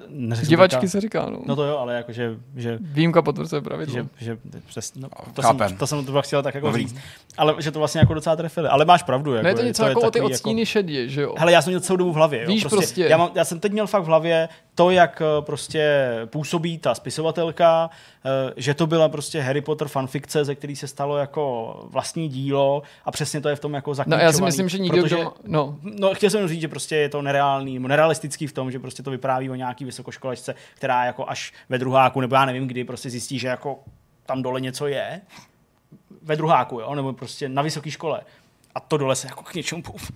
Divačky 0.47 0.77
teďka- 0.77 0.91
se 0.91 1.01
říká, 1.01 1.27
no. 1.31 1.39
No 1.47 1.57
to 1.57 1.65
jo, 1.65 1.79
ale 1.79 1.95
jako, 1.95 2.13
že, 2.13 2.37
že 2.57 2.79
Výjimka 2.81 3.23
potvrzuje 3.23 3.63
pravidlo. 3.63 3.95
že, 3.95 4.07
že 4.19 4.39
přes, 4.67 4.95
no, 4.95 5.09
to, 5.35 5.43
Chápem. 5.43 5.69
jsem, 5.69 5.77
to 5.79 5.87
jsem 5.87 6.05
to 6.05 6.23
chtěl 6.23 6.43
tak 6.43 6.55
jako 6.55 6.67
Dobrý. 6.67 6.83
říct. 6.87 6.97
Ale 7.39 7.55
že 7.59 7.71
to 7.71 7.79
vlastně 7.79 7.99
jako 7.99 8.15
docela 8.15 8.37
trefili. 8.37 8.69
Ale 8.69 8.85
máš 8.85 9.03
pravdu. 9.03 9.35
Jako, 9.35 9.43
No 9.43 9.49
je 9.49 9.55
to 9.55 9.63
něco 9.63 9.85
jako 9.85 10.01
o 10.01 10.11
ty 10.11 10.19
takový 10.19 10.33
odstíny 10.35 10.67
šedě, 10.67 11.09
že 11.09 11.23
jo? 11.23 11.35
Hele, 11.39 11.53
já 11.53 11.63
jsem 11.63 11.71
měl 11.71 11.81
celou 11.81 11.97
dobu 11.97 12.13
v 12.13 12.15
hlavě. 12.15 12.41
Jo. 12.43 12.49
Víš 12.49 12.65
prostě. 12.65 13.05
Já, 13.05 13.17
mám, 13.17 13.31
já 13.35 13.45
jsem 13.45 13.61
teď 13.61 13.73
měl 13.73 13.87
fakt 13.87 14.03
v 14.03 14.07
hlavě 14.07 14.49
to, 14.75 14.91
jak 14.91 15.23
eh, 15.23 15.43
prostě 15.43 16.11
působí 16.25 16.79
ta 16.79 16.95
spisovatelka, 16.95 17.91
eh, 18.25 18.53
že 18.57 18.75
to 18.75 18.87
byla 18.87 19.09
prostě 19.09 19.41
Harry 19.41 19.61
Potter 19.61 19.89
fanfikce, 19.89 20.45
ze 20.45 20.55
který 20.55 20.77
se 20.77 20.87
stalo 20.87 21.17
jako 21.17 21.75
vlastní 21.91 22.29
dílo 22.29 22.83
a 23.05 23.11
přesně 23.11 23.41
to 23.41 23.49
je 23.49 23.57
v 23.57 23.61
tom 23.61 23.75
jako 23.75 23.91
No 23.91 23.95
zaklíčovaný. 23.95 24.25
já 24.25 24.33
si 24.33 24.43
myslím, 24.43 24.69
že 24.69 24.79
nikdo, 24.79 25.03
protože, 25.03 25.17
kdo 25.17 25.33
no, 25.47 25.77
No, 25.83 26.15
chtěl 26.15 26.31
jsem 26.31 26.49
říct, 26.49 26.61
že 26.61 26.69
prostě 26.69 26.97
je 26.97 27.09
to 27.09 27.23
nereálný, 27.23 27.79
nerealistický 27.79 28.47
v 28.47 28.53
tom, 28.53 28.71
že 28.73 28.79
prostě 28.79 29.03
to 29.03 29.11
vypráví 29.11 29.51
o 29.51 29.55
nějaký 29.55 29.85
vysokoškolačce, 29.85 30.55
která 30.75 31.05
jako 31.05 31.29
až 31.29 31.53
ve 31.69 31.79
druháku, 31.79 32.21
nebo 32.21 32.35
já 32.35 32.45
nevím 32.45 32.69
kdy, 32.69 32.85
prostě 32.85 33.11
zjistí, 33.11 33.39
že 33.39 33.49
jako 33.49 33.79
tam 34.27 34.43
dole 34.43 34.61
něco 34.61 34.87
je, 34.87 35.21
ve 36.23 36.37
druháku, 36.37 36.81
jo, 36.81 36.95
nebo 36.95 37.13
prostě 37.13 37.49
na 37.49 37.63
vysoké 37.63 37.91
škole. 37.91 38.21
A 38.75 38.81
to 38.81 38.97
dole 38.97 39.17
se 39.17 39.27
jako 39.27 39.43
k 39.43 39.55
něčemu 39.55 39.83
pou- 39.83 40.11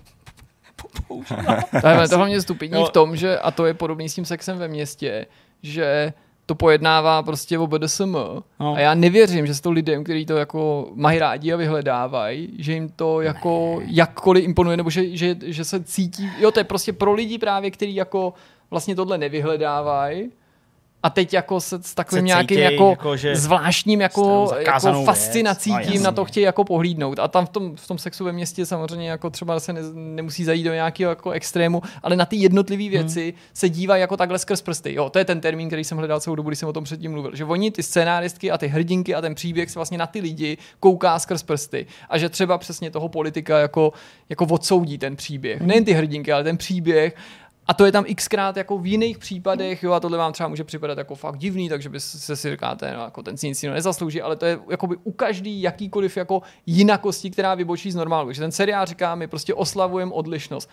pou- 0.75 1.03
používá. 1.07 1.57
Ale 1.83 2.07
to 2.09 2.17
hlavně 2.17 2.41
stupidní 2.41 2.79
Jo. 2.79 2.85
v 2.85 2.91
tom, 2.91 3.15
že, 3.15 3.39
a 3.39 3.51
to 3.51 3.65
je 3.65 3.73
podobný 3.73 4.09
s 4.09 4.15
tím 4.15 4.25
sexem 4.25 4.57
ve 4.57 4.67
městě, 4.67 5.25
že 5.63 6.13
to 6.47 6.55
pojednává 6.55 7.23
prostě 7.23 7.59
o 7.59 7.67
BDSM. 7.67 8.11
No. 8.59 8.73
A 8.75 8.79
já 8.79 8.93
nevěřím, 8.93 9.47
že 9.47 9.55
se 9.55 9.61
to 9.61 9.71
lidem, 9.71 10.03
kteří 10.03 10.25
to 10.25 10.37
jako 10.37 10.89
mají 10.93 11.19
rádi 11.19 11.53
a 11.53 11.57
vyhledávají, 11.57 12.49
že 12.59 12.73
jim 12.73 12.89
to 12.89 13.21
jako 13.21 13.81
jakkoliv 13.85 14.43
imponuje, 14.43 14.77
nebo 14.77 14.89
že, 14.89 15.17
že, 15.17 15.35
že 15.41 15.65
se 15.65 15.83
cítí, 15.83 16.29
jo, 16.39 16.51
to 16.51 16.59
je 16.59 16.63
prostě 16.63 16.93
pro 16.93 17.13
lidi 17.13 17.37
právě, 17.37 17.71
kteří 17.71 17.95
jako 17.95 18.33
vlastně 18.71 18.95
tohle 18.95 19.17
nevyhledávají, 19.17 20.31
a 21.03 21.09
teď 21.09 21.33
jako 21.33 21.61
se 21.61 21.79
s 21.83 21.93
takovým 21.93 22.21
Se 22.21 22.25
nějakým 22.25 22.59
jako, 22.59 22.89
jako, 22.89 23.17
že 23.17 23.35
zvláštním 23.35 24.01
jako, 24.01 24.51
jako 24.65 25.03
fascinací 25.03 25.71
věc. 25.75 25.87
No, 25.87 25.91
tím 25.91 26.03
na 26.03 26.11
to 26.11 26.25
chtějí 26.25 26.43
jako 26.43 26.63
pohlídnout. 26.63 27.19
A 27.19 27.27
tam 27.27 27.45
v 27.45 27.49
tom, 27.49 27.75
v 27.75 27.87
tom 27.87 27.97
sexu 27.97 28.25
ve 28.25 28.31
městě 28.31 28.65
samozřejmě 28.65 29.09
jako 29.09 29.29
třeba 29.29 29.59
se 29.59 29.73
ne, 29.73 29.81
nemusí 29.93 30.43
zajít 30.43 30.65
do 30.65 30.73
nějakého 30.73 31.09
jako 31.09 31.31
extrému, 31.31 31.81
ale 32.03 32.15
na 32.15 32.25
ty 32.25 32.35
jednotlivé 32.35 32.83
Hmm. 32.83 32.91
věci 32.91 33.33
se 33.53 33.69
dívají 33.69 34.01
jako 34.01 34.17
takhle 34.17 34.39
skrz 34.39 34.61
prsty. 34.61 34.93
Jo, 34.93 35.09
to 35.09 35.19
je 35.19 35.25
ten 35.25 35.41
termín, 35.41 35.67
který 35.67 35.83
jsem 35.83 35.97
hledal 35.97 36.19
celou 36.19 36.35
dobu, 36.35 36.49
když 36.49 36.59
jsem 36.59 36.69
o 36.69 36.73
tom 36.73 36.83
předtím 36.83 37.11
mluvil. 37.11 37.35
Že 37.35 37.45
oni, 37.45 37.71
ty 37.71 37.83
scénáristky 37.83 38.51
a 38.51 38.57
ty 38.57 38.67
hrdinky 38.67 39.15
a 39.15 39.21
ten 39.21 39.35
příběh 39.35 39.71
se 39.71 39.79
vlastně 39.79 39.97
na 39.97 40.07
ty 40.07 40.19
lidi 40.19 40.57
kouká 40.79 41.19
skrz 41.19 41.43
prsty. 41.43 41.85
A 42.09 42.17
že 42.17 42.29
třeba 42.29 42.57
přesně 42.57 42.91
toho 42.91 43.09
politika 43.09 43.59
jako, 43.59 43.93
jako 44.29 44.45
odsoudí 44.45 44.97
ten 44.97 45.15
příběh. 45.15 45.59
Hmm. 45.59 45.67
Nejen 45.67 45.85
ty 45.85 45.93
hrdinky, 45.93 46.31
ale 46.31 46.43
ten 46.43 46.57
příběh. 46.57 47.15
A 47.67 47.73
to 47.73 47.85
je 47.85 47.91
tam 47.91 48.05
xkrát 48.15 48.57
jako 48.57 48.77
v 48.77 48.85
jiných 48.85 49.17
případech, 49.17 49.83
jo, 49.83 49.91
a 49.91 49.99
tohle 49.99 50.17
vám 50.17 50.33
třeba 50.33 50.49
může 50.49 50.63
připadat 50.63 50.97
jako 50.97 51.15
fakt 51.15 51.37
divný, 51.37 51.69
takže 51.69 51.89
by 51.89 51.99
se 51.99 52.35
si 52.35 52.51
říkáte, 52.51 52.93
no, 52.93 53.03
jako 53.03 53.23
ten 53.23 53.37
si 53.37 53.47
nic 53.47 53.63
jiného 53.63 53.75
nezaslouží, 53.75 54.21
ale 54.21 54.35
to 54.35 54.45
je 54.45 54.59
jakoby 54.69 54.95
u 55.03 55.11
každý 55.11 55.61
jakýkoliv 55.61 56.17
jako 56.17 56.41
jinakosti, 56.65 57.29
která 57.31 57.55
vybočí 57.55 57.91
z 57.91 57.95
normálu. 57.95 58.31
Že 58.31 58.41
ten 58.41 58.51
seriál 58.51 58.85
říká, 58.85 59.15
my 59.15 59.27
prostě 59.27 59.53
oslavujeme 59.53 60.11
odlišnost. 60.11 60.69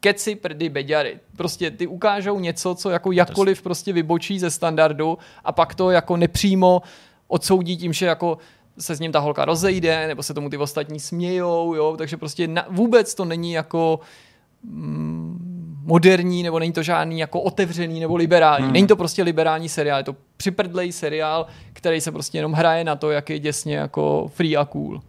Keci, 0.00 0.34
prdy, 0.34 0.68
beďary. 0.68 1.18
Prostě 1.36 1.70
ty 1.70 1.86
ukážou 1.86 2.40
něco, 2.40 2.74
co 2.74 2.90
jako 2.90 3.12
jakkoliv 3.12 3.62
prostě 3.62 3.92
vybočí 3.92 4.38
ze 4.38 4.50
standardu 4.50 5.18
a 5.44 5.52
pak 5.52 5.74
to 5.74 5.90
jako 5.90 6.16
nepřímo 6.16 6.82
odsoudí 7.28 7.76
tím, 7.76 7.92
že 7.92 8.06
jako 8.06 8.38
se 8.78 8.96
s 8.96 9.00
ním 9.00 9.12
ta 9.12 9.18
holka 9.18 9.44
rozejde, 9.44 10.06
nebo 10.06 10.22
se 10.22 10.34
tomu 10.34 10.50
ty 10.50 10.56
ostatní 10.56 11.00
smějou, 11.00 11.74
jo, 11.74 11.94
takže 11.98 12.16
prostě 12.16 12.48
na, 12.48 12.66
vůbec 12.70 13.14
to 13.14 13.24
není 13.24 13.52
jako 13.52 14.00
mm, 14.62 15.53
moderní, 15.84 16.42
nebo 16.42 16.58
není 16.58 16.72
to 16.72 16.82
žádný 16.82 17.18
jako 17.18 17.40
otevřený 17.40 18.00
nebo 18.00 18.16
liberální. 18.16 18.64
Hmm. 18.64 18.72
Není 18.72 18.86
to 18.86 18.96
prostě 18.96 19.22
liberální 19.22 19.68
seriál, 19.68 19.98
je 19.98 20.04
to 20.04 20.16
připrdlej 20.36 20.92
seriál, 20.92 21.46
který 21.72 22.00
se 22.00 22.12
prostě 22.12 22.38
jenom 22.38 22.52
hraje 22.52 22.84
na 22.84 22.96
to, 22.96 23.10
jak 23.10 23.30
je 23.30 23.38
děsně 23.38 23.76
jako 23.76 24.30
free 24.34 24.56
a 24.56 24.64
cool. 24.64 25.00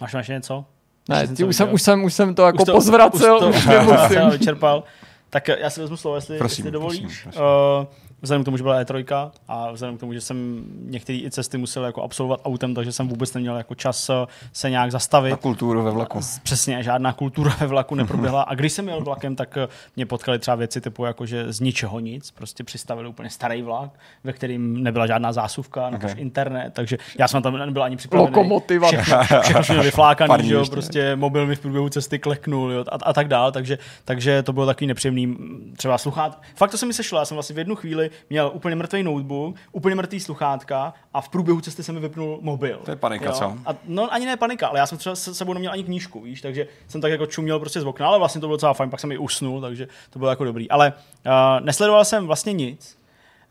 Máš 0.00 0.14
ještě 0.14 0.32
něco? 0.32 0.64
Ne, 1.08 1.16
Ještě 1.16 1.26
jsem 1.26 1.36
ty, 1.36 1.42
to 1.42 1.48
už, 1.48 1.56
jsem, 1.56 1.72
už, 1.74 1.82
jsem, 1.82 2.04
už 2.04 2.14
jsem 2.14 2.34
to 2.34 2.42
jako 2.42 2.58
Už 2.62 2.66
to- 2.66 2.72
pozvracel, 2.72 3.36
už, 3.36 3.42
už 3.48 3.56
už 3.56 3.64
to 3.64 3.70
nemusím. 3.78 4.30
vyčerpal. 4.30 4.84
Tak 5.30 5.48
eh, 5.48 5.56
já 5.60 5.70
si 5.70 5.80
vezmu 5.80 5.96
slovo, 5.96 6.16
jestli, 6.16 6.38
Prosím, 6.38 6.62
jestli 6.62 6.70
dovolíš. 6.72 7.00
prosím, 7.00 7.22
prosím. 7.22 7.42
Uh, 7.42 7.86
vzhledem 8.22 8.42
k 8.42 8.44
tomu, 8.44 8.56
že 8.56 8.62
byla 8.62 8.82
E3 8.82 9.30
a 9.48 9.72
vzhledem 9.72 9.96
k 9.96 10.00
tomu, 10.00 10.12
že 10.12 10.20
jsem 10.20 10.64
některé 10.84 11.18
i 11.18 11.30
cesty 11.30 11.58
musel 11.58 11.84
jako 11.84 12.02
absolvovat 12.02 12.40
autem, 12.44 12.74
takže 12.74 12.92
jsem 12.92 13.08
vůbec 13.08 13.34
neměl 13.34 13.56
jako 13.56 13.74
čas 13.74 14.10
eh, 14.10 14.14
se 14.52 14.70
nějak 14.70 14.90
zastavit. 14.90 15.30
Na 15.30 15.36
kulturu 15.36 15.82
ve 15.82 15.90
vlaku. 15.90 16.20
Přesně, 16.42 16.82
žádná 16.82 17.12
kultura 17.12 17.56
ve 17.60 17.66
vlaku 17.66 17.94
neproběhla. 17.94 18.42
A 18.52 18.54
když 18.54 18.72
jsem 18.72 18.88
jel 18.88 19.00
vlakem, 19.00 19.36
tak 19.36 19.56
eh, 19.56 19.68
mě 19.96 20.06
potkaly 20.06 20.38
třeba 20.38 20.54
věci 20.54 20.80
typu, 20.80 21.04
jako, 21.04 21.26
že 21.26 21.52
z 21.52 21.60
ničeho 21.60 22.00
nic, 22.00 22.30
prostě 22.30 22.64
přistavili 22.64 23.08
úplně 23.08 23.30
starý 23.30 23.62
vlak, 23.62 23.90
ve 24.24 24.32
kterým 24.32 24.82
nebyla 24.82 25.06
žádná 25.06 25.32
zásuvka, 25.32 25.92
Okay. 25.92 26.14
internet, 26.16 26.74
takže 26.74 26.98
já 27.18 27.28
jsem 27.28 27.42
tam 27.42 27.58
nebyl 27.58 27.82
ani 27.82 27.96
připravený. 27.96 28.36
Lokomotiva. 28.36 28.88
Všechno, 28.88 29.62
všechno 29.62 29.82
vyflákaný, 29.82 30.48
že 30.48 30.54
jo, 30.54 30.66
prostě 30.70 31.16
mobil 31.16 31.46
mi 31.46 31.56
v 31.56 31.60
průběhu 31.60 31.88
cesty 31.88 32.18
kleknul 32.18 32.72
jo, 32.72 32.84
a, 32.88 32.98
a, 33.02 33.12
tak 33.12 33.28
dál, 33.28 33.52
takže, 33.52 33.78
takže 34.04 34.42
to 34.42 34.52
bylo 34.52 34.66
takový 34.66 34.86
nepříjemný 34.86 35.36
třeba 35.76 35.98
sluchát. 35.98 36.42
Fakt 36.56 36.70
to 36.70 36.78
se 36.78 36.86
mi 36.86 36.92
sešlo, 36.92 37.18
já 37.18 37.24
jsem 37.24 37.34
vlastně 37.34 37.54
v 37.54 37.58
jednu 37.58 37.74
chvíli 37.74 38.10
měl 38.30 38.50
úplně 38.54 38.76
mrtvý 38.76 39.02
notebook, 39.02 39.56
úplně 39.72 39.94
mrtvý 39.94 40.20
sluchátka 40.20 40.94
a 41.14 41.20
v 41.20 41.28
průběhu 41.28 41.60
cesty 41.60 41.82
se 41.82 41.92
mi 41.92 42.00
vypnul 42.00 42.38
mobil. 42.40 42.80
To 42.84 42.90
je 42.90 42.96
panika, 42.96 43.26
jo. 43.26 43.32
co? 43.32 43.44
A, 43.66 43.74
no 43.84 44.14
ani 44.14 44.26
ne 44.26 44.36
panika, 44.36 44.68
ale 44.68 44.78
já 44.78 44.86
jsem 44.86 44.98
třeba 44.98 45.14
se 45.16 45.34
sebou 45.34 45.52
neměl 45.52 45.72
ani 45.72 45.84
knížku, 45.84 46.20
víš, 46.20 46.40
takže 46.40 46.66
jsem 46.88 47.00
tak 47.00 47.10
jako 47.10 47.26
čuměl 47.26 47.58
prostě 47.58 47.80
z 47.80 47.84
okna, 47.84 48.06
ale 48.08 48.18
vlastně 48.18 48.40
to 48.40 48.46
bylo 48.46 48.56
docela 48.56 48.74
fajn, 48.74 48.90
pak 48.90 49.00
jsem 49.00 49.12
i 49.12 49.18
usnul, 49.18 49.60
takže 49.60 49.88
to 50.10 50.18
bylo 50.18 50.30
jako 50.30 50.44
dobrý. 50.44 50.70
Ale 50.70 50.92
uh, 51.26 51.64
nesledoval 51.64 52.04
jsem 52.04 52.26
vlastně 52.26 52.52
nic. 52.52 52.98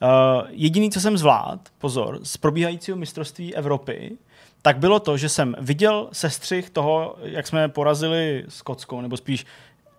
Uh, 0.02 0.48
jediný, 0.50 0.92
co 0.92 1.02
jsem 1.02 1.18
zvlád, 1.18 1.60
pozor, 1.78 2.20
z 2.24 2.38
probíhajícího 2.38 2.98
mistrovství 2.98 3.56
Evropy, 3.56 4.18
tak 4.62 4.78
bylo 4.78 5.00
to, 5.00 5.18
že 5.18 5.30
jsem 5.30 5.56
viděl 5.60 6.10
sestřih 6.12 6.70
toho, 6.70 7.16
jak 7.22 7.48
jsme 7.48 7.70
porazili 7.70 8.46
Skotskou, 8.48 9.02
nebo 9.02 9.18
spíš 9.18 9.46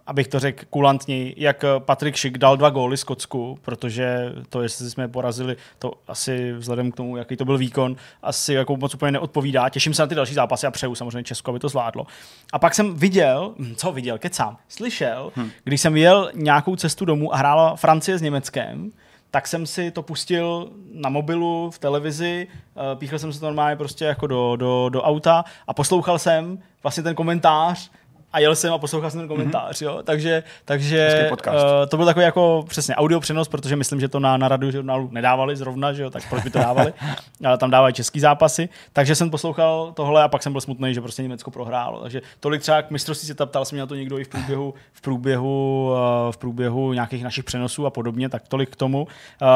abych 0.07 0.29
to 0.29 0.41
řekl 0.41 0.65
kulantněji, 0.71 1.35
jak 1.37 1.65
Patrik 1.79 2.17
Šik 2.17 2.39
dal 2.39 2.57
dva 2.57 2.71
góly 2.71 2.97
Skotsku, 2.97 3.59
protože 3.63 4.33
to, 4.49 4.63
jestli 4.63 4.91
jsme 4.91 5.09
porazili, 5.09 5.57
to 5.79 5.93
asi 6.09 6.53
vzhledem 6.53 6.93
k 6.93 6.97
tomu, 6.97 7.17
jaký 7.17 7.37
to 7.37 7.45
byl 7.45 7.59
výkon, 7.59 7.97
asi 8.23 8.55
jako 8.55 8.77
moc 8.77 8.95
úplně 8.95 9.13
neodpovídá. 9.13 9.69
Těším 9.69 9.95
se 9.95 10.03
na 10.03 10.07
ty 10.07 10.15
další 10.15 10.35
zápasy 10.35 10.67
a 10.67 10.71
přeju 10.71 10.95
samozřejmě 10.95 11.23
Česku, 11.23 11.51
aby 11.51 11.59
to 11.59 11.69
zvládlo. 11.69 12.07
A 12.53 12.59
pak 12.59 12.75
jsem 12.75 12.95
viděl, 12.95 13.55
hm, 13.59 13.75
co 13.77 13.93
viděl, 13.93 14.19
kecám, 14.19 14.57
slyšel, 14.69 15.33
hmm. 15.35 15.51
když 15.65 15.81
jsem 15.81 15.97
jel 15.97 16.31
nějakou 16.35 16.77
cestu 16.77 17.05
domů 17.05 17.35
a 17.35 17.37
hrála 17.37 17.77
Francie 17.77 18.19
s 18.19 18.23
Německem, 18.23 18.93
tak 19.33 19.47
jsem 19.47 19.67
si 19.67 19.91
to 19.91 20.03
pustil 20.03 20.71
na 20.93 21.09
mobilu, 21.09 21.71
v 21.71 21.79
televizi, 21.79 22.47
eh, 22.77 22.97
píchl 22.97 23.19
jsem 23.19 23.33
se 23.33 23.41
to 23.41 23.47
normálně 23.47 23.77
prostě 23.77 24.05
jako 24.05 24.27
do, 24.27 24.57
do, 24.57 24.89
do 24.89 25.03
auta 25.03 25.45
a 25.67 25.75
poslouchal 25.75 26.19
jsem 26.19 26.59
vlastně 26.83 27.03
ten 27.03 27.15
komentář 27.15 27.91
a 28.33 28.39
jel 28.39 28.57
jsem 28.57 28.73
a 28.73 28.79
poslouchal 28.79 29.11
jsem 29.11 29.21
ten 29.21 29.29
komentář, 29.29 29.77
mm-hmm. 29.77 29.85
jo. 29.85 30.01
Takže, 30.05 30.43
takže 30.65 31.31
uh, 31.47 31.55
to 31.89 31.97
byl 31.97 32.07
takový 32.07 32.25
jako 32.25 32.65
přesně 32.69 32.95
audio 32.97 33.21
přenos, 33.21 33.49
protože 33.49 33.77
myslím, 33.77 34.01
že 34.01 34.09
to 34.09 34.21
na, 34.21 34.37
na 34.37 34.49
radiožurnálu 34.49 35.09
nedávali 35.13 35.57
zrovna, 35.57 35.93
že 35.93 36.03
jo, 36.03 36.11
tak 36.11 36.23
proč 36.29 36.43
by 36.43 36.51
to 36.51 36.59
dávali, 36.59 36.93
ale 37.47 37.59
tam 37.59 37.71
dávají 37.71 37.95
český 37.95 38.21
zápasy. 38.21 38.69
Takže 38.93 39.15
jsem 39.15 39.31
poslouchal 39.31 39.93
tohle 39.95 40.23
a 40.23 40.29
pak 40.29 40.43
jsem 40.43 40.53
byl 40.53 40.61
smutný, 40.61 40.95
že 40.95 41.01
prostě 41.01 41.23
Německo 41.23 41.51
prohrálo. 41.51 42.01
Takže 42.01 42.23
tolik 42.41 42.63
třeba 42.63 42.83
k 42.83 42.91
mistrovství 42.91 43.29
se 43.29 43.35
ptal 43.47 43.65
se 43.65 43.75
mě 43.75 43.81
na 43.81 43.87
to 43.87 43.95
někdo 43.95 44.19
i 44.19 44.25
v 44.25 44.29
průběhu, 44.29 44.75
v 44.93 45.01
průběhu, 45.01 45.89
uh, 45.93 46.33
v 46.33 46.37
průběhu 46.37 46.93
nějakých 46.93 47.25
našich 47.25 47.45
přenosů 47.45 47.87
a 47.87 47.91
podobně, 47.91 48.29
tak 48.29 48.49
tolik 48.49 48.71
k 48.71 48.77
tomu. 48.77 49.03
Uh, 49.03 49.49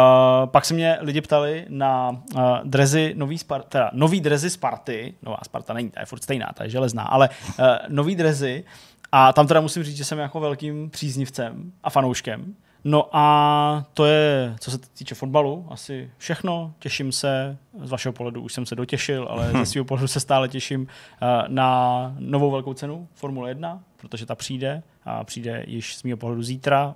pak 0.46 0.64
se 0.64 0.74
mě 0.74 0.98
lidi 1.00 1.20
ptali 1.20 1.66
na 1.68 2.10
uh, 2.10 2.42
drezy 2.64 3.14
nový, 3.16 3.36
Spar- 3.36 3.62
teda, 3.68 3.90
nový 3.92 4.20
drezy 4.20 4.50
Sparty, 4.50 5.14
nová 5.22 5.38
Sparta 5.44 5.72
není, 5.72 5.90
ta 5.90 6.00
je 6.00 6.06
furt 6.06 6.22
stejná, 6.22 6.50
ta 6.54 6.64
je 6.64 6.70
železná, 6.70 7.02
ale 7.02 7.28
uh, 7.58 7.66
nový 7.88 8.16
drezy 8.16 8.64
a 9.12 9.32
tam 9.32 9.46
teda 9.46 9.60
musím 9.60 9.82
říct, 9.82 9.96
že 9.96 10.04
jsem 10.04 10.18
jako 10.18 10.40
velkým 10.40 10.90
příznivcem 10.90 11.72
a 11.82 11.90
fanouškem 11.90 12.54
No 12.88 13.08
a 13.16 13.84
to 13.94 14.04
je, 14.04 14.56
co 14.60 14.70
se 14.70 14.78
týče 14.78 15.14
fotbalu, 15.14 15.66
asi 15.70 16.10
všechno. 16.18 16.72
Těším 16.78 17.12
se, 17.12 17.58
z 17.82 17.90
vašeho 17.90 18.12
pohledu 18.12 18.42
už 18.42 18.52
jsem 18.52 18.66
se 18.66 18.74
dotěšil, 18.74 19.26
ale 19.30 19.52
ze 19.52 19.66
svého 19.66 19.84
pohledu 19.84 20.08
se 20.08 20.20
stále 20.20 20.48
těším 20.48 20.86
eh, 21.22 21.26
na 21.48 22.14
novou 22.18 22.50
velkou 22.50 22.74
cenu 22.74 23.08
Formule 23.14 23.50
1, 23.50 23.80
protože 23.96 24.26
ta 24.26 24.34
přijde 24.34 24.82
a 25.04 25.24
přijde 25.24 25.64
již 25.66 25.96
z 25.96 26.02
mého 26.02 26.16
pohledu 26.16 26.42
zítra, 26.42 26.94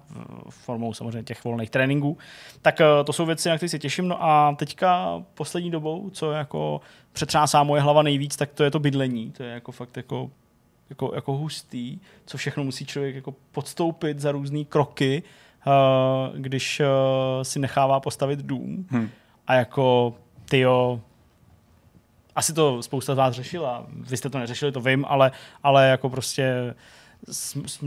v- 0.48 0.54
formou 0.54 0.94
samozřejmě 0.94 1.22
těch 1.22 1.44
volných 1.44 1.70
tréninků. 1.70 2.18
Tak 2.62 2.80
eh, 2.80 2.84
to 3.04 3.12
jsou 3.12 3.26
věci, 3.26 3.48
na 3.48 3.56
které 3.56 3.68
se 3.68 3.78
těším. 3.78 4.08
No 4.08 4.24
a 4.24 4.54
teďka 4.58 5.22
poslední 5.34 5.70
dobou, 5.70 6.10
co 6.10 6.32
jako 6.32 6.80
přetřásá 7.12 7.62
moje 7.62 7.82
hlava 7.82 8.02
nejvíc, 8.02 8.36
tak 8.36 8.52
to 8.52 8.64
je 8.64 8.70
to 8.70 8.78
bydlení. 8.78 9.30
To 9.30 9.42
je 9.42 9.50
jako 9.50 9.72
fakt 9.72 9.96
jako 9.96 10.30
jako, 10.90 11.12
jako 11.14 11.36
hustý, 11.36 11.98
co 12.26 12.38
všechno 12.38 12.64
musí 12.64 12.86
člověk 12.86 13.14
jako 13.14 13.34
podstoupit 13.52 14.20
za 14.20 14.32
různé 14.32 14.64
kroky, 14.64 15.22
uh, 15.66 16.38
když 16.38 16.80
uh, 16.80 16.86
si 17.42 17.58
nechává 17.58 18.00
postavit 18.00 18.38
dům. 18.38 18.86
Hm. 18.90 19.08
A 19.46 19.54
jako, 19.54 20.14
tyjo, 20.48 21.00
asi 22.36 22.52
to 22.52 22.82
spousta 22.82 23.14
z 23.14 23.18
vás 23.18 23.34
řešila, 23.34 23.86
vy 23.88 24.16
jste 24.16 24.30
to 24.30 24.38
neřešili, 24.38 24.72
to 24.72 24.80
vím, 24.80 25.04
ale, 25.08 25.32
ale 25.62 25.88
jako 25.88 26.10
prostě 26.10 26.74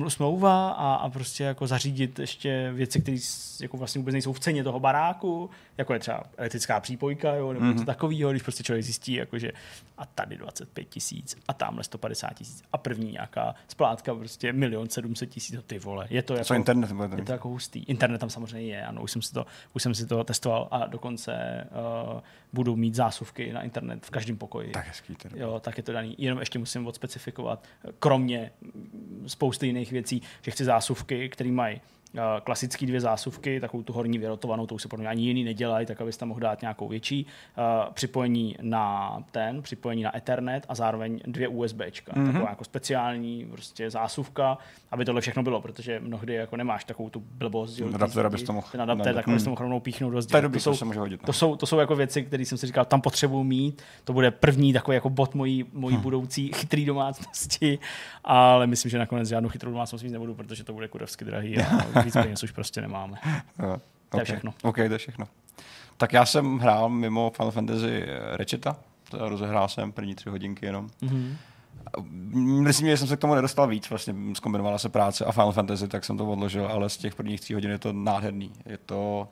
smlouva 0.07 0.69
a, 0.69 0.93
a 0.93 1.09
prostě 1.09 1.43
jako 1.43 1.67
zařídit 1.67 2.19
ještě 2.19 2.71
věci, 2.73 3.01
které 3.01 3.17
jako 3.61 3.77
vlastně 3.77 3.99
vůbec 3.99 4.13
nejsou 4.13 4.33
v 4.33 4.39
ceně 4.39 4.63
toho 4.63 4.79
baráku, 4.79 5.49
jako 5.77 5.93
je 5.93 5.99
třeba 5.99 6.23
elektrická 6.37 6.79
přípojka, 6.79 7.35
jo, 7.35 7.53
nebo 7.53 7.65
mm-hmm. 7.65 7.73
něco 7.73 7.85
takového, 7.85 8.31
když 8.31 8.43
prostě 8.43 8.63
člověk 8.63 8.83
zjistí, 8.83 9.13
jako 9.13 9.39
že 9.39 9.51
a 9.97 10.05
tady 10.05 10.37
25 10.37 10.89
tisíc 10.89 11.37
a 11.47 11.53
tamhle 11.53 11.83
150 11.83 12.33
tisíc 12.33 12.63
a 12.73 12.77
první 12.77 13.11
nějaká 13.11 13.55
splátka 13.67 14.15
prostě 14.15 14.53
milion 14.53 14.89
700 14.89 15.29
tisíc, 15.29 15.59
ty 15.67 15.79
vole, 15.79 16.07
je 16.09 16.21
to 16.21 16.33
jako... 16.33 16.45
Co 16.45 16.53
internet 16.53 16.91
bude 16.91 17.09
Je 17.17 17.25
to 17.25 17.31
jako 17.31 17.49
hustý. 17.49 17.83
Internet 17.83 18.17
tam 18.17 18.29
samozřejmě 18.29 18.75
je, 18.75 18.85
ano, 18.85 19.01
už 19.01 19.11
jsem 19.11 19.21
si 19.21 19.33
to, 19.33 19.45
už 19.73 19.83
jsem 19.83 19.95
si 19.95 20.05
to 20.05 20.23
testoval 20.23 20.67
a 20.71 20.85
dokonce 20.85 21.67
uh, 22.13 22.19
budou 22.53 22.75
mít 22.75 22.95
zásuvky 22.95 23.53
na 23.53 23.61
internet 23.61 24.05
v 24.05 24.09
každém 24.09 24.37
pokoji. 24.37 24.71
Tak 24.71 24.87
hezký 24.87 25.15
teda. 25.15 25.35
Jo, 25.37 25.59
tak 25.59 25.77
je 25.77 25.83
to 25.83 25.91
daný. 25.91 26.15
Jenom 26.17 26.39
ještě 26.39 26.59
musím 26.59 26.87
odspecifikovat, 26.87 27.67
kromě 27.99 28.51
spousty 29.27 29.67
jiných 29.67 29.91
věcí, 29.91 30.21
že 30.41 30.51
chci 30.51 30.65
zásuvky, 30.65 31.29
které 31.29 31.51
mají 31.51 31.81
klasické 32.43 32.85
dvě 32.85 33.01
zásuvky, 33.01 33.59
takovou 33.59 33.83
tu 33.83 33.93
horní 33.93 34.17
vyrotovanou, 34.17 34.65
to 34.67 34.75
už 34.75 34.81
se 34.81 34.87
podle 34.87 35.03
mě 35.03 35.09
ani 35.09 35.23
jiný 35.23 35.43
nedělají, 35.43 35.85
tak 35.85 36.01
abys 36.01 36.17
tam 36.17 36.27
mohl 36.29 36.39
dát 36.39 36.61
nějakou 36.61 36.87
větší, 36.87 37.25
uh, 37.85 37.93
připojení 37.93 38.55
na 38.61 39.17
ten, 39.31 39.61
připojení 39.61 40.03
na 40.03 40.17
Ethernet 40.17 40.65
a 40.69 40.75
zároveň 40.75 41.19
dvě 41.27 41.47
USBčka. 41.47 42.13
Mm-hmm. 42.13 42.31
Taková 42.31 42.49
jako 42.49 42.63
speciální 42.63 43.45
prostě 43.51 43.89
zásuvka, 43.89 44.57
aby 44.91 45.05
tohle 45.05 45.21
všechno 45.21 45.43
bylo, 45.43 45.61
protože 45.61 45.99
mnohdy 45.99 46.33
jako 46.33 46.57
nemáš 46.57 46.83
takovou 46.83 47.09
tu 47.09 47.23
blbost, 47.31 47.75
ty- 47.75 48.19
abys 48.19 48.43
to 48.43 48.53
mohl- 48.53 48.71
ten 48.71 48.81
adaptér, 48.81 49.07
ne, 49.07 49.13
tak 49.13 49.27
hm. 49.27 49.31
abys 49.31 49.43
to 49.43 49.49
mohl 49.49 49.61
rovnou 49.61 49.79
píchnout 49.79 50.13
do 50.13 50.21
To 50.49 50.59
jsou, 50.59 50.75
se 50.75 50.85
může 50.85 50.99
hodit. 50.99 51.21
no. 51.21 51.25
to, 51.25 51.33
jsou, 51.33 51.55
to 51.55 51.65
jsou 51.65 51.77
jako 51.79 51.95
věci, 51.95 52.23
které 52.23 52.45
jsem 52.45 52.57
si 52.57 52.67
říkal, 52.67 52.85
tam 52.85 53.01
potřebuji 53.01 53.43
mít. 53.43 53.81
To 54.03 54.13
bude 54.13 54.31
první 54.31 54.73
takový 54.73 54.95
jako 54.95 55.09
bod 55.09 55.35
mojí, 55.35 55.65
mojí 55.73 55.97
Hm. 55.97 56.01
budoucí 56.01 56.51
chytrý 56.53 56.85
domácnosti, 56.85 57.79
ale 58.23 58.67
myslím, 58.67 58.89
že 58.89 58.97
nakonec 58.97 59.29
žádnou 59.29 59.49
chytrou 59.49 59.71
domácnost 59.71 60.03
mít 60.03 60.11
nebudu, 60.11 60.35
protože 60.35 60.63
to 60.63 60.73
bude 60.73 60.87
kudovsky 60.87 61.25
drahý 61.25 61.57
a 61.57 61.63
víc 62.03 62.13
peněz 62.13 62.43
už 62.43 62.51
prostě 62.51 62.81
nemáme. 62.81 63.17
Jo, 63.59 63.77
To 64.09 64.17
je 64.17 64.21
ok. 64.21 64.25
všechno. 64.25 64.53
OK, 64.63 64.75
to 64.75 64.81
je 64.81 64.97
všechno. 64.97 65.25
Tak 65.97 66.13
já 66.13 66.25
jsem 66.25 66.57
hrál 66.59 66.89
mimo 66.89 67.31
Final 67.35 67.51
Fantasy 67.51 68.05
Ratcheta, 68.31 68.75
to 69.09 69.29
rozehrál 69.29 69.67
jsem 69.67 69.91
první 69.91 70.15
tři 70.15 70.29
hodinky 70.29 70.65
jenom. 70.65 70.89
Mm-hmm. 71.01 71.35
Myslím, 72.61 72.87
že 72.87 72.97
jsem 72.97 73.07
se 73.07 73.17
k 73.17 73.19
tomu 73.19 73.35
nedostal 73.35 73.67
víc, 73.67 73.89
vlastně 73.89 74.15
zkombinovala 74.33 74.77
se 74.77 74.89
práce 74.89 75.25
a 75.25 75.31
Final 75.31 75.51
Fantasy, 75.51 75.87
tak 75.87 76.05
jsem 76.05 76.17
to 76.17 76.25
odložil, 76.31 76.67
ale 76.67 76.89
z 76.89 76.97
těch 76.97 77.15
prvních 77.15 77.41
tří 77.41 77.53
hodin 77.53 77.71
je 77.71 77.77
to 77.79 77.93
nádherný. 77.93 78.51
Je 78.65 78.77
to 78.77 79.27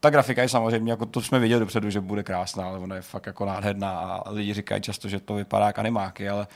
ta 0.00 0.10
grafika 0.10 0.42
je 0.42 0.48
samozřejmě, 0.48 0.92
jako 0.92 1.06
to 1.06 1.22
jsme 1.22 1.38
viděli 1.38 1.60
dopředu, 1.60 1.90
že 1.90 2.00
bude 2.00 2.22
krásná, 2.22 2.64
ale 2.68 2.78
ona 2.78 2.96
je 2.96 3.02
fakt 3.02 3.26
jako 3.26 3.44
nádherná 3.44 3.90
a 3.90 4.30
lidi 4.30 4.54
říkají 4.54 4.82
často, 4.82 5.08
že 5.08 5.20
to 5.20 5.34
vypadá 5.34 5.66
jak 5.66 5.78
animáky, 5.78 6.28
ale 6.28 6.46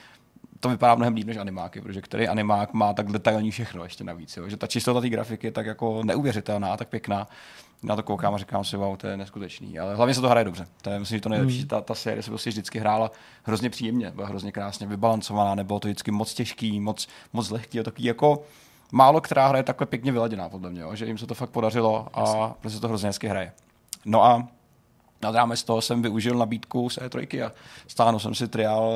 to 0.63 0.69
vypadá 0.69 0.95
mnohem 0.95 1.15
líp 1.15 1.27
než 1.27 1.37
animáky, 1.37 1.81
protože 1.81 2.01
který 2.01 2.29
animák 2.29 2.73
má 2.73 2.93
tak 2.93 3.13
detailní 3.13 3.51
všechno 3.51 3.85
ještě 3.85 4.05
navíc, 4.05 4.37
jo? 4.37 4.49
že 4.49 4.57
ta 4.57 4.67
čistota 4.67 5.01
té 5.01 5.09
grafiky 5.09 5.47
je 5.47 5.51
tak 5.51 5.67
jako 5.67 6.03
neuvěřitelná, 6.05 6.77
tak 6.77 6.89
pěkná. 6.89 7.29
Na 7.83 7.97
to 7.97 8.03
koukám 8.03 8.35
a 8.35 8.39
říkám 8.39 8.65
si, 8.65 8.77
wow, 8.77 8.97
to 8.97 9.07
je 9.07 9.17
neskutečný. 9.17 9.79
Ale 9.79 9.95
hlavně 9.95 10.15
se 10.15 10.21
to 10.21 10.29
hraje 10.29 10.45
dobře. 10.45 10.67
To 10.83 10.91
je, 10.91 10.99
myslím, 10.99 11.19
že 11.19 11.23
to 11.23 11.29
nejlepší. 11.29 11.59
Hmm. 11.59 11.69
Ta, 11.69 11.81
ta 11.81 11.95
série 11.95 12.23
se 12.23 12.31
prostě 12.31 12.51
vždycky 12.51 12.79
hrála 12.79 13.11
hrozně 13.43 13.71
příjemně, 13.71 14.11
byla 14.11 14.29
hrozně 14.29 14.53
krásně 14.53 14.87
vybalancovaná, 14.87 15.55
nebylo 15.55 15.81
to 15.81 15.89
vždycky 15.89 16.11
moc 16.11 16.35
těžký, 16.35 16.81
moc, 16.81 17.09
moc 17.33 17.51
lehký, 17.51 17.81
a 17.81 17.83
takový 17.83 18.05
jako 18.05 18.43
málo 18.93 19.21
která 19.21 19.49
hra 19.49 19.59
je 19.59 19.65
takhle 19.65 19.87
pěkně 19.87 20.13
vyladěná, 20.13 20.49
podle 20.49 20.71
mě, 20.71 20.81
jo? 20.81 20.95
že 20.95 21.07
jim 21.07 21.19
se 21.19 21.27
to 21.27 21.35
fakt 21.35 21.51
podařilo 21.51 22.09
a 22.15 22.55
prostě 22.61 22.81
to 22.81 22.89
hrozně 22.89 23.09
hezky 23.09 23.29
hraje. 23.29 23.53
No 24.05 24.25
a 24.25 24.49
nad 25.23 25.35
rámec 25.35 25.63
toho 25.63 25.81
jsem 25.81 26.03
využil 26.03 26.35
nabídku 26.39 26.91
z 26.91 26.99
E3 26.99 27.47
a 27.47 27.53
stáhnul 27.87 28.21
jsem 28.21 28.35
si 28.35 28.49
trial 28.49 28.93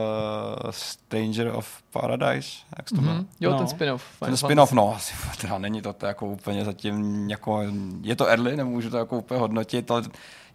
uh, 0.64 0.70
Stranger 0.70 1.48
of 1.54 1.82
Paradise, 1.90 2.50
jak 2.78 2.90
to? 2.90 3.00
Mhm. 3.00 3.26
Jo, 3.40 3.50
No. 3.50 3.58
ten 3.58 3.66
spin-off. 3.68 4.02
Ten 4.24 4.36
spin-off, 4.36 4.72
no, 4.72 4.94
asi 4.96 5.14
teda 5.40 5.58
není 5.58 5.82
to, 5.82 5.92
to 5.92 6.06
jako 6.06 6.26
úplně 6.26 6.64
zatím 6.64 7.30
jako, 7.30 7.62
je 8.02 8.16
to 8.16 8.26
early, 8.26 8.56
nemůžu 8.56 8.90
to 8.90 8.96
jako 8.96 9.18
úplně 9.18 9.40
hodnotit, 9.40 9.90
ale 9.90 10.02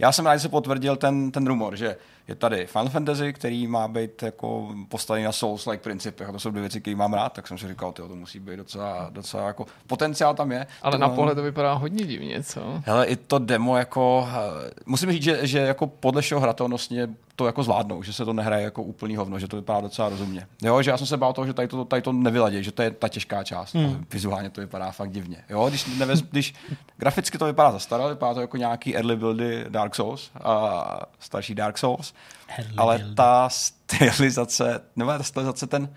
já 0.02 0.12
jsem 0.12 0.26
rád, 0.26 0.36
že 0.36 0.40
se 0.42 0.50
potvrdil 0.50 0.96
ten, 0.96 1.32
ten 1.32 1.48
rumor, 1.48 1.76
že 1.76 1.96
je 2.28 2.36
tady 2.36 2.66
Final 2.66 2.90
Fantasy, 2.90 3.34
který 3.34 3.68
má 3.68 3.88
být 3.88 4.24
jako 4.24 4.68
postavený 4.90 5.26
na 5.26 5.32
Souls-like 5.32 5.78
principech, 5.78 6.30
a 6.30 6.32
to 6.32 6.40
jsou 6.40 6.50
dvě 6.50 6.62
věci, 6.62 6.82
které 6.82 6.96
mám 6.96 7.14
rád, 7.14 7.34
tak 7.34 7.48
jsem 7.48 7.58
si 7.58 7.68
říkal, 7.68 7.92
tyjo, 7.92 8.08
to 8.08 8.16
musí 8.16 8.40
být 8.40 8.56
docela, 8.58 9.08
docela 9.10 9.48
jako, 9.48 9.66
potenciál 9.88 10.34
tam 10.36 10.52
je. 10.52 10.68
Ale 10.82 10.92
To- 10.92 10.98
na 10.98 11.10
pohled 11.10 11.36
to 11.36 11.44
vypadá 11.44 11.74
hodně 11.74 12.06
divně, 12.06 12.44
co? 12.44 12.82
Hele, 12.86 13.06
i 13.06 13.16
to 13.16 13.40
demo 13.40 13.78
jako, 13.78 14.28
eh, 14.32 14.72
musím 14.86 15.12
říct, 15.12 15.24
že, 15.24 15.40
že 15.48 15.60
jako 15.60 15.88
podle 15.88 16.22
všeho 16.22 16.42
hratelnostně 16.42 17.10
to 17.36 17.46
jako 17.46 17.64
zvládnou, 17.64 18.04
že 18.04 18.14
se 18.14 18.26
to 18.26 18.34
nehraje 18.34 18.64
jako 18.64 18.84
úplný 18.84 19.16
hovno, 19.16 19.40
že 19.40 19.48
to 19.48 19.56
vypadá 19.56 19.82
docela 19.82 20.10
rozumně. 20.10 20.48
Jo, 20.62 20.82
že 20.82 20.92
já 20.92 20.98
jsem 20.98 21.08
se 21.08 21.18
bál 21.18 21.34
toho, 21.34 21.48
že 21.48 21.54
tady 21.54 21.68
to, 21.68 21.86
tady 21.86 22.02
to 22.02 22.12
nevyladí, 22.14 22.64
že 22.64 22.72
to 22.72 22.82
je 22.82 22.92
ta 22.92 23.08
těžká 23.08 23.44
část. 23.44 23.76
Hmm. 23.76 24.06
Vizuálně 24.12 24.50
to 24.50 24.62
vypadá 24.62 24.92
fakt 24.92 25.12
divně. 25.12 25.44
Jo, 25.50 25.70
když, 25.70 25.86
nevez, 25.86 26.22
když 26.22 26.54
graficky 26.98 27.38
to 27.38 27.46
vypadá 27.46 27.72
zastaralé, 27.72 28.14
vypadá 28.14 28.34
to 28.34 28.42
jako 28.42 28.58
nějaký 28.58 28.96
early 28.96 29.16
buildy 29.16 29.66
Dark 29.70 29.96
Souls 29.96 30.32
a 30.44 31.02
starší 31.20 31.56
Dark 31.56 31.78
Souls, 31.78 32.14
Early 32.48 32.74
ale 32.78 32.98
buildy. 32.98 33.16
ta 33.16 33.50
stylizace, 33.50 34.82
nebo 34.96 35.12
ta 35.12 35.24
stylizace, 35.24 35.68
ten, 35.68 35.94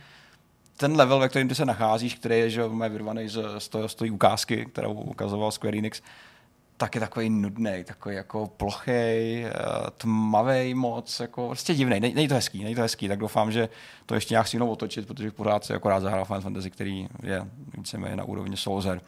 ten 0.76 0.96
level, 0.96 1.18
ve 1.18 1.28
kterém 1.28 1.48
ty 1.48 1.54
se 1.54 1.64
nacházíš, 1.64 2.14
který 2.14 2.38
je 2.38 2.50
že 2.50 2.62
vyrvaný 2.88 3.28
z, 3.28 3.44
z, 3.58 3.68
toho, 3.68 3.88
z 3.88 3.94
té 3.94 4.10
ukázky, 4.10 4.66
kterou 4.66 4.92
ukazoval 4.92 5.50
Square 5.50 5.78
Enix, 5.78 6.02
tak 6.84 6.94
je 6.94 7.00
takový 7.00 7.30
nudný, 7.30 7.84
takový 7.84 8.14
jako 8.14 8.46
plochej, 8.46 9.46
tmavý 9.96 10.74
moc, 10.74 11.20
jako 11.20 11.46
prostě 11.46 11.74
divný. 11.74 12.00
Nej, 12.00 12.14
není 12.14 12.28
to 12.28 12.34
hezký, 12.34 12.64
není 12.64 12.74
to 12.74 12.80
hezký, 12.80 13.08
tak 13.08 13.18
doufám, 13.18 13.52
že 13.52 13.68
to 14.06 14.14
ještě 14.14 14.34
nějak 14.34 14.46
stihnou 14.46 14.70
otočit, 14.70 15.06
protože 15.06 15.30
pořád 15.30 15.64
se 15.64 15.72
jako 15.72 15.88
rád 15.88 16.00
zahrál 16.00 16.24
Final 16.24 16.40
Fantasy, 16.40 16.70
který 16.70 17.08
je 17.22 17.46
víceméně 17.78 18.16
na 18.16 18.24
úrovni 18.24 18.56
Soulser. 18.56 19.00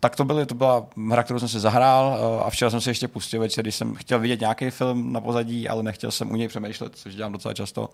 Tak 0.00 0.16
to, 0.16 0.24
byly, 0.24 0.46
to 0.46 0.54
byla 0.54 0.86
hra, 1.10 1.22
kterou 1.22 1.38
jsem 1.38 1.48
si 1.48 1.60
zahrál 1.60 2.18
eh, 2.18 2.44
a 2.44 2.50
včera 2.50 2.70
jsem 2.70 2.80
si 2.80 2.90
ještě 2.90 3.08
pustil 3.08 3.40
večer, 3.40 3.64
když 3.64 3.74
jsem 3.74 3.94
chtěl 3.94 4.18
vidět 4.18 4.40
nějaký 4.40 4.70
film 4.70 5.12
na 5.12 5.20
pozadí, 5.20 5.68
ale 5.68 5.82
nechtěl 5.82 6.10
jsem 6.10 6.30
u 6.30 6.36
něj 6.36 6.48
přemýšlet, 6.48 6.96
což 6.96 7.14
dělám 7.14 7.32
docela 7.32 7.54
často, 7.54 7.90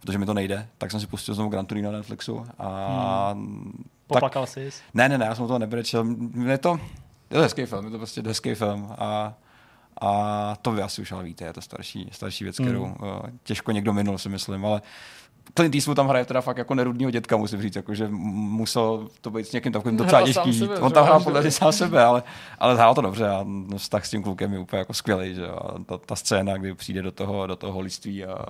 protože 0.00 0.18
mi 0.18 0.26
to 0.26 0.34
nejde, 0.34 0.68
tak 0.78 0.90
jsem 0.90 1.00
si 1.00 1.06
pustil 1.06 1.34
znovu 1.34 1.50
Gran 1.50 1.66
Torino 1.66 1.92
na 1.92 1.98
Netflixu 1.98 2.46
a 2.58 3.34
tak, 3.34 4.06
Poplakal 4.06 4.46
jsi? 4.46 4.70
ne, 4.94 5.08
ne, 5.08 5.18
ne, 5.18 5.26
já 5.26 5.34
jsem 5.34 5.46
to 5.46 5.58
nebrečel. 5.58 6.06
Je 6.46 6.58
to, 6.58 6.80
je 7.32 7.38
to 7.38 7.42
hezký 7.42 7.66
film, 7.66 7.84
je 7.84 7.90
to 7.90 7.98
prostě 7.98 8.22
hezký 8.26 8.54
film 8.54 8.94
a, 8.98 9.34
a 10.00 10.56
to 10.62 10.72
vy 10.72 10.82
asi 10.82 11.02
už 11.02 11.12
ale 11.12 11.24
víte, 11.24 11.44
je 11.44 11.52
to 11.52 11.60
starší, 11.60 12.08
starší 12.12 12.44
věc, 12.44 12.56
kterou 12.56 12.86
mm. 12.86 12.96
těžko 13.42 13.72
někdo 13.72 13.92
minul, 13.92 14.18
si 14.18 14.28
myslím, 14.28 14.64
ale 14.66 14.82
Clint 15.54 15.74
Eastwood 15.74 15.96
tam 15.96 16.08
hraje 16.08 16.24
teda 16.24 16.40
fakt 16.40 16.56
jako 16.56 16.74
nerudního 16.74 17.10
dětka, 17.10 17.36
musím 17.36 17.62
říct, 17.62 17.76
jako, 17.76 17.94
že 17.94 18.08
musel 18.10 19.08
to 19.20 19.30
být 19.30 19.46
s 19.46 19.52
někým 19.52 19.72
takovým 19.72 19.96
docela 19.96 20.22
těžký. 20.22 20.58
sebe, 20.58 20.78
On 20.78 20.92
tam 20.92 21.04
hrál 21.04 21.20
podle 21.20 21.50
sám 21.50 21.72
sebe, 21.72 22.04
ale, 22.04 22.22
ale 22.58 22.74
hrál 22.74 22.94
to 22.94 23.00
dobře 23.00 23.28
a 23.28 23.40
no, 23.46 23.78
vztah 23.78 24.06
s 24.06 24.10
tím 24.10 24.22
klukem 24.22 24.52
je 24.52 24.58
úplně 24.58 24.78
jako 24.78 24.94
skvělý. 24.94 25.34
Že? 25.34 25.46
A 25.48 25.78
ta, 25.86 25.98
ta, 25.98 26.16
scéna, 26.16 26.56
kdy 26.56 26.74
přijde 26.74 27.02
do 27.02 27.12
toho, 27.12 27.46
do 27.46 27.56
toho 27.56 27.72
holiství 27.72 28.24
a 28.24 28.46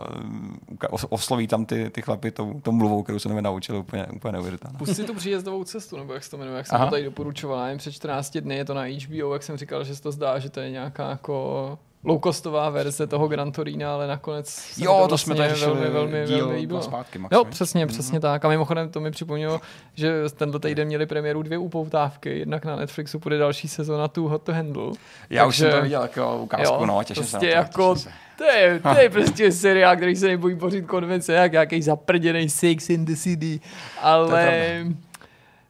osloví 1.09 1.47
tam 1.47 1.65
ty, 1.65 1.91
ty 1.91 2.03
chlapy 2.03 2.31
tou, 2.31 2.61
tou 2.61 2.73
mluvou, 2.73 3.03
kterou 3.03 3.19
se 3.19 3.29
nevím 3.29 3.45
naučil, 3.45 3.77
úplně, 3.77 4.07
úplně 4.07 4.33
neuvěřitelná. 4.33 4.79
Pust 4.79 4.97
si 4.97 5.05
tu 5.05 5.15
příjezdovou 5.15 5.65
cestu, 5.65 5.97
nebo 5.97 6.13
jak 6.13 6.25
se 6.25 6.31
to 6.31 6.37
jmenuje, 6.37 6.57
jak 6.57 6.67
jsem 6.67 6.77
Aha. 6.77 6.85
to 6.85 6.91
tady 6.91 7.05
doporučoval, 7.05 7.65
nevím, 7.65 7.79
před 7.79 7.93
14 7.93 8.39
dny 8.39 8.57
je 8.57 8.65
to 8.65 8.75
na 8.75 8.83
HBO, 8.83 9.33
jak 9.33 9.43
jsem 9.43 9.57
říkal, 9.57 9.85
že 9.85 9.97
se 9.97 10.03
to 10.03 10.13
zdá, 10.13 10.39
že 10.39 10.51
to 10.51 10.61
je 10.61 10.71
nějaká 10.71 11.11
jako 11.11 11.79
low-costová 12.05 12.71
verze 12.73 13.07
toho 13.07 13.29
Gran 13.29 13.53
Torina, 13.53 13.95
ale 13.95 14.07
nakonec 14.07 14.49
se 14.49 14.85
Jo, 14.85 14.99
to, 15.03 15.09
vlastně 15.09 15.35
jsme 15.35 15.49
tady 15.49 15.61
velmi, 15.61 15.91
velmi, 15.91 16.25
díl 16.27 16.39
velmi 16.39 16.57
líbilo. 16.57 16.83
zpátky, 16.83 17.19
Max, 17.19 17.33
Jo, 17.33 17.45
přesně, 17.45 17.87
přesně 17.87 18.21
tak. 18.21 18.45
A 18.45 18.49
mimochodem 18.49 18.89
to 18.91 19.01
mi 19.01 19.11
připomnělo, 19.11 19.61
že 19.95 20.13
tenhle 20.37 20.61
týden 20.61 20.87
měli 20.89 21.07
premiéru 21.07 21.43
dvě 21.43 21.59
upoutávky. 21.59 22.39
Jednak 22.39 22.65
na 22.65 22.77
Netflixu 22.77 23.19
bude 23.19 23.39
další 23.39 23.69
sezóna 23.69 24.09
Too 24.09 24.29
Hot 24.29 24.43
to 24.43 24.53
Handle. 24.53 24.91
Já 25.31 25.47
už 25.47 25.57
jsem 25.57 25.65
Takže- 25.67 25.77
to 25.79 25.83
viděl 25.83 26.03
jako 26.03 26.39
ukázku, 26.39 26.75
Jo, 26.75 26.87
no, 26.87 27.05
těším 27.05 27.25
se 27.25 27.31
prostě 27.31 27.47
na 27.57 27.63
to. 27.65 27.69
jako- 27.69 27.97
se. 27.97 28.11
To 28.39 28.45
je, 28.45 28.81
to 28.81 28.99
je 29.01 29.11
prostě 29.11 29.53
seriál, 29.53 29.97
který 29.97 30.17
se 30.17 30.27
nebojí 30.27 30.57
pořít 30.57 30.87
konvence, 30.87 31.33
jak 31.33 31.53
nějaký 31.53 31.83
zaprděný 31.83 32.49
Six 32.49 32.91
in 32.91 33.05
the 33.05 33.15
City. 33.17 33.61
Ale 34.01 34.85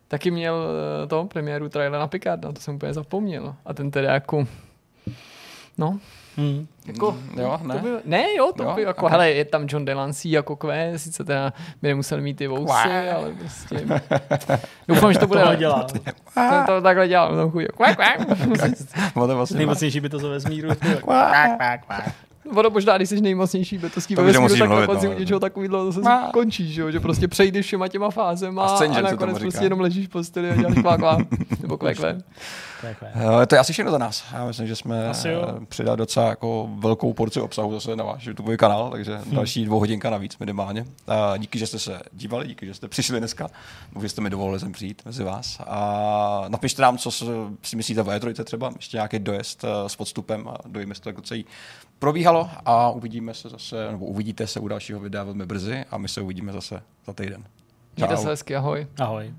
taky 0.09 0.31
měl 0.31 0.65
eh, 1.05 1.07
to 1.07 1.25
premiéru 1.25 1.69
trailer 1.69 2.01
na 2.01 2.07
Picarda, 2.07 2.53
to 2.53 2.61
jsem 2.61 2.75
úplně 2.75 2.95
zapomněl. 2.95 3.55
A 3.65 3.75
ten 3.75 3.91
teda 3.91 4.13
jako, 4.13 4.47
no, 5.79 5.99
Hmm. 6.37 6.67
jako, 6.87 7.13
Mm, 7.13 7.39
jo, 7.41 7.59
ne? 7.63 7.75
To 7.75 7.81
by, 7.81 7.89
ne, 8.05 8.25
jo, 8.37 8.53
to 8.57 8.63
Jo, 8.63 8.73
by 8.75 8.83
jako, 8.83 9.07
ok. 9.07 9.11
hele, 9.13 9.31
je 9.31 9.45
tam 9.45 9.67
John 9.69 9.85
Delancey 9.85 10.31
jako 10.31 10.57
kvé, 10.57 10.99
sice 10.99 11.25
teda 11.25 11.53
by 11.83 11.89
nemusel 11.89 12.21
mít 12.21 12.35
ty 12.35 12.47
vousy, 12.47 12.65
Kvá. 12.65 12.83
ale 13.17 13.33
prostě, 13.39 13.87
doufám, 14.89 15.13
že 15.13 15.19
to 15.19 15.27
bude, 15.27 15.43
To 15.45 15.55
dělá. 15.55 15.83
to, 16.35 16.67
to 16.67 16.81
takhle 16.81 17.09
dělal, 17.09 17.37
no 17.37 17.51
chuj, 17.51 17.67
kvá, 17.77 17.95
kvá. 17.95 18.07
Ono 19.15 19.27
to 19.27 19.37
vlastně 19.37 19.57
Nejmocnější 19.57 20.01
by 20.01 20.09
to 20.09 20.19
ze 20.19 20.29
vesmíru. 20.29 20.69
Ono 22.51 22.71
možná, 22.71 22.97
když 22.97 23.09
jsi 23.09 23.21
nejmocnější 23.21 23.79
betovský 23.79 24.15
To 24.15 24.21
ve 24.25 24.27
vesmíru, 24.27 24.59
tak 24.59 24.69
mluvit, 24.69 24.81
na 24.81 24.87
konci 24.87 25.07
no. 25.07 25.13
u 25.13 25.19
něčeho 25.19 25.41
takového 25.41 25.93
zase 25.93 26.01
Kvá. 26.01 26.31
končíš, 26.33 26.75
že, 26.75 26.81
jo? 26.83 26.91
že 26.91 27.01
prostě 27.01 27.29
přejdeš 27.29 27.67
všema 27.67 27.89
těma 27.89 28.11
fázema 28.11 28.65
A 28.67 28.69
a, 28.79 28.85
a 28.99 29.01
nakonec 29.01 29.39
prostě 29.39 29.65
jenom 29.65 29.81
ležíš 29.81 30.07
v 30.07 30.11
posteli 30.11 30.51
a 30.51 30.57
děláš 30.57 30.75
kvá, 30.75 30.97
kvá, 30.97 31.19
nebo 31.63 31.77
kvé, 31.79 31.95
kvé. 31.95 32.23
Jo, 33.23 33.47
to 33.47 33.55
je 33.55 33.59
asi 33.59 33.73
všechno 33.73 33.93
za 33.93 33.99
nás. 33.99 34.25
Já 34.33 34.47
myslím, 34.47 34.67
že 34.67 34.77
jsme 34.77 35.11
eh, 35.27 35.37
přidali 35.69 35.97
docela 35.97 36.29
jako 36.29 36.69
velkou 36.79 37.13
porci 37.13 37.41
obsahu 37.41 37.73
zase 37.73 37.97
na 37.97 38.05
váš 38.05 38.27
YouTube 38.27 38.57
kanál, 38.57 38.91
takže 38.91 39.17
Hmm. 39.17 39.35
další 39.35 39.65
dvou 39.65 39.79
hodinka 39.79 40.11
navíc 40.11 40.39
minimálně. 40.39 40.85
A 41.09 41.37
díky, 41.37 41.59
že 41.59 41.67
jste 41.67 41.79
se 41.79 42.01
dívali, 42.13 42.47
díky, 42.47 42.67
že 42.67 42.75
jste 42.75 42.89
přišli 42.89 43.19
dneska, 43.19 43.49
že 44.01 44.09
jste 44.09 44.21
mi 44.21 44.31
dovolili 44.31 44.61
sem 44.61 44.73
přijít 44.73 45.03
mezi 45.05 45.25
vás. 45.25 45.61
A 45.67 46.45
napište 46.49 46.83
nám, 46.83 46.99
co 46.99 47.11
si- 47.11 47.25
si 47.63 47.77
myslíte 47.77 48.01
o 48.03 48.05
E3 48.05 48.45
třeba, 48.45 48.73
ještě 48.77 48.97
nějaký 48.97 49.19
dojezd 49.19 49.65
eh, 49.65 49.89
s 49.89 49.97
podstupem 49.97 50.49
a 50.49 50.57
dojíme 50.67 50.95
to, 51.01 51.09
jak 51.09 51.23
celý 51.23 51.45
probíhalo 52.03 52.51
a 52.65 52.91
uvidíme 52.91 53.35
se 53.35 53.49
zase, 53.49 53.91
nebo 53.91 54.07
uvidíte 54.07 54.47
se 54.47 54.61
u 54.61 54.69
dalšího 54.69 55.01
videa 55.01 55.25
velmi 55.25 55.47
brzy 55.47 55.85
a 55.91 55.99
my 55.99 56.09
se 56.09 56.21
uvidíme 56.21 56.53
zase 56.53 56.83
za 57.07 57.13
týden. 57.13 57.45
Mějte 57.97 58.17
se 58.17 58.29
hezky, 58.29 58.57
ahoj. 58.57 58.87
Ahoj. 59.01 59.35